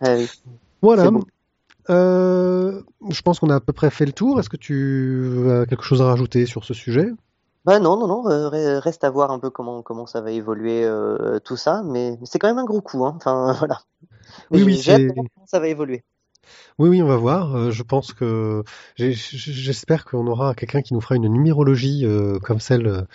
Ah 0.00 0.14
oui. 0.16 0.28
Voilà. 0.80 1.10
Euh, 1.90 2.82
je 3.10 3.22
pense 3.22 3.40
qu'on 3.40 3.50
a 3.50 3.56
à 3.56 3.60
peu 3.60 3.72
près 3.72 3.90
fait 3.90 4.06
le 4.06 4.12
tour. 4.12 4.38
Est-ce 4.38 4.48
que 4.48 4.56
tu 4.56 5.50
as 5.50 5.66
quelque 5.66 5.84
chose 5.84 6.02
à 6.02 6.06
rajouter 6.06 6.46
sur 6.46 6.64
ce 6.64 6.74
sujet? 6.74 7.10
Bah 7.64 7.78
non, 7.78 7.96
non, 7.96 8.08
non. 8.08 8.28
Euh, 8.28 8.78
reste 8.80 9.04
à 9.04 9.10
voir 9.10 9.30
un 9.30 9.38
peu 9.38 9.50
comment 9.50 9.82
comment 9.82 10.06
ça 10.06 10.20
va 10.20 10.32
évoluer 10.32 10.84
euh, 10.84 11.38
tout 11.38 11.56
ça, 11.56 11.82
mais 11.84 12.18
c'est 12.24 12.38
quand 12.38 12.48
même 12.48 12.58
un 12.58 12.64
gros 12.64 12.80
coup. 12.80 13.04
Hein. 13.04 13.14
Enfin 13.16 13.52
voilà. 13.58 13.80
Mais 14.50 14.62
oui, 14.62 14.82
oui, 14.86 15.08
comment 15.14 15.46
ça 15.46 15.60
va 15.60 15.68
évoluer. 15.68 16.04
Oui, 16.78 16.88
oui, 16.88 17.02
on 17.02 17.06
va 17.06 17.16
voir. 17.16 17.54
Euh, 17.54 17.70
je 17.70 17.82
pense 17.82 18.12
que 18.12 18.64
j'espère 18.96 20.04
qu'on 20.04 20.26
aura 20.26 20.54
quelqu'un 20.54 20.82
qui 20.82 20.94
nous 20.94 21.00
fera 21.00 21.16
une 21.16 21.28
numérologie 21.28 22.04
euh, 22.04 22.38
comme 22.38 22.60
celle 22.60 23.06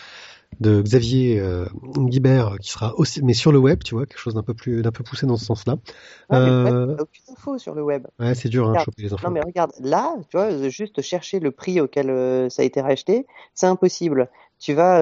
de 0.59 0.81
Xavier 0.81 1.39
euh, 1.39 1.65
Guibert 1.97 2.57
qui 2.59 2.71
sera 2.71 2.95
aussi 2.97 3.21
mais 3.23 3.33
sur 3.33 3.51
le 3.51 3.59
web 3.59 3.83
tu 3.83 3.93
vois 3.95 4.05
quelque 4.05 4.19
chose 4.19 4.33
d'un 4.33 4.43
peu 4.43 4.53
plus 4.53 4.81
d'un 4.81 4.91
peu 4.91 5.03
poussé 5.03 5.27
dans 5.27 5.37
ce 5.37 5.45
sens 5.45 5.67
là 5.67 5.73
ouais, 6.31 6.37
euh... 6.37 6.97
aucune 6.99 7.23
info 7.31 7.57
sur 7.57 7.75
le 7.75 7.83
web. 7.83 8.07
Ouais 8.19 8.33
c'est 8.33 8.49
dur 8.49 8.67
regarde, 8.67 8.81
hein, 8.81 8.83
choper 8.85 9.03
les 9.03 9.13
infos. 9.13 9.27
Non 9.27 9.33
mais 9.33 9.41
regarde 9.41 9.71
là 9.79 10.15
tu 10.29 10.37
vois 10.37 10.69
juste 10.69 11.01
chercher 11.01 11.39
le 11.39 11.51
prix 11.51 11.79
auquel 11.79 12.09
euh, 12.09 12.49
ça 12.49 12.63
a 12.63 12.65
été 12.65 12.81
racheté 12.81 13.27
c'est 13.53 13.67
impossible. 13.67 14.29
Tu 14.59 14.73
vas 14.73 14.95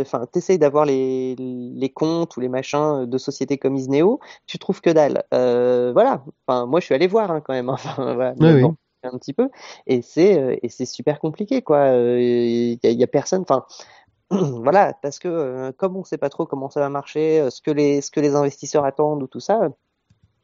enfin 0.00 0.22
euh, 0.22 0.26
t'essayes 0.32 0.58
d'avoir 0.58 0.86
les 0.86 1.36
les 1.36 1.90
comptes 1.90 2.36
ou 2.38 2.40
les 2.40 2.48
machins 2.48 3.04
de 3.04 3.18
sociétés 3.18 3.58
comme 3.58 3.76
Isneo 3.76 4.20
tu 4.46 4.58
trouves 4.58 4.80
que 4.80 4.90
dalle. 4.90 5.24
Euh, 5.34 5.92
voilà. 5.92 6.24
Enfin 6.46 6.64
moi 6.64 6.80
je 6.80 6.86
suis 6.86 6.94
allé 6.94 7.06
voir 7.06 7.30
hein, 7.30 7.42
quand 7.42 7.52
même. 7.52 7.68
Enfin 7.74 8.14
voilà. 8.14 8.32
Ouais, 8.40 8.62
oui. 8.62 8.70
un 9.02 9.18
petit 9.18 9.34
peu. 9.34 9.50
Et 9.86 10.00
c'est 10.00 10.58
et 10.62 10.68
c'est 10.70 10.86
super 10.86 11.18
compliqué 11.20 11.60
quoi. 11.60 11.88
Il 11.90 12.78
y, 12.82 12.86
a, 12.86 12.90
y 12.90 13.04
a 13.04 13.06
personne 13.06 13.42
enfin 13.42 13.66
voilà, 14.30 14.94
parce 15.02 15.18
que 15.18 15.28
euh, 15.28 15.72
comme 15.72 15.96
on 15.96 16.00
ne 16.00 16.04
sait 16.04 16.18
pas 16.18 16.30
trop 16.30 16.46
comment 16.46 16.70
ça 16.70 16.80
va 16.80 16.88
marcher, 16.88 17.40
euh, 17.40 17.50
ce 17.50 17.60
que 17.60 17.70
les 17.70 18.00
ce 18.00 18.10
que 18.10 18.20
les 18.20 18.34
investisseurs 18.34 18.84
attendent 18.84 19.22
ou 19.22 19.26
tout 19.26 19.40
ça, 19.40 19.68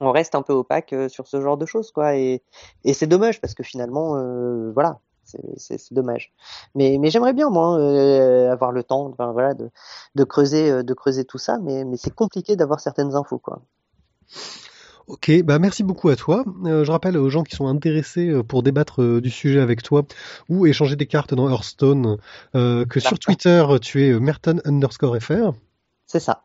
on 0.01 0.13
reste 0.13 0.35
un 0.35 0.43
peu 0.43 0.53
opaque 0.53 0.93
euh, 0.93 1.09
sur 1.09 1.27
ce 1.27 1.41
genre 1.41 1.57
de 1.59 1.67
choses, 1.67 1.93
quoi. 1.93 2.17
Et, 2.17 2.43
et 2.85 2.95
c'est 2.95 3.07
dommage 3.07 3.41
parce 3.41 3.55
que 3.55 3.63
finalement, 3.63 4.17
euh, 4.17 4.73
voilà, 4.73 4.99
c'est 5.25 5.93
dommage. 5.93 6.33
Mais, 6.75 6.99
mais 7.01 7.11
j'aimerais 7.11 7.33
bien 7.35 7.51
moi 7.51 7.79
euh, 7.79 8.51
avoir 8.53 8.73
le 8.73 8.83
temps, 8.83 9.15
voilà, 9.19 9.55
de, 9.55 9.71
de 10.17 10.25
creuser 10.25 10.83
de 10.83 10.95
creuser 10.95 11.25
tout 11.25 11.39
ça, 11.39 11.59
mais 11.59 11.85
mais 11.85 11.97
c'est 11.97 12.15
compliqué 12.15 12.57
d'avoir 12.57 12.81
certaines 12.81 13.15
infos, 13.15 13.39
quoi. 13.39 13.63
Ok, 15.11 15.43
bah 15.43 15.59
merci 15.59 15.83
beaucoup 15.83 16.09
à 16.09 16.15
toi. 16.15 16.45
Euh, 16.67 16.85
je 16.85 16.93
rappelle 16.93 17.17
aux 17.17 17.29
gens 17.29 17.43
qui 17.43 17.57
sont 17.57 17.67
intéressés 17.67 18.29
euh, 18.29 18.45
pour 18.45 18.63
débattre 18.63 19.03
euh, 19.03 19.21
du 19.21 19.29
sujet 19.29 19.59
avec 19.59 19.83
toi 19.83 20.05
ou 20.49 20.69
échanger 20.69 20.95
des 20.95 21.07
cartes 21.07 21.35
dans 21.35 21.51
Hearthstone 21.51 22.19
euh, 22.55 22.85
que 22.85 23.01
sur 23.01 23.19
Twitter 23.19 23.67
tu 23.83 24.07
es 24.07 24.21
Merton 24.21 24.61
underscore 24.65 25.21
FR. 25.21 25.51
C'est 26.07 26.21
ça. 26.21 26.45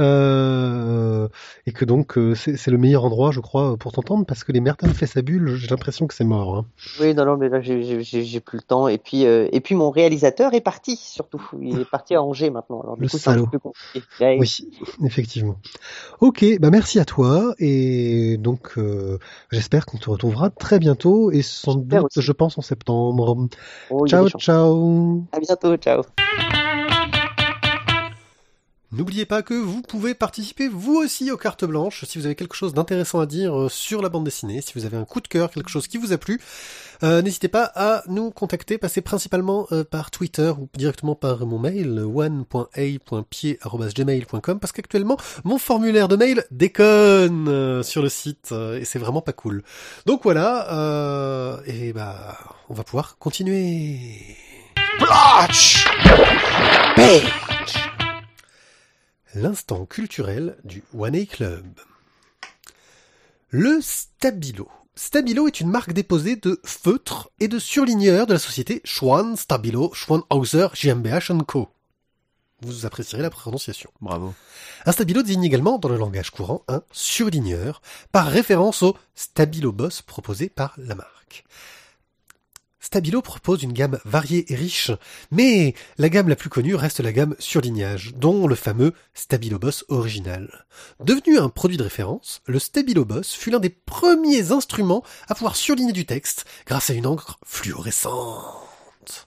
Euh, 0.00 1.28
et 1.66 1.72
que 1.72 1.84
donc 1.84 2.16
euh, 2.16 2.34
c'est 2.34 2.68
le 2.68 2.78
meilleur 2.78 3.04
endroit, 3.04 3.32
je 3.32 3.40
crois, 3.40 3.76
pour 3.76 3.92
t'entendre 3.92 4.24
parce 4.24 4.44
que 4.44 4.52
les 4.52 4.60
Merton 4.60 4.88
fait 4.88 5.06
sa 5.06 5.20
bulle, 5.20 5.56
j'ai 5.56 5.68
l'impression 5.68 6.06
que 6.06 6.14
c'est 6.14 6.24
mort. 6.24 6.56
Hein. 6.56 6.66
Oui, 7.00 7.14
non, 7.14 7.26
non, 7.26 7.36
mais 7.36 7.48
là 7.48 7.60
j'ai 7.60 8.40
plus 8.40 8.58
le 8.58 8.62
temps. 8.62 8.88
Et 8.88 8.98
puis, 8.98 9.26
euh, 9.26 9.48
et 9.52 9.60
puis 9.60 9.74
mon 9.74 9.90
réalisateur 9.90 10.54
est 10.54 10.62
parti 10.62 10.96
surtout. 10.96 11.42
Il 11.60 11.80
est 11.80 11.90
parti 11.90 12.14
à 12.14 12.22
Angers 12.22 12.50
maintenant. 12.50 12.80
Alors, 12.80 12.96
du 12.96 13.02
le 13.02 13.08
coup, 13.08 13.18
salaud. 13.18 13.44
Un 13.44 13.48
peu 13.48 13.58
compliqué. 13.58 14.02
Là, 14.20 14.36
oui, 14.38 14.50
effectivement. 15.04 15.56
Ok, 16.20 16.44
bah 16.60 16.70
merci 16.70 16.98
à 16.98 17.04
toi 17.04 17.54
et 17.58 18.38
donc 18.38 18.78
j'espère 19.50 19.84
qu'on 19.84 19.98
te 19.98 20.08
retrouvera 20.08 20.50
très 20.50 20.78
bientôt 20.78 21.30
et 21.30 21.42
sans 21.42 21.74
doute, 21.74 22.04
aussi. 22.04 22.22
je 22.22 22.32
pense, 22.32 22.56
en 22.56 22.62
septembre. 22.62 23.48
Oh, 23.90 24.06
ciao, 24.06 24.28
ciao. 24.30 25.24
À 25.32 25.40
bientôt, 25.40 25.76
ciao. 25.76 26.02
N'oubliez 28.92 29.24
pas 29.24 29.42
que 29.42 29.54
vous 29.54 29.82
pouvez 29.82 30.14
participer 30.14 30.66
vous 30.66 30.96
aussi 30.96 31.30
aux 31.30 31.36
cartes 31.36 31.64
blanches 31.64 32.04
si 32.06 32.18
vous 32.18 32.26
avez 32.26 32.34
quelque 32.34 32.56
chose 32.56 32.74
d'intéressant 32.74 33.20
à 33.20 33.26
dire 33.26 33.70
sur 33.70 34.02
la 34.02 34.08
bande 34.08 34.24
dessinée, 34.24 34.60
si 34.62 34.72
vous 34.74 34.84
avez 34.84 34.96
un 34.96 35.04
coup 35.04 35.20
de 35.20 35.28
cœur, 35.28 35.52
quelque 35.52 35.70
chose 35.70 35.86
qui 35.86 35.96
vous 35.96 36.12
a 36.12 36.18
plu. 36.18 36.40
Euh, 37.04 37.22
N'hésitez 37.22 37.46
pas 37.48 37.70
à 37.76 38.02
nous 38.08 38.32
contacter, 38.32 38.78
passez 38.78 39.00
principalement 39.00 39.68
euh, 39.70 39.84
par 39.84 40.10
Twitter 40.10 40.52
ou 40.58 40.68
directement 40.76 41.14
par 41.14 41.46
mon 41.46 41.60
mail 41.60 42.00
one.a.pied.gmail.com 42.00 44.58
parce 44.58 44.72
qu'actuellement 44.72 45.18
mon 45.44 45.58
formulaire 45.58 46.08
de 46.08 46.16
mail 46.16 46.44
déconne 46.50 47.46
euh, 47.48 47.84
sur 47.84 48.02
le 48.02 48.08
site 48.08 48.52
et 48.52 48.84
c'est 48.84 48.98
vraiment 48.98 49.22
pas 49.22 49.32
cool. 49.32 49.62
Donc 50.04 50.24
voilà, 50.24 51.60
et 51.66 51.92
bah 51.92 52.36
on 52.68 52.74
va 52.74 52.82
pouvoir 52.82 53.18
continuer. 53.18 54.36
Blotch 54.98 55.86
Page 56.96 57.89
L'instant 59.34 59.86
culturel 59.86 60.56
du 60.64 60.82
One 60.92 61.14
A 61.14 61.24
Club. 61.24 61.64
Le 63.50 63.80
Stabilo. 63.80 64.68
Stabilo 64.96 65.46
est 65.46 65.60
une 65.60 65.70
marque 65.70 65.92
déposée 65.92 66.34
de 66.34 66.60
feutres 66.64 67.30
et 67.38 67.46
de 67.46 67.60
surligneurs 67.60 68.26
de 68.26 68.32
la 68.32 68.40
société 68.40 68.80
Schwann 68.84 69.36
Stabilo 69.36 69.92
Schwannhauser 69.94 70.66
GmbH 70.74 71.30
Co. 71.46 71.68
Vous 72.62 72.86
apprécierez 72.86 73.22
la 73.22 73.30
prononciation. 73.30 73.90
Bravo. 74.00 74.34
Un 74.84 74.90
stabilo 74.90 75.22
désigne 75.22 75.44
également, 75.44 75.78
dans 75.78 75.88
le 75.88 75.96
langage 75.96 76.30
courant, 76.30 76.64
un 76.66 76.82
surligneur, 76.90 77.82
par 78.10 78.26
référence 78.26 78.82
au 78.82 78.96
Stabilo 79.14 79.70
Boss 79.70 80.02
proposé 80.02 80.48
par 80.48 80.74
la 80.76 80.96
marque. 80.96 81.44
Stabilo 82.80 83.20
propose 83.20 83.62
une 83.62 83.74
gamme 83.74 83.98
variée 84.04 84.50
et 84.52 84.56
riche, 84.56 84.90
mais 85.30 85.74
la 85.98 86.08
gamme 86.08 86.28
la 86.28 86.36
plus 86.36 86.48
connue 86.48 86.74
reste 86.74 87.00
la 87.00 87.12
gamme 87.12 87.36
surlignage, 87.38 88.14
dont 88.16 88.46
le 88.46 88.54
fameux 88.54 88.94
Stabilo 89.12 89.58
Boss 89.58 89.84
original. 89.88 90.66
Devenu 90.98 91.38
un 91.38 91.50
produit 91.50 91.76
de 91.76 91.82
référence, 91.82 92.40
le 92.46 92.58
Stabilo 92.58 93.04
Boss 93.04 93.34
fut 93.34 93.50
l'un 93.50 93.60
des 93.60 93.68
premiers 93.68 94.50
instruments 94.50 95.04
à 95.28 95.34
pouvoir 95.34 95.56
surligner 95.56 95.92
du 95.92 96.06
texte 96.06 96.46
grâce 96.66 96.88
à 96.88 96.94
une 96.94 97.06
encre 97.06 97.38
fluorescente. 97.44 99.26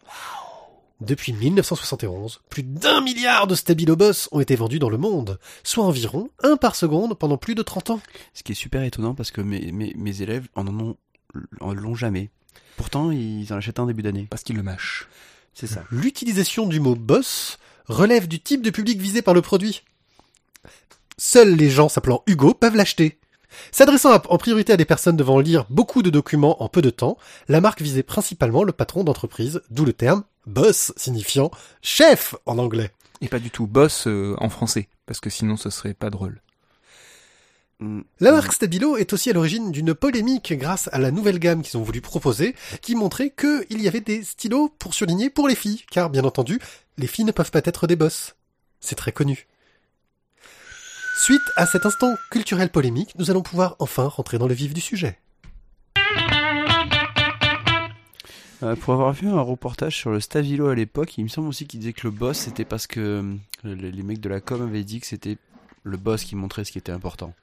Depuis 1.00 1.34
1971, 1.34 2.42
plus 2.50 2.64
d'un 2.64 3.02
milliard 3.02 3.46
de 3.46 3.56
Stabilo 3.56 3.96
Boss 3.96 4.30
ont 4.32 4.40
été 4.40 4.56
vendus 4.56 4.80
dans 4.80 4.90
le 4.90 4.98
monde, 4.98 5.38
soit 5.64 5.84
environ 5.84 6.30
un 6.42 6.56
par 6.56 6.76
seconde 6.76 7.18
pendant 7.20 7.38
plus 7.38 7.56
de 7.56 7.62
30 7.62 7.90
ans. 7.92 8.02
Ce 8.34 8.42
qui 8.42 8.54
est 8.54 8.56
super 8.56 8.84
étonnant 8.84 9.14
parce 9.14 9.30
que 9.30 9.42
mes, 9.42 10.22
élèves 10.22 10.48
en 10.56 10.66
en 10.66 10.80
ont 10.80 10.98
l'ont 11.62 11.96
jamais. 11.96 12.32
Pourtant, 12.78 13.12
ils 13.12 13.52
en 13.54 13.58
achètent 13.58 13.80
un 13.80 13.86
début 13.86 14.04
d'année. 14.04 14.28
Parce 14.30 14.44
qu'il 14.44 14.56
le 14.56 14.64
mâche. 14.64 15.08
C'est 15.54 15.68
ça. 15.68 15.84
L'utilisation 15.92 16.66
du 16.66 16.80
mot 16.80 16.96
boss 16.96 17.60
relève 17.88 18.28
du 18.28 18.40
type 18.40 18.62
de 18.62 18.70
public 18.70 19.00
visé 19.00 19.22
par 19.22 19.34
le 19.34 19.42
produit. 19.42 19.84
Seuls 21.18 21.56
les 21.56 21.70
gens 21.70 21.90
s'appelant 21.90 22.24
Hugo 22.28 22.54
peuvent 22.54 22.76
l'acheter. 22.76 23.20
S'adressant 23.72 24.14
en 24.14 24.38
priorité 24.38 24.74
à 24.74 24.78
des 24.78 24.86
personnes 24.86 25.16
devant 25.16 25.40
lire 25.40 25.66
beaucoup 25.70 26.02
de 26.02 26.10
documents 26.10 26.64
en 26.64 26.70
peu 26.70 26.82
de 26.82 26.90
temps, 26.90 27.18
la 27.48 27.62
marque 27.62 27.82
visait 27.82 28.02
principalement 28.02 28.64
le 28.64 28.72
patron 28.72 29.04
d'entreprise, 29.04 29.62
d'où 29.70 29.86
le 29.86 29.94
terme 29.94 30.24
boss 30.48 30.92
signifiant 30.98 31.52
chef 31.82 32.36
en 32.46 32.58
anglais. 32.58 32.92
Et 33.22 33.28
pas 33.28 33.40
du 33.40 33.52
tout 33.52 33.68
boss 33.68 34.08
euh, 34.08 34.36
en 34.40 34.50
français. 34.50 34.90
Parce 35.06 35.20
que 35.20 35.30
sinon 35.30 35.56
ce 35.56 35.70
serait 35.70 35.94
pas 35.94 36.10
drôle. 36.10 36.42
Mm. 37.80 38.02
La 38.20 38.32
marque 38.32 38.54
Stabilo 38.54 38.98
est 38.98 39.14
aussi 39.14 39.30
à 39.30 39.34
l'origine 39.34 39.72
d'une 39.72 39.94
polémique 39.94 40.54
grâce 40.54 40.90
à 40.94 41.00
la 41.00 41.12
nouvelle 41.12 41.40
gamme 41.40 41.62
qu'ils 41.62 41.78
ont 41.78 41.84
voulu 41.84 42.02
proposer, 42.02 42.56
qui 42.82 42.96
montrait 42.96 43.32
qu'il 43.32 43.82
y 43.82 43.88
avait 43.88 44.02
des 44.02 44.24
stylos 44.24 44.70
pour 44.80 44.94
surligner 44.94 45.30
pour 45.30 45.48
les 45.48 45.56
filles, 45.56 45.84
car 45.92 46.10
bien 46.10 46.24
entendu, 46.24 46.60
les 46.98 47.08
filles 47.08 47.26
ne 47.26 47.32
peuvent 47.32 47.52
pas 47.52 47.62
être 47.64 47.88
des 47.88 47.96
boss. 47.96 48.36
C'est 48.80 48.96
très 48.96 49.12
connu. 49.12 49.48
Suite 51.18 51.42
à 51.56 51.66
cet 51.66 51.86
instant 51.86 52.16
culturel 52.32 52.70
polémique, 52.70 53.14
nous 53.18 53.32
allons 53.32 53.44
pouvoir 53.44 53.76
enfin 53.80 54.08
rentrer 54.08 54.38
dans 54.38 54.48
le 54.48 54.54
vif 54.54 54.74
du 54.74 54.82
sujet. 54.82 55.20
Euh, 58.64 58.76
pour 58.78 58.94
avoir 58.94 59.12
vu 59.12 59.28
un 59.28 59.42
reportage 59.42 59.98
sur 59.98 60.10
le 60.12 60.20
Stabilo 60.20 60.68
à 60.68 60.76
l'époque, 60.76 61.18
il 61.18 61.24
me 61.24 61.30
semble 61.30 61.50
aussi 61.50 61.68
qu'il 61.68 61.82
disait 61.82 61.94
que 61.94 62.08
le 62.08 62.12
boss 62.12 62.38
c'était 62.38 62.66
parce 62.66 62.88
que 62.88 63.00
euh, 63.00 63.76
les, 63.76 63.92
les 63.92 64.04
mecs 64.04 64.22
de 64.22 64.30
la 64.30 64.40
com 64.40 64.62
avaient 64.62 64.84
dit 64.84 65.02
que 65.02 65.08
c'était 65.08 65.38
le 65.84 65.98
boss 65.98 66.24
qui 66.24 66.36
montrait 66.36 66.64
ce 66.66 66.72
qui 66.72 66.78
était 66.78 66.92
important. 66.92 67.34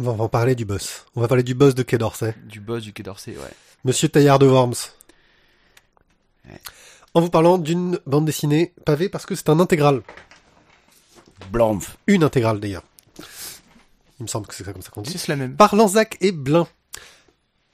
On 0.00 0.02
va 0.04 0.12
en 0.12 0.28
parler 0.28 0.54
du 0.54 0.64
boss. 0.64 1.06
On 1.16 1.20
va 1.20 1.28
parler 1.28 1.42
du 1.42 1.54
boss 1.54 1.74
de 1.74 1.82
Quai 1.82 1.98
d'Orsay. 1.98 2.34
Du 2.46 2.60
boss 2.60 2.82
du 2.84 2.92
Quai 2.92 3.02
d'Orsay, 3.02 3.32
ouais. 3.32 3.50
Monsieur 3.84 4.08
Taillard 4.08 4.38
de 4.38 4.46
Worms. 4.46 4.74
Ouais. 6.48 6.60
En 7.14 7.20
vous 7.20 7.30
parlant 7.30 7.58
d'une 7.58 7.98
bande 8.06 8.24
dessinée 8.26 8.72
pavée 8.84 9.08
parce 9.08 9.26
que 9.26 9.34
c'est 9.34 9.48
un 9.48 9.58
intégral. 9.60 10.02
Blanf. 11.50 11.96
Une 12.06 12.22
intégrale 12.22 12.60
d'ailleurs. 12.60 12.84
Il 14.20 14.24
me 14.24 14.26
semble 14.28 14.46
que 14.46 14.54
c'est 14.54 14.64
ça 14.64 14.72
comme 14.72 14.82
ça 14.82 14.90
qu'on 14.90 15.02
dit. 15.02 15.16
C'est 15.16 15.28
la 15.28 15.36
même. 15.36 15.56
par 15.56 15.74
Lanzac 15.76 16.16
et 16.20 16.32
Blin. 16.32 16.66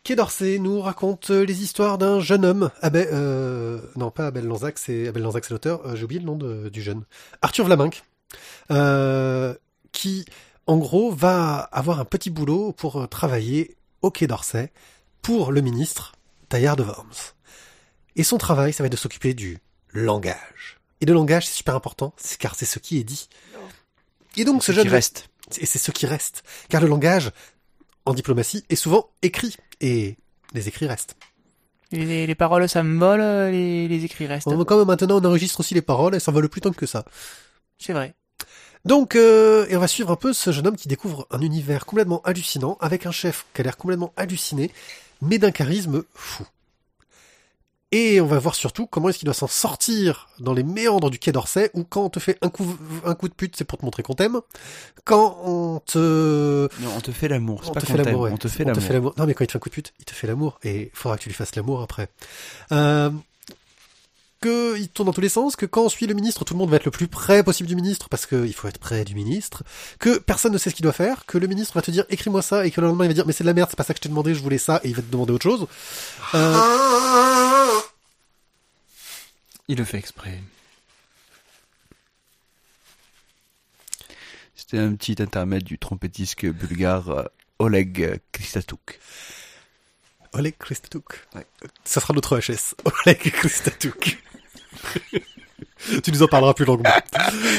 Quai 0.03 0.17
d'Orsay 0.17 0.59
nous 0.59 0.81
raconte 0.83 1.31
euh, 1.31 1.45
les 1.47 1.63
histoires 1.63 1.97
d'un 1.97 2.21
jeune 2.21 2.45
homme, 2.45 2.71
Abel, 2.83 3.09
euh, 3.11 3.81
non 3.97 4.11
pas 4.11 4.27
Abel 4.27 4.45
Lanzac, 4.45 4.79
c'est 4.79 5.09
Abel 5.09 5.23
Lanzac 5.23 5.47
c'est 5.47 5.53
l'auteur, 5.55 5.81
euh, 5.87 5.97
j'ai 5.97 6.05
oublié 6.05 6.21
le 6.21 6.27
nom 6.27 6.37
de- 6.37 6.69
du 6.69 6.83
jeune, 6.83 7.05
Arthur 7.41 7.65
Vlaminck, 7.65 8.03
euh, 8.71 9.55
qui 9.93 10.25
en 10.67 10.77
gros 10.79 11.11
va 11.13 11.57
avoir 11.73 12.01
un 12.01 12.05
petit 12.05 12.31
boulot 12.31 12.73
pour 12.73 13.03
euh, 13.03 13.07
travailler 13.07 13.77
au 14.03 14.11
Quai 14.11 14.27
d'Orsay 14.27 14.73
pour 15.23 15.53
le 15.53 15.61
ministre 15.61 16.13
Taillard 16.49 16.77
de 16.77 16.83
Worms. 16.83 17.33
Et 18.17 18.23
son 18.25 18.39
travail, 18.39 18.73
ça 18.73 18.83
va 18.83 18.87
être 18.87 18.93
de 18.93 18.97
s'occuper 18.99 19.35
du 19.35 19.59
langage. 19.93 20.79
Et 21.01 21.07
le 21.07 21.13
langage, 21.15 21.47
c'est 21.47 21.55
super 21.55 21.75
important, 21.75 22.15
car 22.39 22.55
c'est 22.55 22.65
ce 22.67 22.79
qui 22.79 22.99
est 22.99 23.05
dit. 23.05 23.29
Et 24.37 24.45
donc 24.45 24.63
ce 24.65 24.73
qui 24.73 24.77
jeune 24.79 24.89
reste. 24.89 25.29
et 25.59 25.67
c'est 25.67 25.79
ce 25.79 25.91
qui 25.91 26.07
reste. 26.07 26.43
Car 26.69 26.81
le 26.81 26.89
langage, 26.89 27.31
en 28.07 28.15
diplomatie, 28.15 28.65
est 28.71 28.77
souvent 28.77 29.11
écrit. 29.23 29.57
Et 29.81 30.17
les 30.53 30.69
écrits 30.69 30.87
restent. 30.87 31.17
Les, 31.93 32.27
les 32.27 32.35
paroles 32.35 32.69
s'envolent, 32.69 33.21
euh, 33.21 33.51
les, 33.51 33.87
les 33.89 34.05
écrits 34.05 34.27
restent. 34.27 34.49
On- 34.49 34.65
Comme 34.65 34.87
maintenant 34.87 35.21
on 35.21 35.25
enregistre 35.25 35.61
aussi 35.61 35.75
les 35.75 35.83
paroles, 35.83 36.15
elles 36.15 36.21
s'envolent 36.21 36.49
plus 36.49 36.61
tant 36.61 36.73
que 36.73 36.87
ça. 36.87 37.05
C'est 37.79 37.93
vrai. 37.93 38.15
Donc, 38.85 39.17
euh, 39.17 39.67
et 39.69 39.77
on 39.77 39.81
va 39.81 39.89
suivre 39.89 40.11
un 40.11 40.17
peu 40.17 40.33
ce 40.33 40.53
jeune 40.53 40.67
homme 40.67 40.77
qui 40.77 40.89
découvre 40.89 41.27
un 41.31 41.41
univers 41.41 41.87
complètement 41.87 42.21
hallucinant, 42.25 42.77
avec 42.81 43.07
un 43.07 43.13
chef 43.13 43.47
qui 43.55 43.63
a 43.63 43.65
l'air 43.65 43.77
complètement 43.77 44.13
halluciné, 44.17 44.71
mais 45.23 45.39
d'un 45.39 45.51
charisme 45.51 46.05
fou. 46.15 46.45
Et 47.93 48.21
on 48.21 48.27
va 48.27 48.41
voir 48.41 48.57
surtout 48.57 48.87
comment 48.89 49.09
est-ce 49.09 49.19
qu'il 49.19 49.27
doit 49.27 49.35
s'en 49.35 49.47
sortir 49.47 50.29
dans 50.41 50.53
les 50.53 50.65
méandres 50.65 51.11
du 51.11 51.21
quai 51.21 51.31
d'Orsay, 51.31 51.71
où 51.75 51.85
quand 51.85 52.05
on 52.05 52.11
te 52.11 52.19
fait 52.19 52.37
un 52.43 52.49
coup, 52.49 52.77
un 53.05 53.15
coup 53.15 53.29
de 53.29 53.35
pute, 53.35 53.55
c'est 53.57 53.65
pour 53.65 53.79
te 53.79 53.85
montrer 53.85 54.03
qu'on 54.03 54.15
t'aime. 54.15 54.41
Quand 55.05 55.39
on 55.45 55.79
te, 55.79 56.69
Non, 56.83 56.89
on 56.97 57.01
te 57.01 57.13
fait 57.13 57.29
l'amour. 57.29 57.63
On 57.69 57.73
pas 57.73 57.81
te 57.81 57.87
fait 57.87 57.97
l'amour, 57.97 58.23
ouais. 58.23 58.33
On 58.33 58.37
te 58.37 58.49
fait 58.49 58.65
l'amour. 58.65 59.15
Non, 59.17 59.27
mais 59.27 59.35
quand 59.35 59.45
il 59.45 59.47
te 59.47 59.53
fait 59.53 59.59
un 59.59 59.61
coup 59.61 59.69
de 59.69 59.75
pute, 59.75 59.95
il 60.01 60.05
te 60.05 60.13
fait 60.13 60.27
l'amour. 60.27 60.59
Et 60.65 60.91
il 60.93 60.99
faudra 60.99 61.17
que 61.17 61.23
tu 61.23 61.29
lui 61.29 61.37
fasses 61.37 61.55
l'amour 61.55 61.83
après. 61.83 62.09
Euh, 62.73 63.11
que 64.45 64.79
il 64.79 64.89
tourne 64.89 65.07
dans 65.07 65.15
tous 65.15 65.23
les 65.23 65.31
sens, 65.31 65.57
que 65.57 65.65
quand 65.65 65.85
on 65.85 65.89
suit 65.89 66.07
le 66.07 66.13
ministre, 66.13 66.45
tout 66.45 66.53
le 66.53 66.59
monde 66.59 66.69
va 66.69 66.77
être 66.77 66.85
le 66.85 66.91
plus 66.91 67.09
près 67.09 67.43
possible 67.43 67.67
du 67.67 67.75
ministre, 67.75 68.11
parce 68.11 68.27
qu'il 68.27 68.53
faut 68.53 68.69
être 68.69 68.79
près 68.79 69.03
du 69.05 69.15
ministre, 69.15 69.63
que 69.99 70.19
personne 70.19 70.53
ne 70.53 70.59
sait 70.59 70.69
ce 70.69 70.75
qu'il 70.75 70.83
doit 70.83 70.93
faire, 70.93 71.25
que 71.25 71.39
le 71.39 71.47
ministre 71.47 71.73
va 71.75 71.81
te 71.81 71.91
dire 71.91 72.05
écris-moi 72.11 72.43
ça, 72.43 72.67
et 72.67 72.71
que 72.71 72.79
le 72.83 72.89
lendemain 72.89 73.07
il 73.07 73.09
va 73.09 73.15
dire 73.15 73.27
mais 73.27 73.33
c'est 73.33 73.45
de 73.45 73.49
la 73.49 73.55
merde, 73.55 73.71
c'est 73.71 73.77
pas 73.77 73.85
ça 73.85 73.95
que 73.95 73.99
je 73.99 74.03
t'ai 74.03 74.11
demandé, 74.11 74.35
je 74.35 74.43
voulais 74.43 74.59
ça, 74.59 74.83
et 74.85 74.89
il 74.89 74.95
va 74.95 75.01
te 75.01 75.11
demander 75.11 75.33
autre 75.33 75.45
chose. 75.45 75.67
Euh, 76.35 77.81
Il 79.69 79.79
le 79.79 79.85
fait 79.85 79.97
exprès. 79.97 80.39
C'était 84.55 84.79
un 84.79 84.95
petit 84.95 85.17
intermède 85.23 85.65
du 85.65 85.79
trompettiste 85.79 86.45
bulgare 86.45 87.09
euh, 87.09 87.25
Oleg 87.59 88.21
Kristatuk. 88.33 89.01
Oleg 90.35 90.55
Kristatuk. 90.59 91.27
Ouais. 91.35 91.47
Ça 91.85 92.03
sera 92.03 92.13
notre 92.13 92.39
HS. 92.39 92.75
Oleg 92.85 93.19
Kristatuk. 93.33 94.19
tu 96.03 96.13
nous 96.13 96.23
en 96.23 96.29
parleras 96.29 96.55
plus 96.55 96.65
longuement. 96.65 96.91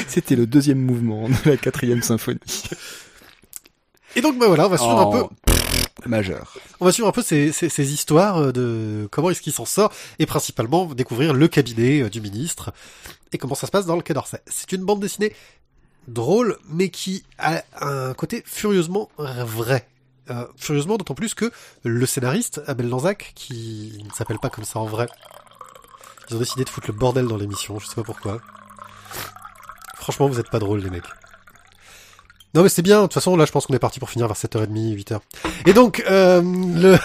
C'était 0.08 0.36
le 0.36 0.46
deuxième 0.46 0.78
mouvement 0.78 1.28
de 1.28 1.50
la 1.50 1.56
quatrième 1.56 2.02
symphonie. 2.02 2.40
Et 4.14 4.20
donc 4.20 4.38
bah 4.38 4.46
voilà, 4.46 4.66
on 4.66 4.70
va 4.70 4.78
suivre 4.78 4.98
un 4.98 5.10
peu 5.10 6.08
majeur. 6.08 6.56
On 6.80 6.84
va 6.84 6.92
suivre 6.92 7.08
un 7.08 7.12
peu 7.12 7.22
ces, 7.22 7.52
ces, 7.52 7.68
ces 7.68 7.92
histoires 7.92 8.52
de 8.52 9.08
comment 9.10 9.30
est-ce 9.30 9.42
qu'il 9.42 9.52
s'en 9.52 9.64
sort 9.64 9.92
et 10.18 10.26
principalement 10.26 10.86
découvrir 10.86 11.34
le 11.34 11.48
cabinet 11.48 12.02
euh, 12.02 12.08
du 12.08 12.20
ministre 12.20 12.72
et 13.32 13.38
comment 13.38 13.54
ça 13.54 13.66
se 13.66 13.72
passe 13.72 13.86
dans 13.86 13.96
le 13.96 14.02
Quai 14.02 14.14
d'Orsay. 14.14 14.40
C'est 14.46 14.72
une 14.72 14.84
bande 14.84 15.00
dessinée 15.00 15.32
drôle 16.08 16.56
mais 16.68 16.88
qui 16.88 17.24
a 17.38 17.62
un 17.80 18.14
côté 18.14 18.42
furieusement 18.46 19.10
vrai. 19.18 19.86
Euh, 20.28 20.44
furieusement 20.56 20.96
d'autant 20.96 21.14
plus 21.14 21.34
que 21.34 21.52
le 21.84 22.04
scénariste 22.04 22.60
Abel 22.66 22.88
Lanzac 22.88 23.32
qui 23.36 24.02
ne 24.04 24.10
s'appelle 24.12 24.38
pas 24.38 24.50
comme 24.50 24.64
ça 24.64 24.78
en 24.80 24.86
vrai. 24.86 25.06
Ils 26.28 26.36
ont 26.36 26.38
décidé 26.38 26.64
de 26.64 26.68
foutre 26.68 26.88
le 26.88 26.94
bordel 26.94 27.26
dans 27.26 27.36
l'émission, 27.36 27.78
je 27.78 27.86
sais 27.86 27.94
pas 27.94 28.02
pourquoi. 28.02 28.40
Franchement, 29.94 30.28
vous 30.28 30.40
êtes 30.40 30.50
pas 30.50 30.58
drôles 30.58 30.80
les 30.80 30.90
mecs. 30.90 31.04
Non 32.54 32.62
mais 32.62 32.68
c'est 32.70 32.80
bien, 32.82 32.98
de 32.98 33.02
toute 33.02 33.12
façon 33.12 33.36
là 33.36 33.44
je 33.44 33.52
pense 33.52 33.66
qu'on 33.66 33.74
est 33.74 33.78
parti 33.78 34.00
pour 34.00 34.08
finir 34.08 34.26
vers 34.28 34.36
7h30, 34.36 34.96
8h. 34.96 35.20
Et 35.66 35.74
donc 35.74 36.02
euh, 36.08 36.40
le 36.42 36.96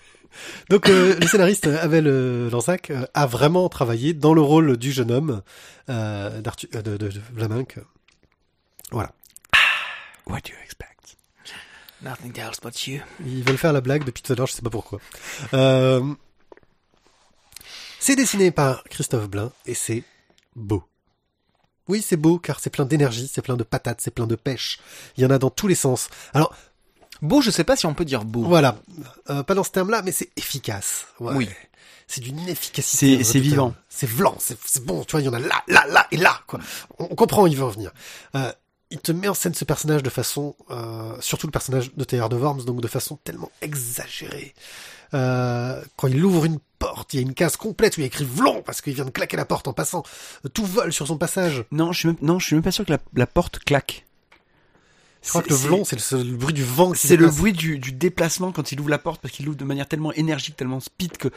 donc 0.70 0.88
euh, 0.88 1.18
le 1.18 1.26
scénariste 1.26 1.66
Abel 1.66 2.06
euh, 2.06 2.48
Lanzac 2.48 2.90
euh, 2.90 3.04
a 3.12 3.26
vraiment 3.26 3.68
travaillé 3.68 4.12
dans 4.12 4.34
le 4.34 4.40
rôle 4.40 4.76
du 4.76 4.92
jeune 4.92 5.10
homme 5.10 5.42
euh, 5.88 6.40
d'Arthur 6.40 6.68
euh, 6.76 6.82
de, 6.82 6.96
de, 6.96 7.08
de 7.08 7.20
Vlaminck. 7.32 7.80
Voilà. 8.92 9.10
What 10.28 10.42
do 10.44 10.50
you 10.52 10.58
expect? 10.62 11.16
Nothing 12.00 12.38
else 12.38 12.60
but 12.62 12.86
you. 12.86 13.00
Ils 13.26 13.42
veulent 13.42 13.58
faire 13.58 13.72
la 13.72 13.80
blague 13.80 14.04
depuis 14.04 14.22
tout 14.22 14.32
à 14.32 14.36
l'heure, 14.36 14.46
je 14.46 14.52
sais 14.52 14.62
pas 14.62 14.70
pourquoi. 14.70 15.00
C'est 18.06 18.16
dessiné 18.16 18.50
par 18.50 18.84
Christophe 18.84 19.30
Blain 19.30 19.50
et 19.64 19.72
c'est 19.72 20.04
beau. 20.54 20.84
Oui, 21.88 22.02
c'est 22.06 22.18
beau 22.18 22.38
car 22.38 22.60
c'est 22.60 22.68
plein 22.68 22.84
d'énergie, 22.84 23.30
c'est 23.32 23.40
plein 23.40 23.56
de 23.56 23.62
patates, 23.62 24.02
c'est 24.02 24.10
plein 24.10 24.26
de 24.26 24.34
pêche. 24.36 24.78
Il 25.16 25.22
y 25.22 25.26
en 25.26 25.30
a 25.30 25.38
dans 25.38 25.48
tous 25.48 25.68
les 25.68 25.74
sens. 25.74 26.10
Alors 26.34 26.54
Beau, 27.22 27.40
je 27.40 27.50
sais 27.50 27.64
pas 27.64 27.76
si 27.76 27.86
on 27.86 27.94
peut 27.94 28.04
dire 28.04 28.26
beau. 28.26 28.42
voilà, 28.42 28.76
Euh, 29.30 29.42
pas 29.42 29.54
dans 29.54 29.64
ce 29.64 29.70
terme-là, 29.70 30.02
mais 30.02 30.12
c'est 30.12 30.28
efficace. 30.36 31.06
Ouais. 31.18 31.32
Oui. 31.34 31.48
C'est 32.06 32.20
d'une 32.20 32.46
efficacité. 32.46 33.24
C'est- 33.24 33.38
vivant. 33.38 33.74
C'est 33.88 34.12
blanc, 34.14 34.36
c'est 34.38 34.84
bon, 34.84 35.02
tu 35.04 35.12
vois, 35.12 35.22
il 35.22 35.24
y 35.24 35.28
en 35.30 35.32
a 35.32 35.38
là, 35.38 35.62
là, 35.68 35.86
là 35.88 36.06
et 36.10 36.18
là, 36.18 36.42
quoi. 36.46 36.60
On, 36.98 37.04
on 37.10 37.14
comprend 37.14 37.44
où 37.44 37.46
il 37.46 37.56
veut 37.56 37.64
en 37.64 37.68
venir. 37.70 37.90
Euh, 38.34 38.52
il 38.90 38.98
te 39.00 39.12
met 39.12 39.28
en 39.28 39.34
scène 39.34 39.54
ce 39.54 39.64
personnage 39.64 40.02
de 40.02 40.10
façon, 40.10 40.54
euh, 40.68 41.16
surtout 41.20 41.46
le 41.46 41.52
personnage 41.52 41.94
de 41.94 42.04
Taylor 42.04 42.28
de 42.28 42.36
Worms, 42.36 42.64
donc 42.66 42.82
de 42.82 42.88
façon 42.88 43.16
tellement 43.24 43.50
exagérée. 43.62 44.54
Quand 45.12 46.08
il 46.08 46.22
ouvre 46.24 46.44
une 46.44 46.58
porte, 46.86 47.14
il 47.14 47.16
y 47.16 47.20
a 47.20 47.22
une 47.22 47.34
case 47.34 47.56
complète 47.56 47.96
où 47.96 48.00
il 48.00 48.02
y 48.02 48.04
a 48.04 48.06
écrit 48.08 48.24
Vlon 48.24 48.62
parce 48.62 48.80
qu'il 48.80 48.94
vient 48.94 49.04
de 49.04 49.10
claquer 49.10 49.36
la 49.36 49.44
porte 49.44 49.68
en 49.68 49.72
passant. 49.72 50.02
Tout 50.52 50.64
vole 50.64 50.92
sur 50.92 51.06
son 51.06 51.18
passage. 51.18 51.64
Non, 51.70 51.92
je 51.92 51.98
suis 52.00 52.08
même, 52.08 52.16
non, 52.22 52.38
je 52.38 52.46
suis 52.46 52.54
même 52.56 52.62
pas 52.62 52.70
sûr 52.72 52.84
que 52.84 52.92
la, 52.92 52.98
la 53.14 53.26
porte 53.26 53.58
claque. 53.60 54.06
Je 55.22 55.30
crois 55.30 55.40
C'est- 55.42 55.48
que 55.48 55.52
le 55.54 55.58
Vlon, 55.58 55.84
c'est 55.84 55.96
le, 56.12 56.36
bruit 56.36 56.52
du 56.54 56.64
vent. 56.64 56.92
qui 56.92 57.06
C'est 57.06 57.16
le 57.16 57.28
bruit 57.28 57.52
du, 57.54 57.78
du 57.78 57.92
déplacement 57.92 58.52
quand 58.52 58.72
il 58.72 58.80
ouvre 58.80 58.90
la 58.90 58.98
porte 58.98 59.22
parce 59.22 59.32
qu'il 59.32 59.46
l'ouvre 59.46 59.56
de 59.56 59.64
manière 59.64 59.88
tellement 59.88 60.12
énergique, 60.12 60.56
tellement 60.56 60.80
speed 60.80 61.16
que. 61.16 61.28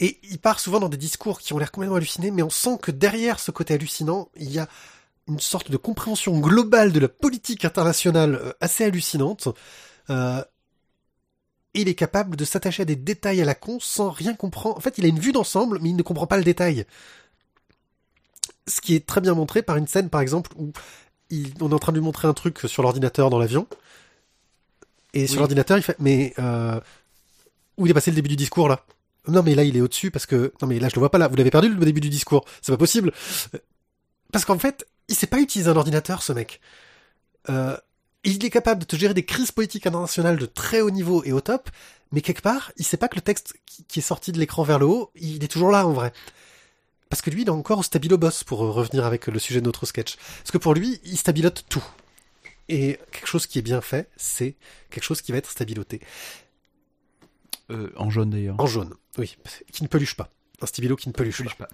Et 0.00 0.18
il 0.30 0.38
part 0.38 0.58
souvent 0.60 0.80
dans 0.80 0.88
des 0.88 0.96
discours 0.96 1.40
qui 1.40 1.52
ont 1.52 1.58
l'air 1.58 1.70
complètement 1.70 1.96
hallucinés, 1.96 2.30
mais 2.30 2.42
on 2.42 2.50
sent 2.50 2.78
que 2.82 2.90
derrière 2.90 3.38
ce 3.38 3.50
côté 3.50 3.74
hallucinant, 3.74 4.28
il 4.36 4.50
y 4.50 4.58
a 4.58 4.68
une 5.28 5.40
sorte 5.40 5.70
de 5.70 5.76
compréhension 5.76 6.38
globale 6.38 6.92
de 6.92 7.00
la 7.00 7.08
politique 7.08 7.64
internationale 7.64 8.34
euh, 8.34 8.52
assez 8.60 8.84
hallucinante. 8.84 9.48
Euh, 10.10 10.44
et 11.74 11.80
il 11.82 11.88
est 11.88 11.94
capable 11.94 12.36
de 12.36 12.44
s'attacher 12.44 12.82
à 12.82 12.84
des 12.84 12.96
détails 12.96 13.40
à 13.42 13.44
la 13.44 13.54
con 13.54 13.78
sans 13.80 14.10
rien 14.10 14.34
comprendre. 14.34 14.76
En 14.76 14.80
fait, 14.80 14.98
il 14.98 15.04
a 15.04 15.08
une 15.08 15.18
vue 15.18 15.32
d'ensemble, 15.32 15.78
mais 15.82 15.90
il 15.90 15.96
ne 15.96 16.02
comprend 16.02 16.26
pas 16.26 16.36
le 16.36 16.44
détail. 16.44 16.86
Ce 18.66 18.80
qui 18.80 18.94
est 18.94 19.06
très 19.06 19.20
bien 19.20 19.34
montré 19.34 19.62
par 19.62 19.76
une 19.76 19.86
scène, 19.86 20.08
par 20.08 20.20
exemple, 20.20 20.50
où 20.56 20.72
il- 21.30 21.52
on 21.60 21.70
est 21.70 21.74
en 21.74 21.78
train 21.78 21.92
de 21.92 21.98
lui 21.98 22.04
montrer 22.04 22.28
un 22.28 22.34
truc 22.34 22.60
sur 22.66 22.82
l'ordinateur 22.82 23.28
dans 23.30 23.38
l'avion. 23.38 23.66
Et 25.12 25.26
sur 25.26 25.40
l'ordinateur, 25.40 25.76
il 25.76 25.82
fait, 25.82 25.96
mais 26.00 26.34
euh, 26.38 26.80
où 27.76 27.86
il 27.86 27.90
est 27.90 27.94
passé 27.94 28.10
le 28.10 28.16
début 28.16 28.28
du 28.28 28.36
discours 28.36 28.68
là? 28.68 28.84
Non, 29.28 29.42
mais 29.42 29.54
là, 29.54 29.64
il 29.64 29.76
est 29.76 29.80
au-dessus 29.80 30.10
parce 30.10 30.26
que 30.26 30.52
non, 30.60 30.68
mais 30.68 30.78
là, 30.78 30.88
je 30.88 30.94
le 30.96 31.00
vois 31.00 31.10
pas 31.10 31.18
là. 31.18 31.28
Vous 31.28 31.36
l'avez 31.36 31.50
perdu 31.50 31.68
le 31.68 31.84
début 31.84 32.00
du 32.00 32.10
discours. 32.10 32.44
C'est 32.60 32.72
pas 32.72 32.78
possible. 32.78 33.12
Parce 34.32 34.44
qu'en 34.44 34.58
fait, 34.58 34.86
il 35.08 35.14
sait 35.14 35.26
pas 35.26 35.38
utiliser 35.40 35.70
un 35.70 35.76
ordinateur, 35.76 36.22
ce 36.22 36.32
mec. 36.32 36.60
Euh, 37.48 37.76
il 38.24 38.44
est 38.44 38.50
capable 38.50 38.80
de 38.80 38.86
te 38.86 38.96
gérer 38.96 39.14
des 39.14 39.24
crises 39.24 39.52
politiques 39.52 39.86
internationales 39.86 40.38
de 40.38 40.46
très 40.46 40.80
haut 40.80 40.90
niveau 40.90 41.22
et 41.24 41.32
au 41.32 41.40
top, 41.40 41.70
mais 42.12 42.20
quelque 42.20 42.42
part, 42.42 42.72
il 42.76 42.84
sait 42.84 42.96
pas 42.96 43.08
que 43.08 43.16
le 43.16 43.20
texte 43.20 43.54
qui, 43.66 43.98
est 43.98 44.02
sorti 44.02 44.32
de 44.32 44.38
l'écran 44.38 44.62
vers 44.62 44.78
le 44.78 44.86
haut, 44.86 45.10
il 45.14 45.42
est 45.44 45.48
toujours 45.48 45.70
là 45.70 45.86
en 45.86 45.92
vrai. 45.92 46.12
Parce 47.08 47.22
que 47.22 47.30
lui, 47.30 47.42
il 47.42 47.48
est 47.48 47.50
encore 47.50 47.78
au 47.78 47.82
stabilo 47.82 48.18
boss 48.18 48.44
pour 48.44 48.60
revenir 48.60 49.04
avec 49.04 49.26
le 49.26 49.38
sujet 49.38 49.60
de 49.60 49.66
notre 49.66 49.86
sketch. 49.86 50.16
Parce 50.16 50.50
que 50.50 50.58
pour 50.58 50.74
lui, 50.74 51.00
il 51.04 51.16
stabilote 51.16 51.64
tout. 51.68 51.84
Et 52.68 52.98
quelque 53.12 53.26
chose 53.26 53.46
qui 53.46 53.58
est 53.58 53.62
bien 53.62 53.80
fait, 53.80 54.08
c'est 54.16 54.56
quelque 54.90 55.04
chose 55.04 55.20
qui 55.20 55.32
va 55.32 55.38
être 55.38 55.50
stabiloté. 55.50 56.00
Euh, 57.70 57.92
en 57.96 58.10
jaune 58.10 58.30
d'ailleurs. 58.30 58.56
En 58.58 58.66
jaune, 58.66 58.94
oui, 59.18 59.36
qui 59.72 59.82
ne 59.82 59.88
peluche 59.88 60.16
pas. 60.16 60.30
Un 60.60 60.66
stabilo 60.66 60.96
qui 60.96 61.08
ne 61.08 61.12
peluche, 61.12 61.38
Peluche 61.38 61.56
pas. 61.56 61.68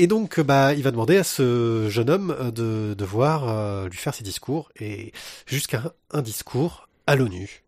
Et 0.00 0.06
donc, 0.06 0.38
euh, 0.38 0.42
bah, 0.42 0.72
il 0.72 0.82
va 0.82 0.92
demander 0.92 1.18
à 1.18 1.24
ce 1.24 1.90
jeune 1.90 2.08
homme 2.08 2.30
euh, 2.40 2.50
de 2.50 2.94
devoir 2.94 3.46
euh, 3.50 3.86
lui 3.86 3.98
faire 3.98 4.14
ses 4.14 4.24
discours, 4.24 4.70
et 4.80 5.12
jusqu'à 5.44 5.92
un, 6.12 6.18
un 6.18 6.22
discours 6.22 6.88
à 7.06 7.16
l'ONU, 7.16 7.64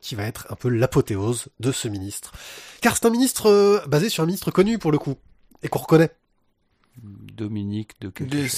qui 0.00 0.16
va 0.16 0.24
être 0.24 0.48
un 0.50 0.56
peu 0.56 0.68
l'apothéose 0.68 1.46
de 1.60 1.70
ce 1.70 1.86
ministre. 1.86 2.32
Car 2.80 2.96
c'est 2.96 3.06
un 3.06 3.10
ministre 3.10 3.46
euh, 3.48 3.78
basé 3.86 4.08
sur 4.08 4.24
un 4.24 4.26
ministre 4.26 4.50
connu 4.50 4.80
pour 4.80 4.90
le 4.90 4.98
coup, 4.98 5.14
et 5.62 5.68
qu'on 5.68 5.78
reconnaît, 5.78 6.10
Dominique 7.36 7.92
de 8.00 8.08
De 8.08 8.48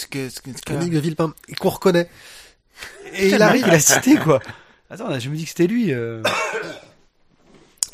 Dominique 0.67 0.95
de 0.95 0.99
Villepin, 0.99 1.35
et 1.49 1.55
qu'on 1.55 1.69
reconnaît. 1.69 2.09
Et 3.13 3.29
il 3.29 3.43
arrive, 3.43 3.67
il 3.67 3.75
a 3.75 3.79
cité 3.79 4.17
quoi. 4.17 4.41
Attends, 4.89 5.19
je 5.21 5.29
me 5.29 5.37
dis 5.37 5.45
que 5.45 5.51
c'était 5.51 5.67
lui. 5.67 5.93
euh. 5.93 6.23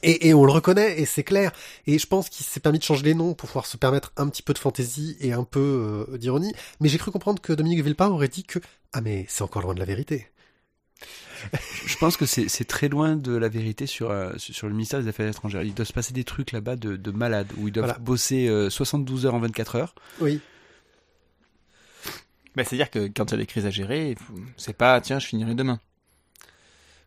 Et, 0.02 0.28
et 0.28 0.34
on 0.34 0.44
le 0.44 0.52
reconnaît, 0.52 1.00
et 1.00 1.04
c'est 1.06 1.24
clair. 1.24 1.52
Et 1.86 1.98
je 1.98 2.06
pense 2.06 2.28
qu'il 2.28 2.46
s'est 2.46 2.60
permis 2.60 2.78
de 2.78 2.84
changer 2.84 3.02
les 3.04 3.14
noms 3.14 3.34
pour 3.34 3.48
pouvoir 3.48 3.66
se 3.66 3.76
permettre 3.76 4.12
un 4.16 4.28
petit 4.28 4.42
peu 4.42 4.52
de 4.52 4.58
fantaisie 4.58 5.16
et 5.20 5.32
un 5.32 5.44
peu 5.44 6.06
euh, 6.10 6.18
d'ironie. 6.18 6.52
Mais 6.80 6.88
j'ai 6.88 6.98
cru 6.98 7.10
comprendre 7.10 7.40
que 7.42 7.52
Dominique 7.52 7.82
Villepin 7.82 8.08
aurait 8.08 8.28
dit 8.28 8.44
que 8.44 8.58
ah 8.92 9.00
mais 9.00 9.26
c'est 9.28 9.42
encore 9.42 9.62
loin 9.62 9.74
de 9.74 9.80
la 9.80 9.84
vérité. 9.84 10.28
Je 11.86 11.96
pense 11.98 12.16
que 12.16 12.26
c'est 12.26 12.64
très 12.64 12.88
loin 12.88 13.14
de 13.14 13.36
la 13.36 13.48
vérité 13.48 13.86
sur, 13.86 14.10
euh, 14.10 14.32
sur 14.38 14.66
le 14.66 14.72
ministère 14.72 15.00
des 15.00 15.08
Affaires 15.08 15.28
étrangères. 15.28 15.62
Il 15.62 15.72
doit 15.74 15.84
se 15.84 15.92
passer 15.92 16.12
des 16.12 16.24
trucs 16.24 16.50
là-bas 16.50 16.74
de, 16.74 16.96
de 16.96 17.10
malades 17.12 17.46
où 17.58 17.68
ils 17.68 17.72
doivent 17.72 17.86
Voilà. 17.86 17.98
bosser 18.00 18.48
euh, 18.48 18.68
72 18.70 19.26
heures 19.26 19.34
en 19.34 19.40
24 19.40 19.76
heures. 19.76 19.94
Oui. 20.20 20.40
Bah, 22.56 22.64
C'est-à-dire 22.64 22.90
que 22.90 23.06
quand 23.06 23.26
il 23.26 23.30
y 23.32 23.34
a 23.34 23.36
des 23.38 23.46
crises 23.46 23.66
à 23.66 23.70
gérer, 23.70 24.16
c'est 24.56 24.76
pas 24.76 25.00
tiens, 25.00 25.20
je 25.20 25.26
finirai 25.26 25.54
demain. 25.54 25.80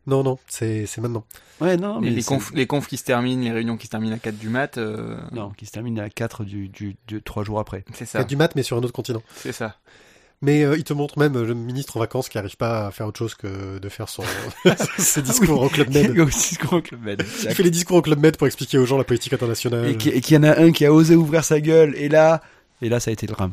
Non 0.07 0.23
non, 0.23 0.39
c'est 0.47 0.85
c'est 0.87 0.99
maintenant. 0.99 1.23
Ouais, 1.59 1.77
non, 1.77 2.01
mais 2.01 2.09
les 2.09 2.21
c'est- 2.21 2.27
confs, 2.29 2.51
les 2.55 2.65
confs 2.65 2.87
qui 2.87 2.97
se 2.97 3.03
terminent, 3.03 3.43
les 3.43 3.51
réunions 3.51 3.77
qui 3.77 3.85
se 3.85 3.91
terminent 3.91 4.15
à 4.15 4.19
4 4.19 4.37
du 4.37 4.49
mat, 4.49 4.77
euh, 4.79 5.17
Non, 5.31 5.51
qui 5.51 5.65
se 5.67 5.71
termine 5.71 5.99
à 5.99 6.09
4 6.09 6.43
du, 6.43 6.69
du, 6.69 6.95
du 7.07 7.21
3 7.21 7.43
jours 7.43 7.59
après. 7.59 7.85
c'est 7.93 8.05
ça. 8.07 8.23
du 8.23 8.35
mat 8.35 8.55
mais 8.55 8.63
sur 8.63 8.77
un 8.77 8.81
autre 8.81 8.93
continent. 8.93 9.21
C'est 9.35 9.51
ça. 9.51 9.75
Mais 10.43 10.63
euh, 10.63 10.75
il 10.75 10.83
te 10.83 10.91
montre 10.93 11.19
même 11.19 11.35
euh, 11.35 11.45
le 11.45 11.53
ministre 11.53 11.97
en 11.97 11.99
vacances 11.99 12.27
qui 12.27 12.39
arrive 12.39 12.57
pas 12.57 12.87
à 12.87 12.91
faire 12.91 13.05
autre 13.05 13.19
chose 13.19 13.35
que 13.35 13.77
de 13.77 13.89
faire 13.89 14.09
son 14.09 14.23
ses 14.97 15.21
discours 15.21 15.61
au 15.61 15.69
club 15.69 15.93
Med. 15.93 16.17
Au 16.19 16.25
discours 16.25 16.73
au 16.73 16.81
Club 16.81 17.03
Med. 17.03 17.21
Il 17.43 17.53
fait 17.53 17.61
les 17.61 17.69
discours 17.69 17.97
au 17.97 18.01
club 18.01 18.19
Med 18.19 18.37
pour 18.37 18.47
expliquer 18.47 18.79
aux 18.79 18.87
gens 18.87 18.97
la 18.97 19.03
politique 19.03 19.33
internationale. 19.33 19.85
Et 19.87 19.97
qu'il 19.97 20.33
y 20.33 20.37
en 20.37 20.41
a 20.43 20.59
un 20.59 20.71
qui 20.71 20.83
a 20.83 20.91
osé 20.91 21.15
ouvrir 21.15 21.43
sa 21.43 21.59
gueule, 21.61 21.93
et 21.95 22.09
là, 22.09 22.41
et 22.81 22.89
là, 22.89 22.99
ça 22.99 23.11
a 23.11 23.13
été 23.13 23.27
le 23.27 23.33
drame. 23.33 23.51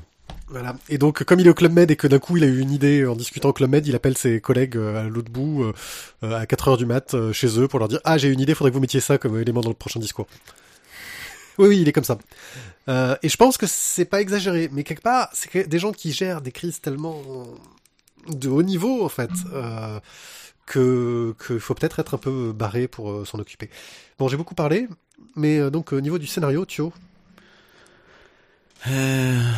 Voilà. 0.51 0.77
Et 0.89 0.97
donc, 0.97 1.25
comme 1.25 1.41
il 1.41 1.47
est 1.47 1.51
au 1.51 1.55
Club 1.55 1.73
Med 1.73 1.91
et 1.91 1.97
que 1.97 2.07
d'un 2.07 2.19
coup 2.19 2.37
il 2.37 2.45
a 2.45 2.47
eu 2.47 2.59
une 2.59 2.71
idée 2.71 3.05
en 3.05 3.15
discutant 3.15 3.51
au 3.51 3.53
Club 3.53 3.71
Med, 3.71 3.87
il 3.87 3.95
appelle 3.95 4.17
ses 4.17 4.41
collègues 4.41 4.77
euh, 4.77 5.07
à 5.07 5.09
l'autre 5.09 5.31
bout 5.31 5.63
euh, 5.63 5.73
euh, 6.23 6.39
à 6.41 6.47
4 6.47 6.69
heures 6.69 6.77
du 6.79 6.87
mat 6.87 7.15
chez 7.33 7.61
eux 7.61 7.69
pour 7.69 7.79
leur 7.79 7.89
dire 7.89 8.01
ah 8.05 8.17
j'ai 8.17 8.29
une 8.29 8.41
idée, 8.41 8.55
faudrait 8.55 8.71
que 8.71 8.75
vous 8.75 8.81
mettiez 8.81 9.01
ça 9.01 9.19
comme 9.19 9.39
élément 9.39 9.61
dans 9.61 9.69
le 9.69 9.75
prochain 9.75 10.01
discours. 10.01 10.27
Oui 11.59 11.69
oui, 11.69 11.81
il 11.81 11.89
est 11.89 11.93
comme 11.93 12.05
ça. 12.05 12.19
Euh, 12.89 13.17
et 13.23 13.29
je 13.29 13.37
pense 13.37 13.59
que 13.59 13.67
c'est 13.67 14.05
pas 14.07 14.21
exagéré, 14.21 14.71
mais 14.73 14.85
quelque 14.85 15.03
part 15.03 15.29
c'est 15.33 15.69
des 15.69 15.79
gens 15.79 15.93
qui 15.93 16.13
gèrent 16.13 16.41
des 16.41 16.53
crises 16.53 16.81
tellement 16.81 17.21
de 18.29 18.49
haut 18.49 18.63
niveau 18.63 19.05
en 19.05 19.09
fait 19.09 19.31
euh, 19.53 20.01
que 20.67 21.35
qu'il 21.47 21.61
faut 21.61 21.75
peut-être 21.75 21.99
être 21.99 22.15
un 22.15 22.19
peu 22.19 22.53
barré 22.53 22.89
pour 22.89 23.27
s'en 23.27 23.39
occuper. 23.39 23.69
Bon, 24.19 24.29
j'ai 24.29 24.37
beaucoup 24.37 24.55
parlé, 24.55 24.89
mais 25.37 25.71
donc 25.71 25.93
au 25.93 26.01
niveau 26.01 26.19
du 26.19 26.27
scénario, 26.27 26.65
Thio, 26.65 26.93
Euh, 28.87 29.53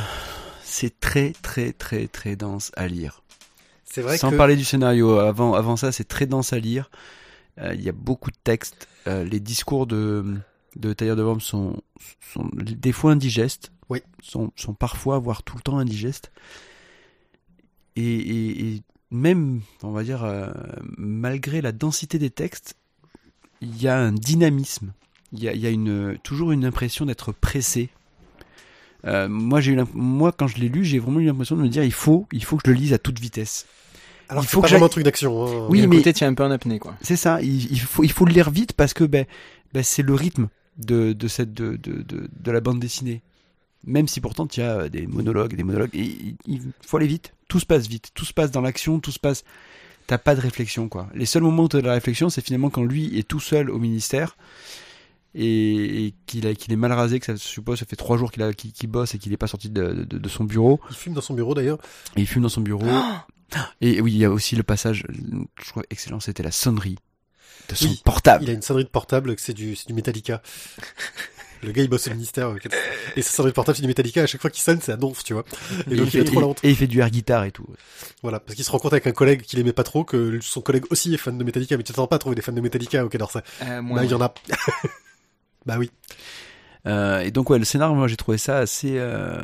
c'est 0.70 1.00
très, 1.00 1.32
très, 1.42 1.72
très, 1.72 2.06
très 2.06 2.36
dense 2.36 2.72
à 2.76 2.86
lire. 2.88 3.22
c'est 3.84 4.02
vrai 4.02 4.16
Sans 4.18 4.30
que 4.30 4.36
parler 4.36 4.56
du 4.56 4.64
scénario, 4.64 5.18
avant, 5.18 5.54
avant 5.54 5.76
ça, 5.76 5.92
c'est 5.92 6.04
très 6.08 6.26
dense 6.26 6.52
à 6.52 6.58
lire. 6.58 6.90
Euh, 7.58 7.74
Il 7.74 7.82
y 7.82 7.88
a 7.88 7.92
beaucoup 7.92 8.30
de 8.30 8.36
textes. 8.42 8.88
Euh, 9.06 9.24
les 9.24 9.40
discours 9.40 9.86
de, 9.86 10.36
de 10.76 10.92
Tailleur 10.92 11.16
de 11.16 11.22
Worms 11.22 11.40
sont, 11.40 11.82
sont 12.32 12.48
des 12.54 12.92
fois 12.92 13.12
indigestes. 13.12 13.72
Oui. 13.88 14.02
Sont, 14.22 14.52
sont 14.56 14.74
parfois, 14.74 15.18
voire 15.18 15.42
tout 15.42 15.56
le 15.56 15.62
temps 15.62 15.78
indigestes. 15.78 16.30
Et, 17.96 18.02
et, 18.04 18.66
et 18.74 18.82
même, 19.10 19.62
on 19.82 19.90
va 19.90 20.04
dire, 20.04 20.24
euh, 20.24 20.50
malgré 20.96 21.60
la 21.60 21.72
densité 21.72 22.18
des 22.18 22.30
textes, 22.30 22.76
il 23.60 23.82
y 23.82 23.88
a 23.88 23.98
un 23.98 24.12
dynamisme. 24.12 24.92
Il 25.32 25.42
y 25.42 25.48
a, 25.48 25.54
y 25.54 25.66
a 25.66 25.70
une, 25.70 26.18
toujours 26.22 26.52
une 26.52 26.64
impression 26.64 27.06
d'être 27.06 27.32
pressé. 27.32 27.90
Euh, 29.06 29.28
moi, 29.28 29.60
j'ai 29.60 29.72
eu 29.72 29.78
moi, 29.94 30.32
quand 30.32 30.46
je 30.46 30.58
l'ai 30.58 30.68
lu, 30.68 30.84
j'ai 30.84 30.98
vraiment 30.98 31.20
eu 31.20 31.26
l'impression 31.26 31.56
de 31.56 31.62
me 31.62 31.68
dire, 31.68 31.84
il 31.84 31.92
faut, 31.92 32.26
il 32.32 32.44
faut 32.44 32.56
que 32.56 32.62
je 32.66 32.70
le 32.72 32.76
lise 32.78 32.92
à 32.92 32.98
toute 32.98 33.18
vitesse. 33.18 33.66
alors 34.28 34.42
il 34.44 34.46
c'est 34.46 34.52
faut 34.52 34.60
pas 34.60 34.66
que 34.68 34.72
vraiment 34.72 34.86
un 34.86 34.90
truc 34.90 35.04
d'action. 35.04 35.46
hein. 35.46 35.66
Oui, 35.70 35.86
mais- 35.86 35.96
côté, 35.98 36.12
tu 36.12 36.24
es 36.24 36.26
un 36.26 36.34
peu 36.34 36.44
en 36.44 36.50
apnée, 36.50 36.78
quoi. 36.78 36.94
C'est 37.00 37.16
ça, 37.16 37.40
il, 37.42 37.70
il 37.72 37.80
faut, 37.80 38.04
il 38.04 38.12
faut 38.12 38.24
le 38.26 38.32
lire 38.32 38.50
vite 38.50 38.72
parce 38.74 38.92
que 38.94 39.04
ben, 39.04 39.24
ben, 39.72 39.82
c'est 39.82 40.02
le 40.02 40.14
rythme 40.14 40.48
de, 40.78 41.12
de, 41.12 41.28
cette, 41.28 41.52
de, 41.54 41.76
de, 41.76 42.02
de, 42.02 42.28
de 42.38 42.50
la 42.50 42.60
bande 42.60 42.80
dessinée. 42.80 43.22
Même 43.86 44.08
si 44.08 44.20
pourtant 44.20 44.46
tu 44.46 44.60
as 44.60 44.90
des 44.90 45.06
monologues, 45.06 45.54
des 45.56 45.62
monologues, 45.64 45.94
et 45.94 46.02
il, 46.02 46.36
il 46.46 46.60
faut 46.86 46.98
aller 46.98 47.06
vite. 47.06 47.32
Tout 47.48 47.58
se 47.60 47.66
passe 47.66 47.86
vite, 47.88 48.10
tout 48.14 48.24
se 48.26 48.34
passe 48.34 48.50
dans 48.50 48.60
l'action, 48.60 49.00
tout 49.00 49.10
se 49.10 49.18
passe. 49.18 49.42
T'as 50.06 50.18
pas 50.18 50.34
de 50.34 50.40
réflexion, 50.40 50.88
quoi. 50.88 51.08
Les 51.14 51.24
seuls 51.24 51.42
moments 51.42 51.62
où 51.64 51.68
t'as 51.68 51.80
de 51.80 51.86
la 51.86 51.94
réflexion, 51.94 52.28
c'est 52.28 52.44
finalement 52.44 52.68
quand 52.68 52.82
lui 52.82 53.18
est 53.18 53.26
tout 53.26 53.40
seul 53.40 53.70
au 53.70 53.78
ministère 53.78 54.36
et, 55.34 56.06
et 56.06 56.14
qu'il 56.26 56.46
a- 56.46 56.54
qu'il 56.54 56.72
est 56.72 56.76
mal 56.76 56.92
rasé, 56.92 57.20
que 57.20 57.26
ça 57.26 57.34
je 57.34 57.38
suppose, 57.40 57.78
ça 57.78 57.86
fait 57.86 57.96
trois 57.96 58.16
jours 58.18 58.30
qu'il 58.32 58.42
a- 58.42 58.52
qu'il 58.52 58.72
qu'il 58.72 58.88
bosse 58.88 59.14
et 59.14 59.18
qu'il 59.18 59.32
est 59.32 59.36
pas 59.36 59.46
sorti 59.46 59.68
de, 59.70 60.04
de, 60.04 60.18
de 60.18 60.28
son 60.28 60.44
bureau. 60.44 60.80
Il 60.90 60.96
fume 60.96 61.14
dans 61.14 61.20
son 61.20 61.34
bureau 61.34 61.54
d'ailleurs. 61.54 61.78
Il 62.16 62.26
fume 62.26 62.42
dans 62.42 62.48
son 62.48 62.60
bureau. 62.62 62.86
et 63.80 64.00
oui, 64.00 64.12
il 64.12 64.18
y 64.18 64.24
a 64.24 64.30
aussi 64.30 64.56
le 64.56 64.62
passage, 64.62 65.04
je 65.64 65.70
crois 65.70 65.82
excellent, 65.90 66.20
c'était 66.20 66.42
la 66.42 66.50
sonnerie 66.52 66.96
de 67.68 67.74
son 67.74 67.86
Oui, 67.86 68.00
portable. 68.04 68.44
Il 68.44 68.50
a 68.50 68.52
une 68.52 68.62
sonnerie 68.62 68.84
de 68.84 68.88
portable, 68.88 69.34
que 69.36 69.40
c'est 69.42 69.54
du, 69.54 69.76
c'est 69.76 69.86
du 69.86 69.94
Metallica. 69.94 70.42
Le 71.62 71.72
gars, 71.72 71.82
il 71.82 71.90
bosse 71.90 72.06
au 72.08 72.12
ministère. 72.12 72.48
euh, 72.48 72.58
Et 73.16 73.20
sa 73.22 73.32
sonnerie 73.32 73.50
de 73.52 73.54
portable, 73.54 73.76
c'est 73.76 73.82
du 73.82 73.88
Metallica. 73.88 74.22
À 74.22 74.26
chaque 74.26 74.40
fois 74.40 74.48
qu'il 74.48 74.62
sonne, 74.62 74.80
c'est 74.80 74.92
à 74.92 74.96
donf, 74.96 75.22
tu 75.22 75.34
vois. 75.34 75.44
Et 75.90 75.92
Et 75.92 75.96
donc, 75.96 76.06
il, 76.06 76.06
il 76.06 76.10
fait, 76.10 76.20
a 76.20 76.24
trop 76.24 76.40
la 76.40 76.46
et- 76.46 76.48
honte. 76.48 76.60
et 76.62 76.70
il 76.70 76.74
fait 76.76 76.86
du 76.86 77.00
air 77.00 77.10
guitare 77.10 77.44
et 77.44 77.52
tout. 77.52 77.66
Voilà. 78.22 78.40
Parce 78.40 78.54
qu'il 78.56 78.64
se 78.64 78.70
rend 78.70 78.78
compte 78.78 78.94
avec 78.94 79.06
un 79.06 79.12
collègue 79.12 79.42
qu'il 79.42 79.58
aimait 79.58 79.74
pas 79.74 79.82
trop, 79.84 80.02
que 80.04 80.40
son 80.40 80.62
collègue 80.62 80.84
aussi 80.88 81.12
est 81.12 81.18
fan 81.18 81.36
de 81.36 81.44
Metallica. 81.44 81.76
Mais 81.76 81.82
tu 81.82 81.92
t'attends 81.92 82.06
pas 82.06 82.16
à 82.16 82.18
trouver 82.18 82.34
des 82.34 82.40
fans 82.40 82.52
de 82.52 82.62
Metallica 82.62 83.04
au 83.04 83.10
Quai 83.10 83.18
d'Orsay. 83.18 83.40
Euh, 83.60 83.82
moi, 83.82 83.98
Bah, 83.98 84.04
il 84.06 84.10
y 84.10 84.14
en 84.14 84.22
a. 84.22 84.32
bah 85.66 85.76
oui. 85.78 85.90
Euh, 86.86 87.20
et 87.20 87.30
donc 87.30 87.50
ouais, 87.50 87.58
le 87.58 87.64
scénario, 87.64 87.94
moi 87.94 88.08
j'ai 88.08 88.16
trouvé 88.16 88.38
ça 88.38 88.58
assez 88.58 88.94
euh, 88.96 89.42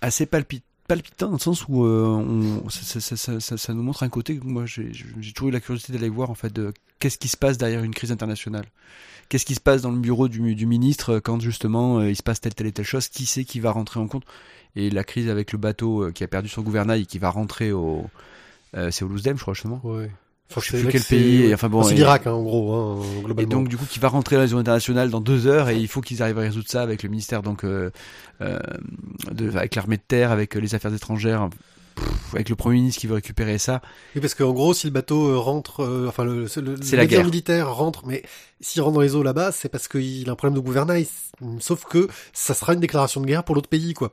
assez 0.00 0.26
palpit- 0.26 0.62
palpitant 0.88 1.26
dans 1.26 1.34
le 1.34 1.38
sens 1.38 1.66
où 1.68 1.84
euh, 1.84 2.04
on, 2.06 2.68
ça, 2.68 3.00
ça, 3.00 3.16
ça, 3.16 3.40
ça, 3.40 3.56
ça 3.56 3.74
nous 3.74 3.82
montre 3.82 4.02
un 4.02 4.08
côté 4.08 4.36
que 4.36 4.44
moi 4.44 4.66
j'ai 4.66 4.90
toujours 5.34 5.48
eu 5.48 5.52
la 5.52 5.60
curiosité 5.60 5.92
d'aller 5.92 6.08
voir 6.08 6.30
en 6.30 6.34
fait 6.34 6.52
de 6.52 6.74
qu'est-ce 6.98 7.18
qui 7.18 7.28
se 7.28 7.36
passe 7.36 7.58
derrière 7.58 7.84
une 7.84 7.94
crise 7.94 8.10
internationale. 8.10 8.66
Qu'est-ce 9.28 9.46
qui 9.46 9.54
se 9.54 9.60
passe 9.60 9.82
dans 9.82 9.92
le 9.92 9.98
bureau 9.98 10.28
du, 10.28 10.54
du 10.54 10.66
ministre 10.66 11.18
quand 11.20 11.40
justement 11.40 12.02
il 12.02 12.16
se 12.16 12.22
passe 12.22 12.40
telle 12.40 12.54
telle 12.54 12.66
et 12.66 12.72
telle 12.72 12.84
chose? 12.84 13.08
Qui 13.08 13.24
c'est 13.24 13.44
qui 13.44 13.60
va 13.60 13.70
rentrer 13.70 14.00
en 14.00 14.08
compte? 14.08 14.24
Et 14.76 14.90
la 14.90 15.04
crise 15.04 15.30
avec 15.30 15.52
le 15.52 15.58
bateau 15.58 16.10
qui 16.12 16.24
a 16.24 16.28
perdu 16.28 16.48
son 16.48 16.62
gouvernail 16.62 17.02
et 17.02 17.06
qui 17.06 17.18
va 17.18 17.30
rentrer 17.30 17.70
au 17.72 18.10
c'est 18.74 19.02
au 19.02 19.08
Lousdem 19.08 19.36
je 19.36 19.42
crois 19.42 19.54
justement. 19.54 19.80
Ouais. 19.84 20.10
Enfin, 20.56 20.60
Je 20.64 20.70
sais 20.70 20.76
c'est 20.76 20.78
plus 20.78 20.84
là 20.86 20.92
quel 20.92 21.00
que 21.00 21.06
c'est- 21.06 21.16
pays, 21.16 21.42
et 21.46 21.54
enfin 21.54 21.68
bon, 21.68 21.82
c'est 21.82 21.92
et- 21.94 21.96
l'Irak, 21.96 22.26
hein, 22.28 22.32
en 22.32 22.42
gros, 22.42 22.72
hein, 22.72 23.00
Et 23.18 23.22
globalement. 23.24 23.48
donc 23.50 23.68
du 23.68 23.76
coup 23.76 23.86
qui 23.90 23.98
va 23.98 24.08
rentrer 24.08 24.36
dans 24.36 24.42
les 24.42 24.54
eaux 24.54 24.58
internationales 24.58 25.10
dans 25.10 25.20
deux 25.20 25.46
heures 25.48 25.68
et 25.68 25.76
il 25.76 25.88
faut 25.88 26.00
qu'ils 26.00 26.22
arrivent 26.22 26.38
à 26.38 26.42
résoudre 26.42 26.68
ça 26.68 26.82
avec 26.82 27.02
le 27.02 27.08
ministère 27.08 27.42
donc 27.42 27.64
euh, 27.64 27.90
euh, 28.40 28.58
de, 29.32 29.50
avec 29.56 29.74
l'armée 29.74 29.96
de 29.96 30.02
terre, 30.06 30.30
avec 30.30 30.56
euh, 30.56 30.60
les 30.60 30.74
affaires 30.76 30.94
étrangères, 30.94 31.48
pff, 31.96 32.34
avec 32.34 32.48
le 32.48 32.54
premier 32.56 32.76
ministre 32.76 33.00
qui 33.00 33.06
veut 33.08 33.14
récupérer 33.14 33.58
ça. 33.58 33.80
Oui, 34.14 34.20
parce 34.20 34.34
qu'en 34.34 34.52
gros, 34.52 34.74
si 34.74 34.86
le 34.86 34.92
bateau 34.92 35.28
euh, 35.28 35.38
rentre, 35.38 35.80
euh, 35.82 36.06
enfin, 36.08 36.24
le, 36.24 36.44
le, 36.44 36.74
le 36.76 36.96
la 36.96 37.06
guerre. 37.06 37.24
militaire 37.24 37.74
rentre, 37.74 38.06
mais 38.06 38.22
s'il 38.60 38.80
rentre 38.82 38.94
dans 38.94 39.00
les 39.00 39.14
eaux 39.16 39.22
là-bas, 39.22 39.50
c'est 39.52 39.68
parce 39.68 39.88
qu'il 39.88 40.28
a 40.28 40.32
un 40.32 40.36
problème 40.36 40.54
de 40.60 40.64
gouvernail. 40.64 41.06
Sauf 41.60 41.84
que 41.84 42.08
ça 42.32 42.54
sera 42.54 42.74
une 42.74 42.80
déclaration 42.80 43.20
de 43.20 43.26
guerre 43.26 43.42
pour 43.44 43.54
l'autre 43.56 43.68
pays, 43.68 43.92
quoi. 43.94 44.12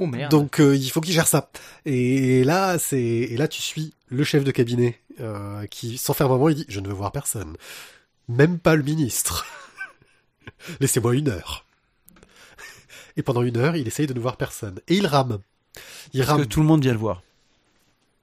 Oh 0.00 0.06
merde. 0.06 0.30
Donc 0.30 0.60
euh, 0.60 0.74
il 0.74 0.90
faut 0.90 1.02
qu'il 1.02 1.12
gère 1.12 1.28
ça. 1.28 1.50
Et 1.84 2.42
là, 2.42 2.78
c'est 2.78 3.00
et 3.00 3.36
là 3.36 3.46
tu 3.46 3.60
suis 3.60 3.92
le 4.08 4.24
chef 4.24 4.44
de 4.44 4.50
cabinet 4.50 4.98
euh, 5.20 5.66
qui, 5.66 5.98
sans 5.98 6.14
faire 6.14 6.28
moment, 6.28 6.48
il 6.48 6.54
dit 6.56 6.66
je 6.68 6.80
ne 6.80 6.88
veux 6.88 6.94
voir 6.94 7.12
personne, 7.12 7.56
même 8.26 8.58
pas 8.58 8.74
le 8.74 8.82
ministre. 8.82 9.44
Laissez-moi 10.80 11.14
une 11.14 11.28
heure. 11.28 11.66
Et 13.18 13.22
pendant 13.22 13.42
une 13.42 13.58
heure, 13.58 13.76
il 13.76 13.86
essaye 13.86 14.06
de 14.06 14.14
ne 14.14 14.20
voir 14.20 14.38
personne. 14.38 14.80
Et 14.88 14.96
il 14.96 15.06
rame. 15.06 15.40
Il 16.14 16.20
Parce 16.20 16.30
rame. 16.30 16.40
que 16.42 16.46
tout 16.46 16.60
le 16.60 16.66
monde 16.66 16.82
vient 16.82 16.92
le 16.92 16.98
voir. 16.98 17.22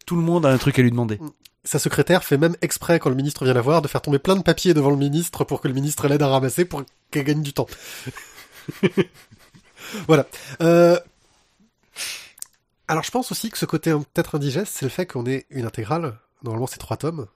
Tout 0.08 0.16
le 0.16 0.24
monde 0.24 0.48
a 0.48 0.50
un 0.50 0.58
truc 0.58 0.80
à 0.80 0.82
lui 0.82 0.90
demander. 0.90 1.20
Sa 1.64 1.78
secrétaire 1.78 2.24
fait 2.24 2.38
même 2.38 2.56
exprès, 2.64 2.98
quand 2.98 3.10
le 3.10 3.16
ministre 3.16 3.44
vient 3.44 3.54
la 3.54 3.62
voir, 3.62 3.84
de 3.84 3.88
faire 3.88 4.02
tomber 4.02 4.18
plein 4.18 4.36
de 4.36 4.42
papiers 4.42 4.74
devant 4.74 4.90
le 4.90 4.96
ministre 4.96 5.44
pour 5.44 5.62
que 5.62 5.68
le 5.68 5.76
ministre 5.76 6.08
l'aide 6.08 6.24
à 6.24 6.28
ramasser 6.28 6.66
pour 6.66 6.82
qu'elle 7.12 7.26
gagne 7.26 7.44
du 7.44 7.54
temps. 7.54 7.68
voilà. 10.08 10.26
Euh, 10.62 10.98
Alors 12.88 13.04
je 13.04 13.12
pense 13.12 13.32
aussi 13.32 13.50
que 13.50 13.58
ce 13.58 13.66
côté 13.66 13.92
un- 13.92 14.02
peut-être 14.02 14.36
indigeste, 14.36 14.74
c'est 14.78 14.86
le 14.86 14.90
fait 14.90 15.06
qu'on 15.06 15.26
ait 15.26 15.46
une 15.50 15.66
intégrale. 15.66 16.18
Normalement, 16.44 16.68
c'est 16.68 16.78
trois 16.78 16.98
tomes. 16.98 17.28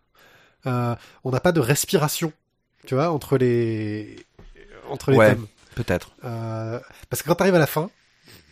Euh, 0.66 0.96
on 1.24 1.32
n'a 1.32 1.40
pas 1.40 1.52
de 1.52 1.60
respiration, 1.60 2.32
tu 2.86 2.96
vois, 2.96 3.10
entre 3.10 3.38
les 3.38 4.26
entre 4.90 5.12
les 5.12 5.18
Ouais. 5.18 5.30
thèmes. 5.30 5.48
Peut-être. 5.76 6.12
Euh, 6.26 6.80
parce 7.10 7.22
que 7.22 7.28
quand 7.28 7.36
t'arrives 7.36 7.56
à 7.56 7.60
la 7.60 7.68
fin 7.68 7.90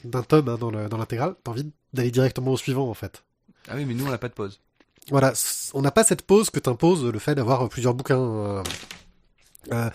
d'un 0.03 0.23
tome 0.23 0.47
hein, 0.49 0.57
dans 0.57 0.71
le- 0.71 0.87
dans 0.89 0.97
l'intégrale, 0.97 1.35
t'as 1.43 1.51
envie 1.51 1.71
d'aller 1.93 2.11
directement 2.11 2.51
au 2.51 2.57
suivant 2.57 2.89
en 2.89 2.93
fait. 2.93 3.23
Ah 3.67 3.73
oui, 3.75 3.85
mais 3.85 3.93
nous, 3.93 4.05
on 4.05 4.09
n'a 4.09 4.17
pas 4.17 4.29
de 4.29 4.33
pause. 4.33 4.59
Voilà, 5.09 5.33
on 5.73 5.81
n'a 5.81 5.91
pas 5.91 6.03
cette 6.03 6.21
pause 6.23 6.49
que 6.49 6.59
t'impose 6.59 7.03
le 7.05 7.19
fait 7.19 7.35
d'avoir 7.35 7.67
plusieurs 7.69 7.93
bouquins. 7.93 8.19
euh, 8.19 8.63
euh, 9.71 9.89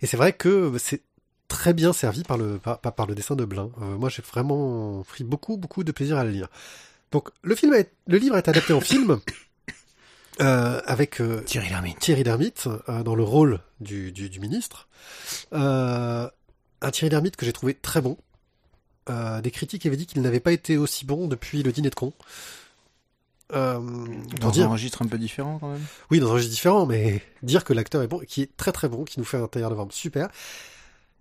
et 0.00 0.06
c'est 0.06 0.16
vrai 0.16 0.32
que 0.32 0.72
c'est 0.78 1.02
très 1.52 1.74
bien 1.74 1.92
servi 1.92 2.22
par 2.22 2.38
le 2.38 2.58
par, 2.58 3.06
le 3.06 3.14
dessin 3.14 3.36
de 3.36 3.44
Blin. 3.44 3.70
Euh, 3.82 3.98
moi, 3.98 4.08
j'ai 4.08 4.22
vraiment 4.22 5.02
pris 5.02 5.22
beaucoup 5.22 5.58
beaucoup 5.58 5.84
de 5.84 5.92
plaisir 5.92 6.16
à 6.16 6.24
le 6.24 6.30
lire. 6.30 6.48
Donc, 7.10 7.28
le 7.42 7.54
film, 7.54 7.74
est, 7.74 7.92
le 8.06 8.16
livre 8.16 8.38
est 8.38 8.48
adapté 8.48 8.72
en 8.72 8.80
film 8.80 9.20
euh, 10.40 10.80
avec 10.86 11.20
euh, 11.20 11.42
Thierry 11.42 11.68
Lhermitte. 11.68 11.98
Thierry 11.98 12.24
Lhermitte 12.24 12.68
dans 13.04 13.14
le 13.14 13.22
rôle 13.22 13.60
du, 13.80 14.12
du, 14.12 14.30
du 14.30 14.40
ministre. 14.40 14.88
Un 15.52 16.30
Thierry 16.90 17.10
Lhermitte 17.10 17.36
que 17.36 17.44
j'ai 17.44 17.52
trouvé 17.52 17.74
très 17.74 18.00
bon. 18.00 18.16
Des 19.08 19.50
critiques 19.50 19.84
avaient 19.84 19.96
dit 19.96 20.06
qu'il 20.06 20.22
n'avait 20.22 20.40
pas 20.40 20.52
été 20.52 20.78
aussi 20.78 21.04
bon 21.04 21.28
depuis 21.28 21.62
le 21.62 21.70
dîner 21.70 21.90
de 21.90 21.94
con. 21.94 22.14
Dans 23.50 24.50
dire, 24.50 24.68
un 24.68 24.72
registre 24.72 25.02
un 25.02 25.06
peu 25.06 25.18
différent 25.18 25.58
quand 25.58 25.70
même. 25.70 25.84
oui, 26.10 26.18
dans 26.18 26.30
un 26.30 26.32
registre 26.32 26.54
différent, 26.54 26.86
mais 26.86 27.20
dire 27.42 27.62
que 27.62 27.74
l'acteur 27.74 28.00
est 28.02 28.08
bon, 28.08 28.20
qui 28.26 28.40
est 28.40 28.56
très 28.56 28.72
très 28.72 28.88
bon, 28.88 29.04
qui 29.04 29.20
nous 29.20 29.26
fait 29.26 29.36
un 29.36 29.48
tailleur 29.48 29.68
de 29.68 29.74
Worms 29.74 29.90
super. 29.90 30.30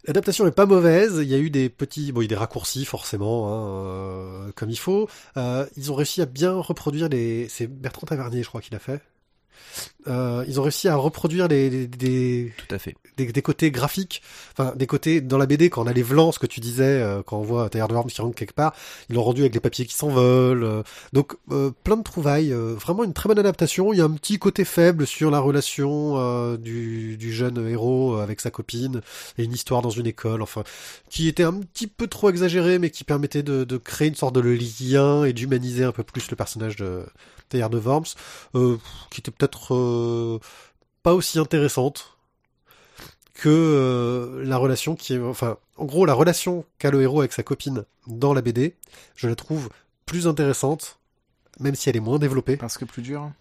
L'adaptation 0.05 0.47
est 0.47 0.51
pas 0.51 0.65
mauvaise, 0.65 1.19
il 1.21 1.27
y 1.29 1.35
a 1.35 1.37
eu 1.37 1.51
des 1.51 1.69
petits, 1.69 2.11
bon, 2.11 2.21
il 2.21 2.23
y 2.23 2.27
a 2.27 2.29
des 2.29 2.35
raccourcis 2.35 2.85
forcément, 2.85 3.49
hein, 3.49 4.47
euh, 4.47 4.51
comme 4.55 4.71
il 4.71 4.79
faut. 4.79 5.07
Euh, 5.37 5.67
ils 5.77 5.91
ont 5.91 5.95
réussi 5.95 6.21
à 6.21 6.25
bien 6.25 6.53
reproduire 6.53 7.07
les, 7.07 7.47
c'est 7.49 7.67
Bertrand 7.67 8.07
Tavernier, 8.07 8.41
je 8.41 8.47
crois 8.47 8.61
qu'il 8.61 8.75
a 8.75 8.79
fait. 8.79 9.01
Euh, 10.07 10.43
ils 10.47 10.59
ont 10.59 10.63
réussi 10.63 10.87
à 10.87 10.95
reproduire 10.95 11.47
les, 11.47 11.87
Tout 11.87 12.75
à 12.75 12.79
fait. 12.79 12.95
des, 13.17 13.31
des 13.31 13.41
côtés 13.41 13.69
graphiques, 13.71 14.23
enfin 14.53 14.73
des 14.75 14.87
côtés 14.87 15.21
dans 15.21 15.37
la 15.37 15.45
BD 15.45 15.69
quand 15.69 15.83
on 15.83 15.87
a 15.87 15.93
les 15.93 16.01
vlans, 16.01 16.31
ce 16.31 16.39
que 16.39 16.47
tu 16.47 16.59
disais, 16.59 17.01
euh, 17.01 17.21
quand 17.23 17.37
on 17.37 17.43
voit 17.43 17.69
Tailleur 17.69 17.87
de 17.87 17.93
Worms 17.93 18.09
qui 18.09 18.19
rentre 18.21 18.35
quelque 18.35 18.53
part, 18.55 18.73
ils 19.09 19.15
l'ont 19.15 19.23
rendu 19.23 19.41
avec 19.41 19.53
les 19.53 19.59
papiers 19.59 19.85
qui 19.85 19.95
s'envolent. 19.95 20.63
euh, 20.63 20.83
donc 21.13 21.35
plein 21.83 21.97
de 21.97 22.03
trouvailles, 22.03 22.51
vraiment 22.51 23.03
une 23.03 23.13
très 23.13 23.27
bonne 23.27 23.39
adaptation. 23.39 23.93
Il 23.93 23.97
y 23.99 24.01
a 24.01 24.05
un 24.05 24.11
petit 24.11 24.39
côté 24.39 24.65
faible 24.65 25.05
sur 25.05 25.29
la 25.29 25.39
relation 25.39 26.55
du, 26.55 27.17
du 27.17 27.33
jeune 27.33 27.67
héros 27.69 28.15
avec 28.15 28.39
sa 28.41 28.49
copine 28.49 29.01
et 29.37 29.43
une 29.43 29.53
histoire 29.53 29.81
dans 29.81 29.89
une 29.89 30.07
école, 30.07 30.41
enfin 30.41 30.63
qui 31.09 31.27
était 31.27 31.43
un 31.43 31.53
petit 31.53 31.87
peu 31.87 32.07
trop 32.07 32.29
exagérée, 32.29 32.79
mais 32.79 32.89
qui 32.89 33.03
permettait 33.03 33.43
de, 33.43 33.63
de 33.63 33.77
créer 33.77 34.07
une 34.07 34.15
sorte 34.15 34.35
de 34.35 34.41
lien 34.41 35.25
et 35.25 35.33
d'humaniser 35.33 35.83
un 35.83 35.91
peu 35.91 36.03
plus 36.03 36.29
le 36.31 36.35
personnage 36.35 36.75
de 36.77 37.03
Tailleur 37.51 37.69
de 37.69 37.77
Worms, 37.77 38.05
euh, 38.55 38.77
qui 39.09 39.21
était 39.21 39.31
peut-être 39.31 39.75
euh, 39.75 40.39
pas 41.03 41.13
aussi 41.13 41.37
intéressante 41.37 42.17
que 43.33 43.49
euh, 43.49 44.43
la 44.43 44.57
relation 44.57 44.95
qui 44.95 45.13
est, 45.13 45.19
enfin, 45.19 45.57
en 45.77 45.85
gros, 45.85 46.05
la 46.05 46.13
relation 46.13 46.65
qu'a 46.79 46.91
le 46.91 47.01
héros 47.01 47.19
avec 47.19 47.33
sa 47.33 47.43
copine 47.43 47.85
dans 48.07 48.33
la 48.33 48.41
BD, 48.41 48.75
je 49.15 49.27
la 49.27 49.35
trouve 49.35 49.69
plus 50.05 50.27
intéressante, 50.27 50.99
même 51.59 51.75
si 51.75 51.89
elle 51.89 51.97
est 51.97 52.01
moins 52.01 52.19
développée, 52.19 52.57
Parce 52.57 52.77
que 52.77 52.85
plus 52.85 53.01
dur. 53.01 53.31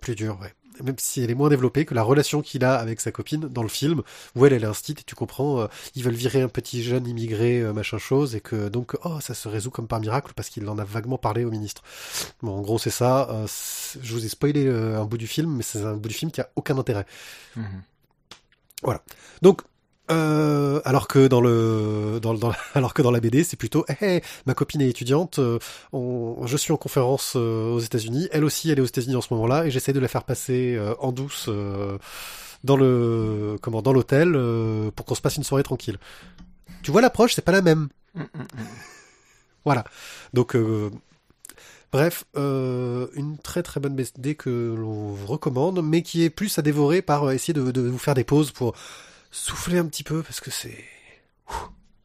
plus 0.00 0.14
dure, 0.14 0.38
ouais. 0.40 0.52
Même 0.82 0.96
si 0.98 1.22
elle 1.22 1.30
est 1.30 1.34
moins 1.34 1.48
développée 1.48 1.84
que 1.84 1.94
la 1.94 2.02
relation 2.02 2.42
qu'il 2.42 2.64
a 2.64 2.74
avec 2.76 3.00
sa 3.00 3.12
copine 3.12 3.48
dans 3.48 3.62
le 3.62 3.68
film, 3.68 4.02
où 4.34 4.46
elle, 4.46 4.52
elle 4.52 4.64
est 4.64 4.66
instite 4.66 5.00
et 5.00 5.04
tu 5.04 5.14
comprends, 5.14 5.60
euh, 5.60 5.66
ils 5.94 6.02
veulent 6.02 6.14
virer 6.14 6.42
un 6.42 6.48
petit 6.48 6.82
jeune 6.82 7.06
immigré, 7.06 7.60
euh, 7.60 7.72
machin 7.72 7.98
chose, 7.98 8.34
et 8.34 8.40
que 8.40 8.68
donc, 8.68 8.96
oh, 9.04 9.20
ça 9.20 9.34
se 9.34 9.48
résout 9.48 9.70
comme 9.70 9.86
par 9.86 10.00
miracle 10.00 10.32
parce 10.34 10.48
qu'il 10.48 10.68
en 10.68 10.78
a 10.78 10.84
vaguement 10.84 11.18
parlé 11.18 11.44
au 11.44 11.50
ministre. 11.50 11.82
Bon, 12.42 12.56
en 12.56 12.60
gros, 12.60 12.78
c'est 12.78 12.90
ça. 12.90 13.28
euh, 13.30 13.46
je 14.00 14.12
vous 14.12 14.24
ai 14.24 14.28
spoilé 14.28 14.66
euh, 14.66 15.00
un 15.00 15.04
bout 15.04 15.18
du 15.18 15.26
film, 15.26 15.56
mais 15.56 15.62
c'est 15.62 15.82
un 15.82 15.94
bout 15.96 16.08
du 16.08 16.14
film 16.14 16.30
qui 16.30 16.40
a 16.40 16.48
aucun 16.56 16.78
intérêt. 16.78 17.06
Mhm. 17.56 17.82
Donc, 19.42 19.62
euh, 20.12 20.80
alors 20.84 21.08
que 21.08 21.26
dans 21.26 21.40
le, 21.40 22.18
dans, 22.22 22.32
le- 22.32 22.38
dans, 22.38 22.52
alors 22.74 22.94
que 22.94 23.02
dans 23.02 23.10
la 23.10 23.20
BD, 23.20 23.42
c'est 23.44 23.56
plutôt, 23.56 23.84
hey, 23.88 23.96
hey, 24.00 24.20
ma 24.46 24.54
copine 24.54 24.80
est 24.82 24.88
étudiante, 24.88 25.38
euh, 25.38 25.58
on- 25.92 26.46
je 26.46 26.56
suis 26.56 26.72
en 26.72 26.76
conférence 26.76 27.34
euh, 27.36 27.72
aux 27.72 27.80
États-Unis, 27.80 28.28
elle 28.32 28.44
aussi, 28.44 28.70
elle 28.70 28.78
est 28.78 28.82
aux 28.82 28.86
États-Unis 28.86 29.16
en 29.16 29.20
ce 29.20 29.32
moment-là, 29.34 29.66
et 29.66 29.70
j'essaie 29.70 29.92
de 29.92 30.00
la 30.00 30.08
faire 30.08 30.24
passer 30.24 30.78
en 31.00 31.10
douce 31.12 31.48
dans 32.64 32.76
le, 32.76 33.56
comment, 33.60 33.82
dans 33.82 33.92
l'hôtel 33.92 34.32
pour 34.94 35.06
qu'on 35.06 35.14
se 35.14 35.20
passe 35.20 35.36
une 35.36 35.44
soirée 35.44 35.64
tranquille. 35.64 35.98
Tu 36.82 36.90
vois 36.90 37.00
l'approche, 37.00 37.34
c'est 37.34 37.42
pas 37.44 37.52
la 37.52 37.62
même. 37.62 37.88
Mm, 38.14 38.20
mm, 38.20 38.24
mm. 38.40 38.46
Voilà. 39.64 39.84
Donc, 40.34 40.56
euh, 40.56 40.90
bref, 41.92 42.24
euh, 42.36 43.06
une 43.14 43.38
très 43.38 43.62
très 43.62 43.78
bonne 43.80 43.94
BD 43.94 44.34
que 44.34 44.74
l'on 44.76 45.12
vous 45.12 45.26
recommande, 45.26 45.80
mais 45.84 46.02
qui 46.02 46.24
est 46.24 46.30
plus 46.30 46.58
à 46.58 46.62
dévorer 46.62 47.02
par 47.02 47.30
essayer 47.30 47.54
de, 47.54 47.70
de 47.70 47.82
vous 47.88 47.98
faire 47.98 48.14
des 48.14 48.24
pauses 48.24 48.50
pour 48.50 48.74
souffler 49.32 49.78
un 49.78 49.86
petit 49.86 50.04
peu 50.04 50.22
parce 50.22 50.40
que 50.40 50.52
c'est 50.52 50.84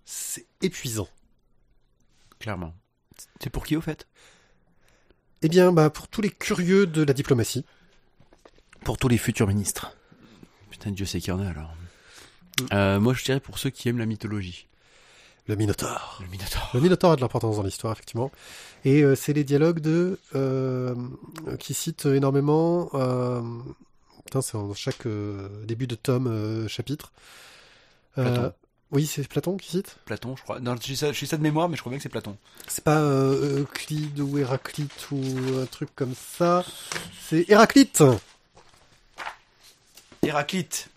c'est 0.06 0.48
épuisant. 0.62 1.08
Clairement. 2.40 2.74
C'est 3.42 3.50
pour 3.50 3.66
qui, 3.66 3.76
au 3.76 3.82
fait? 3.82 4.08
Eh 5.42 5.50
bien, 5.50 5.72
bah, 5.72 5.90
pour 5.90 6.08
tous 6.08 6.22
les 6.22 6.30
curieux 6.30 6.88
de 6.88 7.04
la 7.04 7.14
diplomatie, 7.14 7.66
Pour 8.84 8.98
tous 8.98 9.08
les 9.08 9.18
futurs 9.18 9.48
ministres. 9.48 9.96
Putain, 10.70 10.92
Dieu 10.92 11.06
sait 11.06 11.20
qu'il 11.20 11.30
y 11.30 11.32
en 11.34 11.42
a, 11.42 11.50
alors. 11.50 11.74
Euh, 12.74 13.00
moi, 13.00 13.14
je 13.14 13.24
dirais 13.24 13.40
pour 13.40 13.60
ceux 13.60 13.70
qui 13.70 13.90
aiment 13.90 13.98
la 13.98 14.06
mythologie. 14.06 14.68
le 15.48 15.56
Minotaure. 15.56 16.20
Le 16.22 16.28
Minotaure. 16.28 16.72
Le 16.74 16.80
Minotaure 16.80 17.12
a 17.12 17.16
de 17.16 17.22
l'importance 17.22 17.58
dans 17.58 17.64
l'histoire, 17.64 17.94
effectivement. 17.94 18.32
Et 18.86 19.04
euh, 19.04 19.16
c'est 19.16 19.34
les 19.34 19.44
dialogues 19.44 19.80
de 19.80 20.20
euh, 20.36 20.96
qui 21.60 21.74
citent 21.74 22.06
énormément. 22.06 22.90
Putain, 24.28 24.42
c'est 24.42 24.54
dans 24.58 24.74
chaque 24.74 25.06
euh, 25.06 25.48
début 25.66 25.88
de 25.88 25.96
tome, 25.96 26.28
euh, 26.28 26.68
chapitre. 26.68 27.14
Euh, 28.18 28.24
Platon. 28.24 28.54
oui, 28.92 29.06
c'est 29.06 29.26
Platon 29.28 29.56
qui 29.58 29.70
cite. 29.72 29.96
Platon, 30.06 30.36
je 30.36 30.44
crois. 30.44 30.60
Non, 30.60 30.76
je 30.76 30.82
dis 30.82 30.98
ça, 30.98 31.14
je 31.14 31.20
dis 31.20 31.28
ça 31.28 31.38
de 31.38 31.42
mémoire, 31.42 31.70
mais 31.70 31.78
je 31.78 31.82
crois 31.82 31.92
bien 31.92 31.98
que 31.98 32.04
c'est 32.04 32.10
Platon. 32.10 32.36
C'est 32.68 32.84
pas 32.84 33.00
Euclide 33.02 34.20
ou 34.20 34.38
Héraclite 34.38 35.12
ou 35.12 35.24
un 35.62 35.66
truc 35.66 35.90
comme 35.96 36.14
ça. 36.14 36.66
C'est 37.30 37.50
Héraclite. 37.50 38.04
Héraclite. 40.24 40.90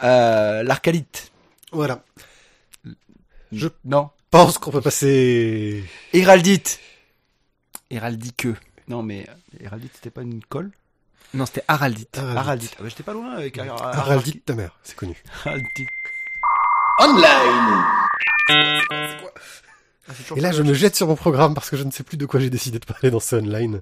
L'arcalite. 0.00 1.30
Voilà. 1.72 2.04
Je- 3.52 3.68
Non. 3.84 4.10
Pense 4.30 4.58
qu'on 4.58 4.72
peut 4.72 4.80
passer. 4.80 5.84
Héraldite. 6.12 6.80
Héraldique. 7.90 8.48
Non, 8.88 9.02
mais 9.02 9.26
Héraldite, 9.60 9.92
c'était 9.94 10.10
pas 10.10 10.22
une 10.22 10.42
colle? 10.44 10.70
Non, 11.34 11.46
c'était 11.46 11.64
Haraldite. 11.68 12.16
Haraldite. 12.16 12.38
Haraldite. 12.38 12.74
Ah 12.78 12.82
bah, 12.82 12.88
j'étais 12.88 13.02
pas 13.02 13.12
loin 13.12 13.32
avec 13.34 13.58
Har- 13.58 13.66
Har- 13.82 13.98
Haraldite, 13.98 14.44
ta 14.44 14.54
mère, 14.54 14.70
c'est 14.82 14.94
connu. 14.96 15.16
Haraldite. 15.44 15.88
Online. 17.00 17.84
Et 20.36 20.40
là, 20.40 20.52
je 20.52 20.62
me 20.62 20.74
jette 20.74 20.96
sur 20.96 21.06
mon 21.08 21.16
programme 21.16 21.54
parce 21.54 21.70
que 21.70 21.76
je 21.76 21.84
ne 21.84 21.90
sais 21.90 22.02
plus 22.02 22.16
de 22.16 22.26
quoi 22.26 22.40
j'ai 22.40 22.50
décidé 22.50 22.78
de 22.78 22.84
parler 22.84 23.10
dans 23.10 23.20
ce 23.20 23.36
online. 23.36 23.80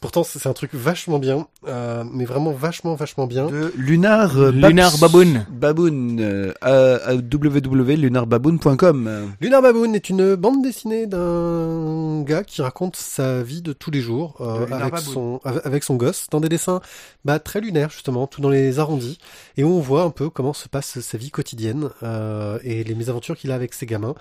Pourtant, 0.00 0.24
c'est 0.24 0.46
un 0.46 0.52
truc 0.52 0.74
vachement 0.74 1.18
bien, 1.18 1.46
euh, 1.66 2.04
mais 2.10 2.24
vraiment 2.24 2.52
vachement, 2.52 2.94
vachement 2.94 3.26
bien. 3.26 3.46
De 3.48 3.72
Lunar 3.76 4.36
euh, 4.38 4.50
Lunar 4.50 4.96
Baboon. 4.98 5.44
Baboon. 5.50 6.16
Euh, 6.20 6.52
à- 6.62 7.14
www.lunarbaboon.com. 7.14 9.32
Lunar 9.40 9.62
Baboon 9.62 9.92
est 9.94 10.08
une 10.08 10.34
bande 10.36 10.62
dessinée 10.62 11.06
d'un 11.06 12.22
gars 12.22 12.44
qui 12.44 12.62
raconte 12.62 12.96
sa 12.96 13.42
vie 13.42 13.62
de 13.62 13.72
tous 13.72 13.90
les 13.90 14.00
jours 14.00 14.36
euh, 14.40 14.66
avec 14.70 14.94
Baboon. 14.94 15.12
son 15.12 15.40
avec 15.44 15.66
avec 15.78 15.84
son 15.84 15.94
gosse 15.96 16.26
dans 16.30 16.40
des 16.40 16.48
dessins 16.48 16.80
bah, 17.24 17.38
très 17.38 17.60
lunaires 17.60 17.90
justement, 17.90 18.26
tout 18.26 18.40
dans 18.40 18.48
les 18.48 18.78
arrondis 18.80 19.18
et 19.56 19.62
où 19.64 19.68
on 19.68 19.78
voit 19.80 20.02
un 20.02 20.10
peu 20.10 20.28
comment 20.30 20.52
se 20.52 20.68
passe 20.68 20.98
sa 21.00 21.18
vie 21.18 21.30
quotidienne 21.30 21.90
euh, 22.02 22.58
et 22.64 22.82
les 22.84 22.94
mésaventures 22.96 23.36
qu'il 23.36 23.50
a 23.52 23.54
avec 23.54 23.74
ses 23.74 23.86
gamins. 23.86 24.14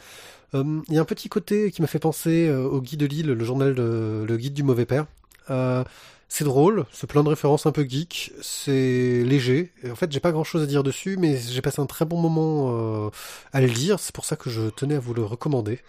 Euh, 0.53 0.81
Il 0.87 0.95
y 0.95 0.97
a 0.97 1.01
un 1.01 1.05
petit 1.05 1.29
côté 1.29 1.71
qui 1.71 1.81
m'a 1.81 1.87
fait 1.87 1.99
penser 1.99 2.47
euh, 2.47 2.63
au 2.63 2.81
guide 2.81 2.99
de 3.01 3.05
Lille, 3.05 3.27
le 3.27 3.45
journal 3.45 3.73
le 3.73 4.37
guide 4.37 4.53
du 4.53 4.63
mauvais 4.63 4.85
père. 4.85 5.05
Euh, 5.49 5.83
C'est 6.29 6.43
drôle, 6.43 6.85
c'est 6.91 7.07
plein 7.07 7.23
de 7.23 7.29
références 7.29 7.65
un 7.65 7.71
peu 7.71 7.83
geek, 7.87 8.33
c'est 8.41 9.23
léger. 9.23 9.71
En 9.89 9.95
fait, 9.95 10.11
j'ai 10.11 10.19
pas 10.19 10.31
grand 10.33 10.43
chose 10.43 10.61
à 10.61 10.65
dire 10.65 10.83
dessus, 10.83 11.15
mais 11.17 11.37
j'ai 11.37 11.61
passé 11.61 11.81
un 11.81 11.85
très 11.85 12.03
bon 12.05 12.19
moment 12.19 13.09
à 13.53 13.61
le 13.61 13.67
lire. 13.67 13.99
C'est 13.99 14.13
pour 14.13 14.25
ça 14.25 14.35
que 14.35 14.49
je 14.49 14.69
tenais 14.69 14.95
à 14.95 14.99
vous 14.99 15.13
le 15.13 15.23
recommander. 15.23 15.79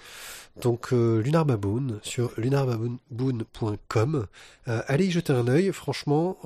Donc, 0.63 0.93
euh, 0.93 1.21
Lunar 1.23 1.45
Baboon 1.45 1.99
sur 2.03 2.33
lunarbaboon.com. 2.37 4.27
Allez 4.67 5.07
y 5.07 5.11
jeter 5.11 5.33
un 5.33 5.49
œil. 5.49 5.73
Franchement, 5.73 6.39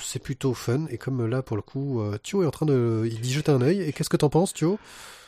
c'est 0.00 0.20
plutôt 0.22 0.54
fun. 0.54 0.86
Et 0.90 0.98
comme 0.98 1.26
là, 1.26 1.42
pour 1.42 1.56
le 1.56 1.62
coup, 1.62 2.02
Thio 2.22 2.42
est 2.44 2.46
en 2.46 2.50
train 2.50 2.66
de 2.66 3.08
y 3.10 3.30
jeter 3.30 3.50
un 3.52 3.62
œil. 3.62 3.82
Et 3.82 3.92
qu'est-ce 3.92 4.10
que 4.10 4.16
t'en 4.16 4.28
penses, 4.30 4.54
Thio? 4.54 4.78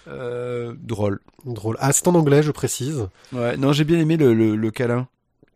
Euh, 0.09 0.75
drôle. 0.81 1.21
Drôle. 1.45 1.77
Ah, 1.81 1.93
c'est 1.93 2.07
en 2.09 2.15
anglais, 2.15 2.43
je 2.43 2.51
précise. 2.51 3.07
Ouais, 3.33 3.57
non, 3.57 3.73
j'ai 3.73 3.85
bien 3.85 3.99
aimé 3.99 4.17
le, 4.17 4.35
le, 4.35 4.57
le 4.57 4.71
câlin. 4.71 5.09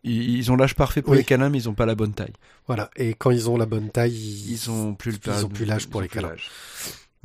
Ils, 0.04 0.36
ils 0.38 0.52
ont 0.52 0.56
l'âge 0.56 0.74
parfait 0.76 1.02
pour 1.02 1.12
Oui. 1.12 1.18
les 1.18 1.24
câlins, 1.24 1.48
mais 1.48 1.58
ils 1.58 1.68
ont 1.68 1.74
pas 1.74 1.86
la 1.86 1.94
bonne 1.96 2.12
taille. 2.12 2.32
Voilà. 2.68 2.90
Et 2.96 3.14
quand 3.14 3.30
ils 3.32 3.50
ont 3.50 3.56
la 3.56 3.66
bonne 3.66 3.90
taille, 3.90 4.12
ils, 4.14 4.52
Ils 4.52 4.70
ont 4.70 4.94
plus 4.94 5.12
le 5.12 5.18
ils 5.26 5.44
ont 5.44 5.48
plus 5.48 5.64
l'âge 5.64 5.88
pour 5.88 6.00
les 6.00 6.08
câlins. 6.08 6.32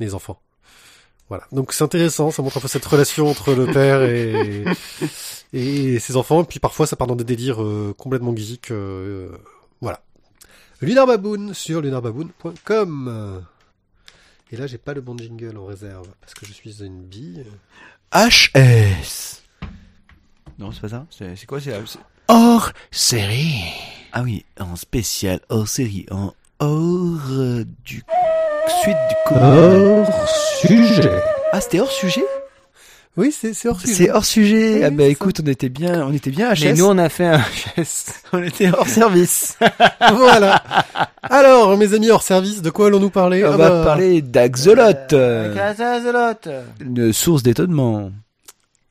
les 0.00 0.14
enfants. 0.14 0.40
Voilà. 1.28 1.44
Donc 1.52 1.72
c'est 1.72 1.84
intéressant, 1.84 2.30
ça 2.30 2.42
montre 2.42 2.58
un 2.58 2.60
peu 2.60 2.68
cette 2.68 2.84
relation 2.84 3.28
entre 3.28 3.54
le 3.54 3.66
père 3.66 4.02
et, 4.02 4.64
et 5.54 5.98
ses 5.98 6.16
enfants. 6.16 6.42
Et 6.42 6.46
puis 6.46 6.58
parfois 6.58 6.86
ça 6.86 6.96
part 6.96 7.06
dans 7.06 7.16
des 7.16 7.24
délires 7.24 7.62
euh, 7.62 7.94
complètement 7.96 8.34
geeks. 8.36 8.70
euh, 8.72 9.28
voilà. 9.80 10.02
Lunar 10.82 11.06
Baboon 11.06 11.54
sur 11.54 11.80
lunarbaboon.com. 11.80 13.44
Et 14.52 14.56
là 14.56 14.66
j'ai 14.66 14.76
pas 14.76 14.92
le 14.92 15.00
bon 15.00 15.16
jingle 15.16 15.56
en 15.56 15.64
réserve 15.64 16.06
parce 16.20 16.34
que 16.34 16.44
je 16.44 16.52
suis 16.52 16.84
une 16.84 17.02
bille. 17.02 17.44
HS. 18.12 19.40
Non, 20.58 20.70
c'est 20.72 20.82
pas 20.82 20.88
ça. 20.90 21.06
C'est 21.10 21.34
c'est 21.36 21.46
quoi 21.46 21.58
c'est 21.58 21.72
c'est- 21.86 21.98
Hors 22.28 22.70
série. 22.90 23.64
Ah 24.12 24.22
oui, 24.22 24.44
en 24.60 24.76
spécial 24.76 25.40
hors 25.48 25.66
série, 25.66 26.04
en 26.10 26.34
hors 26.60 27.30
euh, 27.30 27.64
du 27.82 28.02
suite 28.82 28.96
du 29.08 29.14
coup. 29.26 29.34
sujet. 30.66 31.22
Ah, 31.52 31.60
c'était 31.62 31.80
hors 31.80 31.90
sujet? 31.90 32.24
Oui, 33.16 33.32
c'est 33.32 33.54
c'est 33.54 33.68
hors 33.68 33.80
sujet. 33.80 33.94
C'est 33.94 34.10
hors 34.10 34.24
sujet. 34.24 34.74
Oui, 34.74 34.84
ah 34.84 34.90
bah 34.90 35.04
c'est 35.04 35.10
écoute, 35.12 35.40
on 35.42 35.46
était 35.46 35.68
bien, 35.70 36.06
on 36.06 36.12
était 36.12 36.30
bien 36.30 36.52
HS. 36.54 36.64
Mais 36.64 36.74
nous, 36.74 36.84
on 36.86 36.98
a 36.98 37.08
fait 37.08 37.26
un 37.26 37.42
geste. 37.76 38.22
on 38.32 38.42
était 38.42 38.70
hors 38.70 38.86
service. 38.86 39.56
voilà. 40.14 40.62
Alors 41.34 41.78
mes 41.78 41.94
amis 41.94 42.10
hors 42.10 42.22
service, 42.22 42.60
de 42.60 42.68
quoi 42.68 42.88
allons-nous 42.88 43.08
parler 43.08 43.42
on 43.42 43.52
Ah 43.52 43.56
va 43.56 43.70
bah, 43.70 43.84
parler 43.84 44.20
d'Axolot, 44.20 44.82
Euh, 45.14 45.78
une 46.78 47.10
source 47.14 47.42
d'étonnement. 47.42 48.10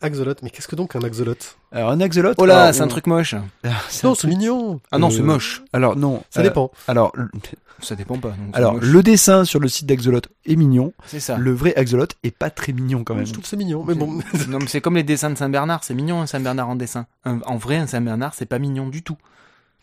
Axolot. 0.01 0.33
Mais 0.41 0.49
qu'est-ce 0.49 0.67
que 0.67 0.75
donc 0.75 0.95
un 0.95 1.01
axolot 1.03 1.35
Alors 1.71 1.91
un 1.91 2.01
axolot. 2.01 2.33
Oh 2.39 2.45
là, 2.47 2.73
c'est 2.73 2.81
un 2.81 2.87
truc 2.87 3.05
moche. 3.05 3.35
Ah, 3.63 3.69
c'est 3.89 4.03
Non, 4.07 4.15
c'est 4.15 4.21
truc- 4.21 4.31
mignon. 4.31 4.79
Ah 4.91 4.97
non, 4.97 5.09
Euh, 5.09 5.11
c'est 5.11 5.21
moche. 5.21 5.61
Alors 5.71 5.95
non. 5.95 6.23
Ça 6.31 6.39
euh, 6.39 6.43
dépend. 6.43 6.71
Alors, 6.87 7.11
le- 7.15 7.29
Ça 7.83 7.95
dépend 7.95 8.17
pas. 8.17 8.29
donc 8.29 8.37
alors 8.53 8.75
le 8.79 9.01
dessin 9.03 9.43
sur 9.43 9.59
le 9.59 9.67
site 9.67 9.87
d'Axolot 9.87 10.21
est 10.45 10.55
mignon. 10.55 10.93
c'est 11.05 11.19
ça. 11.19 11.37
Le 11.37 11.51
vrai 11.51 11.75
Axolot 11.75 12.05
est 12.23 12.35
pas 12.35 12.49
très 12.51 12.73
mignon 12.73 13.03
quand 13.03 13.13
même. 13.15 13.25
Je 13.27 13.33
trouve 13.33 13.43
que 13.43 13.49
c'est 13.49 13.57
mignon, 13.57 13.83
mais 13.87 13.93
bon. 13.95 14.19
non, 14.49 14.57
mais 14.59 14.67
c'est 14.67 14.81
comme 14.81 14.95
les 14.95 15.03
dessins 15.03 15.29
de 15.31 15.35
Saint-Bernard. 15.37 15.83
C'est 15.83 15.93
mignon 15.95 16.21
un 16.21 16.25
Saint-Bernard 16.27 16.69
en 16.69 16.75
dessin. 16.75 17.05
Un- 17.25 17.39
en 17.45 17.57
vrai, 17.57 17.77
un 17.77 17.87
Saint-Bernard, 17.87 18.33
c'est 18.35 18.45
pas 18.47 18.57
mignon 18.59 18.87
du 18.87 19.01
tout. 19.03 19.17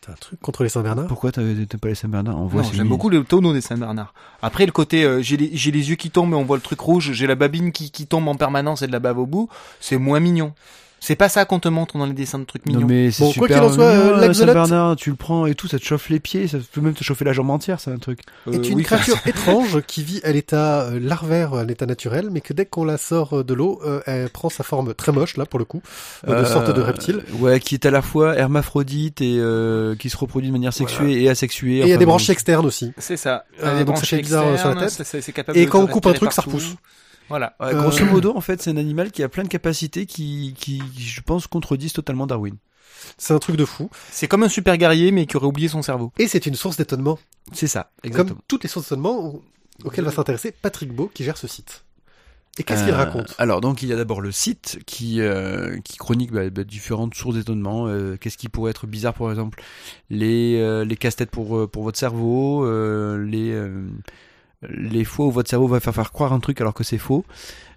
T'as 0.00 0.12
un 0.12 0.16
truc 0.16 0.40
contre 0.40 0.62
les 0.62 0.68
Saint-Bernard? 0.68 1.06
Pourquoi 1.08 1.32
t'as- 1.32 1.42
pas 1.80 1.88
les 1.88 1.94
Saint-Bernard? 1.94 2.40
On 2.40 2.46
voit 2.46 2.62
j'aime 2.62 2.88
beaucoup 2.88 3.08
les 3.08 3.22
tonneaux 3.24 3.52
des 3.52 3.60
Saint-Bernard. 3.60 4.14
Après, 4.42 4.64
le 4.64 4.72
côté, 4.72 5.04
euh, 5.04 5.20
j'ai 5.22 5.36
les, 5.36 5.50
j'ai 5.56 5.70
les 5.72 5.90
yeux 5.90 5.96
qui 5.96 6.10
tombent 6.10 6.32
et 6.32 6.36
on 6.36 6.44
voit 6.44 6.56
le 6.56 6.62
truc 6.62 6.80
rouge, 6.80 7.10
j'ai 7.12 7.26
la 7.26 7.34
babine 7.34 7.72
qui, 7.72 7.90
qui 7.90 8.06
tombe 8.06 8.28
en 8.28 8.36
permanence 8.36 8.82
et 8.82 8.86
de 8.86 8.92
la 8.92 9.00
bave 9.00 9.18
au 9.18 9.26
bout, 9.26 9.48
c'est 9.80 9.98
moins 9.98 10.20
mignon. 10.20 10.54
C'est 11.00 11.14
pas 11.16 11.28
ça 11.28 11.44
qu'on 11.44 11.60
te 11.60 11.68
montre 11.68 11.96
dans 11.96 12.06
les 12.06 12.12
dessins 12.12 12.38
de 12.40 12.44
trucs 12.44 12.66
mignons. 12.66 12.80
Non 12.80 12.86
mais 12.86 13.10
c'est 13.10 13.22
Bon, 13.22 13.32
quoi 13.32 13.46
super 13.48 13.62
qu'il 13.62 13.70
en 13.70 13.72
soit, 13.72 13.92
mignon, 13.92 14.04
euh, 14.06 14.16
un 14.16 14.20
l'axolot- 14.20 14.34
Saint-Bernard, 14.46 14.96
tu 14.96 15.10
le 15.10 15.16
prends 15.16 15.46
et 15.46 15.54
tout, 15.54 15.68
ça 15.68 15.78
te 15.78 15.84
chauffe 15.84 16.08
les 16.10 16.18
pieds, 16.20 16.48
ça 16.48 16.58
peut 16.72 16.80
même 16.80 16.94
te 16.94 17.04
chauffer 17.04 17.24
la 17.24 17.32
jambe 17.32 17.50
entière, 17.50 17.78
c'est 17.80 17.92
un 17.92 17.98
truc. 17.98 18.20
Euh, 18.48 18.52
est 18.52 18.68
une 18.68 18.76
oui, 18.78 18.82
créature 18.82 19.16
étrange 19.26 19.80
qui 19.86 20.02
vit 20.02 20.20
à 20.24 20.32
l'état 20.32 20.82
euh, 20.82 20.98
larvaire, 21.00 21.54
à 21.54 21.64
l'état 21.64 21.86
naturel, 21.86 22.28
mais 22.32 22.40
que 22.40 22.52
dès 22.52 22.66
qu'on 22.66 22.84
la 22.84 22.98
sort 22.98 23.38
euh, 23.38 23.44
de 23.44 23.54
l'eau, 23.54 23.80
euh, 23.86 24.00
elle 24.06 24.28
prend 24.28 24.48
sa 24.50 24.64
forme 24.64 24.92
très 24.92 25.12
moche, 25.12 25.36
là, 25.36 25.46
pour 25.46 25.58
le 25.58 25.64
coup, 25.64 25.82
euh, 26.26 26.40
de 26.42 26.44
Euh, 26.46 26.52
sorte 26.52 26.70
de 26.74 26.80
reptile. 26.80 27.22
Ouais, 27.38 27.60
qui 27.60 27.74
est 27.76 27.86
à 27.86 27.90
la 27.90 28.02
fois 28.02 28.36
hermaphrodite 28.36 29.20
et 29.20 29.36
euh, 29.38 29.94
qui 29.94 30.10
se 30.10 30.16
reproduit 30.16 30.48
de 30.48 30.52
manière 30.52 30.72
sexuée 30.72 31.22
et 31.22 31.28
asexuée. 31.28 31.78
Et 31.78 31.82
il 31.82 31.88
y 31.88 31.92
a 31.92 31.96
des 31.96 32.04
bon, 32.06 32.10
branchies 32.12 32.32
externes 32.32 32.66
aussi. 32.66 32.92
C'est 32.98 33.16
ça. 33.16 33.44
Euh, 33.62 33.62
Elle 33.62 33.68
a 33.68 33.78
des 33.78 33.84
donc 33.84 33.98
ça 33.98 34.04
fait 34.06 34.18
bizarre, 34.18 34.46
euh, 34.48 34.56
sur 34.56 34.74
la 34.74 34.86
tête. 34.88 35.54
Et 35.54 35.66
quand 35.66 35.80
on 35.80 35.86
coupe 35.86 36.06
un 36.06 36.12
truc, 36.12 36.32
ça 36.32 36.42
repousse. 36.42 36.74
Voilà. 37.28 37.54
Ouais, 37.60 37.74
Euh, 37.74 37.80
grosso 37.82 38.04
modo, 38.06 38.36
en 38.36 38.40
fait, 38.40 38.62
c'est 38.62 38.70
un 38.70 38.76
animal 38.76 39.10
qui 39.10 39.22
a 39.22 39.28
plein 39.28 39.42
de 39.44 39.48
capacités 39.48 40.06
qui, 40.06 40.54
qui, 40.58 40.82
je 40.98 41.20
pense, 41.20 41.46
contredisent 41.46 41.92
totalement 41.92 42.26
Darwin. 42.26 42.56
C'est 43.16 43.32
un 43.34 43.38
truc 43.38 43.56
de 43.56 43.64
fou. 43.64 43.90
C'est 44.10 44.28
comme 44.28 44.42
un 44.42 44.48
super 44.48 44.76
guerrier, 44.76 45.12
mais 45.12 45.26
qui 45.26 45.36
aurait 45.36 45.46
oublié 45.46 45.68
son 45.68 45.82
cerveau. 45.82 46.12
Et 46.18 46.26
c'est 46.28 46.46
une 46.46 46.54
source 46.54 46.76
d'étonnement. 46.76 47.18
C'est 47.52 47.66
ça, 47.68 47.90
Comme 48.02 48.10
exactement. 48.10 48.40
toutes 48.48 48.62
les 48.64 48.68
sources 48.68 48.86
d'étonnement 48.86 49.40
auxquelles 49.84 50.04
va 50.04 50.10
s'intéresser 50.10 50.52
Patrick 50.52 50.92
Beau, 50.92 51.10
qui 51.12 51.24
gère 51.24 51.36
ce 51.38 51.46
site. 51.46 51.84
Et 52.58 52.64
qu'est-ce 52.64 52.82
qu'il 52.82 52.92
Euh, 52.92 52.96
raconte 52.96 53.36
Alors 53.38 53.60
donc 53.60 53.82
il 53.84 53.88
y 53.88 53.92
a 53.92 53.96
d'abord 53.96 54.20
le 54.20 54.32
site 54.32 54.80
qui 54.84 55.20
euh, 55.20 55.78
qui 55.84 55.96
chronique 55.96 56.32
bah, 56.32 56.50
bah, 56.50 56.64
différentes 56.64 57.14
sources 57.14 57.36
d'étonnement. 57.36 57.86
Euh, 57.86 58.16
Qu'est-ce 58.16 58.36
qui 58.36 58.48
pourrait 58.48 58.72
être 58.72 58.88
bizarre 58.88 59.14
par 59.14 59.30
exemple? 59.30 59.62
Les 60.10 60.56
euh, 60.60 60.84
les 60.84 60.96
casse-têtes 60.96 61.30
pour 61.30 61.56
euh, 61.56 61.68
pour 61.68 61.84
votre 61.84 61.98
cerveau, 62.00 62.64
euh, 62.66 63.24
les 63.24 63.52
euh, 63.52 63.86
les 64.68 65.04
fois 65.04 65.26
où 65.26 65.30
votre 65.30 65.48
cerveau 65.50 65.68
va 65.68 65.80
faire 65.80 65.94
faire 65.94 66.10
croire 66.12 66.32
un 66.32 66.40
truc 66.40 66.60
alors 66.60 66.74
que 66.74 66.84
c'est 66.84 66.98
faux. 66.98 67.24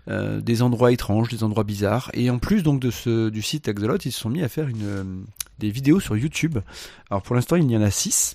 euh, 0.07 0.41
des 0.41 0.63
endroits 0.63 0.91
étranges, 0.91 1.29
des 1.29 1.43
endroits 1.43 1.63
bizarres. 1.63 2.09
Et 2.13 2.29
en 2.31 2.39
plus 2.39 2.63
donc 2.63 2.79
de 2.79 2.89
ce 2.89 3.29
du 3.29 3.41
site 3.43 3.67
Axolot, 3.67 3.97
ils 4.03 4.11
se 4.11 4.19
sont 4.19 4.29
mis 4.31 4.41
à 4.41 4.49
faire 4.49 4.67
une 4.67 4.83
euh, 4.83 5.03
des 5.59 5.69
vidéos 5.69 5.99
sur 5.99 6.17
YouTube. 6.17 6.57
Alors 7.11 7.21
pour 7.21 7.35
l'instant 7.35 7.55
il 7.55 7.69
y 7.69 7.77
en 7.77 7.81
a 7.83 7.91
six. 7.91 8.33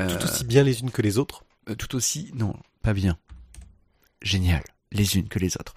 Euh, 0.00 0.08
Tout 0.18 0.24
aussi 0.24 0.44
bien 0.44 0.62
les 0.62 0.80
unes 0.80 0.90
que 0.90 1.00
les 1.02 1.16
autres. 1.18 1.44
tout 1.78 1.94
aussi, 1.94 2.30
non, 2.34 2.54
pas 2.82 2.92
bien. 2.92 3.16
Génial, 4.20 4.62
les 4.90 5.16
unes 5.16 5.28
que 5.28 5.38
les 5.38 5.56
autres. 5.56 5.74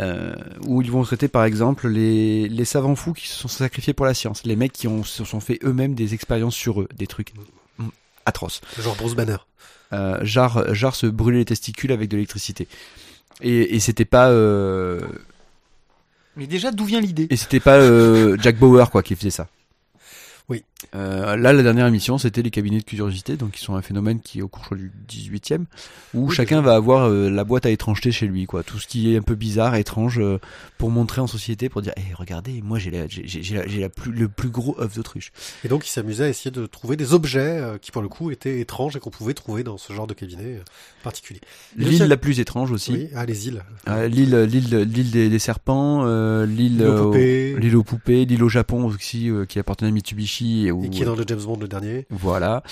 Euh, 0.00 0.34
où 0.66 0.80
ils 0.82 0.90
vont 0.90 1.02
traiter 1.02 1.28
par 1.28 1.44
exemple 1.44 1.88
les, 1.88 2.48
les 2.48 2.64
savants 2.64 2.96
fous 2.96 3.12
qui 3.14 3.26
se 3.26 3.34
sont 3.34 3.48
sacrifiés 3.48 3.92
pour 3.94 4.06
la 4.06 4.14
science, 4.14 4.44
les 4.44 4.56
mecs 4.56 4.72
qui 4.72 4.86
ont, 4.88 5.02
se 5.02 5.24
sont 5.24 5.40
fait 5.40 5.58
eux-mêmes 5.64 5.94
des 5.94 6.12
expériences 6.14 6.54
sur 6.54 6.82
eux, 6.82 6.88
des 6.94 7.06
trucs 7.06 7.32
atroces. 8.26 8.60
Genre 8.78 8.96
Bruce 8.96 9.14
Banner. 9.14 9.36
Euh, 9.92 10.18
genre, 10.24 10.72
genre 10.74 10.94
se 10.94 11.06
brûler 11.06 11.38
les 11.38 11.44
testicules 11.44 11.90
avec 11.92 12.08
de 12.08 12.16
l'électricité. 12.16 12.68
Et, 13.40 13.74
et 13.74 13.80
c'était 13.80 14.04
pas, 14.04 14.28
euh, 14.30 15.00
Mais 16.36 16.46
déjà, 16.46 16.70
d'où 16.70 16.84
vient 16.84 17.00
l'idée? 17.00 17.26
et 17.30 17.36
c'était 17.36 17.60
pas 17.60 17.76
euh, 17.76 18.36
Jack 18.40 18.56
Bauer 18.58 18.90
quoi 18.90 19.02
qui 19.02 19.16
faisait 19.16 19.30
ça. 19.30 19.48
Oui. 20.48 20.62
Euh, 20.94 21.36
là, 21.36 21.52
la 21.52 21.62
dernière 21.62 21.86
émission, 21.86 22.18
c'était 22.18 22.42
les 22.42 22.50
cabinets 22.50 22.78
de 22.78 22.84
curiosité, 22.84 23.36
donc 23.36 23.52
qui 23.52 23.60
sont 23.64 23.74
un 23.74 23.82
phénomène 23.82 24.20
qui 24.20 24.38
est 24.38 24.42
au 24.42 24.48
cours 24.48 24.74
du 24.76 24.90
18e, 25.08 25.64
où 26.14 26.26
Oui, 26.28 26.34
chacun 26.34 26.60
va 26.60 26.74
avoir 26.74 27.08
euh, 27.08 27.30
la 27.30 27.44
boîte 27.44 27.66
à 27.66 27.70
étrangeté 27.70 28.12
chez 28.12 28.26
lui, 28.26 28.46
quoi. 28.46 28.62
Tout 28.62 28.78
ce 28.78 28.86
qui 28.86 29.12
est 29.12 29.18
un 29.18 29.22
peu 29.22 29.34
bizarre, 29.34 29.74
étrange, 29.76 30.18
euh, 30.18 30.38
pour 30.78 30.90
montrer 30.90 31.20
en 31.20 31.26
société, 31.26 31.68
pour 31.68 31.82
dire, 31.82 31.92
Eh, 31.96 32.14
regardez, 32.14 32.60
moi 32.62 32.78
j'ai 32.78 32.90
la, 32.90 33.06
j'ai, 33.08 33.22
la, 33.54 33.66
j'ai 33.66 33.80
la 33.80 33.88
plus, 33.88 34.12
le 34.12 34.28
plus 34.28 34.48
gros 34.48 34.76
œuf 34.80 34.94
d'autruche. 34.94 35.32
Et 35.64 35.68
donc 35.68 35.86
il 35.86 35.90
s'amusait 35.90 36.24
à 36.24 36.28
essayer 36.28 36.50
de 36.50 36.66
trouver 36.66 36.96
des 36.96 37.12
objets 37.12 37.40
euh, 37.40 37.78
qui 37.78 37.90
pour 37.90 38.02
le 38.02 38.08
coup 38.08 38.30
étaient 38.30 38.60
étranges 38.60 38.96
et 38.96 39.00
qu'on 39.00 39.10
pouvait 39.10 39.34
trouver 39.34 39.62
dans 39.62 39.76
ce 39.78 39.92
genre 39.92 40.06
de 40.06 40.14
cabinet 40.14 40.56
euh, 40.56 40.62
particulier. 41.02 41.40
L'île 41.76 42.04
la 42.04 42.16
plus 42.16 42.40
étrange 42.40 42.70
aussi. 42.70 42.92
Oui, 42.92 43.08
ah 43.14 43.26
les 43.26 43.48
îles. 43.48 43.62
Euh, 43.88 44.08
l'île, 44.08 44.34
l'île, 44.44 44.76
l'île 44.78 45.10
des, 45.10 45.28
des 45.28 45.38
serpents, 45.38 46.02
euh, 46.06 46.46
l'île, 46.46 46.78
L'île 46.78 46.86
aux 46.86 47.04
poupées. 47.04 47.56
l'île 47.58 47.76
aux 47.76 47.82
poupées, 47.84 48.24
l'île 48.24 48.42
au 48.42 48.48
Japon 48.48 48.84
aussi, 48.84 49.28
euh, 49.30 49.44
qui 49.44 49.58
appartenait 49.58 49.90
à 49.90 49.92
Mitsubishi 49.92 50.69
et, 50.70 50.90
qui 50.90 51.02
est 51.02 51.04
dans 51.04 51.16
le 51.16 51.24
James 51.26 51.40
Bond 51.42 51.56
le 51.58 51.68
dernier. 51.68 52.06
Voilà. 52.10 52.62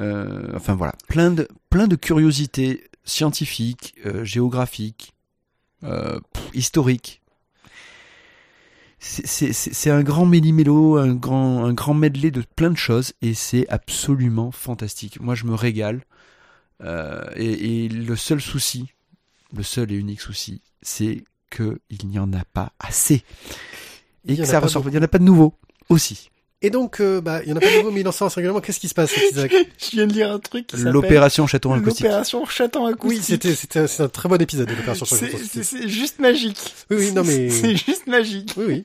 Euh, 0.00 0.52
enfin 0.54 0.74
voilà, 0.74 0.94
plein 1.08 1.30
de 1.30 1.48
plein 1.70 1.86
de 1.88 1.96
curiosités 1.96 2.84
scientifiques, 3.04 3.94
euh, 4.04 4.24
géographiques, 4.24 5.14
euh, 5.84 6.20
pff, 6.32 6.50
historiques. 6.54 7.22
C'est- 8.98 9.90
un 9.90 10.02
grand 10.02 10.26
méli-mélo, 10.26 10.96
un 10.96 11.14
grand 11.14 11.64
un 11.64 11.72
grand 11.74 11.94
medley 11.94 12.30
de 12.30 12.42
plein 12.56 12.70
de 12.70 12.76
choses 12.76 13.12
et 13.22 13.34
c'est 13.34 13.68
absolument 13.68 14.50
fantastique. 14.50 15.20
Moi 15.20 15.34
je 15.34 15.44
me 15.44 15.54
régale. 15.54 16.02
Euh, 16.82 17.24
et, 17.36 17.84
et 17.84 17.88
le 17.88 18.16
seul 18.16 18.40
souci, 18.40 18.86
le 19.56 19.62
seul 19.62 19.92
et 19.92 19.94
unique 19.94 20.20
souci, 20.20 20.60
c'est 20.82 21.24
que 21.50 21.80
il 21.88 22.06
n'y 22.08 22.18
en 22.18 22.32
a 22.34 22.44
pas 22.44 22.72
assez 22.78 23.22
et 24.26 24.36
que 24.36 24.44
ça 24.44 24.60
ressort. 24.60 24.82
Il 24.86 24.90
n'y 24.90 24.98
en 24.98 25.02
a 25.02 25.08
pas 25.08 25.18
de 25.18 25.24
nouveau 25.24 25.54
aussi. 25.88 26.30
Et 26.62 26.70
donc, 26.70 27.00
euh, 27.00 27.20
bah, 27.20 27.42
il 27.44 27.50
y 27.50 27.52
en 27.52 27.56
a 27.56 27.60
pas 27.60 27.70
de 27.70 27.76
nouveau, 27.76 27.90
mais 27.90 28.00
il 28.00 28.08
en 28.08 28.12
sort 28.12 28.30
régulièrement. 28.30 28.60
Qu'est-ce 28.60 28.80
qui 28.80 28.88
se 28.88 28.94
passe, 28.94 29.12
Isaac 29.30 29.52
Je 29.78 29.90
viens 29.96 30.06
de 30.06 30.12
lire 30.14 30.32
un 30.32 30.38
truc 30.38 30.66
qui 30.66 30.76
L'opération 30.78 31.46
chaton 31.46 31.74
acoustique. 31.74 32.04
L'opération 32.06 32.46
chaton 32.46 32.86
acoustique. 32.86 33.20
Oui, 33.20 33.22
c'était, 33.22 33.54
c'était, 33.54 33.86
c'est 33.86 34.02
un 34.02 34.08
très 34.08 34.28
bon 34.30 34.40
épisode 34.40 34.66
de 34.66 34.74
l'opération 34.74 35.04
C'est- 35.04 35.32
le 35.58 35.62
c'est 35.62 35.86
juste 35.88 36.18
magique. 36.18 36.58
Oui, 36.90 36.96
oui, 36.98 37.12
non, 37.12 37.24
mais- 37.24 37.50
C'est 37.50 37.76
juste 37.76 38.06
magique. 38.06 38.54
Oui, 38.56 38.64
oui. 38.66 38.84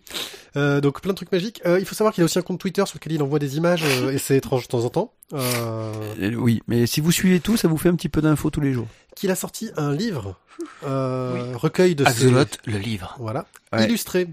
Euh, 0.57 0.81
donc 0.81 0.99
plein 1.02 1.14
de 1.14 1.15
trucs 1.15 1.31
magiques. 1.31 1.61
Euh, 1.65 1.80
il 1.80 1.85
faut 1.85 1.95
savoir 1.95 2.14
qu'il 2.14 2.22
a 2.23 2.26
aussi 2.26 2.38
un 2.38 2.41
compte 2.41 2.60
Twitter 2.60 2.84
sur 2.85 2.98
lequel 2.98 3.14
il 3.14 3.23
envoie 3.23 3.39
des 3.39 3.56
images 3.56 3.84
euh, 3.85 4.11
et 4.11 4.18
c'est 4.18 4.35
étrange 4.35 4.64
de 4.64 4.68
temps 4.68 4.84
en 4.84 4.89
temps. 4.89 5.14
Euh, 5.31 5.93
Euh, 6.22 6.34
Oui, 6.35 6.61
mais 6.68 6.85
si 6.88 6.99
vous 6.99 7.14
suivez 7.14 7.39
tout, 7.39 7.56
ça 7.56 7.69
vous 7.69 7.77
fait 7.77 7.88
un 7.88 7.95
petit 7.95 8.10
peu 8.10 8.22
d'infos 8.22 8.49
tous 8.49 8.60
les 8.60 8.73
jours. 8.73 8.88
qu'il 9.15 9.31
a 9.31 9.35
sorti 9.35 9.69
un 9.77 9.93
livre, 9.95 10.35
euh, 10.84 11.53
recueil 11.56 11.95
de 11.95 12.03
Axolot, 12.06 12.41
ses... 12.65 12.69
le 12.72 12.77
livre. 12.80 13.15
Voilà, 13.19 13.45
Ouais. 13.72 13.85
illustré 13.85 14.27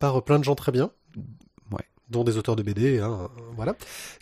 par 0.00 0.20
plein 0.24 0.40
de 0.40 0.44
gens 0.44 0.56
très 0.56 0.72
bien. 0.72 0.90
Dont 2.08 2.22
des 2.22 2.36
auteurs 2.36 2.54
de 2.54 2.62
BD, 2.62 3.00
hein, 3.00 3.28
voilà, 3.56 3.74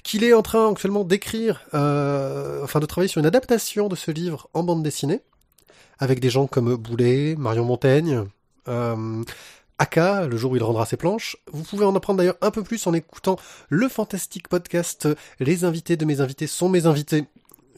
qu'il 0.02 0.24
est 0.24 0.32
en 0.32 0.40
train 0.40 0.70
actuellement 0.70 1.05
d'écrire, 1.05 1.61
euh, 1.74 2.65
enfin 2.65 2.81
de 2.81 2.86
travailler 2.86 3.09
sur 3.09 3.19
une 3.19 3.27
adaptation 3.27 3.89
de 3.89 3.97
ce 3.97 4.11
livre 4.11 4.48
en 4.55 4.62
bande 4.62 4.82
dessinée, 4.82 5.20
avec 5.98 6.19
des 6.19 6.31
gens 6.31 6.47
comme 6.47 6.77
Boulet, 6.77 7.35
Marion 7.36 7.65
Montaigne, 7.65 8.24
euh, 8.69 9.23
Aka, 9.78 10.27
le 10.27 10.36
jour 10.36 10.52
où 10.52 10.56
il 10.56 10.62
rendra 10.62 10.86
ses 10.86 10.97
planches. 10.97 11.36
Vous 11.52 11.62
pouvez 11.62 11.85
en 11.85 11.94
apprendre 11.94 12.19
d'ailleurs 12.19 12.39
un 12.40 12.51
peu 12.51 12.62
plus 12.62 12.86
en 12.86 12.94
écoutant 12.94 13.36
le 13.69 13.89
fantastique 13.89 14.48
podcast 14.48 15.09
Les 15.40 15.65
invités 15.65 15.97
de 15.97 16.05
mes 16.05 16.20
invités 16.20 16.47
sont 16.47 16.69
mes 16.69 16.86
invités, 16.86 17.27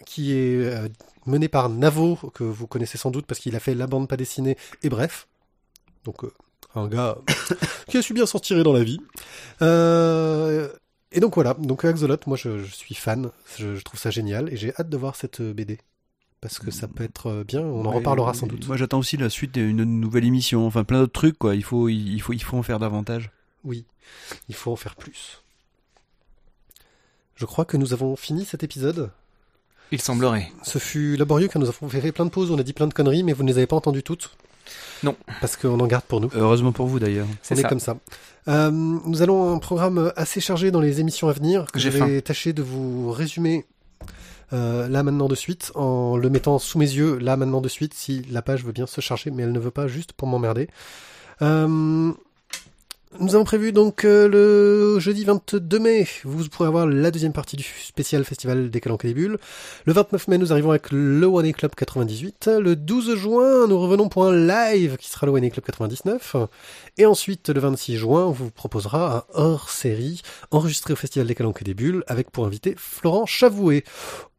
qui 0.05 0.33
est 0.33 0.57
euh, 0.57 0.89
mené 1.24 1.49
par 1.49 1.69
Navo, 1.69 2.16
que 2.35 2.45
vous 2.45 2.66
connaissez 2.66 2.99
sans 2.99 3.11
doute 3.11 3.27
parce 3.27 3.41
qu'il 3.41 3.57
a 3.57 3.61
fait 3.61 3.74
la 3.74 3.87
bande 3.87 4.09
pas 4.09 4.16
dessinée 4.16 4.57
et 4.83 4.89
bref. 4.89 5.27
Donc 6.05 6.24
euh, 6.24 6.33
un 6.78 6.89
gars 6.89 7.19
qui 7.89 7.97
a 7.98 8.03
su 8.03 8.15
bien 8.15 8.27
s'en 8.27 8.39
tirer 8.39 8.62
dans 8.62 8.73
la 8.73 8.85
vie. 8.85 9.01
Euh, 9.62 10.69
et 11.12 11.20
donc 11.20 11.35
voilà, 11.35 11.55
donc 11.55 11.85
Axolot, 11.85 12.16
moi 12.27 12.36
je, 12.36 12.62
je 12.62 12.74
suis 12.74 12.94
fan, 12.94 13.31
je, 13.59 13.77
je 13.77 13.82
trouve 13.82 13.98
ça 13.98 14.11
génial 14.11 14.53
et 14.53 14.57
j'ai 14.57 14.74
hâte 14.78 14.89
de 14.89 14.97
voir 14.97 15.16
cette 15.16 15.40
euh, 15.40 15.55
BD. 15.55 15.78
Parce 16.40 16.59
que 16.59 16.70
ça 16.70 16.86
peut 16.86 17.05
être 17.05 17.28
euh, 17.28 17.44
bien, 17.44 17.62
on 17.62 17.85
en 17.86 17.90
reparlera 17.90 18.35
sans 18.35 18.47
doute. 18.47 18.69
Moi, 18.69 18.77
j'attends 18.77 18.98
aussi 18.98 19.16
la 19.16 19.31
suite 19.31 19.53
d'une 19.53 19.82
nouvelle 19.82 20.24
émission. 20.24 20.66
Enfin, 20.66 20.85
plein 20.85 21.01
d'autres 21.01 21.12
trucs, 21.12 21.39
quoi. 21.39 21.57
Il 21.57 21.65
faut, 21.65 21.89
il 21.89 22.20
faut, 22.20 22.35
il 22.35 22.43
faut 22.43 22.59
en 22.59 22.62
faire 22.62 22.78
davantage. 22.78 23.31
Oui, 23.65 23.85
il 24.48 24.55
faut 24.55 24.70
en 24.70 24.77
faire 24.77 24.97
plus. 24.97 25.43
Je 27.35 27.47
crois 27.47 27.65
que 27.65 27.77
nous 27.77 27.93
avons 27.93 28.16
fini 28.16 28.44
cet 28.44 28.62
épisode. 28.62 29.11
Il 29.93 30.01
semblerait. 30.01 30.53
Ce 30.62 30.78
fut 30.78 31.16
laborieux 31.16 31.48
car 31.48 31.61
nous 31.61 31.69
avons 31.69 31.89
fait 31.89 32.12
plein 32.12 32.24
de 32.24 32.31
pauses, 32.31 32.51
on 32.51 32.59
a 32.59 32.62
dit 32.62 32.73
plein 32.73 32.86
de 32.86 32.94
conneries, 32.94 33.23
mais 33.23 33.32
vous 33.32 33.43
ne 33.43 33.48
les 33.48 33.59
avez 33.59 33.66
pas 33.66 33.77
entendues 33.77 34.03
toutes. 34.03 34.36
Non. 35.02 35.16
Parce 35.40 35.56
qu'on 35.56 35.78
en 35.80 35.86
garde 35.86 36.05
pour 36.05 36.20
nous. 36.20 36.30
Heureusement 36.34 36.72
pour 36.72 36.86
vous, 36.86 36.98
d'ailleurs. 36.98 37.26
C'est 37.43 37.55
on 37.55 37.59
est 37.59 37.62
ça. 37.62 37.68
comme 37.68 37.80
ça. 37.80 37.97
Euh, 38.48 38.70
nous 38.70 39.22
allons 39.22 39.55
un 39.55 39.59
programme 39.59 40.12
assez 40.16 40.40
chargé 40.40 40.70
dans 40.70 40.80
les 40.80 41.01
émissions 41.01 41.28
à 41.28 41.32
venir. 41.32 41.66
que 41.72 41.78
J'ai 41.78 41.90
je 41.90 41.98
vais 41.98 42.20
tâcher 42.22 42.52
de 42.52 42.62
vous 42.62 43.10
résumer 43.10 43.66
euh, 44.52 44.88
là 44.88 45.02
maintenant 45.02 45.26
de 45.26 45.34
suite 45.34 45.72
en 45.74 46.16
le 46.16 46.30
mettant 46.30 46.60
sous 46.60 46.78
mes 46.78 46.86
yeux 46.88 47.18
là 47.18 47.36
maintenant 47.36 47.60
de 47.60 47.68
suite 47.68 47.94
si 47.94 48.22
la 48.30 48.43
page 48.43 48.64
veut 48.64 48.72
bien 48.72 48.86
se 48.86 49.01
charger, 49.01 49.30
mais 49.32 49.43
elle 49.43 49.52
ne 49.52 49.59
veut 49.59 49.72
pas 49.72 49.88
juste 49.88 50.12
pour 50.12 50.28
m'emmerder. 50.28 50.68
Euh, 51.43 52.12
nous 53.20 53.34
avons 53.34 53.44
prévu 53.44 53.72
donc 53.72 54.05
euh, 54.05 54.28
le 54.28 54.98
jeudi 54.98 55.24
22 55.24 55.78
mai, 55.78 56.06
vous 56.24 56.48
pourrez 56.48 56.68
avoir 56.68 56.86
la 56.86 57.10
deuxième 57.10 57.32
partie 57.32 57.56
du 57.56 57.62
spécial 57.62 58.24
festival 58.24 58.70
des 58.70 58.80
Calanques 58.80 59.05
et 59.05 59.09
des 59.09 59.14
Bulles. 59.14 59.38
Le 59.84 59.93
29 59.93 60.28
mai, 60.28 60.38
nous 60.38 60.52
arrivons 60.52 60.70
avec 60.70 60.90
le 60.90 61.26
One 61.26 61.47
A 61.47 61.52
Club 61.52 61.74
98. 61.74 62.51
Le 62.60 62.76
12 62.76 63.16
juin, 63.16 63.66
nous 63.66 63.78
revenons 63.78 64.09
pour 64.09 64.26
un 64.26 64.34
live 64.34 64.97
qui 64.97 65.10
sera 65.10 65.26
le 65.26 65.32
One 65.32 65.44
A 65.44 65.51
Club 65.51 65.64
99. 65.64 66.36
Et 66.98 67.06
ensuite, 67.06 67.48
le 67.48 67.60
26 67.60 67.97
juin, 67.97 68.26
on 68.26 68.32
vous 68.32 68.51
proposera 68.51 69.18
un 69.18 69.24
hors-série 69.34 70.22
enregistré 70.51 70.93
au 70.93 70.97
Festival 70.97 71.26
des 71.26 71.34
Calanques 71.34 71.62
et 71.62 71.64
des 71.64 71.74
Bulles 71.74 72.05
avec 72.06 72.30
pour 72.30 72.47
invité 72.47 72.74
Florent 72.76 73.26
Chavoué. 73.26 73.84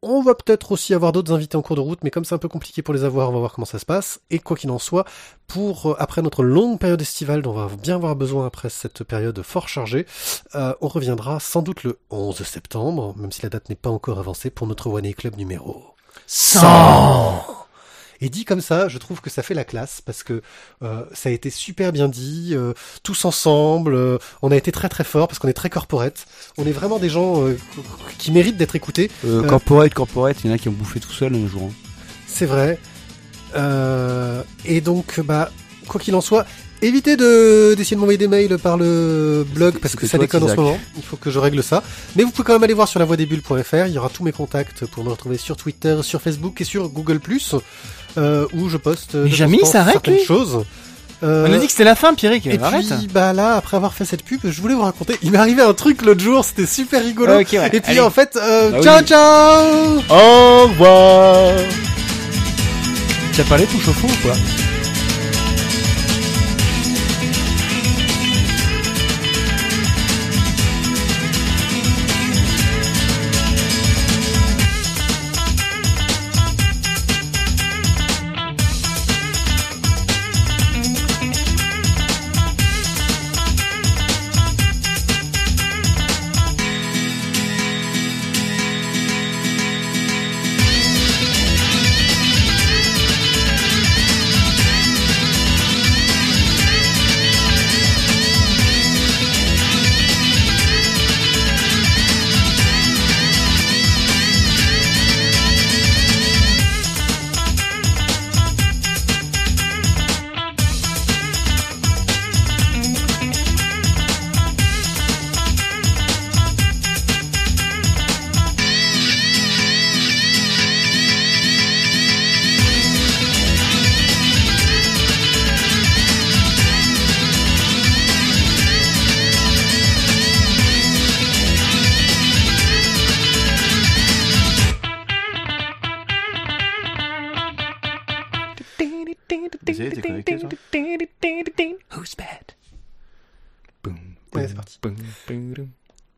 On 0.00 0.22
va 0.22 0.36
peut-être 0.36 0.70
aussi 0.70 0.94
avoir 0.94 1.10
d'autres 1.10 1.32
invités 1.32 1.56
en 1.56 1.62
cours 1.62 1.74
de 1.74 1.80
route, 1.80 1.98
mais 2.04 2.10
comme 2.10 2.24
c'est 2.24 2.34
un 2.34 2.38
peu 2.38 2.48
compliqué 2.48 2.82
pour 2.82 2.94
les 2.94 3.02
avoir, 3.02 3.30
on 3.30 3.32
va 3.32 3.40
voir 3.40 3.52
comment 3.52 3.64
ça 3.64 3.80
se 3.80 3.84
passe. 3.84 4.20
Et 4.30 4.38
quoi 4.38 4.56
qu'il 4.56 4.70
en 4.70 4.78
soit, 4.78 5.04
pour 5.48 5.86
euh, 5.86 5.96
après 5.98 6.22
notre 6.22 6.44
longue 6.44 6.78
période 6.78 7.00
estivale, 7.00 7.42
dont 7.42 7.50
on 7.50 7.66
va 7.66 7.68
bien 7.82 7.96
avoir 7.96 8.14
besoin 8.14 8.46
après 8.46 8.70
cette 8.70 9.02
période 9.02 9.42
fort 9.42 9.68
chargée, 9.68 10.06
euh, 10.54 10.72
on 10.80 10.86
reviendra 10.86 11.40
sans 11.40 11.62
doute 11.62 11.82
le 11.82 11.98
11 12.10 12.44
septembre, 12.44 13.12
même 13.16 13.32
si 13.32 13.42
la 13.42 13.48
date 13.48 13.68
n'est 13.70 13.74
pas 13.74 13.90
encore 13.90 14.20
avancée, 14.20 14.50
pour 14.50 14.68
notre 14.68 14.86
One 14.86 15.12
Club 15.14 15.36
numéro 15.36 15.84
100 16.28 17.67
et 18.20 18.28
dit 18.28 18.44
comme 18.44 18.60
ça, 18.60 18.88
je 18.88 18.98
trouve 18.98 19.20
que 19.20 19.30
ça 19.30 19.42
fait 19.42 19.54
la 19.54 19.64
classe 19.64 20.00
parce 20.04 20.22
que 20.22 20.42
euh, 20.82 21.02
ça 21.12 21.28
a 21.28 21.32
été 21.32 21.50
super 21.50 21.92
bien 21.92 22.08
dit, 22.08 22.50
euh, 22.52 22.72
tous 23.02 23.24
ensemble. 23.24 23.94
euh, 23.94 24.18
on 24.42 24.50
a 24.50 24.56
été 24.56 24.72
très 24.72 24.88
très 24.88 25.04
fort 25.04 25.28
parce 25.28 25.38
qu'on 25.38 25.48
est 25.48 25.52
très 25.52 25.70
corporate. 25.70 26.26
On 26.56 26.66
est 26.66 26.72
vraiment 26.72 26.98
des 26.98 27.08
gens 27.10 27.42
euh, 27.46 27.56
qui 28.18 28.32
méritent 28.32 28.56
d'être 28.56 28.76
écoutés. 28.76 29.10
Euh, 29.24 29.42
Euh, 29.42 29.46
corporate, 29.48 29.94
corporate, 29.94 30.36
il 30.42 30.48
y 30.48 30.50
en 30.50 30.54
a 30.54 30.58
qui 30.58 30.68
ont 30.68 30.72
bouffé 30.72 31.00
tout 31.00 31.12
seul 31.12 31.34
un 31.34 31.46
jour. 31.46 31.62
hein. 31.70 31.74
C'est 32.26 32.46
vrai. 32.46 32.78
Euh, 33.56 34.42
et 34.64 34.80
donc, 34.80 35.20
bah, 35.20 35.50
quoi 35.86 36.00
qu'il 36.00 36.14
en 36.14 36.20
soit, 36.20 36.44
évitez 36.82 37.16
de 37.16 37.74
d'essayer 37.76 37.96
de 37.96 38.00
m'envoyer 38.00 38.18
des 38.18 38.28
mails 38.28 38.58
par 38.58 38.76
le 38.76 39.44
blog 39.54 39.78
parce 39.78 39.96
que 39.96 40.06
ça 40.06 40.18
toi, 40.18 40.26
déconne 40.26 40.42
en 40.44 40.48
ce 40.48 40.54
moment. 40.54 40.78
Il 40.96 41.02
faut 41.02 41.16
que 41.16 41.30
je 41.30 41.38
règle 41.38 41.62
ça. 41.62 41.82
Mais 42.14 42.24
vous 42.24 42.30
pouvez 42.30 42.44
quand 42.44 42.52
même 42.52 42.62
aller 42.62 42.74
voir 42.74 42.88
sur 42.88 42.98
lavoidesbulles.fr. 43.00 43.86
Il 43.86 43.92
y 43.92 43.98
aura 43.98 44.10
tous 44.10 44.22
mes 44.22 44.32
contacts 44.32 44.84
pour 44.86 45.02
me 45.04 45.10
retrouver 45.10 45.38
sur 45.38 45.56
Twitter, 45.56 45.98
sur 46.02 46.20
Facebook 46.20 46.60
et 46.60 46.64
sur 46.64 46.88
Google+, 46.90 47.20
où 48.16 48.68
je 48.68 48.76
poste 48.76 49.14
euh, 49.14 49.24
Mais 49.24 49.30
jamais 49.30 49.58
il 49.62 49.66
s'arrête, 49.66 49.94
certaines 49.94 50.14
lui. 50.14 50.24
choses. 50.24 50.64
Euh, 51.24 51.46
On 51.48 51.52
a 51.52 51.58
dit 51.58 51.66
que 51.66 51.72
c'était 51.72 51.82
la 51.84 51.96
fin, 51.96 52.14
Pierrick. 52.14 52.46
et 52.46 52.58
Arrête. 52.62 52.86
puis, 52.86 53.08
bah 53.12 53.32
là, 53.32 53.54
après 53.56 53.76
avoir 53.76 53.92
fait 53.92 54.04
cette 54.04 54.22
pub, 54.22 54.40
je 54.44 54.60
voulais 54.60 54.74
vous 54.74 54.82
raconter. 54.82 55.16
Il 55.22 55.32
m'est 55.32 55.38
arrivé 55.38 55.62
un 55.62 55.74
truc 55.74 56.02
l'autre 56.02 56.20
jour, 56.20 56.44
c'était 56.44 56.66
super 56.66 57.02
rigolo. 57.02 57.40
Ok, 57.40 57.48
ouais. 57.54 57.66
Et 57.72 57.80
puis 57.80 57.90
Allez. 57.90 58.00
en 58.00 58.10
fait, 58.10 58.36
euh, 58.36 58.70
Ah 58.76 58.80
ciao 58.82 58.98
oui. 59.00 59.04
ciao 59.04 60.16
Au 60.16 60.62
revoir 60.68 61.52
T'as 63.36 63.44
parlé 63.44 63.66
tout 63.66 63.78
chauffe 63.80 64.02
ou 64.04 64.08
quoi? 64.22 64.32